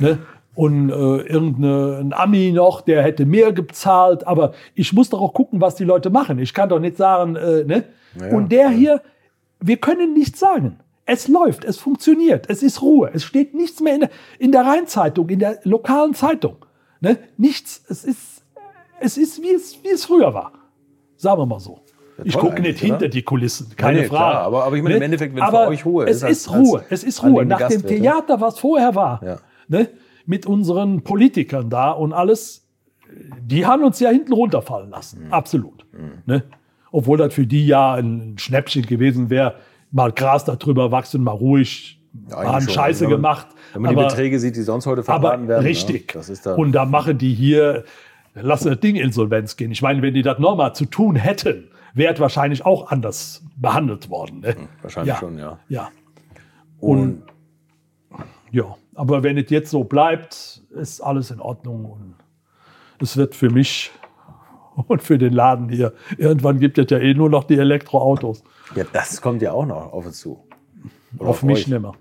Ne? 0.00 0.18
Und 0.54 0.90
äh, 0.90 0.92
irgendein 0.92 2.12
Ami 2.12 2.52
noch, 2.52 2.82
der 2.82 3.02
hätte 3.02 3.24
mehr 3.24 3.52
gezahlt. 3.52 4.26
Aber 4.26 4.52
ich 4.74 4.92
muss 4.92 5.08
doch 5.10 5.20
auch 5.20 5.32
gucken, 5.32 5.60
was 5.62 5.76
die 5.76 5.84
Leute 5.84 6.10
machen. 6.10 6.38
Ich 6.38 6.52
kann 6.52 6.68
doch 6.68 6.78
nicht 6.78 6.96
sagen, 6.98 7.36
äh, 7.36 7.64
ne? 7.64 7.84
Ja, 8.20 8.28
Und 8.36 8.52
der 8.52 8.68
hier, 8.68 9.00
wir 9.60 9.78
können 9.78 10.12
nichts 10.12 10.38
sagen. 10.40 10.78
Es 11.06 11.26
läuft, 11.26 11.64
es 11.64 11.78
funktioniert, 11.78 12.48
es 12.50 12.62
ist 12.62 12.80
Ruhe. 12.82 13.10
Es 13.12 13.24
steht 13.24 13.54
nichts 13.54 13.80
mehr 13.80 13.94
in 13.94 14.00
der, 14.00 14.10
in 14.38 14.52
der 14.52 14.62
Rheinzeitung, 14.66 15.28
in 15.30 15.38
der 15.40 15.58
lokalen 15.64 16.14
Zeitung. 16.14 16.56
Ne? 17.00 17.16
Nichts. 17.38 17.82
Es 17.88 18.04
ist, 18.04 18.42
es 19.00 19.16
ist 19.16 19.42
wie, 19.42 19.52
es, 19.54 19.82
wie 19.82 19.88
es 19.88 20.04
früher 20.04 20.32
war. 20.34 20.52
Sagen 21.16 21.40
wir 21.40 21.46
mal 21.46 21.58
so. 21.60 21.80
Ich 22.24 22.34
toll 22.34 22.42
gucke 22.42 22.62
nicht 22.62 22.78
hinter 22.78 22.96
oder? 22.98 23.08
die 23.08 23.22
Kulissen, 23.22 23.74
keine 23.76 24.00
nee, 24.02 24.04
Frage. 24.06 24.30
klar, 24.30 24.42
aber- 24.42 24.64
aber 24.64 24.76
ich 24.76 24.82
meine, 24.82 24.96
im 24.96 25.02
Endeffekt, 25.02 25.34
wenn 25.34 25.42
für 25.42 25.48
Aber 25.48 25.68
euch 25.68 25.84
Ruhe 25.86 26.04
es 26.04 26.18
ist, 26.18 26.24
als- 26.24 26.36
ist 26.38 26.50
Ruhe, 26.52 26.78
als 26.80 26.86
es 26.90 27.04
ist 27.04 27.22
Ruhe. 27.24 27.44
Nach 27.46 27.56
dem 27.58 27.68
Gastwirte. 27.68 27.96
Theater, 28.00 28.40
was 28.40 28.58
vorher 28.58 28.94
war, 28.94 29.20
Ja. 29.24 29.38
ne? 29.68 29.88
Mit 30.26 30.46
unseren 30.46 31.02
Politikern 31.02 31.70
da 31.70 31.90
und 31.90 32.12
alles, 32.12 32.66
die 33.40 33.66
haben 33.66 33.84
uns 33.84 34.00
ja 34.00 34.10
hinten 34.10 34.32
runterfallen 34.32 34.90
lassen. 34.90 35.26
Mhm. 35.26 35.32
Absolut. 35.32 35.84
Ne? 36.26 36.44
Obwohl 36.90 37.18
das 37.18 37.34
für 37.34 37.46
die 37.46 37.66
ja 37.66 37.94
ein 37.94 38.36
Schnäppchen 38.38 38.86
gewesen 38.86 39.30
wäre, 39.30 39.56
mal 39.90 40.12
Gras 40.12 40.44
darüber 40.44 40.90
wachsen, 40.90 41.22
mal 41.22 41.32
ruhig, 41.32 42.00
Ja, 42.30 42.60
schon. 42.60 42.70
Scheiße 42.70 43.04
man- 43.04 43.10
gemacht. 43.12 43.46
Wenn 43.72 43.82
man 43.82 43.92
aber, 43.94 44.02
die 44.04 44.08
Beträge 44.08 44.38
sieht, 44.38 44.56
die 44.56 44.62
sonst 44.62 44.86
heute 44.86 45.00
aber 45.06 45.20
verraten 45.20 45.48
werden. 45.48 45.64
richtig. 45.64 46.14
Ja, 46.14 46.20
da, 46.44 46.54
und 46.54 46.72
da 46.72 46.84
machen 46.84 47.16
die 47.18 47.32
hier, 47.34 47.84
lassen 48.34 48.68
das 48.68 48.80
Ding 48.80 48.96
Insolvenz 48.96 49.56
gehen. 49.56 49.70
Ich 49.72 49.80
meine, 49.82 50.02
wenn 50.02 50.12
die 50.14 50.22
das 50.22 50.38
nochmal 50.38 50.74
zu 50.74 50.84
tun 50.84 51.16
hätten, 51.16 51.68
wäre 51.94 52.12
es 52.14 52.20
wahrscheinlich 52.20 52.64
auch 52.66 52.90
anders 52.90 53.42
behandelt 53.56 54.08
worden. 54.10 54.40
Ne? 54.40 54.56
wahrscheinlich 54.82 55.14
ja. 55.14 55.20
schon, 55.20 55.38
ja. 55.38 55.58
Ja. 55.68 55.90
Und 56.80 57.22
Ja, 58.50 58.76
aber 58.94 59.22
wenn 59.22 59.38
es 59.38 59.50
jetzt 59.50 59.70
so 59.70 59.84
bleibt, 59.84 60.62
ist 60.70 61.00
alles 61.00 61.30
in 61.30 61.40
Ordnung 61.40 61.84
und 61.86 62.14
es 63.00 63.16
wird 63.16 63.34
für 63.34 63.50
mich 63.50 63.90
und 64.88 65.02
für 65.02 65.18
den 65.18 65.32
Laden 65.32 65.68
hier, 65.68 65.92
irgendwann 66.18 66.58
gibt 66.60 66.78
es 66.78 66.86
ja 66.90 66.98
eh 66.98 67.14
nur 67.14 67.28
noch 67.30 67.44
die 67.44 67.58
Elektroautos. 67.58 68.42
ja, 68.74 68.84
das 68.92 69.20
kommt 69.20 69.42
ja 69.42 69.52
auch 69.52 69.66
noch 69.66 69.92
auf 69.92 70.06
uns 70.06 70.18
zu. 70.18 70.44
Oder 71.18 71.28
Auf 71.28 71.42
mich 71.42 71.58
euch. 71.58 71.68
nicht 71.68 71.80
mehr. 71.80 71.92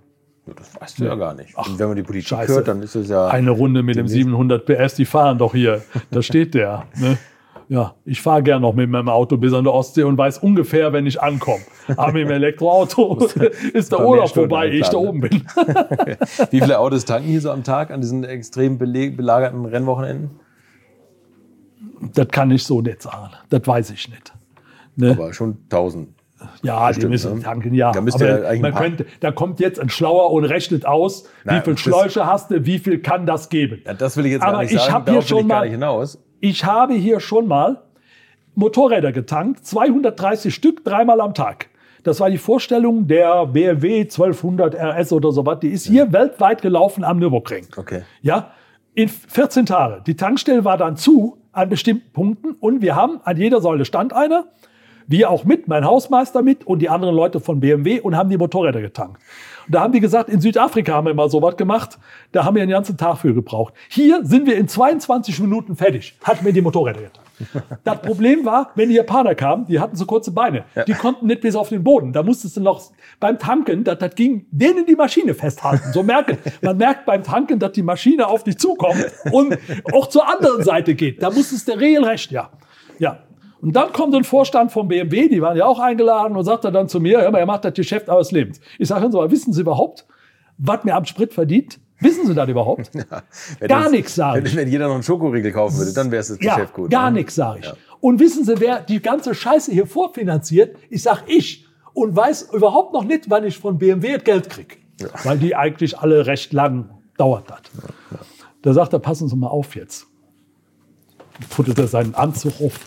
Ja, 0.48 0.54
Das 0.54 0.80
weißt 0.80 1.00
du 1.00 1.06
ja 1.06 1.16
gar 1.16 1.34
nicht. 1.34 1.54
Ach, 1.58 1.68
und 1.68 1.78
wenn 1.80 1.88
man 1.88 1.98
die 1.98 2.04
Politik 2.04 2.30
Scheiße. 2.30 2.54
hört, 2.54 2.68
dann 2.70 2.82
ist 2.82 2.96
es 2.96 3.10
ja. 3.10 3.28
Eine 3.28 3.52
Runde 3.52 3.84
mit 3.84 3.98
dem 3.98 4.08
700 4.08 4.66
PS, 4.66 4.96
die 4.96 5.06
fahren 5.06 5.38
doch 5.38 5.54
hier. 5.54 5.82
Da 6.12 6.22
steht 6.22 6.54
der. 6.54 6.86
Ne? 6.96 7.18
Ja, 7.72 7.96
ich 8.04 8.22
fahre 8.22 8.44
gern 8.44 8.62
noch 8.64 8.74
mit 8.74 8.90
meinem 8.90 9.08
Auto 9.08 9.38
bis 9.38 9.54
an 9.54 9.64
der 9.64 9.74
Ostsee 9.74 10.04
und 10.04 10.18
weiß 10.18 10.40
ungefähr, 10.40 10.92
wenn 10.92 11.06
ich 11.06 11.22
ankomme. 11.22 11.62
Aber 11.96 12.12
mit 12.12 12.24
dem 12.28 12.32
Elektroauto 12.32 13.16
ist 13.74 13.94
der 13.94 14.06
Urlaub 14.06 14.28
vorbei, 14.30 14.68
ehe 14.68 14.82
ich 14.82 14.90
da 14.90 14.98
oben 14.98 15.22
bin. 15.22 15.32
Wie 16.52 16.60
viele 16.60 16.80
Autos 16.80 17.06
tanken 17.06 17.30
hier 17.30 17.40
so 17.40 17.50
am 17.50 17.64
Tag 17.64 17.92
an 17.92 18.02
diesen 18.02 18.26
extrem 18.26 18.78
belagerten 18.78 19.64
Rennwochenenden? 19.64 20.32
Das 22.14 22.28
kann 22.28 22.52
ich 22.52 22.66
so 22.66 22.82
nicht 22.82 23.04
sagen. 23.04 23.30
Das 23.50 23.66
weiß 23.66 23.92
ich 23.92 24.10
nicht. 24.10 24.34
Ne? 24.98 25.12
Aber 25.12 25.32
schon 25.32 25.60
1000. 25.70 26.10
Ja, 26.64 26.88
die 26.88 26.96
Bestimmt, 26.96 27.12
müssen 27.12 27.36
ne? 27.38 27.42
tanken, 27.42 27.74
ja. 27.74 27.94
Da 27.94 28.02
ein 28.50 28.60
man 28.60 28.76
könnte, 28.76 29.06
da 29.22 29.32
kommt 29.32 29.62
jetzt 29.62 29.80
ein 29.80 29.90
Schlauer 29.90 30.32
und 30.34 30.44
rechnet 30.44 30.86
aus, 30.86 31.24
Na, 31.46 31.56
wie 31.56 31.62
viel 31.62 31.74
das- 31.76 31.82
Schläuche 31.82 32.26
hast 32.26 32.52
du, 32.52 32.66
wie 32.66 32.80
viel 32.80 33.00
kann 33.02 33.26
das 33.26 33.48
geben. 33.48 33.82
Ja, 33.86 33.94
das 33.94 34.18
will 34.18 34.26
ich 34.26 34.34
jetzt 34.34 34.42
Aber 34.42 34.54
gar 34.54 34.62
nicht 34.64 34.74
ich 34.74 34.82
sagen. 34.82 35.10
hier 35.10 35.22
schon 35.22 35.44
ich 35.44 35.48
gar 35.48 35.60
mal- 35.60 35.64
nicht 35.64 35.72
hinaus. 35.72 36.22
Ich 36.44 36.66
habe 36.66 36.96
hier 36.96 37.20
schon 37.20 37.48
mal 37.48 37.84
Motorräder 38.56 39.12
getankt, 39.12 39.64
230 39.64 40.54
Stück, 40.54 40.84
dreimal 40.84 41.22
am 41.22 41.36
Tag. 41.36 41.70
Das 42.04 42.20
war 42.20 42.32
die 42.32 42.40
Vorstellung 42.40 43.06
der 43.06 43.46
BMW 43.46 44.02
1200 44.02 44.74
RS 44.74 45.14
oder 45.14 45.32
sowas. 45.32 45.60
Die 45.60 45.68
ist 45.68 45.86
hier 45.86 46.12
weltweit 46.12 46.64
gelaufen 46.64 47.04
am 47.04 47.20
Nürburgring. 47.20 47.68
Okay. 47.78 48.02
Ja, 48.24 48.54
in 48.96 49.08
14 49.08 49.68
Tagen. 49.68 50.04
Die 50.06 50.16
Tankstelle 50.16 50.66
war 50.66 50.78
dann 50.78 50.98
zu 50.98 51.38
an 51.52 51.70
bestimmten 51.70 52.12
Punkten 52.12 52.54
und 52.60 52.82
wir 52.82 52.96
haben 52.96 53.22
an 53.24 53.38
jeder 53.38 53.62
Säule 53.62 53.86
stand 53.86 54.12
einer. 54.12 54.46
Wir 55.08 55.30
auch 55.30 55.44
mit, 55.44 55.68
mein 55.68 55.86
Hausmeister 55.86 56.42
mit 56.42 56.66
und 56.66 56.80
die 56.80 56.90
anderen 56.90 57.16
Leute 57.16 57.40
von 57.40 57.60
BMW 57.60 58.00
und 58.00 58.16
haben 58.16 58.30
die 58.30 58.38
Motorräder 58.38 58.82
getankt. 58.82 59.22
Und 59.68 59.76
da 59.76 59.82
haben 59.82 59.94
die 59.94 60.00
gesagt, 60.00 60.30
in 60.30 60.42
Südafrika 60.42 60.94
haben 60.94 61.08
wir 61.08 61.14
mal 61.14 61.30
sowas 61.30 61.56
gemacht, 61.56 61.98
da 62.32 62.46
haben 62.46 62.56
wir 62.56 62.64
den 62.64 62.72
ganzen 62.72 62.98
Tag 62.98 63.18
für 63.18 63.34
gebraucht. 63.34 63.74
Hier 63.90 64.26
sind 64.26 64.46
wir 64.48 64.58
in 64.58 64.68
22 64.68 65.40
Minuten 65.40 65.76
fertig, 65.76 66.18
hatten 66.24 66.46
wir 66.46 66.54
die 66.54 66.62
Motorräder 66.62 67.02
getankt. 67.02 67.32
Das 67.84 68.02
Problem 68.02 68.46
war, 68.46 68.72
wenn 68.76 68.90
die 68.90 68.96
Japaner 68.96 69.36
kamen, 69.36 69.66
die 69.66 69.80
hatten 69.80 69.96
so 69.96 70.06
kurze 70.06 70.32
Beine. 70.32 70.66
Die 70.88 70.94
konnten 70.94 71.28
nicht 71.28 71.42
bis 71.42 71.56
auf 71.56 71.70
den 71.70 71.84
Boden. 71.84 72.14
Da 72.14 72.24
musstest 72.24 72.58
du 72.58 72.62
noch 72.62 72.82
beim 73.20 73.40
Tanken, 73.40 73.84
das, 73.84 73.98
das 73.98 74.14
ging 74.16 74.46
denen 74.52 74.86
die 74.86 74.96
Maschine 74.96 75.34
festhalten. 75.34 75.92
So 75.92 76.04
merken. 76.04 76.38
Man 76.62 76.78
merkt 76.78 77.06
beim 77.06 77.24
Tanken, 77.24 77.60
dass 77.60 77.72
die 77.72 77.84
Maschine 77.84 78.28
auf 78.28 78.44
dich 78.44 78.58
zukommt 78.58 79.06
und 79.32 79.58
auch 79.94 80.08
zur 80.08 80.28
anderen 80.28 80.64
Seite 80.64 80.96
geht. 80.96 81.22
Da 81.22 81.30
musstest 81.30 81.68
du 81.68 81.74
regelrecht, 81.74 82.32
ja. 82.32 82.50
Ja. 83.00 83.20
Und 83.62 83.74
dann 83.76 83.94
kommt 83.94 84.16
ein 84.16 84.24
Vorstand 84.24 84.72
vom 84.72 84.88
BMW, 84.88 85.30
die 85.30 85.42
waren 85.42 85.56
ja 85.56 85.66
auch 85.66 85.80
eingeladen 85.80 86.36
und 86.36 86.44
sagt 86.44 86.66
er 86.66 86.72
dann 86.72 86.90
zu 86.90 87.00
mir, 87.00 87.22
hör 87.22 87.30
mal, 87.32 87.38
er 87.40 87.46
macht 87.46 87.64
das 87.64 87.74
Geschäft 87.74 88.10
eures 88.10 88.32
Lebens. 88.32 88.60
Ich 88.80 88.88
sage, 88.88 89.08
mal, 89.10 89.30
wissen 89.30 89.54
Sie 89.54 89.62
überhaupt, 89.62 90.06
was 90.58 90.84
mir 90.84 90.96
am 90.96 91.06
Sprit 91.06 91.34
verdient? 91.34 91.80
Wissen 92.00 92.26
Sie 92.26 92.34
das 92.34 92.50
überhaupt? 92.50 92.90
Wenn 93.60 93.68
Gar 93.68 93.84
das- 93.84 93.92
nichts, 93.92 94.16
sag 94.16 94.36
wenn, 94.36 94.46
ich. 94.48 94.56
wenn 94.56 94.68
jeder 94.68 94.88
noch 94.88 94.96
einen 94.96 95.04
Schokoriegel 95.04 95.52
kaufen 95.52 95.78
würde, 95.78 95.94
dann 95.94 96.10
wäre 96.10 96.22
es 96.22 96.30
das 96.30 96.40
Ja, 96.42 96.56
Geschäft 96.56 96.74
gut. 96.74 96.90
gar 96.90 97.12
ne? 97.12 97.20
nichts, 97.20 97.36
sage 97.36 97.60
ich. 97.62 97.72
Und 98.00 98.20
wissen 98.20 98.44
Sie, 98.44 98.60
wer 98.60 98.82
die 98.82 99.00
ganze 99.00 99.36
Scheiße 99.36 99.72
hier 99.72 99.86
vorfinanziert? 99.86 100.76
Ich 100.90 101.04
sag 101.04 101.24
ich. 101.28 101.68
Und 101.94 102.16
weiß 102.16 102.50
überhaupt 102.54 102.94
noch 102.94 103.04
nicht, 103.04 103.30
wann 103.30 103.44
ich 103.44 103.60
von 103.60 103.78
BMW 103.78 104.14
das 104.16 104.24
Geld 104.24 104.50
krieg. 104.50 104.80
Weil 105.24 105.38
die 105.38 105.56
eigentlich 105.56 106.00
alle 106.00 106.26
recht 106.26 106.52
lang 106.54 106.90
dauert 107.18 107.52
hat. 107.52 107.70
Da 108.64 108.74
sagt 108.74 108.94
er, 108.94 109.00
passen 109.00 109.28
Sie 109.28 109.36
mal 109.36 109.50
auf 109.50 109.76
jetzt. 109.76 110.08
Futtert 111.50 111.78
er 111.78 111.88
seinen 111.88 112.16
Anzug 112.16 112.54
auf. 112.62 112.80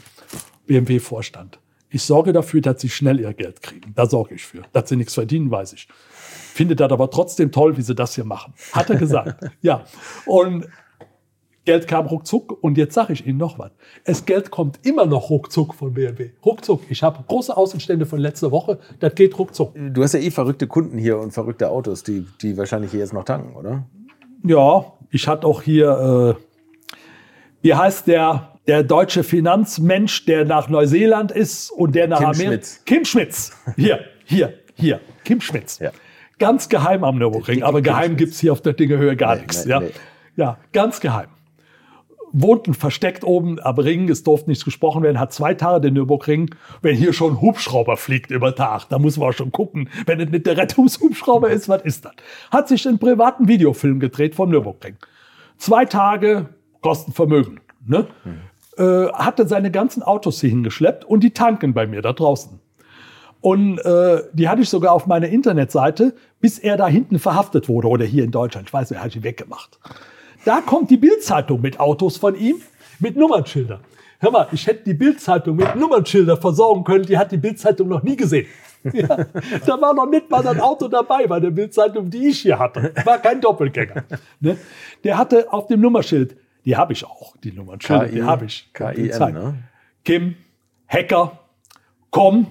BMW-Vorstand. 0.66 1.58
Ich 1.90 2.02
sorge 2.02 2.32
dafür, 2.32 2.60
dass 2.60 2.80
Sie 2.80 2.88
schnell 2.88 3.20
Ihr 3.20 3.32
Geld 3.34 3.62
kriegen. 3.62 3.92
Da 3.94 4.06
sorge 4.06 4.34
ich 4.34 4.44
für. 4.44 4.62
Dass 4.72 4.88
Sie 4.88 4.96
nichts 4.96 5.14
verdienen, 5.14 5.50
weiß 5.50 5.74
ich. 5.74 5.86
Findet 6.16 6.80
das 6.80 6.90
aber 6.90 7.10
trotzdem 7.10 7.52
toll, 7.52 7.76
wie 7.76 7.82
Sie 7.82 7.94
das 7.94 8.14
hier 8.14 8.24
machen. 8.24 8.52
Hat 8.72 8.90
er 8.90 8.96
gesagt. 8.96 9.44
ja. 9.62 9.84
Und 10.26 10.66
Geld 11.64 11.88
kam 11.88 12.06
ruckzuck 12.06 12.62
und 12.62 12.76
jetzt 12.76 12.94
sage 12.94 13.12
ich 13.12 13.26
Ihnen 13.26 13.38
noch 13.38 13.58
was. 13.58 13.70
Das 14.04 14.26
Geld 14.26 14.50
kommt 14.50 14.84
immer 14.84 15.06
noch 15.06 15.30
ruckzuck 15.30 15.74
von 15.74 15.94
BMW. 15.94 16.32
Ruckzuck. 16.44 16.82
Ich 16.90 17.02
habe 17.02 17.24
große 17.26 17.56
Außenstände 17.56 18.06
von 18.06 18.18
letzter 18.18 18.50
Woche. 18.50 18.78
Das 19.00 19.14
geht 19.14 19.38
ruckzuck. 19.38 19.74
Du 19.74 20.02
hast 20.02 20.12
ja 20.12 20.20
eh 20.20 20.30
verrückte 20.30 20.66
Kunden 20.66 20.98
hier 20.98 21.18
und 21.18 21.30
verrückte 21.30 21.70
Autos, 21.70 22.02
die, 22.02 22.26
die 22.42 22.56
wahrscheinlich 22.58 22.90
hier 22.90 23.00
jetzt 23.00 23.14
noch 23.14 23.24
tanken, 23.24 23.56
oder? 23.56 23.86
Ja, 24.42 24.92
ich 25.10 25.26
hatte 25.26 25.46
auch 25.46 25.62
hier, 25.62 26.36
äh, 26.36 26.96
wie 27.62 27.74
heißt 27.74 28.08
der, 28.08 28.53
der 28.66 28.82
deutsche 28.82 29.22
Finanzmensch, 29.24 30.24
der 30.26 30.44
nach 30.44 30.68
Neuseeland 30.68 31.30
ist 31.32 31.70
und 31.70 31.94
der 31.94 32.08
nach 32.08 32.18
Kim 32.18 32.26
Amerika. 32.28 32.48
Schmitz. 32.52 32.82
Kim 32.84 33.04
Schmitz. 33.04 33.52
Hier, 33.76 34.00
hier, 34.24 34.54
hier. 34.74 35.00
Kim 35.24 35.40
Schmitz. 35.40 35.78
Ja. 35.78 35.90
Ganz 36.38 36.68
geheim 36.68 37.04
am 37.04 37.18
Nürburgring. 37.18 37.62
Aber 37.62 37.78
Kim 37.78 37.84
geheim 37.84 38.04
Schmitz. 38.06 38.18
gibt's 38.18 38.40
hier 38.40 38.52
auf 38.52 38.60
der 38.62 38.72
Dingehöhe 38.72 39.16
gar 39.16 39.34
Nee, 39.36 39.42
nichts. 39.42 39.64
nee, 39.64 39.70
ja. 39.70 39.80
nee. 39.80 39.90
ja, 40.36 40.58
ganz 40.72 41.00
geheim. 41.00 41.28
Wohnten 42.36 42.74
versteckt 42.74 43.22
oben 43.22 43.60
am 43.60 43.76
Ring, 43.78 44.08
es 44.08 44.24
durfte 44.24 44.50
nichts 44.50 44.64
gesprochen 44.64 45.04
werden, 45.04 45.20
hat 45.20 45.32
zwei 45.32 45.54
Tage 45.54 45.82
den 45.82 45.94
Nürburgring. 45.94 46.52
Wenn 46.82 46.96
hier 46.96 47.12
schon 47.12 47.40
Hubschrauber 47.40 47.96
fliegt 47.96 48.32
über 48.32 48.56
Tag, 48.56 48.86
da 48.88 48.98
muss 48.98 49.16
man 49.18 49.28
auch 49.28 49.32
schon 49.32 49.52
gucken, 49.52 49.88
wenn 50.06 50.18
es 50.20 50.30
nicht 50.30 50.44
der 50.46 50.56
Rettungshubschrauber 50.56 51.48
ist, 51.50 51.68
was 51.68 51.82
ist 51.82 52.04
das? 52.06 52.12
Hat 52.50 52.66
sich 52.66 52.88
einen 52.88 52.98
privaten 52.98 53.46
Videofilm 53.46 54.00
gedreht 54.00 54.34
vom 54.34 54.50
Nürburgring. 54.50 54.96
Zwei 55.58 55.84
Tage 55.84 56.48
kosten 56.80 57.12
Vermögen. 57.12 57.60
Ne? 57.86 58.08
Äh, 58.76 59.12
hatte 59.12 59.46
seine 59.46 59.70
ganzen 59.70 60.02
Autos 60.02 60.40
hier 60.40 60.50
hingeschleppt 60.50 61.04
und 61.04 61.20
die 61.20 61.30
tanken 61.30 61.74
bei 61.74 61.86
mir 61.86 62.02
da 62.02 62.12
draußen. 62.12 62.58
Und 63.40 63.78
äh, 63.78 64.22
die 64.32 64.48
hatte 64.48 64.62
ich 64.62 64.68
sogar 64.68 64.92
auf 64.92 65.06
meiner 65.06 65.28
Internetseite, 65.28 66.14
bis 66.40 66.58
er 66.58 66.76
da 66.76 66.88
hinten 66.88 67.18
verhaftet 67.18 67.68
wurde 67.68 67.88
oder 67.88 68.04
hier 68.04 68.24
in 68.24 68.30
Deutschland. 68.30 68.68
Ich 68.68 68.72
weiß 68.72 68.90
nicht, 68.90 68.98
er 68.98 69.04
hat 69.04 69.14
ich 69.14 69.22
weggemacht. 69.22 69.78
Da 70.44 70.60
kommt 70.60 70.90
die 70.90 70.96
Bildzeitung 70.96 71.60
mit 71.60 71.78
Autos 71.78 72.16
von 72.16 72.34
ihm, 72.34 72.56
mit 72.98 73.16
Nummernschildern. 73.16 73.80
Hör 74.18 74.30
mal, 74.30 74.48
ich 74.52 74.66
hätte 74.66 74.84
die 74.84 74.94
Bildzeitung 74.94 75.56
mit 75.56 75.76
Nummernschildern 75.76 76.40
versorgen 76.40 76.84
können, 76.84 77.04
die 77.04 77.18
hat 77.18 77.32
die 77.32 77.36
Bildzeitung 77.36 77.88
noch 77.88 78.02
nie 78.02 78.16
gesehen. 78.16 78.46
Ja, 78.92 79.16
da 79.64 79.80
war 79.80 79.94
noch 79.94 80.10
nicht 80.10 80.28
mal 80.28 80.42
das 80.42 80.60
Auto 80.60 80.88
dabei 80.88 81.26
bei 81.26 81.40
der 81.40 81.48
Bildzeitung, 81.48 82.10
die 82.10 82.28
ich 82.28 82.40
hier 82.40 82.58
hatte. 82.58 82.92
War 83.04 83.16
kein 83.16 83.40
Doppelgänger. 83.40 84.04
Ne? 84.40 84.58
Der 85.04 85.16
hatte 85.16 85.50
auf 85.50 85.68
dem 85.68 85.80
Nummerschild, 85.80 86.36
die 86.64 86.76
habe 86.76 86.92
ich 86.92 87.04
auch, 87.04 87.36
die 87.38 87.52
Nummernschilder, 87.52 88.08
die 88.08 88.22
habe 88.22 88.46
ich. 88.46 88.72
KIN, 88.72 88.94
ne? 89.32 89.54
Kim, 90.04 90.36
Hacker, 90.88 91.38
komm, 92.10 92.48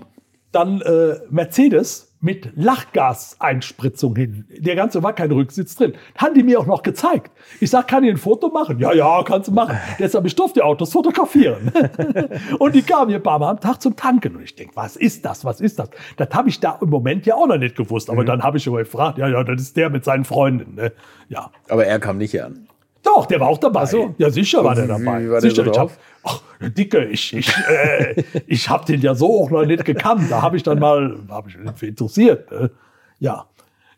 dann 0.51 0.81
äh, 0.81 1.15
Mercedes 1.29 2.13
mit 2.23 2.51
Lachgaseinspritzung 2.55 4.15
hin. 4.15 4.45
Der 4.57 4.77
ganze 4.77 5.03
war 5.03 5.11
kein 5.11 5.29
Rücksitz 5.29 5.75
drin. 5.75 5.93
Haben 6.17 6.33
die 6.35 6.43
mir 6.43 6.57
auch 6.57 6.65
noch 6.65 6.81
gezeigt. 6.81 7.31
Ich 7.59 7.69
sag, 7.69 7.89
kann 7.89 8.05
ich 8.05 8.11
ein 8.11 8.17
Foto 8.17 8.47
machen? 8.47 8.79
Ja, 8.79 8.93
ja, 8.93 9.21
kannst 9.23 9.49
du 9.49 9.51
machen. 9.51 9.77
Deshalb 9.99 10.25
ich 10.25 10.33
durfte 10.33 10.59
die 10.59 10.61
Autos 10.61 10.93
fotografieren. 10.93 11.73
und 12.59 12.75
die 12.75 12.81
kamen 12.81 13.09
hier 13.09 13.19
ein 13.19 13.23
paar 13.23 13.39
Mal 13.39 13.49
am 13.49 13.59
Tag 13.59 13.81
zum 13.81 13.97
Tanken. 13.97 14.37
Und 14.37 14.43
ich 14.43 14.55
denke, 14.55 14.73
was 14.75 14.95
ist 14.95 15.25
das? 15.25 15.43
Was 15.43 15.59
ist 15.59 15.79
das? 15.79 15.89
Das 16.15 16.29
habe 16.31 16.47
ich 16.47 16.61
da 16.61 16.79
im 16.81 16.89
Moment 16.89 17.25
ja 17.25 17.35
auch 17.35 17.47
noch 17.47 17.57
nicht 17.57 17.75
gewusst. 17.75 18.09
Aber 18.09 18.21
mhm. 18.21 18.27
dann 18.27 18.43
habe 18.43 18.57
ich 18.57 18.65
immer 18.65 18.77
gefragt, 18.77 19.17
ja, 19.17 19.27
ja, 19.27 19.43
das 19.43 19.61
ist 19.61 19.75
der 19.75 19.89
mit 19.89 20.05
seinen 20.05 20.23
Freunden. 20.23 20.75
Ne? 20.75 20.93
Ja. 21.27 21.51
Aber 21.67 21.85
er 21.85 21.99
kam 21.99 22.17
nicht 22.19 22.31
hier 22.31 22.45
an. 22.45 22.69
Doch, 23.03 23.25
der 23.25 23.39
war 23.39 23.49
auch 23.49 23.57
dabei. 23.57 23.85
So. 23.85 24.15
Ja, 24.17 24.29
sicher 24.29 24.63
war 24.63 24.75
der 24.75 24.87
dabei. 24.87 25.29
War 25.29 25.41
sicher, 25.41 25.63
der 25.63 25.73
so 25.73 25.79
drauf? 25.79 25.99
Ach, 26.23 26.41
Dicke, 26.61 27.05
ich, 27.05 27.35
ich, 27.35 27.53
äh, 27.69 28.23
ich 28.47 28.69
habe 28.69 28.85
den 28.85 29.01
ja 29.01 29.13
so 29.13 29.43
auch 29.43 29.49
noch 29.49 29.65
nicht 29.65 29.83
gekannt. 29.83 30.23
Da 30.29 30.41
habe 30.41 30.55
ich 30.55 30.63
dann 30.63 30.79
mal, 30.79 31.17
habe 31.29 31.49
ich 31.49 31.57
mich 31.57 31.83
interessiert. 31.83 32.49
Ne? 32.49 32.71
Ja, 33.19 33.45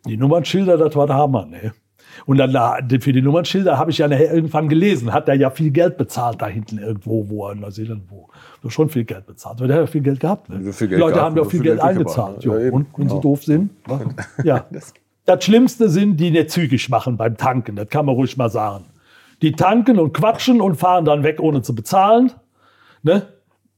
die 0.08 0.18
Nummernschilder, 0.18 0.78
das 0.78 0.96
war 0.96 1.06
der 1.06 1.18
Hammer. 1.18 1.46
Ne? 1.46 1.74
Und 2.26 2.38
dann 2.38 2.52
für 3.02 3.14
die 3.14 3.22
Nummernschilder 3.22 3.78
habe 3.78 3.92
ich 3.92 4.00
ja 4.00 4.08
irgendwann 4.10 4.70
gelesen, 4.70 5.14
hat 5.14 5.28
er 5.28 5.36
ja 5.36 5.50
viel 5.50 5.72
Geld 5.72 5.98
bezahlt 5.98 6.42
da 6.42 6.48
hinten 6.48 6.80
irgendwo, 6.80 7.30
wo 7.30 7.48
er 7.48 7.54
in 7.54 7.60
Neuseeland, 7.60 8.04
wo 8.10 8.30
du 8.62 8.70
schon 8.70 8.90
viel 8.90 9.04
Geld 9.04 9.28
bezahlt. 9.28 9.60
Weil 9.60 9.68
der 9.68 9.78
hat 9.78 9.84
ja 9.84 9.88
viel 9.88 10.02
Geld 10.02 10.20
gehabt. 10.20 10.50
Ne? 10.50 10.74
Viel 10.74 10.88
Geld 10.88 10.98
die 10.98 11.02
Leute 11.02 11.14
gehabt, 11.14 11.26
haben 11.26 11.36
ja 11.38 11.44
auch 11.44 11.50
viel, 11.50 11.60
viel 11.60 11.70
Geld, 11.70 11.82
Geld 11.82 11.90
eingezahlt. 11.90 12.44
Ja, 12.44 12.52
und 12.52 12.88
wenn 12.96 13.08
genau. 13.08 13.16
sie 13.16 13.22
doof 13.22 13.44
sind. 13.44 13.70
ja. 14.44 14.66
Das 15.26 15.44
Schlimmste 15.44 15.90
sind, 15.90 16.18
die 16.18 16.32
nicht 16.32 16.52
zügig 16.52 16.90
machen 16.90 17.18
beim 17.18 17.36
Tanken. 17.36 17.76
Das 17.76 17.90
kann 17.90 18.06
man 18.06 18.16
ruhig 18.16 18.38
mal 18.38 18.50
sagen. 18.50 18.86
Die 19.42 19.52
tanken 19.52 20.00
und 20.00 20.14
quatschen 20.14 20.62
und 20.62 20.76
fahren 20.76 21.06
dann 21.06 21.24
weg, 21.24 21.40
ohne 21.40 21.62
zu 21.62 21.76
bezahlen. 21.76 22.32
Ne? 23.04 23.28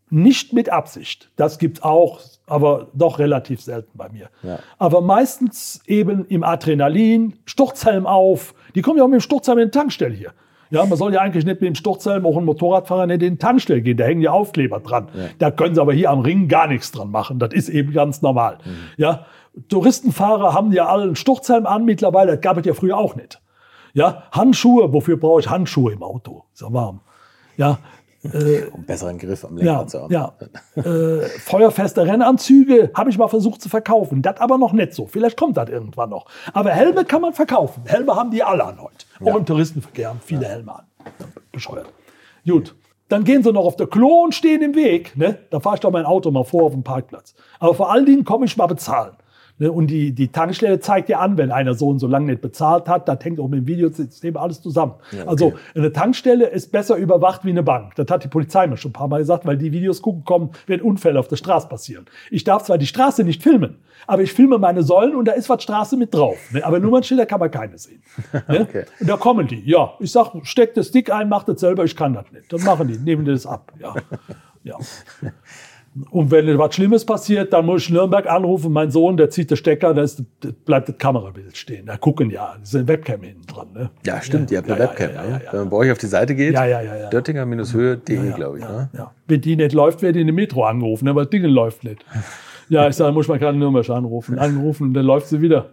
Nicht 0.10 0.54
mit 0.54 0.70
Absicht. 0.70 1.30
Das 1.36 1.58
gibt 1.60 1.84
auch, 1.84 2.22
aber 2.46 2.88
doch 2.94 3.20
relativ 3.20 3.62
selten 3.62 3.98
bei 3.98 4.10
mir. 4.10 4.30
Ja. 4.44 4.60
Aber 4.78 5.02
meistens 5.02 5.82
eben 5.86 6.26
im 6.26 6.44
Adrenalin, 6.44 7.34
Sturzhelm 7.46 8.06
auf. 8.06 8.56
Die 8.76 8.82
kommen 8.82 8.98
ja 8.98 9.04
auch 9.04 9.10
mit 9.10 9.20
dem 9.20 9.22
Sturzhelm 9.22 9.58
in 9.58 9.68
die 9.68 9.78
Tankstelle 9.78 10.16
hier. 10.16 10.32
Ja, 10.70 10.86
man 10.86 10.98
soll 10.98 11.14
ja 11.14 11.22
eigentlich 11.22 11.46
nicht 11.46 11.62
mit 11.62 11.68
dem 11.68 11.76
Sturzhelm 11.76 12.26
auch 12.26 12.38
ein 12.38 12.46
Motorradfahrer 12.46 13.08
nicht 13.08 13.22
in 13.22 13.36
den 13.36 13.40
Tankstelle 13.40 13.82
gehen. 13.82 13.98
Da 13.98 14.06
hängen 14.06 14.22
ja 14.22 14.32
Aufkleber 14.32 14.80
dran. 14.80 15.08
Ja. 15.14 15.24
Da 15.40 15.52
können 15.52 15.76
sie 15.76 15.82
aber 15.82 15.94
hier 15.94 16.10
am 16.10 16.20
Ring 16.20 16.48
gar 16.48 16.68
nichts 16.68 16.92
dran 16.92 17.10
machen. 17.10 17.40
Das 17.40 17.54
ist 17.54 17.70
eben 17.70 17.94
ganz 17.94 18.22
normal. 18.22 18.58
Mhm. 18.64 18.72
Ja, 18.98 19.26
Touristenfahrer 19.70 20.54
haben 20.54 20.72
ja 20.72 20.88
alle 20.88 21.04
einen 21.04 21.16
Sturzhelm 21.16 21.66
an 21.66 21.86
mittlerweile. 21.86 22.34
Das 22.34 22.42
gab 22.42 22.58
es 22.58 22.66
ja 22.66 22.74
früher 22.74 22.98
auch 22.98 23.16
nicht. 23.16 23.42
Ja, 23.94 24.24
Handschuhe, 24.32 24.92
wofür 24.94 25.18
brauche 25.18 25.40
ich 25.40 25.50
Handschuhe 25.50 25.94
im 25.94 26.04
Auto? 26.04 26.44
Ist 26.54 26.62
ja 26.62 26.72
warm. 26.72 27.02
Ja, 27.58 27.80
äh, 28.34 28.66
um 28.72 28.84
besseren 28.84 29.18
Griff 29.18 29.46
am 29.46 29.58
Lenkrad 29.58 29.82
ja, 29.82 29.88
zu 29.88 30.02
haben. 30.02 30.14
Ja. 30.14 30.34
äh, 30.76 31.26
feuerfeste 31.40 32.06
Rennanzüge 32.06 32.92
habe 32.94 33.10
ich 33.10 33.18
mal 33.18 33.28
versucht 33.28 33.62
zu 33.62 33.70
verkaufen. 33.70 34.22
Das 34.22 34.40
aber 34.40 34.58
noch 34.58 34.74
nicht 34.74 34.94
so. 34.94 35.06
Vielleicht 35.06 35.38
kommt 35.38 35.58
das 35.58 35.70
irgendwann 35.70 36.10
noch. 36.10 36.26
Aber 36.54 36.72
Helme 36.72 37.06
kann 37.06 37.22
man 37.22 37.34
verkaufen. 37.34 37.84
Helme 37.86 38.16
haben 38.16 38.32
die 38.32 38.44
alle 38.44 38.64
an 38.64 38.82
heute. 38.82 39.06
Auch 39.22 39.28
ja. 39.28 39.38
im 39.38 39.46
Touristenverkehr 39.46 40.10
haben 40.10 40.22
viele. 40.24 40.48
Helme 40.48 40.76
an. 40.76 40.86
Bescheuert. 41.52 41.88
Gut. 42.48 42.76
Dann 43.10 43.24
gehen 43.24 43.42
sie 43.42 43.54
noch 43.54 43.64
auf 43.64 43.78
der 43.78 43.88
Klo 43.88 44.24
und 44.24 44.36
stehen 44.36 44.62
im 44.62 44.76
Weg. 44.76 45.16
Ne? 45.16 45.40
Da 45.50 45.62
fahre 45.62 45.76
ich 45.76 45.80
doch 45.80 45.92
mein 45.92 46.06
Auto 46.06 46.30
mal 46.30 46.44
vor 46.44 46.64
auf 46.64 46.74
dem 46.74 46.84
Parkplatz. 46.84 47.36
Aber 47.60 47.74
vor 47.74 47.92
allen 47.92 48.06
Dingen 48.06 48.26
komme 48.26 48.46
ich 48.46 48.58
mal 48.58 48.68
bezahlen. 48.68 49.14
Ne, 49.60 49.72
und 49.72 49.88
die, 49.88 50.12
die 50.14 50.28
Tankstelle 50.28 50.80
zeigt 50.80 51.10
ja 51.10 51.20
an, 51.20 51.38
wenn 51.38 51.52
einer 51.52 51.74
so 51.74 51.88
und 51.88 51.98
so 51.98 52.06
lange 52.06 52.28
nicht 52.28 52.42
bezahlt 52.42 52.88
hat, 52.88 53.08
da 53.08 53.18
hängt 53.20 53.40
auch 53.40 53.48
mit 53.48 53.62
dem 53.62 53.68
Videosystem 53.68 54.38
alles 54.38 54.62
zusammen. 54.62 54.94
Ja, 55.12 55.22
okay. 55.22 55.30
Also 55.30 55.54
eine 55.74 55.92
Tankstelle 55.92 56.46
ist 56.46 56.72
besser 56.72 56.96
überwacht 56.96 57.44
wie 57.44 57.50
eine 57.50 57.64
Bank. 57.64 57.96
Das 57.96 58.08
hat 58.10 58.24
die 58.24 58.28
Polizei 58.28 58.68
mir 58.68 58.78
schon 58.78 58.92
ein 58.92 58.94
paar 58.94 59.08
Mal 59.08 59.18
gesagt, 59.18 59.48
weil 59.48 59.58
die 59.58 59.72
Videos 59.72 60.04
gucken 60.04 60.24
kommen, 60.26 60.52
wenn 60.68 60.82
Unfälle 60.82 61.20
auf 61.20 61.28
der 61.28 61.38
Straße 61.38 61.68
passieren. 61.68 62.06
Ich 62.30 62.44
darf 62.44 62.64
zwar 62.64 62.78
die 62.78 62.86
Straße 62.86 63.24
nicht 63.24 63.42
filmen, 63.42 63.78
aber 64.06 64.22
ich 64.22 64.32
filme 64.32 64.60
meine 64.60 64.84
Säulen 64.84 65.16
und 65.16 65.26
da 65.26 65.32
ist 65.32 65.50
was 65.50 65.64
Straße 65.64 65.98
mit 65.98 66.14
drauf. 66.14 66.38
Ne? 66.52 66.64
Aber 66.64 66.80
Nummernschilder 66.80 67.26
kann 67.26 67.40
man 67.40 67.50
keine 67.50 67.78
sehen. 67.78 68.04
Ne? 68.48 68.62
okay. 68.62 68.86
Und 69.00 69.10
da 69.10 69.18
kommen 69.18 69.48
die. 69.48 69.68
Ja, 69.68 69.94
ich 70.00 70.12
sag, 70.12 70.34
steck 70.44 70.76
das 70.76 70.88
Stick 70.88 71.12
ein, 71.12 71.28
mach 71.28 71.44
das 71.44 71.60
selber, 71.60 71.84
ich 71.84 71.96
kann 71.96 72.14
das 72.14 72.32
nicht. 72.32 72.54
Dann 72.54 72.64
machen 72.64 72.88
die, 72.88 72.98
nehmen 72.98 73.26
die 73.26 73.32
das 73.32 73.46
ab. 73.46 73.74
Ja. 73.80 73.96
ja. 74.64 74.78
Und 76.12 76.32
wenn 76.32 76.58
was 76.58 76.76
Schlimmes 76.76 77.06
passiert, 77.06 77.54
dann 77.54 77.66
muss 77.66 77.84
ich 77.84 77.90
Nürnberg 77.90 78.28
anrufen. 78.28 78.72
Mein 78.72 78.92
Sohn, 78.92 79.18
der 79.18 79.30
zieht 79.30 79.50
den 79.50 79.58
Stecker, 79.58 79.94
da 79.94 80.02
ist, 80.02 80.24
bleibt 80.66 80.90
das 80.90 80.98
Kamerabild 80.98 81.56
stehen. 81.56 81.86
Da 81.86 81.98
gucken 81.98 82.30
ja, 82.30 82.54
da 82.56 82.62
ist 82.62 82.76
eine 82.76 82.88
Webcam 82.88 83.22
hinten 83.22 83.46
dran. 83.48 83.68
Ne? 83.74 83.90
Ja, 84.06 84.22
stimmt, 84.22 84.52
ja, 84.52 84.56
ihr 84.56 84.58
habt 84.60 84.72
eine 84.72 84.80
ja, 84.80 84.90
Webcam. 84.90 85.10
Ja, 85.14 85.24
ne? 85.24 85.42
Wenn 85.52 85.60
man 85.62 85.70
bei 85.70 85.78
euch 85.78 85.92
auf 85.92 85.98
die 85.98 86.08
Seite 86.08 86.36
geht, 86.36 86.54
ja, 86.54 86.66
ja, 86.66 86.82
ja, 86.82 86.96
ja. 86.96 87.10
Döttinger-höhe.de, 87.10 88.32
glaube 88.34 88.60
ich. 88.60 88.64
Ne? 88.64 88.90
Ja. 88.94 89.12
Wenn 89.28 89.42
die 89.42 89.56
nicht 89.56 89.74
läuft, 89.74 90.02
werde 90.02 90.20
ich 90.20 90.22
in 90.22 90.28
die 90.28 90.34
Metro 90.34 90.64
angerufen, 90.64 91.06
ne? 91.06 91.12
aber 91.12 91.24
das 91.24 91.30
Ding 91.30 91.44
läuft 91.44 91.84
nicht. 91.84 92.06
Ja, 92.70 92.88
ich 92.88 92.96
sage, 92.96 93.14
muss 93.14 93.28
man 93.28 93.40
gerade 93.40 93.58
Nürnberg 93.58 93.90
anrufen. 93.90 94.38
Angerufen, 94.38 94.94
dann 94.94 95.06
läuft 95.06 95.28
sie 95.28 95.42
wieder. 95.42 95.72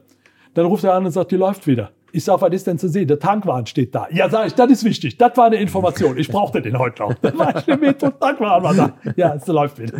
Dann 0.54 0.66
ruft 0.66 0.84
er 0.84 0.94
an 0.94 1.04
und 1.04 1.10
sagt, 1.10 1.32
die 1.32 1.36
läuft 1.36 1.66
wieder. 1.66 1.90
Ich 2.14 2.22
sage, 2.22 2.42
was 2.42 2.52
ist 2.52 2.66
denn 2.68 2.78
zu 2.78 2.88
sehen? 2.88 3.08
Der 3.08 3.18
Tankwahn 3.18 3.66
steht 3.66 3.92
da. 3.92 4.06
Ja, 4.12 4.30
sag 4.30 4.46
ich, 4.46 4.54
das 4.54 4.70
ist 4.70 4.84
wichtig. 4.84 5.18
Das 5.18 5.36
war 5.36 5.46
eine 5.46 5.56
Information. 5.56 6.16
Ich 6.16 6.28
brauchte 6.28 6.62
den 6.62 6.78
heute 6.78 7.02
noch. 7.02 7.14
Dann 7.14 7.36
war 7.36 7.56
ich 7.56 7.66
mit 7.66 8.00
und 8.04 8.20
Tankwahn 8.20 8.62
war 8.62 8.72
da. 8.72 8.92
Ja, 9.16 9.34
es 9.34 9.48
läuft 9.48 9.80
wieder. 9.80 9.98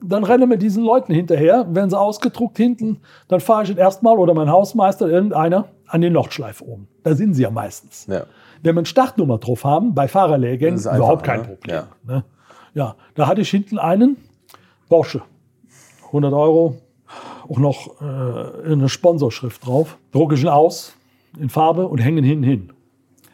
Dann 0.00 0.22
rennen 0.22 0.48
wir 0.48 0.58
diesen 0.58 0.84
Leuten 0.84 1.12
hinterher. 1.12 1.66
Werden 1.68 1.90
sie 1.90 1.98
ausgedruckt 1.98 2.56
hinten, 2.56 3.00
dann 3.26 3.40
fahre 3.40 3.64
ich 3.64 3.76
erstmal 3.76 4.16
oder 4.16 4.32
mein 4.32 4.48
Hausmeister, 4.48 5.08
irgendeiner, 5.08 5.66
an 5.88 6.02
den 6.02 6.12
Nordschleif 6.12 6.60
oben. 6.60 6.86
Da 7.02 7.16
sind 7.16 7.34
sie 7.34 7.42
ja 7.42 7.50
meistens. 7.50 8.06
Ja. 8.06 8.26
Wenn 8.62 8.76
wir 8.76 8.80
eine 8.80 8.86
Startnummer 8.86 9.38
drauf 9.38 9.64
haben, 9.64 9.92
bei 9.92 10.06
Fahrerlehrgängen, 10.06 10.78
überhaupt 10.78 11.24
kein 11.24 11.40
ne? 11.40 11.46
Problem. 11.48 11.76
Ja. 11.76 11.88
Ne? 12.06 12.24
ja, 12.74 12.94
da 13.16 13.26
hatte 13.26 13.40
ich 13.40 13.50
hinten 13.50 13.78
einen 13.78 14.16
Porsche. 14.88 15.22
100 16.06 16.32
Euro, 16.32 16.76
auch 17.48 17.58
noch 17.58 18.00
äh, 18.00 18.70
eine 18.72 18.88
Sponsorschrift 18.88 19.66
drauf. 19.66 19.98
Drucke 20.12 20.36
ich 20.36 20.42
ihn 20.42 20.48
aus, 20.48 20.95
in 21.40 21.48
Farbe 21.48 21.86
und 21.86 21.98
hängen 21.98 22.24
hinten 22.24 22.44
hin. 22.44 22.72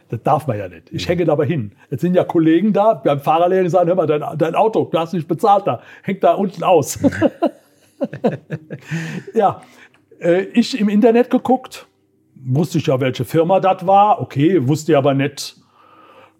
Das 0.08 0.22
darf 0.22 0.46
man 0.46 0.58
ja 0.58 0.68
nicht. 0.68 0.92
Ich 0.92 1.08
hänge 1.08 1.24
dabei 1.24 1.46
hin. 1.46 1.72
Jetzt 1.90 2.02
sind 2.02 2.14
ja 2.14 2.24
Kollegen 2.24 2.74
da, 2.74 2.94
beim 2.94 3.20
Fahrerlehrer, 3.20 3.62
die 3.62 3.70
sagen, 3.70 3.88
hör 3.88 3.94
mal, 3.94 4.06
dein, 4.06 4.22
dein 4.36 4.54
Auto, 4.54 4.84
du 4.84 4.98
hast 4.98 5.14
nicht 5.14 5.26
bezahlt 5.26 5.66
da, 5.66 5.80
hängt 6.02 6.22
da 6.22 6.34
unten 6.34 6.62
aus. 6.62 6.98
ja, 9.34 9.62
äh, 10.20 10.42
ich 10.52 10.78
im 10.78 10.90
Internet 10.90 11.30
geguckt, 11.30 11.86
wusste 12.34 12.78
ich 12.78 12.86
ja, 12.86 13.00
welche 13.00 13.24
Firma 13.24 13.60
das 13.60 13.86
war. 13.86 14.20
Okay, 14.20 14.68
wusste 14.68 14.98
aber 14.98 15.14
nicht, 15.14 15.56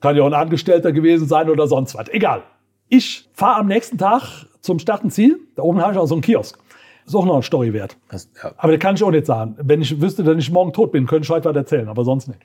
kann 0.01 0.17
ja 0.17 0.23
auch 0.23 0.27
ein 0.27 0.35
Angestellter 0.35 0.93
gewesen 0.93 1.27
sein 1.27 1.49
oder 1.49 1.67
sonst 1.67 1.95
was. 1.95 2.09
Egal. 2.09 2.43
Ich 2.89 3.31
fahre 3.33 3.61
am 3.61 3.69
nächsten 3.69 3.97
Tag 3.97 4.47
zum 4.61 4.79
Startenziel. 4.79 5.41
Da 5.57 5.63
oben 5.63 5.81
habe 5.81 5.93
ich 5.93 5.99
auch 5.99 6.07
so 6.07 6.15
einen 6.15 6.23
Kiosk. 6.23 6.59
Ist 7.07 7.15
auch 7.15 7.25
noch 7.25 7.35
eine 7.35 7.43
Story 7.43 7.73
wert. 7.73 7.97
Das, 8.09 8.31
ja. 8.43 8.53
Aber 8.57 8.73
das 8.73 8.81
kann 8.81 8.95
ich 8.95 9.03
auch 9.03 9.11
nicht 9.11 9.27
sagen. 9.27 9.57
Wenn 9.59 9.83
ich 9.83 10.01
wüsste, 10.01 10.23
dass 10.23 10.37
ich 10.37 10.51
morgen 10.51 10.73
tot 10.73 10.93
bin, 10.93 11.07
könnte 11.07 11.25
ich 11.25 11.31
heute 11.31 11.49
was 11.49 11.57
erzählen, 11.57 11.89
aber 11.89 12.05
sonst 12.05 12.29
nicht. 12.29 12.41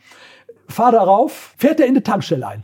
Fahr 0.68 0.92
darauf, 0.92 1.54
fährt 1.58 1.80
er 1.80 1.88
in 1.88 1.94
die 1.96 2.02
Tankstelle 2.02 2.48
ein. 2.48 2.64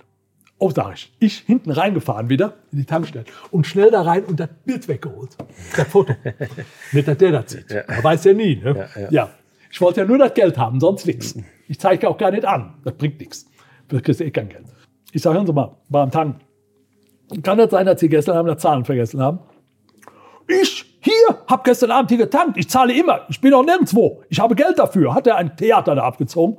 Oh, 0.58 0.70
sag 0.70 0.94
ich. 0.94 1.14
Ich 1.20 1.40
hinten 1.40 1.72
reingefahren 1.72 2.30
wieder 2.30 2.54
in 2.72 2.80
die 2.80 2.86
Tankstelle 2.86 3.26
und 3.52 3.68
schnell 3.68 3.92
da 3.92 4.02
rein 4.02 4.24
und 4.24 4.40
das 4.40 4.50
Bild 4.66 4.88
weggeholt. 4.88 5.36
Das 5.76 5.88
Foto. 5.88 6.14
nicht, 6.92 7.08
dass 7.08 7.18
der 7.18 7.32
das 7.32 7.52
sieht. 7.52 7.70
Ja. 7.70 7.84
Man 7.88 8.04
weiß 8.04 8.24
ja 8.24 8.34
nie. 8.34 8.56
Ne? 8.56 8.88
Ja, 8.96 9.02
ja. 9.02 9.08
ja, 9.12 9.30
Ich 9.72 9.82
wollte 9.82 10.02
ja 10.02 10.08
nur 10.08 10.18
das 10.18 10.34
Geld 10.34 10.58
haben, 10.58 10.80
sonst 10.80 11.06
nichts. 11.06 11.36
Ich 11.68 11.80
zeige 11.80 12.10
auch 12.10 12.18
gar 12.18 12.32
nicht 12.32 12.46
an. 12.46 12.76
Das 12.84 12.94
bringt 12.94 13.20
nichts. 13.20 13.46
Du 13.88 14.00
kriegst 14.02 14.22
eh 14.22 14.32
kein 14.32 14.50
Geld. 14.50 14.66
Ich 15.12 15.22
sage, 15.22 15.36
hören 15.36 15.48
Sie 15.48 15.54
mal, 15.54 15.76
war 15.90 16.04
am 16.04 16.12
Tank. 16.12 16.38
Kann 17.42 17.58
das 17.58 17.72
sein, 17.72 17.86
dass 17.86 18.00
Sie 18.00 18.10
gestern 18.10 18.38
Abend 18.38 18.60
Zahlen 18.60 18.86
vergessen 18.86 19.22
haben? 19.22 19.40
Ich 20.48 20.93
hier, 21.04 21.38
hab 21.48 21.66
gestern 21.66 21.92
Abend 21.92 22.10
hier 22.10 22.18
getankt. 22.18 22.58
Ich 22.58 22.70
zahle 22.70 22.94
immer. 22.94 23.26
Ich 23.28 23.42
bin 23.42 23.54
auch 23.54 23.66
nirgendwo. 23.66 24.24
Ich 24.30 24.40
habe 24.40 24.56
Geld 24.56 24.80
dafür. 24.80 25.14
Hat 25.14 25.28
er 25.28 25.36
ein 25.36 25.58
Theater 25.58 25.96
da 25.96 26.04
abgezogen? 26.04 26.58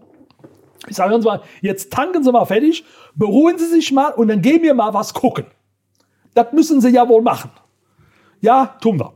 Ich 0.86 0.96
sage 0.96 1.14
uns 1.14 1.24
mal, 1.24 1.40
jetzt 1.62 1.90
tanken 1.90 2.22
Sie 2.22 2.30
mal 2.30 2.44
fertig, 2.44 2.84
beruhigen 3.14 3.58
Sie 3.58 3.68
sich 3.68 3.90
mal 3.90 4.10
und 4.10 4.28
dann 4.28 4.42
gehen 4.42 4.62
wir 4.62 4.74
mal 4.74 4.92
was 4.92 5.14
gucken. 5.14 5.46
Das 6.34 6.52
müssen 6.52 6.82
Sie 6.82 6.90
ja 6.90 7.08
wohl 7.08 7.22
machen. 7.22 7.50
Ja, 8.42 8.76
tun 8.82 9.00
wir. 9.00 9.14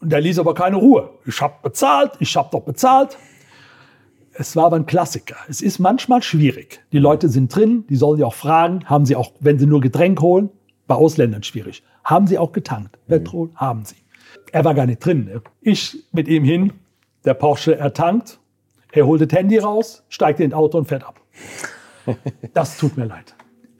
Und 0.00 0.12
der 0.12 0.20
ließ 0.20 0.38
aber 0.38 0.54
keine 0.54 0.76
Ruhe. 0.76 1.10
Ich 1.26 1.40
habe 1.40 1.54
bezahlt, 1.60 2.12
ich 2.20 2.36
habe 2.36 2.48
doch 2.52 2.60
bezahlt. 2.60 3.18
Es 4.32 4.54
war 4.54 4.66
aber 4.66 4.76
ein 4.76 4.86
Klassiker. 4.86 5.34
Es 5.48 5.60
ist 5.60 5.80
manchmal 5.80 6.22
schwierig. 6.22 6.80
Die 6.92 7.00
Leute 7.00 7.28
sind 7.28 7.52
drin, 7.52 7.84
die 7.88 7.96
sollen 7.96 8.20
ja 8.20 8.26
auch 8.26 8.34
fragen, 8.34 8.84
haben 8.84 9.06
sie 9.06 9.16
auch, 9.16 9.32
wenn 9.40 9.58
sie 9.58 9.66
nur 9.66 9.80
Getränk 9.80 10.20
holen, 10.20 10.50
bei 10.86 10.94
Ausländern 10.94 11.42
schwierig. 11.42 11.82
Haben 12.08 12.26
sie 12.26 12.38
auch 12.38 12.52
getankt. 12.52 12.96
Mhm. 13.06 13.12
Petrol 13.12 13.50
haben 13.54 13.84
sie. 13.84 13.96
Er 14.50 14.64
war 14.64 14.74
gar 14.74 14.86
nicht 14.86 15.04
drin. 15.04 15.42
Ich 15.60 16.04
mit 16.12 16.26
ihm 16.26 16.42
hin, 16.42 16.72
der 17.26 17.34
Porsche 17.34 17.76
ertankt, 17.76 18.38
er 18.92 19.06
holt 19.06 19.20
das 19.20 19.38
Handy 19.38 19.58
raus, 19.58 20.04
steigt 20.08 20.40
in 20.40 20.50
das 20.50 20.58
Auto 20.58 20.78
und 20.78 20.88
fährt 20.88 21.04
ab. 21.04 21.20
Das 22.54 22.78
tut 22.78 22.96
mir 22.96 23.04
leid. 23.04 23.34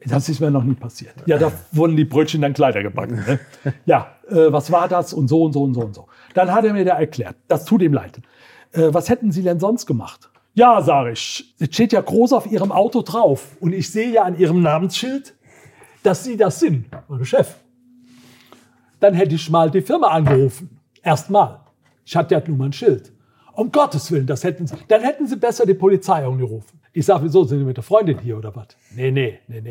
Das 0.05 0.29
ist 0.29 0.41
mir 0.41 0.51
noch 0.51 0.63
nie 0.63 0.75
passiert. 0.75 1.15
Ja, 1.25 1.39
da 1.39 1.51
wurden 1.73 1.97
die 1.97 2.05
Brötchen 2.05 2.43
dann 2.43 2.53
Kleider 2.53 2.83
gebacken. 2.83 3.25
Ne? 3.27 3.41
Ja, 3.87 4.17
äh, 4.29 4.53
was 4.53 4.71
war 4.71 4.87
das 4.89 5.15
und 5.15 5.29
so 5.29 5.45
und 5.45 5.55
so 5.55 5.63
und 5.63 5.73
so 5.73 5.81
und 5.81 5.95
so. 5.95 6.07
Dann 6.35 6.53
hat 6.53 6.67
er 6.67 6.75
mir 6.75 6.85
da 6.85 6.99
erklärt, 6.99 7.37
das 7.49 7.65
tut 7.65 7.81
ihm 7.81 7.95
leid. 7.95 8.21
Äh, 8.73 8.89
was 8.93 9.09
hätten 9.09 9.33
Sie 9.33 9.43
denn 9.43 9.59
sonst 9.59 9.87
gemacht? 9.87 10.29
Ja, 10.53 10.83
sage 10.83 11.13
ich, 11.13 11.55
es 11.59 11.69
steht 11.69 11.95
ja 11.95 12.03
groß 12.03 12.35
auf 12.35 12.47
Ihrem 12.47 12.71
Auto 12.71 13.01
drauf 13.01 13.57
und 13.61 13.73
ich 13.73 13.91
sehe 13.91 14.11
ja 14.11 14.25
an 14.25 14.39
Ihrem 14.39 14.61
Namensschild, 14.61 15.35
dass 16.03 16.25
Sie 16.25 16.37
das 16.37 16.61
sind, 16.61 16.87
mein 17.09 17.25
Chef. 17.25 17.57
Dann 19.01 19.15
hätte 19.15 19.35
ich 19.35 19.51
mal 19.51 19.71
die 19.71 19.83
Firma 19.83 20.09
angerufen. 20.09 20.81
Erstmal. 21.03 21.61
Ich 22.05 22.17
hatte 22.17 22.35
ja 22.35 22.43
nur 22.47 22.57
mal 22.57 22.67
ein 22.67 22.73
Schild. 22.73 23.13
Um 23.53 23.73
Gottes 23.73 24.11
Willen, 24.13 24.27
das 24.27 24.45
hätten 24.45 24.67
Sie. 24.67 24.77
Dann 24.87 25.03
hätten 25.03 25.27
Sie 25.27 25.37
besser 25.37 25.67
die 25.67 25.75
Polizei 25.75 26.25
angerufen. 26.25 26.81
Ich 26.93 27.07
sage, 27.07 27.25
wieso 27.25 27.45
sind 27.45 27.59
Sie 27.59 27.65
mit 27.65 27.77
der 27.77 27.85
Freundin 27.85 28.19
hier 28.19 28.39
oder 28.39 28.55
was? 28.55 28.69
Nee, 28.95 29.11
nee, 29.11 29.41
nee, 29.49 29.61
nee. 29.61 29.71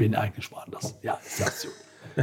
bin 0.00 0.14
eigentlich 0.14 0.50
woanders. 0.50 0.98
Ja, 1.02 1.18
ist 1.24 1.40
das 1.40 1.60
so. 1.60 1.68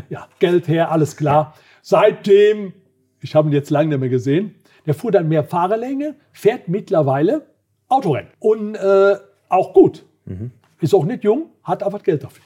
Ja, 0.10 0.28
Geld 0.40 0.68
her, 0.68 0.91
alles 0.91 1.16
klar. 1.16 1.54
Seitdem, 1.84 2.74
ich 3.22 3.36
habe 3.36 3.49
ihn 3.49 3.54
jetzt 3.54 3.70
lange 3.70 3.90
nicht 3.90 3.99
mehr 3.99 4.10
gesehen, 4.10 4.56
der 4.88 4.95
fuhr 4.95 5.12
dann 5.12 5.28
mehr 5.28 5.44
Fahrerlänge, 5.44 6.16
fährt 6.32 6.68
mittlerweile 6.68 7.45
Autorennen. 7.88 8.32
Und 8.40 8.76
äh, 8.76 9.16
auch 9.48 9.74
gut. 9.74 10.06
Mhm. 10.26 10.52
Ist 10.82 10.95
auch 10.95 11.06
nicht 11.06 11.24
jung, 11.24 11.52
hat 11.64 11.84
aber 11.84 11.99
Geld 11.99 12.24
dafür. 12.24 12.44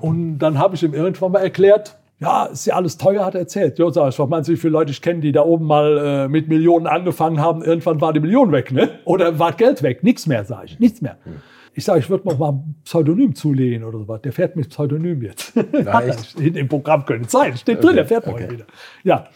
Und 0.00 0.38
dann 0.38 0.58
habe 0.58 0.76
ich 0.76 0.82
ihm 0.82 0.94
irgendwann 0.94 1.32
mal 1.32 1.40
erklärt, 1.40 1.98
ja, 2.18 2.46
ist 2.46 2.64
ja 2.64 2.74
alles 2.74 2.96
teuer, 2.96 3.26
hat 3.26 3.34
er 3.34 3.42
erzählt. 3.42 3.78
Ja, 3.78 3.90
sag 3.90 4.08
ich, 4.08 4.18
was 4.18 4.28
meinst 4.30 4.48
du, 4.48 4.54
wie 4.54 4.56
viele 4.56 4.72
Leute 4.72 4.92
ich 4.92 5.02
kenne, 5.02 5.20
die 5.20 5.32
da 5.32 5.42
oben 5.42 5.66
mal 5.66 5.98
äh, 5.98 6.28
mit 6.28 6.48
Millionen 6.48 6.86
angefangen 6.86 7.38
haben, 7.38 7.62
irgendwann 7.62 8.00
war 8.00 8.14
die 8.14 8.20
Million 8.20 8.50
weg, 8.50 8.72
ne? 8.72 8.98
Oder 9.04 9.38
war 9.38 9.52
Geld 9.52 9.82
weg, 9.82 10.02
nichts 10.02 10.26
mehr, 10.26 10.46
sage 10.46 10.66
ich, 10.66 10.78
nichts 10.80 11.02
mehr. 11.02 11.18
Mhm. 11.26 11.42
Ich 11.78 11.84
sage, 11.84 12.00
ich 12.00 12.10
würde 12.10 12.26
noch 12.26 12.38
mal 12.38 12.50
ein 12.50 12.74
Pseudonym 12.82 13.36
zulegen 13.36 13.84
oder 13.84 13.98
so 13.98 14.08
was. 14.08 14.20
Der 14.22 14.32
fährt 14.32 14.56
mit 14.56 14.68
Pseudonym 14.68 15.22
jetzt. 15.22 15.54
Nein, 15.72 16.12
Im 16.36 16.66
Programm 16.66 17.06
können 17.06 17.28
Zeit. 17.28 17.56
Steht 17.56 17.76
okay, 17.76 17.86
drin, 17.86 17.94
der 17.94 18.04
fährt 18.04 18.26
okay. 18.26 18.50
wieder. 18.50 18.64
Ja. 19.04 19.28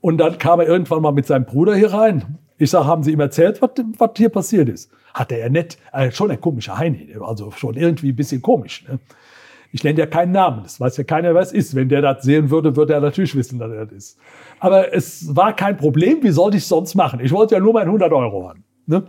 Und 0.00 0.18
dann 0.18 0.36
kam 0.38 0.58
er 0.58 0.66
irgendwann 0.66 1.02
mal 1.02 1.12
mit 1.12 1.24
seinem 1.24 1.44
Bruder 1.44 1.76
hier 1.76 1.92
rein. 1.92 2.40
Ich 2.58 2.70
sage, 2.70 2.86
haben 2.86 3.04
Sie 3.04 3.12
ihm 3.12 3.20
erzählt, 3.20 3.62
was, 3.62 3.70
was 3.96 4.10
hier 4.16 4.28
passiert 4.28 4.68
ist? 4.70 4.90
Hatte 5.14 5.36
er 5.36 5.50
nicht. 5.50 5.78
Äh, 5.92 6.10
schon 6.10 6.32
ein 6.32 6.40
komischer 6.40 6.76
Heini. 6.78 7.14
Also 7.20 7.52
schon 7.52 7.76
irgendwie 7.76 8.08
ein 8.08 8.16
bisschen 8.16 8.42
komisch. 8.42 8.84
Ne? 8.88 8.98
Ich 9.70 9.84
nenne 9.84 10.00
ja 10.00 10.06
keinen 10.06 10.32
Namen. 10.32 10.64
Das 10.64 10.80
weiß 10.80 10.96
ja 10.96 11.04
keiner, 11.04 11.32
wer 11.32 11.42
es 11.42 11.52
ist. 11.52 11.76
Wenn 11.76 11.88
der 11.88 12.02
das 12.02 12.24
sehen 12.24 12.50
würde, 12.50 12.74
würde 12.74 12.94
er 12.94 13.02
natürlich 13.02 13.36
wissen, 13.36 13.60
dass 13.60 13.70
er 13.70 13.86
das 13.86 13.94
ist. 13.94 14.18
Aber 14.58 14.92
es 14.92 15.36
war 15.36 15.54
kein 15.54 15.76
Problem. 15.76 16.24
Wie 16.24 16.30
sollte 16.30 16.56
ich 16.56 16.64
es 16.64 16.68
sonst 16.68 16.96
machen? 16.96 17.20
Ich 17.20 17.30
wollte 17.30 17.54
ja 17.54 17.60
nur 17.60 17.72
meinen 17.72 17.86
100 17.86 18.12
Euro 18.12 18.48
haben. 18.48 18.64
Ne? 18.84 19.04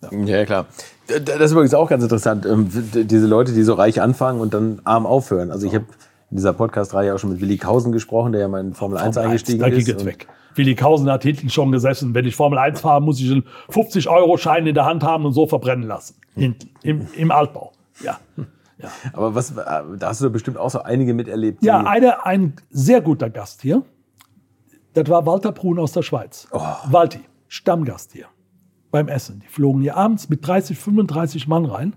Ja. 0.00 0.18
ja, 0.24 0.46
klar. 0.46 0.66
Das 1.08 1.40
ist 1.40 1.52
übrigens 1.52 1.72
auch 1.72 1.88
ganz 1.88 2.02
interessant. 2.02 2.44
Ähm, 2.44 2.68
diese 2.70 3.26
Leute, 3.26 3.52
die 3.52 3.62
so 3.62 3.74
reich 3.74 4.02
anfangen 4.02 4.40
und 4.40 4.52
dann 4.52 4.80
arm 4.84 5.06
aufhören. 5.06 5.50
Also 5.50 5.66
ich 5.66 5.74
habe 5.74 5.86
in 6.30 6.36
dieser 6.36 6.52
Podcast-Reihe 6.52 7.14
auch 7.14 7.18
schon 7.18 7.30
mit 7.30 7.40
Willi 7.40 7.56
Kausen 7.56 7.92
gesprochen, 7.92 8.32
der 8.32 8.42
ja 8.42 8.48
mal 8.48 8.60
in 8.60 8.74
Formel 8.74 8.98
1 8.98 9.14
Formel 9.14 9.30
eingestiegen 9.30 9.62
1, 9.62 9.86
da 9.86 9.92
ist. 9.92 10.00
Da 10.00 10.04
weg. 10.04 10.28
Willi 10.54 10.74
Kausen 10.74 11.10
hat 11.10 11.22
hinten 11.22 11.48
schon 11.48 11.72
gesessen, 11.72 12.14
wenn 12.14 12.26
ich 12.26 12.36
Formel 12.36 12.58
1 12.58 12.80
fahre, 12.80 13.00
muss 13.00 13.20
ich 13.20 13.30
einen 13.30 13.44
50-Euro-Schein 13.70 14.66
in 14.66 14.74
der 14.74 14.84
Hand 14.84 15.02
haben 15.02 15.24
und 15.24 15.32
so 15.32 15.46
verbrennen 15.46 15.86
lassen. 15.88 16.16
Hinten, 16.34 16.70
im, 16.82 17.06
im 17.16 17.30
Altbau. 17.30 17.72
Ja. 18.04 18.18
ja. 18.76 18.90
Aber 19.14 19.34
was, 19.34 19.52
äh, 19.52 19.54
da 19.98 20.08
hast 20.08 20.20
du 20.20 20.28
bestimmt 20.28 20.58
auch 20.58 20.70
so 20.70 20.82
einige 20.82 21.14
miterlebt. 21.14 21.64
Ja, 21.64 21.84
eine, 21.84 22.26
ein 22.26 22.54
sehr 22.70 23.00
guter 23.00 23.30
Gast 23.30 23.62
hier. 23.62 23.82
Das 24.92 25.08
war 25.08 25.24
Walter 25.24 25.52
Brun 25.52 25.78
aus 25.78 25.92
der 25.92 26.02
Schweiz. 26.02 26.48
Oh. 26.50 26.60
Walti, 26.90 27.20
Stammgast 27.46 28.12
hier 28.12 28.26
beim 28.90 29.08
Essen. 29.08 29.40
Die 29.40 29.48
flogen 29.48 29.82
hier 29.82 29.96
abends 29.96 30.28
mit 30.28 30.46
30, 30.46 30.78
35 30.78 31.48
Mann 31.48 31.64
rein 31.64 31.94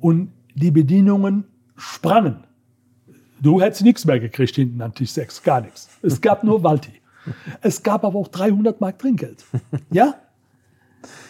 und 0.00 0.32
die 0.54 0.70
Bedienungen 0.70 1.44
sprangen. 1.76 2.44
Du 3.40 3.60
hättest 3.60 3.82
nichts 3.82 4.04
mehr 4.04 4.20
gekriegt 4.20 4.54
hinten 4.54 4.80
an 4.82 4.94
Tisch 4.94 5.10
6, 5.10 5.42
gar 5.42 5.60
nichts. 5.60 5.88
Es 6.02 6.20
gab 6.20 6.44
nur 6.44 6.62
Walti. 6.62 6.92
Es 7.60 7.82
gab 7.82 8.04
aber 8.04 8.18
auch 8.18 8.28
300 8.28 8.80
Mark 8.80 8.98
Trinkgeld. 8.98 9.44
Ja? 9.90 10.14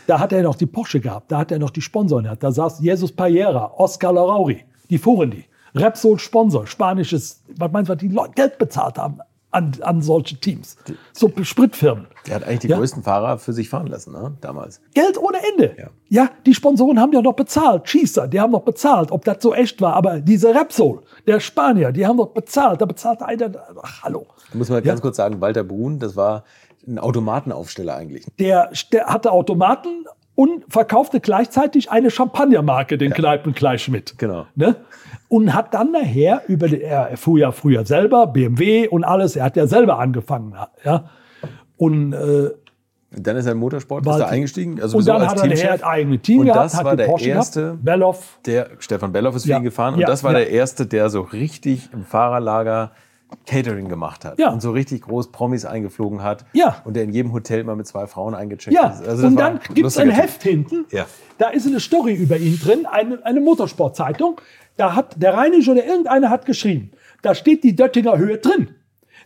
Da 0.07 0.19
hat 0.19 0.33
er 0.33 0.43
noch 0.43 0.57
die 0.57 0.67
Porsche 0.67 1.01
gehabt, 1.01 1.33
da 1.33 1.39
hat 1.39 1.53
er 1.53 1.59
noch 1.59 1.71
die 1.71 1.81
Sponsoren 1.81 2.25
gehabt. 2.25 2.43
Da 2.43 2.53
saß 2.53 2.81
Jesus 2.81 3.13
Payera, 3.13 3.73
Oscar 3.77 4.13
Larauri, 4.13 4.65
die 4.91 4.99
fuhren 4.99 5.31
die. 5.31 5.45
Repsol 5.75 6.19
Sponsor, 6.19 6.67
spanisches, 6.67 7.43
was 7.57 7.73
meinst 7.73 7.89
du, 7.89 7.95
was 7.95 8.01
die 8.01 8.09
Leute 8.09 8.33
Geld 8.35 8.59
bezahlt 8.59 8.99
haben 8.99 9.21
an, 9.53 9.73
an 9.83 10.03
solche 10.03 10.37
Teams. 10.37 10.77
So 11.13 11.31
Spritfirmen. 11.43 12.07
Der 12.27 12.37
hat 12.37 12.45
eigentlich 12.45 12.61
die 12.61 12.69
ja? 12.69 12.79
größten 12.79 13.03
Fahrer 13.03 13.39
für 13.39 13.53
sich 13.53 13.69
fahren 13.69 13.87
lassen, 13.87 14.13
ne? 14.13 14.37
damals. 14.41 14.81
Geld 14.95 15.19
ohne 15.19 15.39
Ende. 15.53 15.77
Ja. 15.79 15.91
ja, 16.09 16.31
die 16.47 16.55
Sponsoren 16.55 16.99
haben 16.99 17.13
ja 17.13 17.21
noch 17.21 17.35
bezahlt. 17.35 17.89
Schießer, 17.89 18.29
die 18.29 18.41
haben 18.41 18.53
noch 18.53 18.63
bezahlt, 18.63 19.13
ob 19.13 19.25
das 19.25 19.37
so 19.41 19.55
echt 19.55 19.81
war. 19.81 19.95
Aber 19.95 20.21
diese 20.21 20.55
Repsol, 20.55 21.03
der 21.27 21.39
Spanier, 21.41 21.93
die 21.93 22.07
haben 22.07 22.17
noch 22.17 22.31
bezahlt. 22.31 22.81
Da 22.81 22.87
bezahlt 22.87 23.23
einer, 23.23 23.51
ach, 23.83 24.03
hallo. 24.03 24.27
Da 24.51 24.59
muss 24.59 24.69
man 24.69 24.79
ja? 24.79 24.85
ganz 24.85 25.01
kurz 25.01 25.17
sagen, 25.17 25.41
Walter 25.41 25.65
Brun, 25.65 25.99
das 25.99 26.17
war 26.17 26.45
ein 26.87 26.99
Automatenaufsteller 26.99 27.95
eigentlich. 27.95 28.27
Der, 28.39 28.71
der 28.91 29.07
hatte 29.07 29.31
Automaten 29.31 30.07
und 30.35 30.65
verkaufte 30.69 31.21
gleichzeitig 31.21 31.91
eine 31.91 32.11
Champagnermarke, 32.11 32.97
den 32.99 33.13
Kneipen 33.13 33.53
gleich 33.53 33.89
mit. 33.89 34.17
Genau. 34.19 34.47
Ne? 34.55 34.77
Und 35.29 35.55
hat 35.55 35.75
dann 35.75 35.93
nachher 35.93 36.43
über, 36.49 36.69
die, 36.69 36.83
er 36.83 37.17
fuhr 37.17 37.39
ja 37.39 37.53
früher 37.53 37.85
selber, 37.87 38.27
BMW 38.27 38.89
und 38.89 39.05
alles, 39.05 39.37
er 39.37 39.45
hat 39.45 39.57
ja 39.57 39.67
selber 39.67 39.99
angefangen. 39.99 40.55
Ja? 40.85 41.11
Und 41.77 42.13
äh, 42.13 42.51
Dann 43.11 43.37
ist 43.37 43.47
er 43.47 43.53
im 43.53 43.59
Motorsport, 43.59 44.03
ist 44.03 44.07
Walter. 44.07 44.25
er 44.25 44.31
eingestiegen. 44.31 44.81
Also 44.81 44.99
und 44.99 45.07
dann 45.09 45.21
als 45.23 45.33
hat 45.33 45.39
er 45.39 45.43
Teamchef. 45.49 45.71
ein 45.71 45.83
eigenes 45.85 46.23
Team 46.23 46.41
Und 46.41 46.47
gehabt, 46.47 46.65
das 46.65 46.85
war 46.85 46.97
der 46.97 47.07
Porsche 47.07 47.29
erste- 47.29 47.79
Belloff. 47.83 48.39
Der 48.47 48.69
Stefan 48.79 49.13
Belloff 49.13 49.37
ist 49.37 49.45
für 49.45 49.51
Ja. 49.51 49.57
ihn 49.59 49.65
gefahren 49.65 49.95
und 49.95 50.01
Ja, 50.01 50.07
das 50.07 50.25
war 50.25 50.33
ja. 50.33 50.39
der 50.39 50.51
erste, 50.51 50.87
der 50.87 51.11
so 51.11 51.21
richtig 51.23 51.91
im 51.93 52.05
Fahrerlager 52.05 52.93
Catering 53.47 53.89
gemacht 53.89 54.25
hat 54.25 54.39
Ja. 54.39 54.51
und 54.51 54.61
so 54.63 54.71
richtig 54.71 55.03
groß 55.03 55.33
Promis 55.33 55.65
eingeflogen 55.65 56.23
hat 56.23 56.45
Ja. 56.53 56.83
und 56.85 56.95
der 56.95 57.05
in 57.05 57.11
jedem 57.13 57.33
Hotel 57.33 57.65
mal 57.65 57.77
mit 57.77 57.87
zwei 57.87 58.07
Frauen 58.07 58.35
eingecheckt 58.35 58.75
Ja, 58.75 58.89
ist. 58.91 59.07
Also 59.07 59.27
und 59.27 59.37
dann 59.37 59.61
gibt 59.75 59.87
es 59.87 59.99
ein 59.99 60.11
Heft 60.11 60.43
hinten. 60.43 60.85
Ja. 60.91 61.07
Da 61.39 61.49
ist 61.49 61.67
eine 61.67 61.81
Story 61.81 62.15
über 62.15 62.37
ihn 62.37 62.59
drin, 62.63 62.87
eine, 62.87 63.25
eine 63.25 63.41
Motorsportzeitung. 63.41 64.41
Da 64.77 64.95
hat 64.95 65.21
der 65.21 65.35
Reinig 65.35 65.69
oder 65.69 65.85
irgendeiner 65.85 66.31
hat 66.31 66.47
geschrieben. 66.47 66.93
Da 67.23 67.35
steht 67.35 67.63
die 67.65 67.77
Döttinger 67.77 68.17
Höhe 68.19 68.39
drin. 68.39 68.69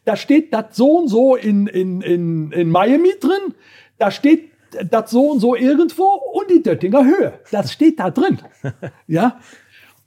Da 0.05 0.17
steht 0.17 0.53
das 0.55 0.67
so 0.77 0.99
und 0.99 1.09
so 1.09 1.35
in, 1.37 1.67
in, 1.67 2.01
in, 2.01 2.53
in 2.53 2.71
Miami 2.71 3.13
drin. 3.21 3.55
Da 3.99 4.11
steht 4.11 4.51
das 4.91 5.11
so 5.11 5.31
und 5.31 5.41
so 5.41 5.55
irgendwo 5.57 6.05
und 6.33 6.51
die 6.51 6.63
Döttinger 6.63 7.05
Höhe. 7.05 7.35
Das 7.51 7.73
steht 7.73 7.99
da 8.01 8.11
drin. 8.11 8.39
Ja. 9.07 9.39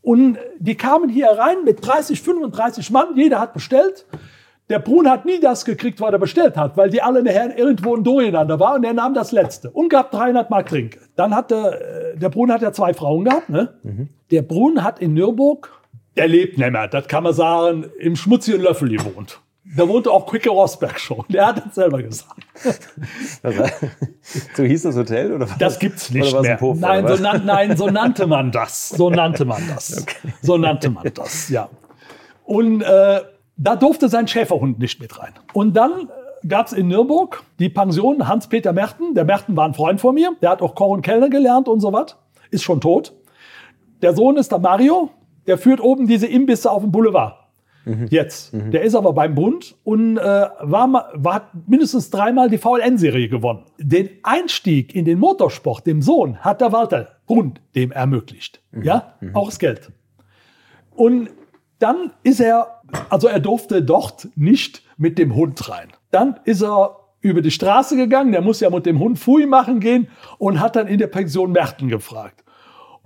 Und 0.02 0.38
die 0.60 0.76
kamen 0.76 1.10
hier 1.10 1.28
rein 1.28 1.64
mit 1.66 1.86
30, 1.86 2.22
35 2.22 2.92
Mann. 2.92 3.16
Jeder 3.16 3.40
hat 3.40 3.54
bestellt. 3.54 4.06
Der 4.70 4.80
Brun 4.80 5.10
hat 5.10 5.26
nie 5.26 5.40
das 5.40 5.66
gekriegt, 5.66 6.00
was 6.00 6.12
er 6.12 6.20
bestellt 6.20 6.56
hat, 6.56 6.78
weil 6.78 6.92
die 6.92 7.02
alle 7.02 7.24
nachher 7.24 7.58
irgendwo 7.58 7.98
durcheinander 7.98 8.60
waren 8.60 8.78
und 8.78 8.84
er 8.84 8.94
nahm 8.94 9.16
das 9.16 9.32
letzte 9.32 9.72
und 9.72 9.90
gab 9.90 10.12
300 10.12 10.52
Mark 10.52 10.68
Trinkgeld. 10.68 11.10
Dann 11.16 11.36
hat 11.36 11.50
der, 11.50 12.14
äh, 12.14 12.18
der 12.18 12.30
Brun 12.30 12.52
hat 12.52 12.62
ja 12.62 12.72
zwei 12.72 12.94
Frauen 12.94 13.26
gehabt. 13.26 13.50
Ne? 13.50 13.74
Der 14.30 14.44
Brun 14.44 14.84
hat 14.84 15.00
in 15.00 15.16
Nürburg, 15.16 15.72
der 16.16 16.28
lebt 16.28 16.58
nicht 16.58 16.72
mehr, 16.72 16.88
das 16.88 17.08
kann 17.08 17.24
man 17.24 17.34
sagen, 17.34 17.86
im 17.98 18.16
schmutzigen 18.16 18.62
Löffel 18.62 18.90
gewohnt. 18.90 19.40
Da 19.76 19.88
wohnte 19.88 20.12
auch 20.12 20.26
Quicke 20.26 20.50
Rosberg 20.50 21.00
schon. 21.00 21.24
Der 21.30 21.48
hat 21.48 21.64
das 21.64 21.76
selber 21.76 22.02
gesagt. 22.02 22.48
so 24.56 24.64
hieß 24.64 24.84
das 24.84 24.96
Hotel 24.96 25.34
oder 25.34 25.50
was? 25.50 25.58
Das 25.60 25.78
gibt's 25.78 26.10
nicht 26.10 26.42
mehr. 26.42 26.58
Puff, 26.58 26.80
nein, 26.80 27.08
so 27.08 27.16
nan, 27.22 27.46
nein, 27.46 27.78
so 27.78 27.88
nannte 27.88 28.26
man 28.26 28.52
das. 28.52 28.90
So 28.90 29.10
nannte 29.10 29.46
man 29.46 29.62
das. 29.68 30.06
So 30.42 30.58
nannte 30.58 30.90
man 30.90 31.12
das, 31.14 31.50
ja. 31.50 31.70
Und 32.46 32.82
äh, 32.82 33.22
da 33.58 33.76
durfte 33.76 34.10
sein 34.10 34.28
Schäferhund 34.28 34.80
nicht 34.80 35.00
mit 35.00 35.20
rein. 35.20 35.34
Und 35.54 35.76
dann 35.76 36.10
gab 36.48 36.68
es 36.68 36.74
in 36.74 36.88
Nürburg 36.88 37.44
die 37.60 37.70
Pension 37.70 38.28
Hans-Peter 38.28 38.74
Merten. 38.74 39.14
Der 39.14 39.26
Merten 39.26 39.56
war 39.56 39.66
ein 39.66 39.74
Freund 39.74 40.02
von 40.02 40.16
mir. 40.16 40.32
Der 40.42 40.52
hat 40.52 40.62
auch 40.62 40.74
Koch 40.76 40.90
und 40.90 41.02
Kellner 41.02 41.30
gelernt 41.30 41.68
und 41.68 41.80
so 41.80 41.94
was. 41.94 42.16
Ist 42.50 42.64
schon 42.64 42.82
tot. 42.82 43.14
Der 44.02 44.16
Sohn 44.16 44.38
ist 44.38 44.52
der 44.52 44.60
Mario. 44.60 45.10
Der 45.46 45.58
führt 45.58 45.82
oben 45.82 46.08
diese 46.08 46.28
Imbisse 46.28 46.72
auf 46.72 46.82
dem 46.82 46.92
Boulevard. 46.92 47.39
Jetzt. 48.10 48.52
Der 48.54 48.82
ist 48.84 48.96
aber 48.96 49.14
beim 49.14 49.36
Bund 49.36 49.76
und 49.84 50.18
äh, 50.18 50.22
war, 50.22 51.12
war, 51.14 51.34
hat 51.34 51.50
mindestens 51.68 52.10
dreimal 52.10 52.50
die 52.50 52.58
VLN-Serie 52.58 53.30
gewonnen. 53.30 53.64
Den 53.78 54.10
Einstieg 54.24 54.96
in 54.96 55.06
den 55.06 55.20
Motorsport, 55.20 55.86
dem 55.88 56.02
Sohn, 56.02 56.38
hat 56.40 56.62
der 56.62 56.72
Walter 56.72 57.10
Bund 57.28 57.62
dem 57.76 57.92
ermöglicht. 57.92 58.62
Ja, 58.82 59.14
auch 59.34 59.48
das 59.48 59.60
Geld. 59.60 59.92
Und 60.96 61.30
dann 61.80 62.12
ist 62.24 62.40
er, 62.40 62.82
also 63.10 63.28
er 63.28 63.40
durfte 63.40 63.82
dort 63.82 64.28
nicht 64.36 64.84
mit 64.98 65.18
dem 65.18 65.36
Hund 65.36 65.70
rein. 65.70 65.90
Dann 66.12 66.40
ist 66.44 66.62
er 66.62 66.96
über 67.22 67.42
die 67.42 67.52
Straße 67.52 67.96
gegangen, 67.96 68.32
der 68.32 68.42
muss 68.42 68.60
ja 68.60 68.70
mit 68.70 68.86
dem 68.86 69.00
Hund 69.00 69.20
Fui 69.20 69.46
machen 69.46 69.80
gehen 69.80 70.08
und 70.38 70.60
hat 70.60 70.76
dann 70.76 70.88
in 70.88 70.98
der 70.98 71.08
Pension 71.08 71.52
Merten 71.52 71.90
gefragt. 71.90 72.44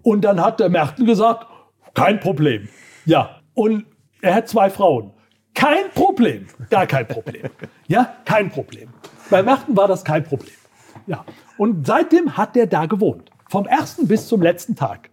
Und 0.02 0.22
dann 0.22 0.42
hat 0.42 0.60
der 0.60 0.70
Merten 0.70 1.06
gesagt, 1.06 1.48
kein 1.94 2.20
Problem. 2.20 2.68
Ja, 3.06 3.42
und 3.54 3.86
er 4.24 4.36
hat 4.36 4.48
zwei 4.48 4.70
Frauen. 4.70 5.12
Kein 5.54 5.92
Problem, 5.94 6.48
gar 6.70 6.88
kein 6.88 7.08
Problem. 7.08 7.44
Ja, 7.88 8.16
kein 8.26 8.50
Problem. 8.50 8.90
Bei 9.30 9.44
Merten 9.44 9.78
war 9.78 9.88
das 9.88 10.04
kein 10.04 10.24
Problem. 10.24 10.56
Ja, 11.06 11.26
und 11.58 11.86
seitdem 11.86 12.38
hat 12.38 12.56
er 12.58 12.66
da 12.66 12.86
gewohnt. 12.86 13.30
Vom 13.50 13.68
ersten 13.68 14.08
bis 14.08 14.28
zum 14.28 14.42
letzten 14.42 14.76
Tag. 14.76 15.12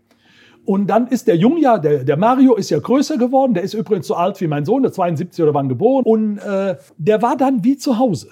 Und 0.64 0.86
dann 0.86 1.08
ist 1.08 1.26
der 1.26 1.36
Jung 1.36 1.58
ja, 1.58 1.78
der, 1.78 2.04
der 2.04 2.16
Mario 2.16 2.54
ist 2.54 2.70
ja 2.70 2.78
größer 2.78 3.18
geworden. 3.18 3.54
Der 3.54 3.64
ist 3.64 3.74
übrigens 3.74 4.06
so 4.06 4.14
alt 4.14 4.40
wie 4.40 4.46
mein 4.46 4.64
Sohn, 4.64 4.82
der 4.82 4.92
72 4.92 5.42
oder 5.42 5.52
wann 5.52 5.68
geboren. 5.68 6.04
Und 6.04 6.38
äh, 6.38 6.76
der 6.96 7.22
war 7.22 7.36
dann 7.36 7.64
wie 7.64 7.76
zu 7.76 7.98
Hause. 7.98 8.28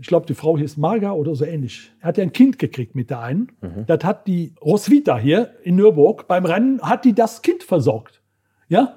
Ich 0.00 0.06
glaube, 0.06 0.26
die 0.26 0.34
Frau 0.34 0.56
hieß 0.56 0.78
Marga 0.78 1.12
oder 1.12 1.34
so 1.34 1.44
ähnlich. 1.44 1.92
Er 2.00 2.08
hat 2.08 2.18
ja 2.18 2.22
ein 2.22 2.32
Kind 2.32 2.58
gekriegt 2.58 2.94
mit 2.94 3.10
der 3.10 3.20
einen. 3.20 3.52
Das 3.86 4.04
hat 4.04 4.26
die 4.26 4.54
Roswitha 4.62 5.18
hier 5.18 5.50
in 5.62 5.76
Nürburg 5.76 6.26
beim 6.28 6.44
Rennen, 6.44 6.80
hat 6.82 7.04
die 7.04 7.14
das 7.14 7.42
Kind 7.42 7.62
versorgt. 7.62 8.22
Ja? 8.68 8.96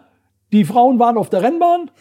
Die 0.51 0.65
Frauen 0.65 0.99
waren 0.99 1.17
auf 1.17 1.29
der 1.29 1.43
Rennbahn. 1.43 1.91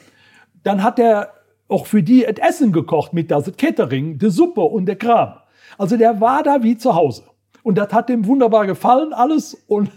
Dann 0.63 0.83
hat 0.83 0.99
er 0.99 1.33
auch 1.69 1.87
für 1.87 2.03
die 2.03 2.25
et 2.25 2.39
Essen 2.39 2.73
gekocht 2.73 3.13
mit 3.13 3.31
das 3.31 3.51
Catering, 3.57 4.19
die 4.19 4.31
Suppe 4.31 4.63
und 4.63 4.87
der 4.87 4.97
Kram. 4.97 5.35
Also 5.77 5.97
der 5.97 6.21
war 6.21 6.43
da 6.43 6.63
wie 6.63 6.77
zu 6.77 6.95
Hause. 6.95 7.25
Und 7.63 7.77
das 7.77 7.93
hat 7.93 8.09
dem 8.09 8.27
wunderbar 8.27 8.67
gefallen, 8.67 9.13
alles. 9.13 9.55
Und 9.67 9.91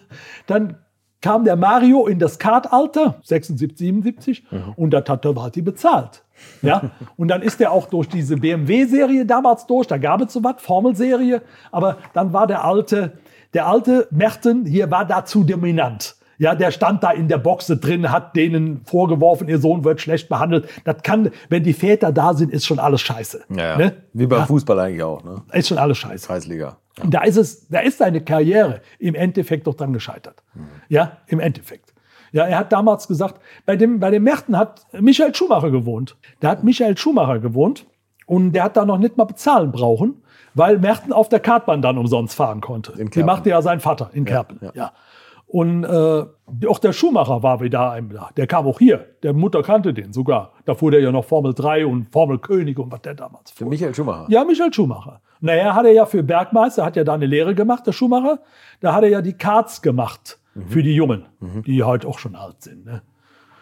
dann 0.47 0.77
kam 1.21 1.45
der 1.45 1.55
Mario 1.55 2.07
in 2.07 2.19
das 2.19 2.39
Kartalter, 2.39 3.19
76, 3.23 3.77
77, 3.77 4.43
und 4.75 4.91
das 4.91 5.07
hat 5.07 5.23
der 5.23 5.35
Walti 5.35 5.61
bezahlt. 5.61 6.23
Ja, 6.63 6.91
und 7.17 7.27
dann 7.27 7.43
ist 7.43 7.61
er 7.61 7.71
auch 7.71 7.85
durch 7.87 8.09
diese 8.09 8.35
BMW-Serie 8.37 9.27
damals 9.27 9.67
durch, 9.67 9.85
da 9.85 9.99
gab 9.99 10.21
es 10.21 10.33
so 10.33 10.43
was, 10.43 10.55
Formelserie, 10.57 11.43
aber 11.71 11.97
dann 12.13 12.33
war 12.33 12.47
der 12.47 12.65
alte, 12.65 13.19
der 13.53 13.67
alte 13.67 14.07
Merten 14.09 14.65
hier 14.65 14.89
war 14.89 15.05
dazu 15.05 15.43
dominant. 15.43 16.15
Ja, 16.41 16.55
der 16.55 16.71
stand 16.71 17.03
da 17.03 17.11
in 17.11 17.27
der 17.27 17.37
Boxe 17.37 17.77
drin, 17.77 18.11
hat 18.11 18.35
denen 18.35 18.81
vorgeworfen, 18.83 19.47
ihr 19.47 19.59
Sohn 19.59 19.83
wird 19.83 20.01
schlecht 20.01 20.27
behandelt. 20.27 20.67
Das 20.85 21.03
kann, 21.03 21.29
wenn 21.49 21.61
die 21.63 21.73
Väter 21.73 22.11
da 22.11 22.33
sind, 22.33 22.51
ist 22.51 22.65
schon 22.65 22.79
alles 22.79 23.01
scheiße. 23.01 23.43
Ja, 23.49 23.57
ja. 23.63 23.77
Ne? 23.77 23.93
Wie 24.13 24.25
beim 24.25 24.39
Ja. 24.39 24.45
Fußball 24.47 24.79
eigentlich 24.79 25.03
auch, 25.03 25.23
ne? 25.23 25.43
Ist 25.53 25.67
schon 25.67 25.77
alles 25.77 25.99
scheiße. 25.99 26.25
Kreisliga. 26.25 26.77
Und 27.03 27.13
da 27.13 27.21
ist 27.21 27.37
es, 27.37 27.67
da 27.67 27.81
ist 27.81 27.99
seine 27.99 28.21
Karriere 28.21 28.81
im 28.97 29.13
Endeffekt 29.13 29.67
doch 29.67 29.75
dran 29.75 29.93
gescheitert. 29.93 30.41
Ja, 30.89 31.17
im 31.27 31.39
Endeffekt. 31.39 31.93
Ja, 32.31 32.45
er 32.47 32.57
hat 32.57 32.73
damals 32.73 33.07
gesagt, 33.07 33.39
bei 33.67 33.75
dem, 33.75 33.99
bei 33.99 34.09
dem 34.09 34.23
Märten 34.23 34.57
hat 34.57 34.87
Michael 34.99 35.35
Schumacher 35.35 35.69
gewohnt. 35.69 36.17
Da 36.39 36.49
hat 36.49 36.63
Michael 36.63 36.97
Schumacher 36.97 37.37
gewohnt 37.37 37.85
und 38.25 38.53
der 38.53 38.63
hat 38.63 38.77
da 38.77 38.85
noch 38.85 38.97
nicht 38.97 39.15
mal 39.15 39.25
bezahlen 39.25 39.71
brauchen, 39.71 40.23
weil 40.55 40.79
Märten 40.79 41.13
auf 41.13 41.29
der 41.29 41.39
Kartbahn 41.39 41.83
dann 41.83 41.99
umsonst 41.99 42.33
fahren 42.35 42.61
konnte. 42.61 42.93
Die 43.13 43.21
machte 43.23 43.49
ja 43.51 43.61
sein 43.61 43.79
Vater 43.79 44.09
in 44.13 44.25
Kerpen. 44.25 44.59
Ja. 44.73 44.91
Und 45.51 45.83
äh, 45.83 46.67
auch 46.67 46.79
der 46.79 46.93
Schumacher 46.93 47.43
war 47.43 47.59
wieder 47.59 47.91
einem 47.91 48.09
da. 48.09 48.29
Der 48.37 48.47
kam 48.47 48.65
auch 48.67 48.79
hier. 48.79 49.05
Der 49.21 49.33
Mutter 49.33 49.61
kannte 49.63 49.93
den 49.93 50.13
sogar. 50.13 50.53
Da 50.63 50.75
fuhr 50.75 50.91
der 50.91 51.01
ja 51.01 51.11
noch 51.11 51.25
Formel 51.25 51.53
3 51.53 51.85
und 51.85 52.09
Formel 52.09 52.39
König 52.39 52.79
und 52.79 52.89
was 52.89 53.01
der 53.01 53.15
damals 53.15 53.51
fuhr. 53.51 53.65
Für 53.65 53.69
Michael 53.69 53.93
Schumacher. 53.93 54.27
Ja, 54.29 54.45
Michael 54.45 54.71
Schumacher. 54.71 55.19
Naja, 55.41 55.75
hat 55.75 55.85
er 55.85 55.91
ja 55.91 56.05
für 56.05 56.23
Bergmeister, 56.23 56.85
hat 56.85 56.95
ja 56.95 57.03
da 57.03 57.15
eine 57.15 57.25
Lehre 57.25 57.53
gemacht, 57.53 57.85
der 57.85 57.91
Schumacher. 57.91 58.39
Da 58.79 58.93
hat 58.93 59.03
er 59.03 59.09
ja 59.09 59.21
die 59.21 59.33
Karts 59.33 59.81
gemacht 59.81 60.39
für 60.67 60.83
die 60.83 60.95
Jungen, 60.95 61.25
die 61.65 61.83
heute 61.83 62.07
auch 62.07 62.19
schon 62.19 62.35
alt 62.35 62.61
sind. 62.61 62.85
Ne? 62.85 63.01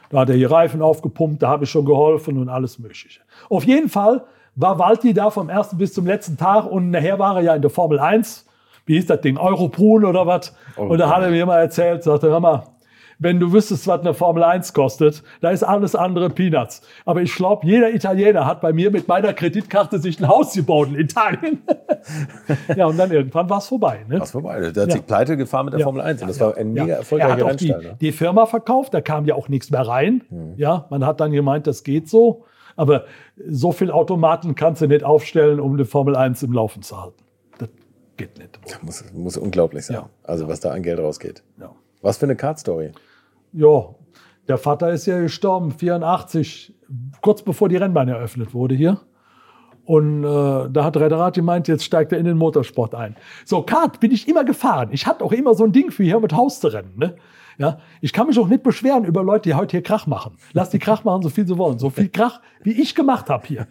Da 0.10 0.20
hat 0.20 0.30
er 0.30 0.36
hier 0.36 0.52
Reifen 0.52 0.84
aufgepumpt, 0.84 1.42
da 1.42 1.50
habe 1.50 1.64
ich 1.64 1.72
schon 1.72 1.86
geholfen 1.86 2.38
und 2.38 2.50
alles 2.50 2.78
Mögliche. 2.78 3.22
Auf 3.50 3.64
jeden 3.64 3.90
Fall 3.90 4.26
war 4.56 4.78
Walti 4.78 5.14
da 5.14 5.32
vom 5.32 5.50
ersten 5.50 5.78
bis 5.78 5.94
zum 5.94 6.06
letzten 6.06 6.38
Tag 6.38 6.66
und 6.66 6.92
nachher 6.92 7.18
war 7.18 7.38
er 7.38 7.42
ja 7.42 7.56
in 7.56 7.62
der 7.62 7.72
Formel 7.72 8.00
1. 8.00 8.46
Wie 8.90 8.96
hieß 8.96 9.06
das 9.06 9.22
Ding? 9.22 9.38
Europrun 9.38 10.04
oder 10.04 10.26
was? 10.26 10.52
Und 10.76 10.98
da 10.98 11.16
hat 11.16 11.22
er 11.22 11.30
mir 11.30 11.46
mal 11.46 11.60
erzählt, 11.60 12.02
sagte, 12.02 12.28
hör 12.30 12.40
mal, 12.40 12.64
wenn 13.20 13.40
du 13.40 13.54
wüsstest, 13.54 13.86
was 13.86 14.00
eine 14.00 14.16
Formel 14.16 14.42
1 14.44 14.74
kostet, 14.74 15.22
da 15.42 15.52
ist 15.52 15.62
alles 15.62 15.94
andere 15.94 16.32
Peanuts. 16.32 16.82
Aber 17.06 17.22
ich 17.22 17.36
glaube, 17.36 17.68
jeder 17.68 17.94
Italiener 17.94 18.48
hat 18.48 18.62
bei 18.62 18.74
mir 18.74 18.90
mit 18.90 19.08
meiner 19.08 19.34
Kreditkarte 19.34 20.00
sich 20.00 20.20
ein 20.20 20.28
Haus 20.28 20.54
gebaut 20.56 20.88
in 20.88 20.96
Italien. 20.96 21.62
ja, 22.76 22.88
und 22.88 22.98
dann 22.98 23.12
irgendwann 23.12 23.48
war 23.48 23.60
es 23.60 23.68
vorbei. 23.68 24.00
Ne? 24.08 24.18
Das 24.18 24.32
vorbei. 24.32 24.60
Der 24.60 24.70
hat 24.70 24.90
Ja. 24.90 24.96
sich 24.96 25.06
pleite 25.06 25.38
gefahren 25.38 25.66
mit 25.66 25.74
der 25.76 25.82
Ja. 25.82 25.86
Formel 25.86 26.02
1. 26.02 26.24
Und 26.24 26.28
das 26.30 26.40
war 26.40 26.58
ein 26.58 26.76
ja. 26.76 26.82
mega 26.86 26.94
Er 26.96 26.98
erfolgreicher 27.00 27.46
hat 27.46 27.54
auch 27.54 27.56
die. 27.58 27.70
Ne? 27.70 27.96
die 28.02 28.12
Firma 28.12 28.48
verkauft, 28.48 28.96
da 28.96 29.02
kam 29.02 29.26
ja 29.26 29.36
auch 29.36 29.50
nichts 29.50 29.70
mehr 29.70 29.88
rein. 29.88 30.24
Hm. 30.30 30.54
Ja, 30.58 30.88
man 30.90 31.06
hat 31.06 31.20
dann 31.20 31.32
gemeint, 31.32 31.68
das 31.68 31.84
geht 31.84 32.10
so. 32.10 32.46
Aber 32.76 33.04
so 33.48 33.72
viel 33.72 33.92
Automaten 33.92 34.56
kannst 34.56 34.82
du 34.82 34.88
nicht 34.88 35.04
aufstellen, 35.04 35.60
um 35.60 35.74
eine 35.74 35.86
Formel 35.86 36.16
1 36.16 36.42
im 36.42 36.54
Laufen 36.54 36.82
zu 36.82 37.00
halten. 37.00 37.22
Das 38.20 38.28
geht 38.28 38.38
nicht. 38.38 38.84
Muss, 38.84 39.04
muss 39.14 39.38
unglaublich 39.38 39.86
sein. 39.86 39.98
Ja. 39.98 40.10
Also 40.24 40.48
was 40.48 40.60
da 40.60 40.72
an 40.72 40.84
Geld 40.84 41.00
rausgeht. 41.00 41.44
Ja. 41.60 41.74
Was 42.02 42.18
für 42.18 42.26
eine 42.26 42.36
Card-Story. 42.36 42.92
Ja, 43.54 43.96
der 44.48 44.58
Vater 44.58 44.92
ist 44.92 45.06
ja 45.06 45.20
gestorben, 45.20 45.72
84, 45.72 46.74
kurz 47.22 47.44
bevor 47.44 47.70
die 47.70 47.78
Rennbahn 47.78 48.08
eröffnet 48.08 48.54
wurde 48.54 48.76
hier. 48.76 49.00
Und 49.86 50.24
äh, 50.24 50.28
da 50.28 50.84
hat 50.84 50.98
Rederat 50.98 51.36
gemeint, 51.36 51.68
jetzt 51.68 51.84
steigt 51.84 52.12
er 52.12 52.20
in 52.20 52.26
den 52.26 52.38
Motorsport 52.38 52.94
ein. 52.94 53.16
So, 53.46 53.64
Kart 53.64 54.00
bin 54.00 54.12
ich 54.12 54.28
immer 54.28 54.44
gefahren. 54.44 54.90
Ich 54.92 55.08
hatte 55.08 55.24
auch 55.24 55.32
immer 55.32 55.56
so 55.56 55.64
ein 55.64 55.72
Ding 55.72 55.92
für 55.92 56.04
hier 56.04 56.20
mit 56.20 56.34
Haus 56.34 56.60
zu 56.60 56.68
rennen. 56.68 56.94
Ne? 56.96 57.16
Ja, 57.58 57.80
ich 58.00 58.14
kann 58.14 58.28
mich 58.28 58.38
auch 58.38 58.48
nicht 58.48 58.64
beschweren 58.64 59.04
über 59.04 59.24
Leute, 59.24 59.50
die 59.50 59.56
heute 59.56 59.72
hier 59.72 59.84
Krach 59.84 60.08
machen. 60.08 60.38
Lass 60.54 60.70
die 60.70 60.80
Krach 60.80 61.04
machen, 61.04 61.24
so 61.24 61.30
viel 61.30 61.48
sie 61.48 61.58
wollen. 61.58 61.80
So 61.80 61.90
viel 61.90 62.10
Krach, 62.14 62.40
wie 62.62 62.80
ich 62.80 62.94
gemacht 62.96 63.30
habe 63.30 63.48
hier. 63.48 63.68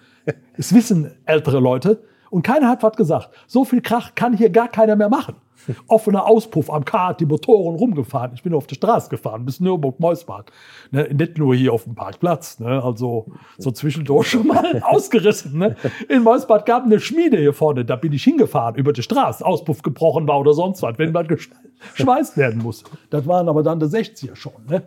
Das 0.57 0.75
wissen 0.75 1.13
ältere 1.25 1.61
Leute. 1.61 2.03
Und 2.31 2.43
keiner 2.43 2.69
hat 2.69 2.83
was 2.83 2.97
gesagt. 2.97 3.31
So 3.47 3.65
viel 3.65 3.81
Krach 3.81 4.15
kann 4.15 4.37
hier 4.37 4.51
gar 4.51 4.69
keiner 4.69 4.97
mehr 4.97 5.09
machen. 5.09 5.37
Offener 5.89 6.27
Auspuff 6.27 6.71
am 6.71 6.85
Kart, 6.85 7.21
die 7.21 7.27
Motoren 7.27 7.77
rumgefahren. 7.77 8.33
Ich 8.35 8.43
bin 8.43 8.55
auf 8.55 8.67
der 8.67 8.77
Straße 8.77 9.11
gefahren, 9.11 9.45
bis 9.45 9.61
Nürburg-Meusbad. 9.61 10.51
Ne, 10.91 11.09
nicht 11.13 11.39
nur 11.39 11.55
hier 11.55 11.73
auf 11.73 11.85
dem 11.85 11.95
Parkplatz. 11.95 12.61
Ne, 12.61 12.83
also 12.83 13.27
so 13.57 13.71
zwischendurch 13.71 14.29
schon 14.29 14.47
mal 14.47 14.83
ausgerissen. 14.85 15.59
Ne. 15.59 15.77
In 16.09 16.23
Meusbad 16.23 16.67
gab 16.67 16.85
eine 16.85 17.01
Schmiede 17.01 17.39
hier 17.39 17.53
vorne. 17.53 17.85
Da 17.85 17.97
bin 17.97 18.13
ich 18.13 18.25
hingefahren 18.25 18.77
über 18.77 18.93
die 18.93 19.03
Straße. 19.03 19.45
Auspuff 19.45 19.83
gebrochen 19.83 20.27
war 20.29 20.41
oder 20.41 20.55
sonst 20.55 20.83
was, 20.83 20.99
wenn 20.99 21.13
man 21.13 21.27
geschweißt 21.97 22.37
werden 22.37 22.63
muss. 22.63 22.85
Das 23.11 23.27
waren 23.27 23.49
aber 23.49 23.63
dann 23.63 23.81
die 23.81 23.87
60er 23.87 24.37
schon. 24.37 24.53
Ne. 24.69 24.83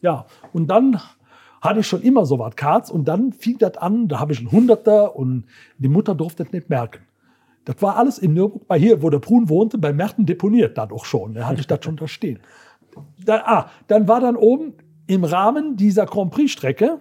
Ja, 0.00 0.26
und 0.52 0.66
dann 0.66 1.00
hatte 1.64 1.80
ich 1.80 1.86
schon 1.86 2.02
immer 2.02 2.26
so 2.26 2.38
was 2.38 2.54
Karts 2.56 2.90
und 2.90 3.06
dann 3.06 3.32
fing 3.32 3.58
das 3.58 3.76
an, 3.78 4.06
da 4.06 4.20
habe 4.20 4.32
ich 4.32 4.38
einen 4.38 4.52
Hunderter 4.52 5.16
und 5.16 5.44
die 5.78 5.88
Mutter 5.88 6.14
durfte 6.14 6.44
das 6.44 6.52
nicht 6.52 6.68
merken. 6.68 7.04
Das 7.64 7.80
war 7.80 7.96
alles 7.96 8.18
in 8.18 8.34
Nürnberg, 8.34 8.68
bei 8.68 8.78
hier, 8.78 9.02
wo 9.02 9.08
der 9.08 9.18
Brun 9.18 9.48
wohnte, 9.48 9.78
bei 9.78 9.92
Märten 9.92 10.26
deponiert 10.26 10.76
dann 10.76 10.92
auch 10.92 11.06
schon. 11.06 11.34
Da 11.34 11.46
hatte 11.46 11.60
ich 11.60 11.66
das 11.66 11.82
schon 11.82 11.96
da 11.96 12.06
stehen. 12.06 12.40
Da, 13.24 13.42
ah, 13.46 13.70
dann 13.86 14.06
war 14.06 14.20
dann 14.20 14.36
oben 14.36 14.74
im 15.06 15.24
Rahmen 15.24 15.76
dieser 15.76 16.06
Grand 16.06 16.30
Prix-Strecke 16.30 17.00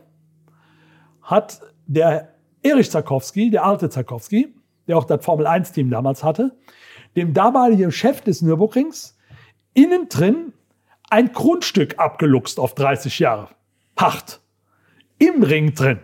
hat 1.21 1.61
der 1.85 2.33
Erich 2.61 2.89
Zarkowski, 2.89 3.49
der 3.49 3.65
alte 3.65 3.89
Zarkowski, 3.89 4.53
der 4.87 4.97
auch 4.97 5.05
das 5.05 5.23
Formel-1-Team 5.23 5.89
damals 5.89 6.23
hatte, 6.23 6.57
dem 7.15 7.33
damaligen 7.33 7.91
Chef 7.91 8.21
des 8.21 8.41
Nürburgrings, 8.41 9.17
innen 9.73 10.07
drin 10.09 10.53
ein 11.09 11.31
Grundstück 11.31 11.99
abgeluchst 11.99 12.59
auf 12.59 12.73
30 12.75 13.19
Jahre. 13.19 13.49
Pacht. 13.95 14.42
Im 15.23 15.43
Ring 15.43 15.73
drin. 15.73 15.99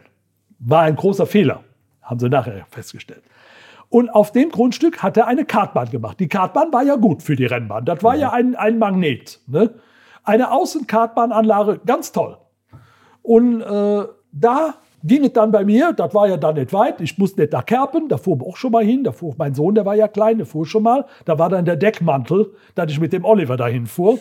War 0.60 0.84
ein 0.84 0.96
großer 0.96 1.26
Fehler. 1.26 1.64
Haben 2.02 2.20
sie 2.20 2.30
nachher 2.30 2.66
festgestellt. 2.70 3.24
Und 3.90 4.10
auf 4.10 4.32
dem 4.32 4.50
Grundstück 4.50 5.02
hat 5.02 5.18
er 5.18 5.28
eine 5.28 5.46
Kartbahn 5.46 5.90
gemacht. 5.90 6.20
Die 6.20 6.28
Kartbahn 6.28 6.72
war 6.72 6.84
ja 6.84 6.96
gut 6.96 7.24
für 7.24 7.36
die 7.36 7.46
Rennbahn. 7.46 7.86
Das 7.86 8.04
war 8.04 8.16
ja, 8.16 8.22
ja 8.22 8.32
ein, 8.32 8.56
ein 8.56 8.78
Magnet. 8.78 9.40
Ne? 9.48 9.72
Eine 10.24 10.52
Außenkartbahnanlage, 10.52 11.82
ganz 11.86 12.12
toll. 12.12 12.38
Und 13.22 13.62
äh, 13.62 14.04
da 14.32 14.76
ging 15.04 15.26
es 15.26 15.34
dann 15.34 15.52
bei 15.52 15.66
mir, 15.66 15.94
das 15.94 16.14
war 16.14 16.28
ja 16.28 16.38
dann 16.38 16.56
nicht 16.56 16.74
weit, 16.74 17.02
ich 17.02 17.18
musste 17.18 17.42
nicht 17.42 17.54
nach 17.54 17.66
Kerpen, 17.66 18.10
da 18.10 18.18
fuhr 18.18 18.38
auch 18.46 18.58
schon 18.58 18.72
mal 18.72 18.84
hin, 18.84 19.04
da 19.04 19.12
fuhr 19.12 19.34
mein 19.38 19.56
Sohn, 19.56 19.76
der 19.76 19.86
war 19.86 19.96
ja 19.96 20.08
klein, 20.08 20.38
der 20.38 20.46
fuhr 20.46 20.66
schon 20.66 20.84
mal, 20.84 21.06
da 21.26 21.40
war 21.40 21.50
dann 21.50 21.66
der 21.66 21.78
Deckmantel, 21.78 22.54
dass 22.76 22.92
ich 22.92 23.00
mit 23.00 23.14
dem 23.14 23.24
Oliver 23.26 23.58
dahin 23.58 23.88
fuhr. 23.88 24.20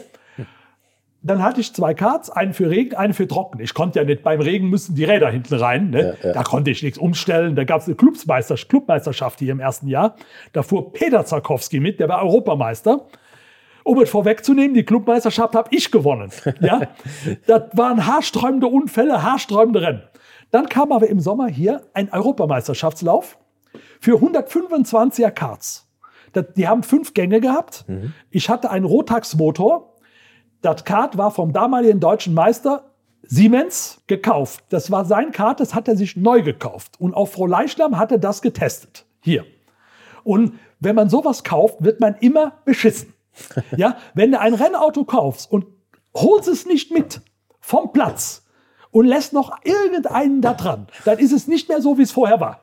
Dann 1.20 1.42
hatte 1.42 1.60
ich 1.60 1.74
zwei 1.74 1.94
Karts, 1.94 2.30
einen 2.30 2.54
für 2.54 2.70
Regen, 2.70 2.94
einen 2.94 3.12
für 3.12 3.26
Trocken. 3.26 3.60
Ich 3.60 3.74
konnte 3.74 3.98
ja 3.98 4.04
nicht, 4.04 4.22
beim 4.22 4.40
Regen 4.40 4.68
müssen 4.68 4.94
die 4.94 5.04
Räder 5.04 5.30
hinten 5.30 5.54
rein. 5.54 5.90
Ne? 5.90 6.16
Ja, 6.22 6.28
ja. 6.28 6.32
Da 6.32 6.42
konnte 6.44 6.70
ich 6.70 6.82
nichts 6.82 6.96
umstellen. 6.96 7.56
Da 7.56 7.64
gab 7.64 7.80
es 7.80 7.86
eine 7.86 7.96
Clubmeisterschaft, 7.96 8.68
Clubmeisterschaft 8.68 9.38
hier 9.40 9.50
im 9.50 9.58
ersten 9.58 9.88
Jahr. 9.88 10.14
Da 10.52 10.62
fuhr 10.62 10.92
Peter 10.92 11.24
Zarkowski 11.24 11.80
mit, 11.80 11.98
der 11.98 12.08
war 12.08 12.22
Europameister. 12.22 13.06
Um 13.82 14.00
es 14.00 14.10
vorwegzunehmen, 14.10 14.74
die 14.74 14.84
Clubmeisterschaft 14.84 15.56
habe 15.56 15.68
ich 15.72 15.90
gewonnen. 15.90 16.30
Ja? 16.60 16.82
das 17.46 17.62
waren 17.72 18.06
haarsträubende 18.06 18.68
Unfälle, 18.68 19.22
haarsträubende 19.22 19.82
Rennen. 19.82 20.02
Dann 20.50 20.68
kam 20.68 20.92
aber 20.92 21.08
im 21.08 21.20
Sommer 21.20 21.48
hier 21.48 21.82
ein 21.94 22.12
Europameisterschaftslauf 22.12 23.38
für 24.00 24.18
125er 24.18 25.30
Karts. 25.30 25.88
Das, 26.32 26.44
die 26.54 26.68
haben 26.68 26.82
fünf 26.82 27.14
Gänge 27.14 27.40
gehabt. 27.40 27.84
Mhm. 27.88 28.12
Ich 28.30 28.48
hatte 28.48 28.70
einen 28.70 28.84
Rotax-Motor 28.84 29.94
das 30.62 30.84
Kart 30.84 31.16
war 31.16 31.30
vom 31.30 31.52
damaligen 31.52 32.00
deutschen 32.00 32.34
Meister 32.34 32.84
Siemens 33.22 34.00
gekauft. 34.06 34.64
Das 34.70 34.90
war 34.90 35.04
sein 35.04 35.32
Kart, 35.32 35.60
das 35.60 35.74
hat 35.74 35.88
er 35.88 35.96
sich 35.96 36.16
neu 36.16 36.42
gekauft. 36.42 36.94
Und 36.98 37.14
auf 37.14 37.32
Frau 37.32 37.46
Leischlam 37.46 37.98
hat 37.98 38.10
er 38.12 38.18
das 38.18 38.42
getestet. 38.42 39.04
Hier. 39.20 39.44
Und 40.24 40.58
wenn 40.80 40.94
man 40.94 41.10
sowas 41.10 41.44
kauft, 41.44 41.82
wird 41.82 42.00
man 42.00 42.16
immer 42.16 42.52
beschissen. 42.64 43.14
Ja, 43.76 43.96
wenn 44.14 44.32
du 44.32 44.40
ein 44.40 44.52
Rennauto 44.52 45.04
kaufst 45.04 45.52
und 45.52 45.66
holst 46.12 46.48
es 46.48 46.66
nicht 46.66 46.90
mit 46.90 47.20
vom 47.60 47.92
Platz 47.92 48.44
und 48.90 49.06
lässt 49.06 49.32
noch 49.32 49.64
irgendeinen 49.64 50.40
da 50.40 50.54
dran, 50.54 50.88
dann 51.04 51.18
ist 51.18 51.32
es 51.32 51.46
nicht 51.46 51.68
mehr 51.68 51.80
so, 51.80 51.98
wie 51.98 52.02
es 52.02 52.10
vorher 52.10 52.40
war. 52.40 52.62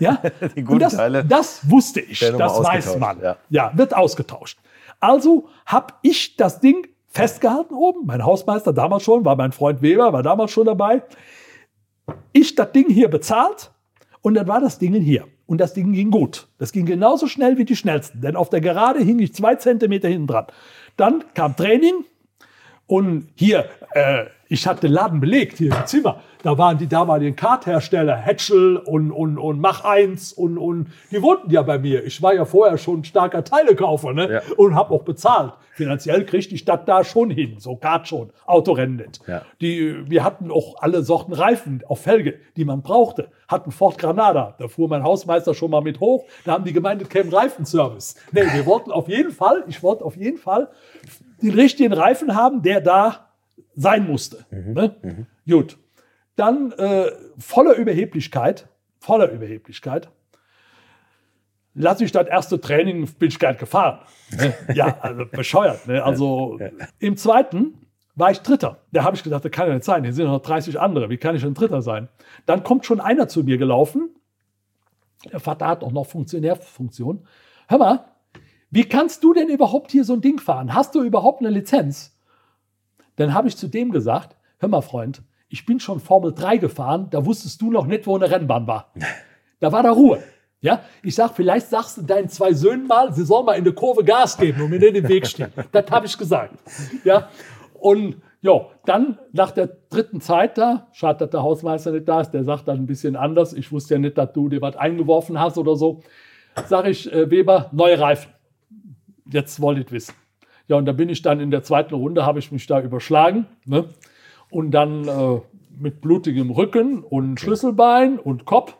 Ja, 0.00 0.20
Die 0.56 0.64
guten 0.64 0.80
das, 0.80 0.96
Teile 0.96 1.24
das 1.24 1.70
wusste 1.70 2.00
ich, 2.00 2.18
das 2.18 2.64
weiß 2.64 2.98
man. 2.98 3.20
Ja. 3.20 3.36
ja, 3.48 3.72
wird 3.76 3.94
ausgetauscht. 3.94 4.58
Also 4.98 5.48
habe 5.66 5.94
ich 6.02 6.36
das 6.36 6.58
Ding 6.58 6.88
festgehalten 7.18 7.74
oben. 7.74 8.06
Mein 8.06 8.24
Hausmeister 8.24 8.72
damals 8.72 9.02
schon, 9.02 9.24
war 9.24 9.34
mein 9.34 9.50
Freund 9.50 9.82
Weber, 9.82 10.12
war 10.12 10.22
damals 10.22 10.52
schon 10.52 10.66
dabei. 10.66 11.02
Ich 12.32 12.54
das 12.54 12.70
Ding 12.70 12.88
hier 12.88 13.08
bezahlt 13.08 13.72
und 14.20 14.34
dann 14.34 14.46
war 14.46 14.60
das 14.60 14.78
Ding 14.78 14.94
hier. 14.94 15.26
Und 15.46 15.58
das 15.58 15.74
Ding 15.74 15.92
ging 15.92 16.12
gut. 16.12 16.46
Das 16.58 16.70
ging 16.70 16.86
genauso 16.86 17.26
schnell 17.26 17.58
wie 17.58 17.64
die 17.64 17.74
schnellsten. 17.74 18.20
Denn 18.20 18.36
auf 18.36 18.50
der 18.50 18.60
Gerade 18.60 19.00
hing 19.00 19.18
ich 19.18 19.34
zwei 19.34 19.56
Zentimeter 19.56 20.06
hinten 20.06 20.28
dran. 20.28 20.46
Dann 20.96 21.24
kam 21.34 21.56
Training 21.56 22.04
und 22.86 23.28
hier, 23.34 23.68
äh, 23.94 24.26
ich 24.48 24.66
hatte 24.66 24.82
den 24.82 24.92
Laden 24.92 25.20
belegt, 25.20 25.58
hier 25.58 25.74
im 25.76 25.86
Zimmer. 25.86 26.20
Da 26.42 26.56
waren 26.56 26.78
die 26.78 26.86
damaligen 26.86 27.36
Karthersteller, 27.36 28.16
Hatchel 28.16 28.76
und, 28.76 29.10
und, 29.10 29.38
und 29.38 29.60
Mach 29.60 29.84
1 29.84 30.32
und, 30.32 30.56
und 30.56 30.88
die 31.10 31.20
wohnten 31.20 31.50
ja 31.50 31.62
bei 31.62 31.78
mir. 31.78 32.04
Ich 32.04 32.22
war 32.22 32.34
ja 32.34 32.44
vorher 32.44 32.78
schon 32.78 33.04
starker 33.04 33.44
Teilekaufer 33.44 34.14
ne? 34.14 34.32
Ja. 34.32 34.40
und 34.56 34.74
habe 34.74 34.94
auch 34.94 35.02
bezahlt. 35.02 35.52
Finanziell 35.74 36.24
kriegt 36.24 36.50
die 36.50 36.58
Stadt 36.58 36.88
da 36.88 37.04
schon 37.04 37.30
hin, 37.30 37.56
so 37.58 37.76
Kart 37.76 38.08
schon, 38.08 38.30
Autorennen 38.46 38.96
nicht. 38.96 39.20
Ja. 39.28 39.42
Die, 39.60 40.10
wir 40.10 40.24
hatten 40.24 40.50
auch 40.50 40.76
alle 40.80 41.02
Sorten 41.02 41.32
Reifen 41.32 41.82
auf 41.86 42.00
Felge, 42.00 42.40
die 42.56 42.64
man 42.64 42.82
brauchte. 42.82 43.30
Hatten 43.46 43.70
Ford 43.70 43.98
Granada, 43.98 44.54
da 44.58 44.68
fuhr 44.68 44.88
mein 44.88 45.02
Hausmeister 45.02 45.54
schon 45.54 45.70
mal 45.70 45.82
mit 45.82 46.00
hoch. 46.00 46.24
Da 46.44 46.52
haben 46.52 46.64
die 46.64 46.72
gemeint, 46.72 47.08
käme 47.10 47.32
Reifenservice. 47.32 48.16
Nee, 48.32 48.42
wir 48.52 48.66
wollten 48.66 48.90
auf 48.90 49.08
jeden 49.08 49.30
Fall, 49.30 49.64
ich 49.68 49.82
wollte 49.82 50.04
auf 50.04 50.16
jeden 50.16 50.38
Fall 50.38 50.68
den 51.42 51.54
richtigen 51.54 51.92
Reifen 51.92 52.34
haben, 52.34 52.62
der 52.62 52.80
da 52.80 53.27
sein 53.74 54.06
musste. 54.06 54.46
Mhm. 54.50 54.72
Ne? 54.72 54.96
Mhm. 55.02 55.26
Gut. 55.48 55.78
Dann 56.36 56.72
äh, 56.72 57.10
voller 57.38 57.74
Überheblichkeit, 57.74 58.68
voller 59.00 59.30
Überheblichkeit, 59.30 60.08
lasse 61.74 62.04
ich 62.04 62.12
das 62.12 62.28
erste 62.28 62.60
Training, 62.60 63.08
bin 63.18 63.28
ich 63.28 63.38
gern 63.38 63.56
gefahren. 63.56 64.00
Ne? 64.36 64.54
ja, 64.74 64.98
also 65.00 65.24
bescheuert. 65.26 65.86
Ne? 65.86 66.02
Also 66.02 66.58
ja. 66.60 66.68
im 66.98 67.16
zweiten 67.16 67.74
war 68.14 68.30
ich 68.30 68.40
Dritter. 68.40 68.78
Da 68.92 69.04
habe 69.04 69.16
ich 69.16 69.22
gedacht, 69.22 69.44
das 69.44 69.52
kann 69.52 69.68
ja 69.68 69.74
nicht 69.74 69.84
sein. 69.84 70.02
Hier 70.02 70.12
sind 70.12 70.26
noch 70.26 70.42
30 70.42 70.78
andere. 70.78 71.08
Wie 71.08 71.18
kann 71.18 71.36
ich 71.36 71.44
ein 71.44 71.54
Dritter 71.54 71.82
sein? 71.82 72.08
Dann 72.46 72.64
kommt 72.64 72.84
schon 72.84 73.00
einer 73.00 73.28
zu 73.28 73.44
mir 73.44 73.58
gelaufen. 73.58 74.10
Der 75.32 75.40
Vater 75.40 75.66
hat 75.66 75.82
auch 75.82 75.92
noch 75.92 76.06
Funktionärfunktion. 76.06 77.26
Hör 77.68 77.78
mal, 77.78 78.04
wie 78.70 78.84
kannst 78.84 79.24
du 79.24 79.32
denn 79.32 79.48
überhaupt 79.48 79.92
hier 79.92 80.04
so 80.04 80.14
ein 80.14 80.20
Ding 80.20 80.38
fahren? 80.38 80.74
Hast 80.74 80.94
du 80.94 81.02
überhaupt 81.02 81.40
eine 81.40 81.50
Lizenz? 81.50 82.17
Dann 83.18 83.34
habe 83.34 83.48
ich 83.48 83.56
zu 83.56 83.68
dem 83.68 83.90
gesagt, 83.90 84.36
hör 84.58 84.68
mal, 84.68 84.80
Freund, 84.80 85.22
ich 85.48 85.66
bin 85.66 85.80
schon 85.80 86.00
Formel 86.00 86.32
3 86.32 86.58
gefahren, 86.58 87.08
da 87.10 87.26
wusstest 87.26 87.60
du 87.60 87.70
noch 87.70 87.86
nicht, 87.86 88.06
wo 88.06 88.16
eine 88.16 88.30
Rennbahn 88.30 88.66
war. 88.66 88.92
Da 89.60 89.72
war 89.72 89.82
da 89.82 89.90
Ruhe. 89.90 90.22
Ja, 90.60 90.82
ich 91.02 91.16
sag, 91.16 91.34
vielleicht 91.34 91.66
sagst 91.66 91.98
du 91.98 92.02
deinen 92.02 92.28
zwei 92.28 92.52
Söhnen 92.52 92.86
mal, 92.86 93.12
sie 93.12 93.24
sollen 93.24 93.44
mal 93.44 93.54
in 93.54 93.64
der 93.64 93.72
Kurve 93.72 94.04
Gas 94.04 94.36
geben 94.36 94.62
und 94.62 94.70
mir 94.70 94.78
nicht 94.78 94.94
im 94.94 95.08
Weg 95.08 95.26
stehen. 95.26 95.52
das 95.72 95.90
habe 95.90 96.06
ich 96.06 96.16
gesagt. 96.16 96.54
Ja, 97.02 97.28
und 97.74 98.22
ja, 98.40 98.66
dann 98.84 99.18
nach 99.32 99.50
der 99.50 99.66
dritten 99.90 100.20
Zeit 100.20 100.58
da, 100.58 100.86
schade, 100.92 101.18
dass 101.18 101.30
der 101.30 101.42
Hausmeister 101.42 101.90
nicht 101.90 102.06
da 102.06 102.20
ist, 102.20 102.30
der 102.30 102.44
sagt 102.44 102.68
dann 102.68 102.76
ein 102.76 102.86
bisschen 102.86 103.16
anders. 103.16 103.52
Ich 103.52 103.72
wusste 103.72 103.94
ja 103.94 103.98
nicht, 103.98 104.16
dass 104.16 104.32
du 104.32 104.48
dir 104.48 104.62
was 104.62 104.76
eingeworfen 104.76 105.40
hast 105.40 105.58
oder 105.58 105.74
so. 105.74 106.02
Sag 106.66 106.86
ich, 106.86 107.12
äh, 107.12 107.28
Weber, 107.28 107.68
neue 107.72 107.98
Reifen. 107.98 108.32
Jetzt 109.26 109.60
wollt 109.60 109.78
ihr 109.78 109.90
wissen. 109.90 110.14
Ja, 110.68 110.76
und 110.76 110.86
da 110.86 110.92
bin 110.92 111.08
ich 111.08 111.22
dann 111.22 111.40
in 111.40 111.50
der 111.50 111.62
zweiten 111.62 111.94
Runde, 111.94 112.24
habe 112.24 112.38
ich 112.38 112.52
mich 112.52 112.66
da 112.66 112.80
überschlagen. 112.80 113.46
Ne? 113.64 113.86
und 114.50 114.70
dann 114.70 115.06
äh, 115.06 115.40
mit 115.78 116.00
blutigem 116.00 116.50
Rücken 116.50 117.02
und 117.02 117.38
Schlüsselbein 117.38 118.18
und 118.18 118.44
Kopf 118.44 118.76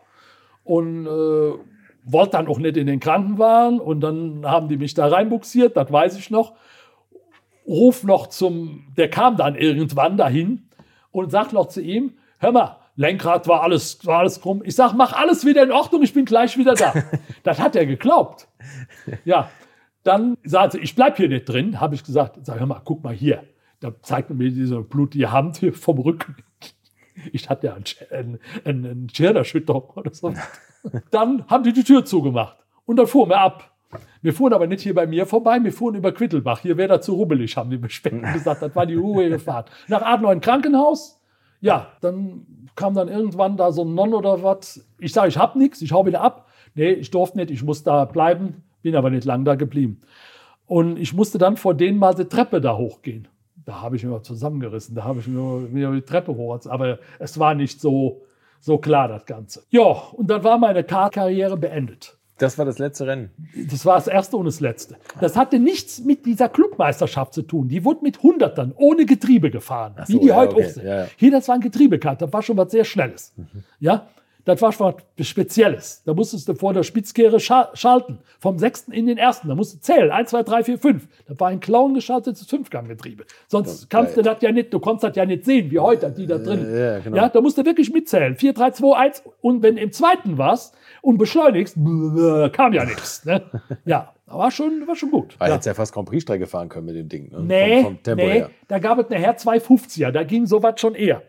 und 0.64 1.06
äh, 1.06 1.52
wollte 2.04 2.30
dann 2.32 2.48
auch 2.48 2.58
nicht 2.58 2.76
in 2.76 2.86
den 2.86 3.00
Krankenwagen 3.00 3.80
und 3.80 4.00
dann 4.00 4.46
haben 4.46 4.68
die 4.68 4.76
mich 4.76 4.94
da 4.94 5.06
reinbuxiert, 5.06 5.76
das 5.76 5.92
weiß 5.92 6.16
ich 6.18 6.30
noch. 6.30 6.54
Ruf 7.66 8.02
noch 8.02 8.28
zum, 8.28 8.86
der 8.96 9.10
kam 9.10 9.36
dann 9.36 9.54
irgendwann 9.54 10.16
dahin 10.16 10.68
und 11.12 11.30
sagt 11.30 11.52
noch 11.52 11.68
zu 11.68 11.82
ihm, 11.82 12.14
hör 12.38 12.52
mal, 12.52 12.76
Lenkrad 12.96 13.46
war 13.46 13.62
alles, 13.62 14.04
war 14.06 14.20
alles 14.20 14.40
krumm. 14.40 14.62
Ich 14.64 14.74
sag, 14.74 14.94
mach 14.94 15.12
alles 15.12 15.44
wieder 15.44 15.62
in 15.62 15.70
Ordnung, 15.70 16.02
ich 16.02 16.14
bin 16.14 16.24
gleich 16.24 16.56
wieder 16.56 16.74
da. 16.74 16.94
das 17.42 17.60
hat 17.60 17.76
er 17.76 17.86
geglaubt. 17.86 18.48
Ja, 19.24 19.50
dann 20.02 20.36
sagte 20.44 20.78
ich 20.78 20.94
bleib 20.94 21.16
hier 21.16 21.28
nicht 21.28 21.48
drin, 21.48 21.80
habe 21.80 21.94
ich 21.94 22.04
gesagt, 22.04 22.38
sag 22.42 22.58
hör 22.58 22.66
mal, 22.66 22.80
guck 22.84 23.04
mal 23.04 23.14
hier. 23.14 23.44
Da 23.80 23.92
zeigt 24.02 24.30
mir 24.30 24.50
diese 24.50 24.80
blutige 24.80 25.30
Hand 25.30 25.58
hier 25.58 25.72
vom 25.72 25.98
Rücken. 25.98 26.36
Ich 27.32 27.50
hatte 27.50 27.66
ja 27.66 27.74
einen, 28.12 28.38
einen, 28.64 28.86
einen 28.86 29.08
Schirnerschütterung 29.08 29.90
oder 29.96 30.14
so. 30.14 30.32
Dann 31.10 31.44
haben 31.48 31.64
die 31.64 31.72
die 31.72 31.82
Tür 31.82 32.04
zugemacht 32.04 32.58
und 32.84 32.94
dann 32.94 33.08
fuhren 33.08 33.28
wir 33.30 33.40
ab. 33.40 33.72
Wir 34.22 34.32
fuhren 34.32 34.52
aber 34.52 34.68
nicht 34.68 34.82
hier 34.82 34.94
bei 34.94 35.06
mir 35.06 35.26
vorbei, 35.26 35.58
wir 35.62 35.72
fuhren 35.72 35.96
über 35.96 36.12
Quittelbach. 36.12 36.60
Hier 36.60 36.76
wäre 36.76 36.88
da 36.88 37.00
zu 37.00 37.14
rubbelig, 37.14 37.56
haben 37.56 37.70
die 37.70 37.76
Bespecken 37.76 38.22
gesagt. 38.32 38.62
Das 38.62 38.76
war 38.76 38.86
die 38.86 38.94
ruhige 38.94 39.40
Fahrt. 39.40 39.70
Nach 39.88 40.02
Adler 40.02 40.38
Krankenhaus. 40.38 41.20
Ja, 41.60 41.88
dann 42.00 42.46
kam 42.76 42.94
dann 42.94 43.08
irgendwann 43.08 43.56
da 43.56 43.72
so 43.72 43.82
ein 43.82 43.94
Non 43.94 44.14
oder 44.14 44.42
was. 44.42 44.86
Ich 44.98 45.12
sage, 45.12 45.28
ich 45.28 45.38
hab 45.38 45.56
nichts, 45.56 45.82
ich 45.82 45.92
hau 45.92 46.06
wieder 46.06 46.20
ab. 46.20 46.46
Nee, 46.74 46.92
ich 46.92 47.10
durfte 47.10 47.38
nicht, 47.38 47.50
ich 47.50 47.64
muss 47.64 47.82
da 47.82 48.04
bleiben, 48.04 48.62
bin 48.82 48.96
aber 48.96 49.10
nicht 49.10 49.24
lang 49.24 49.44
da 49.44 49.54
geblieben. 49.54 50.00
Und 50.66 50.98
ich 50.98 51.14
musste 51.14 51.38
dann 51.38 51.56
vor 51.56 51.74
denen 51.74 51.98
mal 51.98 52.14
die 52.14 52.26
Treppe 52.26 52.60
da 52.60 52.76
hochgehen. 52.76 53.28
Da 53.64 53.80
habe 53.82 53.96
ich 53.96 54.04
mir 54.04 54.10
mal 54.10 54.22
zusammengerissen, 54.22 54.94
da 54.94 55.04
habe 55.04 55.20
ich 55.20 55.26
mir 55.26 55.74
wieder 55.74 55.92
die 55.92 56.02
Treppe 56.02 56.34
hoch. 56.34 56.58
Aber 56.66 56.98
es 57.18 57.38
war 57.38 57.54
nicht 57.54 57.80
so, 57.80 58.22
so 58.60 58.78
klar, 58.78 59.08
das 59.08 59.26
Ganze. 59.26 59.62
Ja, 59.70 59.82
und 59.82 60.28
dann 60.30 60.44
war 60.44 60.58
meine 60.58 60.84
Kartkarriere 60.84 61.56
beendet. 61.56 62.18
Das 62.38 62.56
war 62.56 62.64
das 62.64 62.78
letzte 62.78 63.06
Rennen. 63.06 63.30
Das 63.68 63.84
war 63.84 63.96
das 63.96 64.06
erste 64.06 64.36
und 64.36 64.44
das 64.44 64.60
letzte. 64.60 64.96
Das 65.20 65.36
hatte 65.36 65.58
nichts 65.58 66.00
mit 66.00 66.24
dieser 66.24 66.48
Clubmeisterschaft 66.48 67.34
zu 67.34 67.42
tun. 67.42 67.68
Die 67.68 67.84
wurde 67.84 68.00
mit 68.02 68.22
Hundertern 68.22 68.72
ohne 68.76 69.06
Getriebe 69.06 69.50
gefahren, 69.50 69.94
so, 70.06 70.14
wie 70.14 70.20
die 70.20 70.26
ja, 70.28 70.36
heute 70.36 70.54
okay. 70.54 70.64
auch 70.64 70.70
sind. 70.70 70.86
Ja, 70.86 71.00
ja. 71.02 71.08
Hier, 71.16 71.30
das 71.32 71.48
war 71.48 71.56
ein 71.56 71.60
Getriebekart, 71.60 72.22
das 72.22 72.32
war 72.32 72.42
schon 72.42 72.56
was 72.56 72.70
sehr 72.70 72.84
Schnelles. 72.84 73.34
Ja, 73.80 74.06
das 74.48 74.62
war 74.62 74.72
schon 74.72 74.94
was 75.16 75.26
Spezielles. 75.26 76.02
Da 76.06 76.14
musstest 76.14 76.48
du 76.48 76.54
vor 76.54 76.72
der 76.72 76.82
Spitzkehre 76.82 77.38
scha 77.38 77.70
schalten, 77.74 78.18
vom 78.40 78.58
sechsten 78.58 78.92
in 78.92 79.06
den 79.06 79.18
ersten. 79.18 79.48
Da 79.48 79.54
musst 79.54 79.74
du 79.74 79.80
zählen, 79.80 80.10
1, 80.10 80.30
2, 80.30 80.42
3, 80.42 80.64
4, 80.64 80.78
5. 80.78 81.08
Das 81.26 81.38
war 81.38 81.48
ein 81.48 81.60
Clown 81.60 81.94
geschaltetes 81.94 82.46
Fünfganggetriebe. 82.46 83.24
Sonst 83.46 83.90
kannst 83.90 84.16
du 84.16 84.22
das 84.22 84.40
ja 84.40 84.50
nicht, 84.50 84.72
du 84.72 84.80
konntest 84.80 85.04
das 85.04 85.16
ja 85.16 85.26
nicht 85.26 85.44
sehen, 85.44 85.70
wie 85.70 85.78
heute 85.78 86.10
die 86.10 86.26
da 86.26 86.38
drin. 86.38 86.66
ja, 86.74 86.98
genau. 87.00 87.16
ja, 87.16 87.28
da 87.28 87.40
musst 87.40 87.58
du 87.58 87.64
wirklich 87.64 87.92
mitzählen. 87.92 88.36
4, 88.36 88.54
3, 88.54 88.70
2, 88.70 88.96
1. 88.96 89.22
Und 89.42 89.62
wenn 89.62 89.76
im 89.76 89.92
zweiten 89.92 90.38
warst 90.38 90.74
und 91.02 91.18
beschleunigst, 91.18 91.76
kam 92.52 92.72
ja 92.72 92.84
nichts. 92.84 93.24
Ne? 93.24 93.42
Ja, 93.84 94.12
war 94.26 94.50
schon, 94.50 94.86
war 94.86 94.96
schon 94.96 95.10
gut. 95.10 95.36
Ah, 95.38 95.46
ja. 95.46 95.54
hättest 95.54 95.66
ja 95.66 95.74
fast 95.74 95.92
Grand 95.92 96.08
Prix-Strecke 96.08 96.46
fahren 96.46 96.68
können 96.68 96.86
mit 96.86 96.96
dem 96.96 97.08
Ding. 97.08 97.30
Ne? 97.30 97.40
Nee, 97.40 97.76
vom, 97.76 97.84
vom 97.84 98.02
Tempo 98.02 98.24
nee, 98.24 98.32
her. 98.32 98.50
da 98.66 98.78
gab 98.78 98.98
es 98.98 99.08
nachher 99.08 99.36
250er, 99.36 100.10
da 100.10 100.22
ging 100.24 100.46
sowas 100.46 100.80
schon 100.80 100.94
eher. 100.94 101.22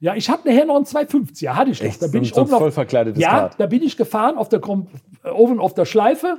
Ja, 0.00 0.14
ich 0.14 0.28
hatte 0.28 0.48
nachher 0.48 0.66
noch 0.66 0.76
einen 0.76 0.84
250er, 0.84 1.50
hatte 1.54 1.70
ich 1.70 1.80
noch. 1.80 1.88
Echt? 1.88 2.02
Da 2.02 2.06
bin 2.08 2.22
So- 2.22 2.28
ich 2.28 2.34
so 2.34 2.40
oben 2.42 2.52
auf- 2.52 2.58
voll 2.60 2.70
verkleidetes 2.72 3.20
Ja, 3.22 3.30
Kart. 3.30 3.54
da 3.58 3.66
bin 3.66 3.82
ich 3.82 3.96
gefahren 3.96 4.36
auf 4.36 4.48
der 4.48 4.60
äh, 4.60 5.28
oben 5.30 5.58
auf 5.60 5.74
der 5.74 5.84
Schleife. 5.86 6.38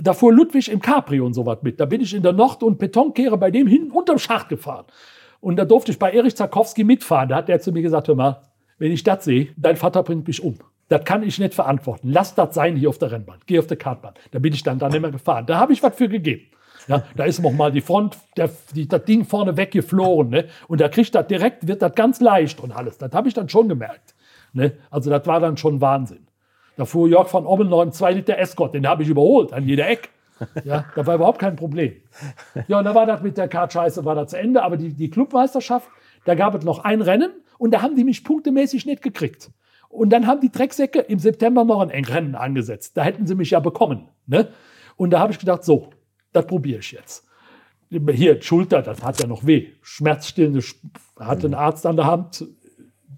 Da 0.00 0.12
fuhr 0.12 0.32
Ludwig 0.32 0.70
im 0.70 0.80
Capri 0.80 1.20
und 1.20 1.32
sowas 1.34 1.58
mit. 1.62 1.80
Da 1.80 1.86
bin 1.86 2.00
ich 2.00 2.12
in 2.14 2.22
der 2.22 2.32
Nord- 2.32 2.62
und 2.62 2.78
Betonkehre 2.78 3.38
bei 3.38 3.50
dem 3.50 3.66
hinten 3.66 3.90
unterm 3.90 4.18
Schacht 4.18 4.48
gefahren. 4.48 4.84
Und 5.40 5.56
da 5.56 5.64
durfte 5.64 5.90
ich 5.92 5.98
bei 5.98 6.12
Erich 6.12 6.36
Zarkowski 6.36 6.84
mitfahren. 6.84 7.28
Da 7.30 7.36
hat 7.36 7.48
der 7.48 7.60
zu 7.60 7.72
mir 7.72 7.82
gesagt, 7.82 8.08
hör 8.08 8.14
mal, 8.14 8.42
wenn 8.78 8.92
ich 8.92 9.02
das 9.02 9.24
sehe, 9.24 9.48
dein 9.56 9.76
Vater 9.76 10.02
bringt 10.02 10.26
mich 10.26 10.42
um. 10.42 10.56
Das 10.88 11.04
kann 11.04 11.22
ich 11.22 11.38
nicht 11.38 11.54
verantworten. 11.54 12.10
Lass 12.10 12.34
das 12.34 12.54
sein 12.54 12.76
hier 12.76 12.90
auf 12.90 12.98
der 12.98 13.12
Rennbahn. 13.12 13.38
Geh 13.46 13.58
auf 13.58 13.66
der 13.66 13.78
Kartbahn. 13.78 14.12
Da 14.30 14.38
bin 14.38 14.52
ich 14.52 14.62
dann, 14.62 14.78
dann 14.78 14.92
immer 14.92 15.10
gefahren. 15.10 15.46
Da 15.46 15.58
habe 15.58 15.72
ich 15.72 15.82
was 15.82 15.94
für 15.96 16.08
gegeben. 16.08 16.42
Ja, 16.88 17.04
da 17.16 17.24
ist 17.24 17.40
noch 17.40 17.52
mal 17.52 17.70
die 17.70 17.80
Front, 17.80 18.18
der, 18.36 18.50
die, 18.74 18.88
das 18.88 19.04
Ding 19.04 19.24
vorne 19.24 19.56
weggeflogen. 19.56 20.30
Ne? 20.30 20.48
Und 20.68 20.80
da 20.80 20.88
kriegt 20.88 21.14
das 21.14 21.26
direkt, 21.26 21.66
wird 21.66 21.82
das 21.82 21.94
ganz 21.94 22.20
leicht 22.20 22.60
und 22.60 22.72
alles. 22.72 22.98
Das 22.98 23.12
habe 23.12 23.28
ich 23.28 23.34
dann 23.34 23.48
schon 23.48 23.68
gemerkt. 23.68 24.14
Ne? 24.52 24.72
Also 24.90 25.10
das 25.10 25.26
war 25.26 25.40
dann 25.40 25.56
schon 25.56 25.80
Wahnsinn. 25.80 26.26
Da 26.76 26.84
fuhr 26.84 27.08
Jörg 27.08 27.28
von 27.28 27.46
einen 27.46 27.92
2 27.92 28.12
Liter 28.12 28.38
Escort, 28.38 28.74
den 28.74 28.86
habe 28.86 29.02
ich 29.02 29.08
überholt 29.08 29.52
an 29.52 29.66
jeder 29.66 29.88
Eck. 29.88 30.10
Ja, 30.64 30.86
da 30.96 31.06
war 31.06 31.14
überhaupt 31.14 31.38
kein 31.38 31.54
Problem. 31.54 31.94
Ja, 32.66 32.78
und 32.78 32.84
da 32.84 32.94
war 32.94 33.06
das 33.06 33.22
mit 33.22 33.36
der 33.36 33.46
Kartscheiße, 33.48 34.04
war 34.04 34.14
das 34.14 34.30
zu 34.30 34.38
Ende. 34.38 34.62
Aber 34.62 34.76
die, 34.76 34.92
die 34.92 35.10
Clubmeisterschaft, 35.10 35.88
da 36.24 36.34
gab 36.34 36.54
es 36.54 36.64
noch 36.64 36.84
ein 36.84 37.00
Rennen 37.00 37.30
und 37.58 37.72
da 37.72 37.82
haben 37.82 37.94
die 37.94 38.04
mich 38.04 38.24
punktemäßig 38.24 38.86
nicht 38.86 39.02
gekriegt. 39.02 39.50
Und 39.88 40.10
dann 40.10 40.26
haben 40.26 40.40
die 40.40 40.50
Drecksäcke 40.50 41.00
im 41.00 41.18
September 41.18 41.64
noch 41.64 41.80
ein 41.80 42.04
Rennen 42.04 42.34
angesetzt. 42.34 42.96
Da 42.96 43.04
hätten 43.04 43.26
sie 43.26 43.34
mich 43.34 43.50
ja 43.50 43.60
bekommen. 43.60 44.08
Ne? 44.26 44.48
Und 44.96 45.10
da 45.10 45.20
habe 45.20 45.32
ich 45.32 45.38
gedacht, 45.38 45.64
so, 45.64 45.90
das 46.32 46.46
probiere 46.46 46.80
ich 46.80 46.92
jetzt. 46.92 47.24
Hier, 47.90 48.40
Schulter, 48.40 48.80
das 48.82 49.02
hat 49.02 49.20
ja 49.20 49.26
noch 49.26 49.46
weh. 49.46 49.68
Schmerzstillende, 49.82 50.60
Sch- 50.60 50.76
hatte 51.18 51.46
ein 51.46 51.54
Arzt 51.54 51.84
an 51.84 51.96
der 51.96 52.06
Hand. 52.06 52.46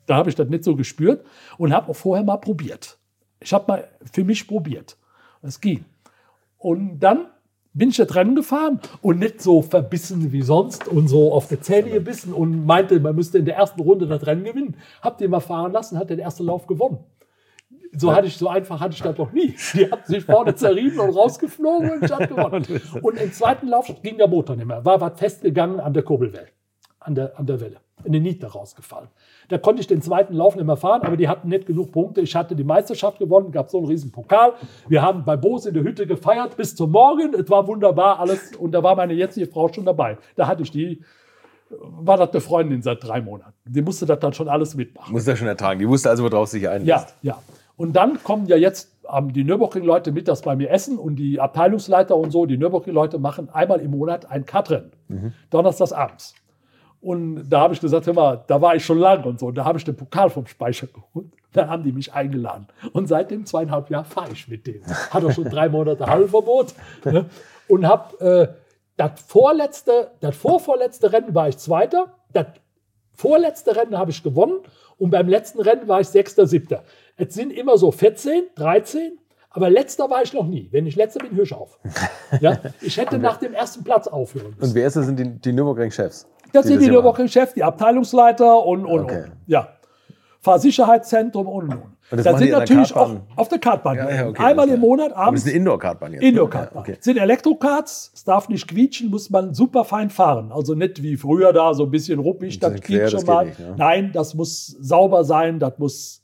Da 0.07 0.17
habe 0.17 0.29
ich 0.29 0.35
das 0.35 0.49
nicht 0.49 0.65
so 0.65 0.75
gespürt 0.75 1.25
und 1.59 1.73
habe 1.73 1.91
auch 1.91 1.97
vorher 1.97 2.25
mal 2.25 2.39
probiert. 2.39 2.99
Ich 3.41 3.53
habe 3.53 3.65
mal 3.69 3.89
für 4.13 4.25
mich 4.25 4.47
probiert. 4.49 4.97
Es 5.43 5.61
ging. 5.61 5.85
Und 6.59 6.99
dann 6.99 7.27
bin 7.73 7.91
ich 7.91 7.97
das 7.97 8.15
Rennen 8.15 8.35
gefahren 8.35 8.81
und 9.03 9.19
nicht 9.19 9.41
so 9.43 9.63
verbissen 9.63 10.33
wie 10.33 10.43
sonst 10.43 10.89
und 10.89 11.09
so 11.09 11.33
auf 11.33 11.49
die 11.49 11.61
Zähne 11.61 11.91
gebissen 11.91 12.33
und 12.33 12.65
meinte, 12.67 12.99
man 13.01 13.15
müsste 13.15 13.39
in 13.39 13.45
der 13.45 13.57
ersten 13.57 13.81
Runde 13.81 14.07
das 14.07 14.27
Rennen 14.27 14.45
gewinnen. 14.45 14.77
Hab 15.03 15.19
den 15.19 15.31
mal 15.31 15.41
fahren 15.41 15.73
lassen, 15.73 15.99
hat 15.99 16.11
den 16.11 16.19
ersten 16.19 16.45
Lauf 16.45 16.67
gewonnen. 16.67 16.99
So 17.97 18.15
hatte 18.15 18.27
ich, 18.27 18.37
so 18.37 18.49
einfach 18.49 18.81
hatte 18.81 18.95
ich 18.95 19.03
das 19.03 19.17
noch 19.17 19.33
nie. 19.33 19.55
Die 19.75 19.91
hat 19.91 20.07
sich 20.07 20.25
vorne 20.25 20.55
zerrieben 20.55 20.99
und 21.01 21.11
rausgeflogen 21.11 21.91
und 21.93 22.05
ich 22.05 22.13
hab 22.13 22.29
gewonnen. 22.29 22.65
Und 23.03 23.21
im 23.21 23.33
zweiten 23.33 23.69
Lauf 23.69 23.91
ging 24.03 24.17
der 24.19 24.29
Motor 24.29 24.57
nicht 24.57 24.67
mehr. 24.67 24.85
War 24.85 25.01
was 25.01 25.19
festgegangen 25.19 25.81
an 25.81 25.93
der 25.93 26.03
Kurbelwelle, 26.03 26.49
an 27.01 27.15
der, 27.15 27.39
an 27.39 27.47
der 27.47 27.61
Welle. 27.61 27.77
In 28.03 28.13
den 28.13 28.23
Niete 28.23 28.47
rausgefallen. 28.47 29.09
Da 29.49 29.59
konnte 29.59 29.81
ich 29.81 29.87
den 29.87 30.03
zweiten 30.03 30.35
Lauf 30.35 30.57
nicht 30.57 30.67
mehr 30.67 30.77
fahren, 30.77 31.03
aber 31.03 31.17
die 31.17 31.29
hatten 31.29 31.49
nicht 31.49 31.67
genug 31.67 31.93
Punkte. 31.93 32.21
Ich 32.21 32.35
hatte 32.35 32.55
die 32.55 32.65
Meisterschaft 32.65 33.19
gewonnen, 33.19 33.51
gab 33.51 33.71
so 33.71 33.79
einen 33.79 33.87
riesen 33.87 34.11
Pokal. 34.11 34.55
Wir 34.89 35.01
haben 35.01 35.25
bei 35.25 35.37
Bose 35.37 35.69
in 35.69 35.75
der 35.75 35.85
Hütte 35.85 36.07
gefeiert 36.07 36.57
bis 36.57 36.75
zum 36.75 36.91
Morgen. 36.91 37.35
Es 37.35 37.49
war 37.49 37.67
wunderbar 37.67 38.21
alles. 38.21 38.57
Und 38.57 38.73
da 38.73 38.83
war 38.83 38.97
meine 38.97 39.15
jetzige 39.15 39.47
Frau 39.47 39.73
schon 39.73 39.85
dabei. 39.85 40.19
Da 40.37 40.47
hatte 40.47 40.63
ich 40.63 40.71
die, 40.71 41.03
war 41.71 42.17
das 42.17 42.31
eine 42.31 42.41
Freundin 42.41 42.83
seit 42.83 43.03
drei 43.03 43.21
Monaten. 43.21 43.55
Die 43.65 43.83
musste 43.83 44.07
das 44.07 44.19
dann 44.19 44.33
schon 44.33 44.49
alles 44.49 44.75
mitmachen. 44.75 45.13
Muss 45.13 45.27
er 45.27 45.37
schon 45.37 45.49
ertragen. 45.49 45.79
Die 45.79 45.89
wusste 45.89 46.11
also, 46.11 46.25
worauf 46.25 46.49
sie 46.49 46.61
sich 46.61 46.69
einlässt. 46.69 47.17
Ja, 47.23 47.35
ja. 47.35 47.43
Und 47.77 47.95
dann 47.95 48.23
kommen 48.23 48.47
ja 48.47 48.57
jetzt 48.57 48.97
ähm, 49.13 49.33
die 49.33 49.45
Nürburgring-Leute 49.45 50.13
mittags 50.13 50.43
bei 50.43 50.57
mir 50.57 50.71
essen 50.71 50.99
und 50.99 51.17
die 51.17 51.41
Abteilungsleiter 51.41 52.17
und 52.17 52.31
so, 52.31 52.47
die 52.47 52.57
Nürburgring-Leute 52.57 53.19
machen 53.19 53.49
einmal 53.51 53.81
im 53.81 53.91
Monat 53.91 54.31
ein 54.31 54.47
Kartrennen. 54.47 54.93
Donnerstags 55.51 55.93
abends. 55.93 56.35
Und 57.01 57.51
da 57.51 57.61
habe 57.61 57.75
ich 57.75 57.81
gesagt, 57.81 58.07
hör 58.07 58.15
mal, 58.15 58.45
da 58.47 58.63
war 58.63 58.75
ich 58.77 58.85
schon 58.85 58.99
lang 58.99 59.25
und 59.25 59.39
so. 59.39 59.49
Und 59.49 59.57
da 59.57 59.67
habe 59.67 59.77
ich 59.77 59.85
den 59.85 59.95
Pokal 59.95 60.31
vom 60.31 60.47
Speicher 60.47 60.87
geholt. 60.87 61.27
Da 61.53 61.69
haben 61.69 61.83
die 61.83 61.93
mich 61.93 62.15
eingeladen. 62.15 62.67
Und 62.95 63.09
seitdem 63.09 63.45
zweieinhalb 63.45 63.91
Jahre 63.91 64.07
fahre 64.07 64.33
ich 64.33 64.49
mit 64.49 64.67
denen. 64.67 64.87
Hat 64.87 65.23
auch 65.23 65.31
schon 65.31 65.45
drei 65.45 65.69
Monate 65.69 66.07
Hallenverbot. 66.07 66.75
Ne? 67.05 67.27
Und 67.69 67.87
habe 67.87 68.25
äh, 68.25 68.49
das 68.97 69.21
vorletzte, 69.21 70.13
das 70.21 70.35
vorvorletzte 70.35 71.13
Rennen 71.13 71.35
war 71.35 71.49
ich 71.49 71.59
Zweiter. 71.59 72.15
Das 72.33 72.47
vorletzte 73.13 73.77
Rennen 73.77 73.99
habe 73.99 74.11
ich 74.11 74.23
gewonnen. 74.23 74.61
Und 74.97 75.11
beim 75.11 75.29
letzten 75.29 75.61
Rennen 75.61 75.87
war 75.87 76.01
ich 76.01 76.09
Sechster, 76.09 76.47
Siebter. 76.47 76.85
Es 77.17 77.35
sind 77.35 77.53
immer 77.53 77.79
so 77.79 77.91
14, 77.91 78.45
13. 78.57 79.19
Aber 79.51 79.71
letzter 79.71 80.11
war 80.11 80.23
ich 80.23 80.33
noch 80.33 80.47
nie. 80.47 80.69
Wenn 80.73 80.85
ich 80.87 80.97
letzter 80.97 81.21
bin, 81.21 81.37
höre 81.37 81.45
ich 81.45 81.55
auf. 81.55 81.79
Ja? 82.41 82.59
Ich 82.81 82.97
hätte 82.97 83.19
nach 83.19 83.37
dem 83.37 83.55
ersten 83.55 83.85
Platz 83.85 84.09
aufhören 84.09 84.51
müssen. 84.51 84.63
Und 84.63 84.75
wer 84.75 84.89
ist 84.89 84.97
das? 84.97 85.07
Sind 85.07 85.19
die, 85.19 85.39
die 85.39 85.53
Nürburgring-Chefs? 85.53 86.27
Das 86.53 86.67
sind 86.67 86.83
die. 86.83 86.89
Nürburgring-Chefs, 86.89 87.55
die 87.55 87.63
Abteilungsleiter 87.63 88.65
und, 88.65 88.85
und, 88.85 89.05
Okay. 89.05 89.23
und. 89.25 89.33
Ja. 89.47 89.69
Fahrsicherheitszentrum 90.41 91.47
und, 91.47 91.69
und. 91.69 91.75
und. 91.75 91.95
Das 92.11 92.23
das 92.25 92.39
sind 92.39 92.51
natürlich 92.51 92.95
auch 92.95 93.17
auf 93.37 93.49
der 93.49 93.59
Kartbahn. 93.59 93.97
Ja, 93.97 94.11
ja, 94.11 94.29
okay, 94.29 94.43
Einmal 94.43 94.69
im. 94.69 94.81
Monat 94.81 95.07
Aber 95.07 95.15
das 95.15 95.27
abends 95.27 95.43
ist 95.43 95.49
eine 95.49 95.57
Indoor-Kartbahn 95.57 96.13
jetzt. 96.13 96.23
Indoor-Kartbahn. 96.23 96.85
Ja, 96.85 96.93
okay. 96.93 96.99
Sind 97.01 97.17
Elektrokarts, 97.17 98.11
es 98.15 98.25
darf 98.25 98.49
nicht 98.49 98.69
quietschen, 98.69 99.09
muss 99.09 99.31
man 99.31 99.55
super 99.55 99.85
fein 99.85 100.11
fahren. 100.11 100.53
Also 100.53 100.75
nicht 100.75 101.03
wie 101.03 101.17
früher 101.17 101.53
da, 101.53 101.73
so 101.75 101.85
ein 101.85 101.91
bisschen 101.91 102.19
ruppig, 102.19 102.59
das 102.61 102.81
quietscht 102.81 103.13
schon 103.13 103.27
mal. 103.27 103.47
nicht, 103.47 103.59
ne? 103.59 103.75
Nein, 103.79 104.11
das 104.13 104.35
muss 104.35 104.67
sauber 104.67 105.25
sein, 105.25 105.59
das 105.59 105.79
muss 105.79 106.21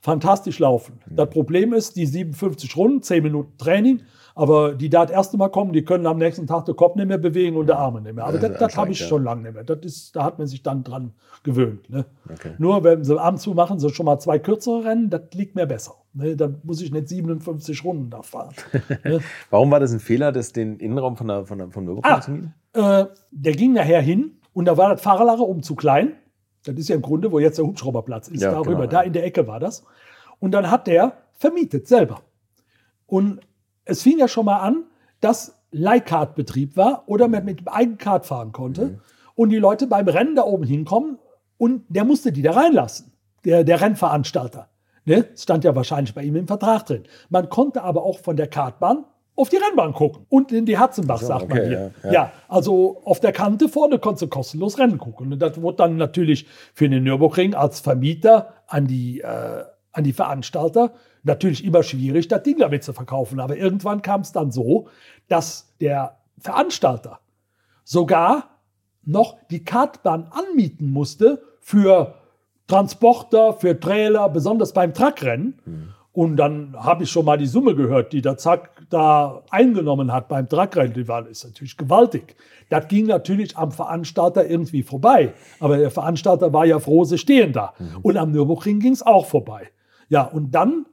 fantastisch 0.00 0.58
laufen. 0.58 1.00
Mhm. 1.08 1.16
Das 1.16 1.30
Problem 1.30 1.72
ist, 1.72 1.96
die 1.96 2.06
57 2.06 2.76
Runden, 2.76 3.02
10 3.02 3.22
Minuten 3.22 3.56
Training, 3.58 4.02
aber 4.34 4.74
die 4.74 4.88
da 4.88 5.04
das 5.04 5.10
erste 5.14 5.36
Mal 5.36 5.48
kommen, 5.50 5.72
die 5.72 5.84
können 5.84 6.06
am 6.06 6.16
nächsten 6.16 6.46
Tag 6.46 6.64
den 6.64 6.76
Kopf 6.76 6.94
nicht 6.96 7.08
mehr 7.08 7.18
bewegen 7.18 7.56
und 7.56 7.66
die 7.68 7.72
Arme 7.74 8.00
nicht 8.00 8.14
mehr. 8.14 8.24
Aber 8.24 8.38
Das 8.38 8.50
das, 8.52 8.58
das 8.60 8.76
habe 8.78 8.92
ich 8.92 9.00
ja. 9.00 9.06
schon 9.06 9.24
lange 9.24 9.42
nicht 9.42 9.54
mehr. 9.54 9.64
Das 9.64 9.78
ist, 9.82 10.16
da 10.16 10.24
hat 10.24 10.38
man 10.38 10.46
sich 10.46 10.62
dann 10.62 10.82
dran 10.84 11.12
gewöhnt. 11.42 11.90
Ne? 11.90 12.06
Okay. 12.32 12.52
Nur 12.58 12.82
wenn 12.84 13.04
sie 13.04 13.20
abends 13.20 13.42
zu 13.42 13.52
machen, 13.52 13.78
sie 13.78 13.90
schon 13.90 14.06
mal 14.06 14.18
zwei 14.18 14.38
kürzere 14.38 14.84
Rennen, 14.84 15.10
das 15.10 15.22
liegt 15.34 15.56
mir 15.56 15.66
besser. 15.66 15.94
Ne? 16.14 16.36
Dann 16.36 16.60
muss 16.62 16.80
ich 16.80 16.90
nicht 16.92 17.08
57 17.08 17.84
Runden 17.84 18.08
da 18.08 18.22
fahren. 18.22 18.54
ne? 19.04 19.20
Warum 19.50 19.70
war 19.70 19.80
das 19.80 19.92
ein 19.92 20.00
Fehler, 20.00 20.32
das 20.32 20.52
den 20.52 20.78
Innenraum 20.78 21.16
von 21.16 21.28
der, 21.28 21.44
von 21.44 21.58
der, 21.58 21.68
von 21.70 21.84
Nürburgring 21.84 22.12
Ah, 22.14 22.20
zu 22.20 22.30
mieten? 22.30 22.54
äh, 22.72 23.06
der 23.32 23.52
ging 23.52 23.72
nachher 23.74 24.00
hin 24.00 24.36
und 24.54 24.64
da 24.66 24.76
war 24.78 24.90
das 24.90 25.02
Fahrerlager 25.02 25.42
oben 25.42 25.62
zu 25.62 25.74
klein. 25.74 26.12
Das 26.64 26.74
ist 26.76 26.88
ja 26.88 26.96
im 26.96 27.02
Grunde, 27.02 27.32
wo 27.32 27.38
jetzt 27.38 27.58
der 27.58 27.64
Hubschrauberplatz 27.66 28.28
ist, 28.28 28.42
Ja, 28.42 28.52
darüber. 28.52 28.72
genau, 28.72 28.86
da 28.86 29.00
ja. 29.00 29.06
in 29.06 29.12
der 29.12 29.24
Ecke 29.24 29.46
war 29.46 29.60
das. 29.60 29.84
Und 30.38 30.52
dann 30.52 30.70
hat 30.70 30.86
der 30.86 31.14
vermietet 31.32 31.88
selber. 31.88 32.22
Und 33.06 33.40
es 33.84 34.02
fing 34.02 34.18
ja 34.18 34.28
schon 34.28 34.44
mal 34.44 34.60
an, 34.60 34.84
dass 35.20 35.58
Leihkartbetrieb 35.72 36.76
war 36.76 37.04
oder 37.06 37.28
man 37.28 37.44
mit 37.44 37.60
dem 37.60 37.68
eigenen 37.68 37.98
Kart 37.98 38.26
fahren 38.26 38.52
konnte. 38.52 38.86
Mhm. 38.86 39.00
Und 39.34 39.50
die 39.50 39.58
Leute 39.58 39.86
beim 39.86 40.06
Rennen 40.08 40.36
da 40.36 40.42
oben 40.42 40.64
hinkommen 40.64 41.18
und 41.56 41.84
der 41.88 42.04
musste 42.04 42.32
die 42.32 42.42
da 42.42 42.52
reinlassen, 42.52 43.12
der, 43.44 43.64
der 43.64 43.80
Rennveranstalter. 43.80 44.68
Ne? 45.04 45.28
Stand 45.34 45.64
ja 45.64 45.74
wahrscheinlich 45.74 46.14
bei 46.14 46.22
ihm 46.22 46.36
im 46.36 46.46
Vertrag 46.46 46.84
drin. 46.86 47.04
Man 47.30 47.48
konnte 47.48 47.82
aber 47.82 48.02
auch 48.02 48.18
von 48.18 48.36
der 48.36 48.48
Kartbahn 48.48 49.04
auf 49.40 49.48
die 49.48 49.56
Rennbahn 49.56 49.92
gucken. 49.92 50.26
Und 50.28 50.52
in 50.52 50.66
die 50.66 50.78
Hatzenbach, 50.78 51.18
So, 51.20 51.26
sagt 51.26 51.48
man 51.48 51.58
okay, 51.58 51.68
hier. 51.68 51.90
ja, 52.04 52.10
Ja, 52.10 52.12
ja. 52.12 52.32
also 52.48 53.00
auf 53.04 53.20
der 53.20 53.32
Kante 53.32 53.68
vorne 53.68 53.98
konntest 53.98 54.22
du 54.22 54.28
kostenlos 54.28 54.78
Rennen 54.78 54.98
gucken. 54.98 55.32
Und 55.32 55.38
das 55.40 55.60
wurde 55.60 55.78
dann 55.78 55.96
natürlich 55.96 56.46
für 56.74 56.88
den 56.88 57.02
Nürburgring 57.04 57.54
als 57.54 57.80
Vermieter 57.80 58.54
an 58.66 58.86
die, 58.86 59.20
äh, 59.20 59.64
an 59.92 60.04
die 60.04 60.12
Veranstalter 60.12 60.92
natürlich 61.22 61.64
immer 61.64 61.82
schwierig, 61.82 62.28
das 62.28 62.42
Ding 62.42 62.58
damit 62.58 62.84
zu 62.84 62.92
verkaufen. 62.92 63.40
Aber 63.40 63.56
irgendwann 63.56 64.02
kam 64.02 64.20
es 64.20 64.32
dann 64.32 64.50
so, 64.50 64.88
dass 65.28 65.74
der 65.80 66.18
Veranstalter 66.38 67.20
sogar 67.84 68.60
noch 69.04 69.36
die 69.50 69.64
Kartbahn 69.64 70.28
anmieten 70.30 70.90
musste 70.90 71.42
für 71.60 72.14
Transporter, 72.68 73.54
für 73.54 73.78
Trailer, 73.78 74.28
besonders 74.28 74.72
beim 74.72 74.94
Truckrennen. 74.94 75.60
Mhm. 75.64 75.88
Und 76.12 76.36
dann 76.36 76.74
habe 76.76 77.04
ich 77.04 77.10
schon 77.10 77.24
mal 77.24 77.38
die 77.38 77.46
Summe 77.46 77.76
gehört, 77.76 78.12
die 78.12 78.20
der 78.20 78.36
Zack 78.36 78.70
da 78.90 79.42
eingenommen 79.50 80.12
hat 80.12 80.26
beim 80.28 80.50
war 80.50 81.26
ist 81.28 81.44
natürlich 81.44 81.76
gewaltig. 81.76 82.34
Das 82.68 82.88
ging 82.88 83.06
natürlich 83.06 83.56
am 83.56 83.70
Veranstalter 83.70 84.48
irgendwie 84.48 84.82
vorbei. 84.82 85.34
Aber 85.60 85.76
der 85.76 85.90
Veranstalter 85.90 86.52
war 86.52 86.66
ja 86.66 86.80
froh, 86.80 87.04
sie 87.04 87.18
stehen 87.18 87.52
da. 87.52 87.74
Mhm. 87.78 87.98
Und 88.02 88.16
am 88.16 88.32
Nürburgring 88.32 88.80
ging 88.80 88.92
es 88.92 89.02
auch 89.02 89.26
vorbei. 89.26 89.70
Ja, 90.08 90.22
und 90.22 90.52
dann 90.52 90.86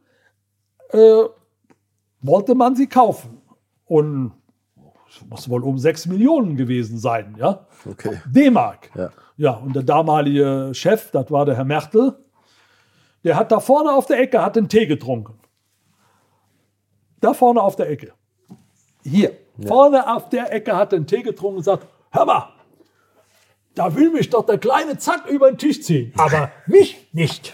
äh, 0.92 1.24
wollte 2.22 2.54
man 2.54 2.76
sie 2.76 2.88
kaufen. 2.88 3.42
Und 3.86 4.34
es 5.10 5.28
muss 5.28 5.50
wohl 5.50 5.64
um 5.64 5.80
6 5.80 6.08
Millionen 6.08 6.58
gewesen 6.58 7.00
sein, 7.00 7.36
ja? 7.40 7.66
Okay. 7.90 8.22
D-Mark. 8.28 8.92
Ja. 8.96 9.10
ja, 9.38 9.52
und 9.52 9.76
der 9.76 9.84
damalige 9.84 10.70
Chef, 10.74 11.10
das 11.10 11.32
war 11.32 11.46
der 11.46 11.56
Herr 11.56 11.66
Mertel, 11.66 12.18
der 13.28 13.36
hat 13.36 13.52
da 13.52 13.60
vorne 13.60 13.92
auf 13.92 14.06
der 14.06 14.20
Ecke 14.20 14.42
hat 14.42 14.56
den 14.56 14.70
Tee 14.70 14.86
getrunken. 14.86 15.34
Da 17.20 17.34
vorne 17.34 17.62
auf 17.62 17.76
der 17.76 17.90
Ecke. 17.90 18.14
Hier. 19.04 19.34
Ja. 19.58 19.68
Vorne 19.68 20.16
auf 20.16 20.30
der 20.30 20.54
Ecke 20.54 20.76
hat 20.78 20.94
den 20.94 21.06
Tee 21.06 21.24
getrunken 21.24 21.58
und 21.58 21.64
sagt, 21.64 21.86
hör 22.12 22.26
mal, 22.26 22.54
da 23.76 23.94
will 23.94 24.12
mich 24.12 24.30
doch 24.30 24.46
der 24.46 24.58
kleine 24.58 24.98
Zack 24.98 25.28
über 25.28 25.52
den 25.52 25.58
Tisch 25.58 25.84
ziehen, 25.84 26.14
aber 26.18 26.52
mich 26.68 27.10
nicht. 27.12 27.54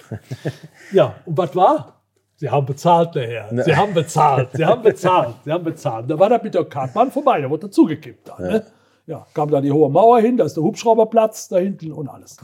Ja, 0.91 1.15
und 1.25 1.37
was 1.37 1.55
war? 1.55 2.01
Sie 2.35 2.49
haben 2.49 2.67
bezahlt, 2.67 3.15
der 3.15 3.27
Herr. 3.27 3.51
Ne. 3.51 3.63
Sie 3.63 3.75
haben 3.75 3.95
bezahlt, 3.95 4.49
Sie 4.53 4.65
haben 4.65 4.83
bezahlt, 4.83 5.35
Sie 5.43 5.51
haben 5.51 5.63
bezahlt. 5.63 6.09
Da 6.09 6.19
war 6.19 6.29
der 6.29 6.43
mit 6.43 6.53
der 6.53 6.65
Kartbahn 6.65 7.11
vorbei, 7.11 7.41
da 7.41 7.49
wurde 7.49 7.67
dazugekippt. 7.67 8.27
Da, 8.27 8.39
ne? 8.39 8.65
ja, 9.07 9.25
kam 9.33 9.49
da 9.49 9.59
die 9.59 9.71
hohe 9.71 9.89
Mauer 9.89 10.19
hin, 10.19 10.37
da 10.37 10.45
ist 10.45 10.55
der 10.55 10.63
Hubschrauberplatz 10.63 11.47
da 11.47 11.57
hinten 11.57 11.91
und 11.91 12.09
alles. 12.09 12.37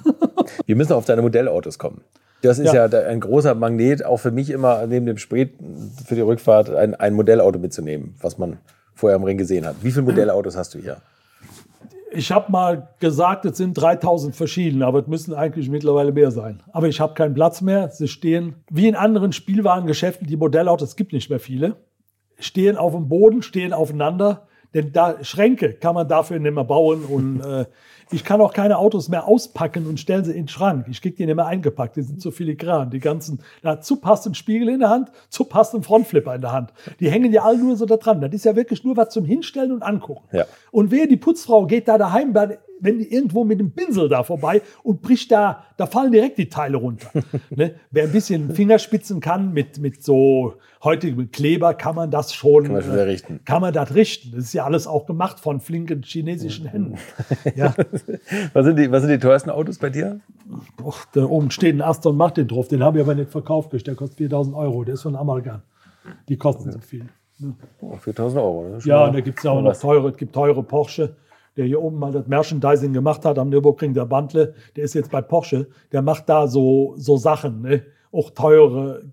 Wir 0.65 0.75
müssen 0.75 0.93
auf 0.93 1.05
deine 1.05 1.21
Modellautos 1.21 1.77
kommen. 1.77 2.01
Das 2.41 2.57
ist 2.59 2.73
ja. 2.73 2.87
ja, 2.87 2.99
ein 3.07 3.19
großer 3.19 3.53
Magnet, 3.55 4.05
auch 4.05 4.17
für 4.17 4.31
mich 4.31 4.49
immer 4.49 4.87
neben 4.87 5.05
dem 5.05 5.17
Sprit 5.17 5.53
für 6.05 6.15
die 6.15 6.21
Rückfahrt 6.21 6.69
ein, 6.69 6.95
ein 6.95 7.13
Modellauto 7.13 7.59
mitzunehmen, 7.59 8.15
was 8.21 8.37
man 8.37 8.57
vorher 8.93 9.17
am 9.17 9.23
Ring 9.23 9.37
gesehen 9.37 9.65
hat. 9.65 9.75
Wie 9.81 9.91
viele 9.91 10.03
Modellautos 10.03 10.55
hast 10.55 10.73
du 10.73 10.79
hier? 10.79 10.97
Ich 12.11 12.31
habe 12.31 12.51
mal 12.51 12.89
gesagt, 12.99 13.45
es 13.45 13.57
sind 13.57 13.73
3000 13.73 14.35
verschiedene, 14.35 14.85
aber 14.85 14.99
es 14.99 15.07
müssen 15.07 15.33
eigentlich 15.33 15.69
mittlerweile 15.69 16.11
mehr 16.11 16.31
sein. 16.31 16.63
Aber 16.71 16.87
ich 16.87 16.99
habe 16.99 17.13
keinen 17.13 17.35
Platz 17.35 17.61
mehr. 17.61 17.89
Sie 17.89 18.07
stehen 18.07 18.55
wie 18.69 18.87
in 18.87 18.95
anderen 18.95 19.31
Spielwarengeschäften, 19.31 20.25
die 20.25 20.37
Modellautos, 20.37 20.89
es 20.89 20.95
gibt 20.95 21.13
nicht 21.13 21.29
mehr 21.29 21.39
viele, 21.39 21.75
stehen 22.39 22.77
auf 22.77 22.93
dem 22.93 23.09
Boden, 23.09 23.43
stehen 23.43 23.73
aufeinander. 23.73 24.47
Denn 24.73 24.91
da 24.91 25.23
Schränke 25.23 25.73
kann 25.73 25.95
man 25.95 26.07
dafür 26.07 26.39
nicht 26.39 26.53
mehr 26.53 26.63
bauen 26.63 27.03
und 27.03 27.41
äh, 27.41 27.65
ich 28.11 28.23
kann 28.23 28.41
auch 28.41 28.53
keine 28.53 28.77
Autos 28.77 29.07
mehr 29.07 29.27
auspacken 29.27 29.85
und 29.85 29.99
stellen 29.99 30.23
sie 30.23 30.31
in 30.31 30.43
den 30.43 30.47
Schrank. 30.47 30.87
Ich 30.89 31.01
kriege 31.01 31.15
die 31.15 31.25
nicht 31.25 31.35
mehr 31.35 31.45
eingepackt, 31.45 31.95
die 31.95 32.01
sind 32.01 32.21
zu 32.21 32.31
filigran. 32.31 32.89
Die 32.89 32.99
ganzen, 32.99 33.41
da 33.61 33.81
zu 33.81 33.97
passt 33.97 34.25
ein 34.25 34.33
Spiegel 34.33 34.69
in 34.69 34.79
der 34.79 34.89
Hand, 34.89 35.11
zu 35.29 35.43
passt 35.43 35.75
ein 35.75 35.83
Frontflipper 35.83 36.33
in 36.33 36.41
der 36.41 36.51
Hand. 36.51 36.73
Die 36.99 37.09
hängen 37.09 37.31
ja 37.31 37.43
alle 37.43 37.59
nur 37.59 37.75
so 37.75 37.85
da 37.85 37.97
dran. 37.97 38.21
Das 38.21 38.33
ist 38.33 38.45
ja 38.45 38.55
wirklich 38.55 38.83
nur 38.83 38.97
was 38.97 39.09
zum 39.09 39.25
Hinstellen 39.25 39.71
und 39.71 39.83
Angucken. 39.83 40.25
Ja. 40.35 40.45
Und 40.71 40.89
wer 40.89 41.05
die 41.05 41.17
Putzfrau 41.17 41.67
geht 41.67 41.87
da 41.87 41.97
daheim, 41.97 42.33
wenn 42.81 42.99
die 42.99 43.13
irgendwo 43.13 43.43
mit 43.43 43.59
dem 43.59 43.71
Pinsel 43.71 44.09
da 44.09 44.23
vorbei 44.23 44.61
und 44.83 45.01
bricht 45.01 45.31
da, 45.31 45.63
da 45.77 45.85
fallen 45.85 46.11
direkt 46.11 46.37
die 46.37 46.49
Teile 46.49 46.77
runter. 46.77 47.09
ne? 47.49 47.75
Wer 47.91 48.03
ein 48.03 48.11
bisschen 48.11 48.53
Fingerspitzen 48.53 49.19
kann 49.19 49.53
mit, 49.53 49.79
mit 49.79 50.03
so 50.03 50.55
heutigem 50.83 51.31
Kleber, 51.31 51.73
kann 51.73 51.95
man 51.95 52.11
das 52.11 52.33
schon, 52.33 52.63
kann 52.63 52.73
man, 52.73 52.83
schon 52.83 52.97
äh, 52.97 53.01
richten. 53.01 53.39
kann 53.45 53.61
man 53.61 53.73
das 53.73 53.93
richten. 53.93 54.31
Das 54.31 54.45
ist 54.45 54.53
ja 54.53 54.65
alles 54.65 54.87
auch 54.87 55.05
gemacht 55.05 55.39
von 55.39 55.59
flinken 55.59 56.03
chinesischen 56.03 56.65
Händen. 56.67 56.95
ja. 57.55 57.73
was, 58.53 58.65
sind 58.65 58.77
die, 58.77 58.91
was 58.91 59.01
sind 59.01 59.11
die 59.11 59.19
teuersten 59.19 59.49
Autos 59.49 59.77
bei 59.77 59.89
dir? 59.89 60.19
Boah, 60.77 60.95
da 61.13 61.25
oben 61.25 61.51
steht 61.51 61.75
ein 61.75 61.81
Aston 61.81 62.15
Martin 62.15 62.47
drauf, 62.47 62.67
den 62.67 62.83
habe 62.83 62.99
ich 62.99 63.03
aber 63.03 63.15
nicht 63.15 63.31
verkauft, 63.31 63.71
der 63.85 63.95
kostet 63.95 64.17
4000 64.17 64.55
Euro, 64.55 64.83
der 64.83 64.95
ist 64.95 65.03
von 65.03 65.15
Amalgam. 65.15 65.61
Die 66.27 66.37
kosten 66.37 66.71
so 66.71 66.79
viel. 66.79 67.05
Ne? 67.39 67.53
Oh, 67.81 67.95
4000 67.95 68.41
Euro. 68.41 68.69
Ne? 68.69 68.79
Ja, 68.83 69.05
und 69.05 69.13
da 69.13 69.21
gibt 69.21 69.39
es 69.39 69.43
ja 69.43 69.51
auch 69.51 69.61
noch 69.61 69.77
teure, 69.77 70.09
es 70.09 70.17
gibt 70.17 70.33
teure 70.33 70.63
Porsche 70.63 71.15
der 71.59 71.67
hier 71.67 71.81
oben 71.81 71.99
mal 71.99 72.13
das 72.13 72.25
Merchandising 72.25 72.93
gemacht 72.93 73.25
hat 73.25 73.37
am 73.37 73.49
Nürburgring, 73.49 73.93
der 73.93 74.05
Bandle, 74.05 74.53
der 74.77 74.85
ist 74.85 74.93
jetzt 74.93 75.11
bei 75.11 75.21
Porsche, 75.21 75.67
der 75.91 76.01
macht 76.01 76.29
da 76.29 76.47
so, 76.47 76.93
so 76.95 77.17
Sachen, 77.17 77.61
ne? 77.61 77.83
auch 78.13 78.29
teure 78.29 79.11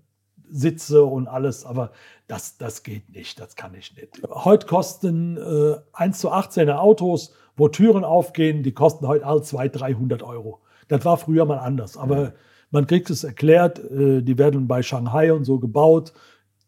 Sitze 0.49 1.03
und 1.03 1.27
alles, 1.27 1.65
aber 1.65 1.91
das, 2.27 2.57
das 2.57 2.83
geht 2.83 3.13
nicht, 3.13 3.37
das 3.41 3.57
kann 3.57 3.73
ich 3.73 3.93
nicht. 3.97 4.21
Heute 4.29 4.65
kosten 4.65 5.35
äh, 5.35 5.75
1 5.91 6.19
zu 6.19 6.31
18er 6.31 6.77
Autos, 6.77 7.33
wo 7.57 7.67
Türen 7.67 8.05
aufgehen, 8.05 8.63
die 8.63 8.71
kosten 8.71 9.05
heute 9.05 9.25
all 9.25 9.43
200, 9.43 9.81
300 9.81 10.23
Euro. 10.23 10.61
Das 10.87 11.03
war 11.03 11.17
früher 11.17 11.43
mal 11.43 11.57
anders, 11.57 11.97
aber 11.97 12.31
man 12.71 12.87
kriegt 12.87 13.09
es 13.09 13.25
erklärt, 13.25 13.79
äh, 13.91 14.21
die 14.21 14.37
werden 14.37 14.69
bei 14.69 14.83
Shanghai 14.83 15.33
und 15.33 15.43
so 15.43 15.59
gebaut. 15.59 16.13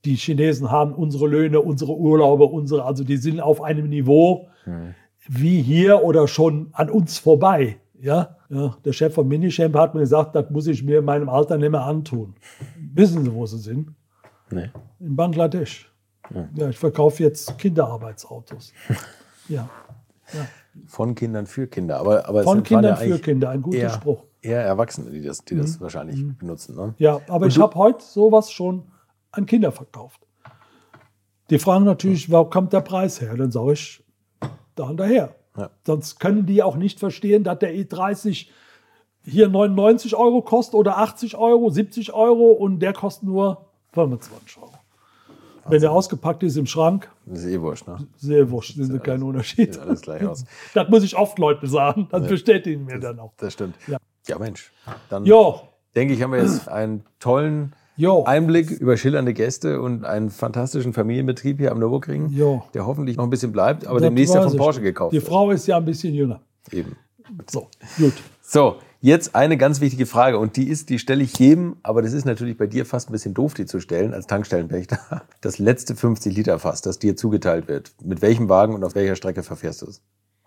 Die 0.03 0.15
Chinesen 0.15 0.71
haben 0.71 0.93
unsere 0.93 1.27
Löhne, 1.27 1.61
unsere 1.61 1.95
Urlaube, 1.95 2.43
unsere, 2.43 2.83
also 2.83 3.05
die 3.05 3.15
sind 3.15 3.39
auf 3.39 3.61
einem 3.61 3.87
Niveau, 3.87 4.49
mhm 4.65 4.93
wie 5.29 5.61
hier 5.61 6.03
oder 6.03 6.27
schon 6.27 6.69
an 6.73 6.89
uns 6.89 7.19
vorbei. 7.19 7.79
Ja, 8.01 8.35
ja 8.49 8.75
der 8.83 8.93
Chef 8.93 9.13
von 9.13 9.27
Minichamp 9.27 9.75
hat 9.75 9.93
mir 9.93 10.01
gesagt, 10.01 10.35
das 10.35 10.49
muss 10.49 10.65
ich 10.65 10.83
mir 10.83 10.99
in 10.99 11.05
meinem 11.05 11.29
Alter 11.29 11.57
nicht 11.57 11.69
mehr 11.69 11.83
antun. 11.83 12.33
Wissen 12.93 13.23
Sie, 13.23 13.33
wo 13.33 13.45
Sie 13.45 13.59
sind? 13.59 13.93
Nee. 14.49 14.71
In 14.99 15.15
Bangladesch. 15.15 15.93
Ja, 16.33 16.49
ja 16.55 16.69
ich 16.69 16.77
verkaufe 16.77 17.23
jetzt 17.23 17.57
Kinderarbeitsautos. 17.59 18.73
ja. 19.47 19.69
ja. 20.33 20.47
Von 20.87 21.13
Kindern 21.13 21.45
für 21.45 21.67
Kinder. 21.67 21.99
Aber, 21.99 22.27
aber 22.27 22.43
Von 22.43 22.63
Kindern 22.63 22.97
für 22.97 23.19
Kinder, 23.19 23.51
ein 23.51 23.61
guter 23.61 23.77
eher, 23.77 23.89
Spruch. 23.91 24.23
Eher 24.41 24.63
Erwachsene, 24.63 25.11
die 25.11 25.21
das, 25.21 25.45
die 25.45 25.55
das 25.55 25.77
mhm. 25.77 25.83
wahrscheinlich 25.83 26.23
mhm. 26.23 26.37
benutzen. 26.37 26.75
Ne? 26.75 26.95
Ja, 26.97 27.21
aber 27.27 27.45
Und 27.45 27.49
ich 27.49 27.59
habe 27.59 27.75
heute 27.75 28.03
sowas 28.03 28.51
schon 28.51 28.83
an 29.31 29.45
Kinder 29.45 29.71
verkauft. 29.71 30.25
Die 31.51 31.59
fragen 31.59 31.85
natürlich, 31.85 32.31
wo 32.31 32.45
kommt 32.45 32.73
der 32.73 32.81
Preis 32.81 33.21
her? 33.21 33.35
Dann 33.35 33.51
sage 33.51 33.73
ich, 33.73 34.03
da 34.79 34.89
und 34.89 34.97
daher. 34.97 35.35
Ja. 35.57 35.69
Sonst 35.85 36.19
können 36.19 36.45
die 36.45 36.63
auch 36.63 36.75
nicht 36.75 36.99
verstehen, 36.99 37.43
dass 37.43 37.59
der 37.59 37.73
E30 37.73 38.47
hier 39.25 39.49
99 39.49 40.15
Euro 40.15 40.41
kostet 40.41 40.75
oder 40.75 40.97
80 40.97 41.37
Euro, 41.37 41.69
70 41.69 42.13
Euro 42.13 42.51
und 42.51 42.79
der 42.79 42.93
kostet 42.93 43.23
nur 43.23 43.65
25 43.93 44.57
Euro. 44.57 44.67
Also, 44.67 45.71
Wenn 45.71 45.81
der 45.81 45.91
ausgepackt 45.91 46.43
ist 46.43 46.55
im 46.55 46.65
Schrank. 46.65 47.09
Ist 47.31 47.45
eh 47.45 47.59
wurscht, 47.59 47.87
ne? 47.87 47.97
Sehr 48.15 48.49
wurscht, 48.49 48.75
sind 48.75 49.03
kein 49.03 49.21
Unterschied. 49.21 49.73
Sieht 49.73 49.81
alles 49.81 50.01
gleich 50.01 50.25
aus. 50.25 50.45
das 50.73 50.89
muss 50.89 51.03
ich 51.03 51.17
oft 51.17 51.37
Leute 51.37 51.67
sagen, 51.67 52.07
das 52.09 52.23
ja. 52.23 52.29
bestätigen 52.29 52.85
mir 52.85 52.99
das, 52.99 53.01
dann 53.01 53.19
auch. 53.19 53.33
Das 53.37 53.53
stimmt. 53.53 53.75
Ja, 53.87 53.97
ja 54.27 54.39
Mensch. 54.39 54.71
Dann 55.09 55.25
jo. 55.25 55.61
denke 55.95 56.13
ich, 56.13 56.23
haben 56.23 56.31
wir 56.31 56.41
jetzt 56.41 56.69
einen 56.69 57.03
tollen 57.19 57.75
Jo. 57.99 58.23
Einblick 58.23 58.71
über 58.71 58.95
schillernde 58.95 59.33
Gäste 59.33 59.81
und 59.81 60.05
einen 60.05 60.29
fantastischen 60.29 60.93
Familienbetrieb 60.93 61.59
hier 61.59 61.73
am 61.73 61.79
Nürburgring, 61.79 62.29
jo. 62.29 62.63
der 62.73 62.85
hoffentlich 62.85 63.17
noch 63.17 63.25
ein 63.25 63.29
bisschen 63.29 63.51
bleibt, 63.51 63.85
aber 63.85 63.99
das 63.99 64.07
demnächst 64.07 64.33
ja 64.33 64.41
von 64.41 64.55
Porsche 64.55 64.79
gekauft 64.79 65.13
Die. 65.13 65.19
Frau 65.19 65.51
ist 65.51 65.67
ja 65.67 65.75
ein 65.75 65.83
bisschen 65.83 66.13
jünger. 66.13 66.39
Eben. 66.71 66.95
So, 67.51 67.67
gut. 67.97 68.13
So, 68.41 68.77
jetzt 69.01 69.35
eine 69.35 69.57
ganz 69.57 69.81
wichtige 69.81 70.05
Frage 70.05 70.39
und 70.39 70.55
die 70.55 70.69
ist, 70.69 70.89
die 70.89 70.97
stelle 70.97 71.21
ich 71.21 71.37
jedem, 71.39 71.75
aber 71.83 72.01
das 72.01 72.13
ist 72.13 72.23
natürlich 72.23 72.57
bei 72.57 72.67
dir 72.67 72.85
fast 72.85 73.09
ein 73.09 73.11
bisschen 73.11 73.33
doof, 73.33 73.53
die 73.53 73.65
zu 73.65 73.81
stellen 73.81 74.13
als 74.13 74.27
Tankstellenpächter. 74.27 74.97
Das 75.41 75.59
letzte 75.59 75.93
50 75.93 76.35
Liter 76.37 76.57
Fass, 76.57 76.81
das 76.81 76.99
dir 76.99 77.17
zugeteilt 77.17 77.67
wird. 77.67 77.91
Mit 78.01 78.21
welchem 78.21 78.47
Wagen 78.47 78.75
und 78.75 78.83
auf 78.85 78.95
welcher 78.95 79.17
Strecke 79.17 79.43
verfährst 79.43 79.81
du 79.81 79.87
es? 79.87 80.01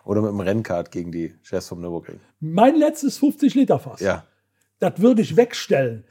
Oder 0.05 0.23
mit 0.23 0.31
dem 0.31 0.41
Rennkart 0.41 0.91
gegen 0.91 1.13
die 1.13 1.35
Chefs 1.43 1.69
vom 1.69 1.83
Nürburgring? 1.83 2.19
Mein 2.41 2.77
letztes 2.77 3.19
50 3.19 3.55
Liter 3.55 3.79
Fass. 3.79 4.01
Ja 4.01 4.25
das 4.83 5.01
würde 5.01 5.23
ich 5.23 5.37
wegstellen. 5.37 6.05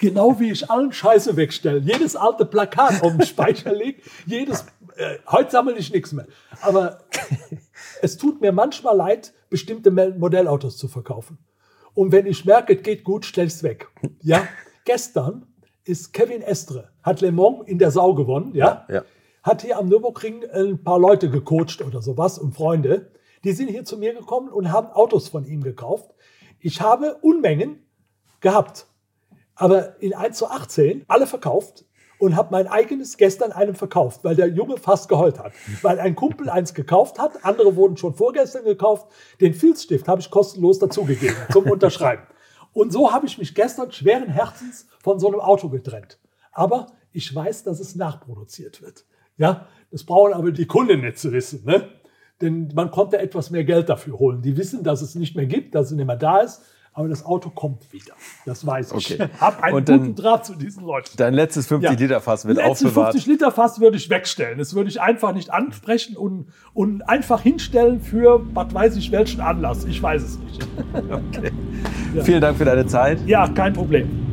Genau 0.00 0.38
wie 0.40 0.50
ich 0.50 0.68
allen 0.68 0.92
Scheiße 0.92 1.36
wegstelle. 1.36 1.78
Jedes 1.78 2.16
alte 2.16 2.44
Plakat 2.44 3.02
auf 3.02 3.12
dem 3.12 3.22
Speicher 3.22 3.72
lege, 3.72 4.02
jedes, 4.26 4.66
äh, 4.96 5.18
heute 5.30 5.52
sammle 5.52 5.78
ich 5.78 5.92
nichts 5.92 6.12
mehr. 6.12 6.26
Aber 6.60 7.04
es 8.02 8.18
tut 8.18 8.40
mir 8.40 8.52
manchmal 8.52 8.96
leid, 8.96 9.32
bestimmte 9.48 9.90
Modellautos 9.90 10.76
zu 10.76 10.88
verkaufen. 10.88 11.38
Und 11.94 12.12
wenn 12.12 12.26
ich 12.26 12.44
merke, 12.44 12.76
es 12.76 12.82
geht 12.82 13.04
gut, 13.04 13.24
stelle 13.24 13.46
ich 13.46 13.54
es 13.54 13.62
weg. 13.62 13.88
Ja, 14.20 14.46
gestern 14.84 15.46
ist 15.84 16.12
Kevin 16.12 16.42
Estre, 16.42 16.90
hat 17.02 17.20
Le 17.20 17.32
Mans 17.32 17.66
in 17.66 17.78
der 17.78 17.92
Sau 17.92 18.12
gewonnen, 18.14 18.54
ja? 18.54 18.86
ja. 18.90 19.04
Hat 19.44 19.62
hier 19.62 19.78
am 19.78 19.88
Nürburgring 19.88 20.44
ein 20.52 20.82
paar 20.82 20.98
Leute 20.98 21.30
gecoacht 21.30 21.80
oder 21.80 22.02
sowas 22.02 22.38
und 22.38 22.54
Freunde. 22.54 23.12
Die 23.44 23.52
sind 23.52 23.68
hier 23.68 23.84
zu 23.84 23.96
mir 23.96 24.14
gekommen 24.14 24.48
und 24.48 24.72
haben 24.72 24.88
Autos 24.88 25.28
von 25.28 25.46
ihm 25.46 25.62
gekauft. 25.62 26.10
Ich 26.58 26.80
habe 26.80 27.14
Unmengen 27.22 27.85
gehabt. 28.40 28.86
Aber 29.54 30.00
in 30.02 30.14
1 30.14 30.36
zu 30.36 30.46
18 30.48 31.04
alle 31.08 31.26
verkauft 31.26 31.84
und 32.18 32.36
habe 32.36 32.48
mein 32.50 32.66
eigenes 32.66 33.16
gestern 33.16 33.52
einem 33.52 33.74
verkauft, 33.74 34.24
weil 34.24 34.36
der 34.36 34.48
Junge 34.48 34.78
fast 34.78 35.08
geheult 35.08 35.38
hat. 35.38 35.52
Weil 35.82 35.98
ein 35.98 36.14
Kumpel 36.14 36.48
eins 36.48 36.74
gekauft 36.74 37.18
hat, 37.18 37.44
andere 37.44 37.76
wurden 37.76 37.96
schon 37.96 38.14
vorgestern 38.14 38.64
gekauft. 38.64 39.08
Den 39.40 39.54
Filzstift 39.54 40.08
habe 40.08 40.20
ich 40.20 40.30
kostenlos 40.30 40.78
dazugegeben 40.78 41.36
zum 41.50 41.64
Unterschreiben. 41.70 42.22
Und 42.72 42.92
so 42.92 43.12
habe 43.12 43.26
ich 43.26 43.38
mich 43.38 43.54
gestern 43.54 43.90
schweren 43.92 44.28
Herzens 44.28 44.86
von 45.02 45.18
so 45.18 45.28
einem 45.28 45.40
Auto 45.40 45.68
getrennt. 45.68 46.18
Aber 46.52 46.86
ich 47.12 47.34
weiß, 47.34 47.64
dass 47.64 47.80
es 47.80 47.96
nachproduziert 47.96 48.82
wird. 48.82 49.04
Ja, 49.38 49.66
das 49.90 50.04
brauchen 50.04 50.32
aber 50.32 50.50
die 50.50 50.66
Kunden 50.66 51.00
nicht 51.00 51.18
zu 51.18 51.32
wissen. 51.32 51.64
Ne? 51.64 51.88
Denn 52.40 52.70
man 52.74 52.90
konnte 52.90 53.18
etwas 53.18 53.50
mehr 53.50 53.64
Geld 53.64 53.88
dafür 53.88 54.18
holen. 54.18 54.42
Die 54.42 54.56
wissen, 54.56 54.82
dass 54.82 55.02
es 55.02 55.14
nicht 55.14 55.36
mehr 55.36 55.46
gibt, 55.46 55.74
dass 55.74 55.86
es 55.86 55.92
nicht 55.96 56.06
mehr 56.06 56.16
da 56.16 56.40
ist 56.40 56.62
aber 56.96 57.08
das 57.08 57.26
Auto 57.26 57.50
kommt 57.50 57.92
wieder. 57.92 58.14
Das 58.46 58.66
weiß 58.66 58.92
ich. 58.96 59.12
Okay. 59.20 59.28
Ich 59.36 59.40
habe 59.40 59.62
einen 59.62 59.76
Und 59.76 59.88
dann- 59.88 59.98
guten 60.00 60.14
Draht 60.14 60.46
zu 60.46 60.54
diesen 60.54 60.82
Leuten. 60.84 61.10
Dein 61.18 61.34
letztes 61.34 61.70
50-Liter-Fass 61.70 62.46
wird 62.46 62.56
Letzte 62.56 62.70
aufbewahrt. 62.86 63.12
50 63.12 63.26
Liter 63.26 63.52
Fass 63.52 63.80
würde 63.80 63.98
ich 63.98 64.08
wegstellen. 64.08 64.58
Das 64.58 64.74
würde 64.74 64.88
ich 64.88 65.00
einfach 65.00 65.34
nicht 65.34 65.52
ansprechen 65.52 66.16
und, 66.16 66.46
und 66.72 67.02
einfach 67.02 67.42
hinstellen 67.42 68.00
für, 68.00 68.40
was 68.54 68.72
weiß 68.72 68.96
ich, 68.96 69.12
welchen 69.12 69.42
Anlass. 69.42 69.84
Ich 69.84 70.02
weiß 70.02 70.22
es 70.22 70.38
nicht. 70.38 70.66
Vielen 72.24 72.40
Dank 72.40 72.56
für 72.56 72.64
deine 72.64 72.86
Zeit. 72.86 73.20
Ja, 73.26 73.46
kein 73.46 73.74
Problem. 73.74 74.26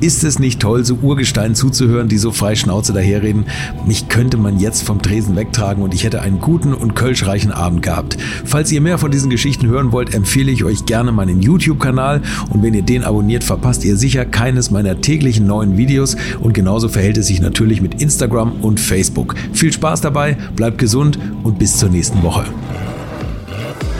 Ist 0.00 0.24
es 0.24 0.38
nicht 0.38 0.60
toll, 0.60 0.82
so 0.82 0.94
Urgestein 0.94 1.54
zuzuhören, 1.54 2.08
die 2.08 2.16
so 2.16 2.32
frei 2.32 2.54
Schnauze 2.54 2.94
daherreden? 2.94 3.44
Mich 3.86 4.08
könnte 4.08 4.38
man 4.38 4.58
jetzt 4.58 4.82
vom 4.82 5.02
Tresen 5.02 5.36
wegtragen 5.36 5.82
und 5.82 5.92
ich 5.92 6.04
hätte 6.04 6.22
einen 6.22 6.40
guten 6.40 6.72
und 6.72 6.96
kölschreichen 6.96 7.52
Abend 7.52 7.82
gehabt. 7.82 8.16
Falls 8.46 8.72
ihr 8.72 8.80
mehr 8.80 8.96
von 8.96 9.10
diesen 9.10 9.28
Geschichten 9.28 9.66
hören 9.66 9.92
wollt, 9.92 10.14
empfehle 10.14 10.50
ich 10.50 10.64
euch 10.64 10.86
gerne 10.86 11.12
meinen 11.12 11.42
YouTube-Kanal 11.42 12.22
und 12.48 12.62
wenn 12.62 12.72
ihr 12.72 12.82
den 12.82 13.04
abonniert, 13.04 13.44
verpasst 13.44 13.84
ihr 13.84 13.96
sicher 13.96 14.24
keines 14.24 14.70
meiner 14.70 15.02
täglichen 15.02 15.46
neuen 15.46 15.76
Videos 15.76 16.16
und 16.40 16.54
genauso 16.54 16.88
verhält 16.88 17.18
es 17.18 17.26
sich 17.26 17.42
natürlich 17.42 17.82
mit 17.82 18.00
Instagram 18.00 18.52
und 18.62 18.80
Facebook. 18.80 19.34
Viel 19.52 19.72
Spaß 19.72 20.00
dabei, 20.00 20.38
bleibt 20.56 20.78
gesund 20.78 21.18
und 21.42 21.58
bis 21.58 21.76
zur 21.76 21.90
nächsten 21.90 22.22
Woche. 22.22 22.46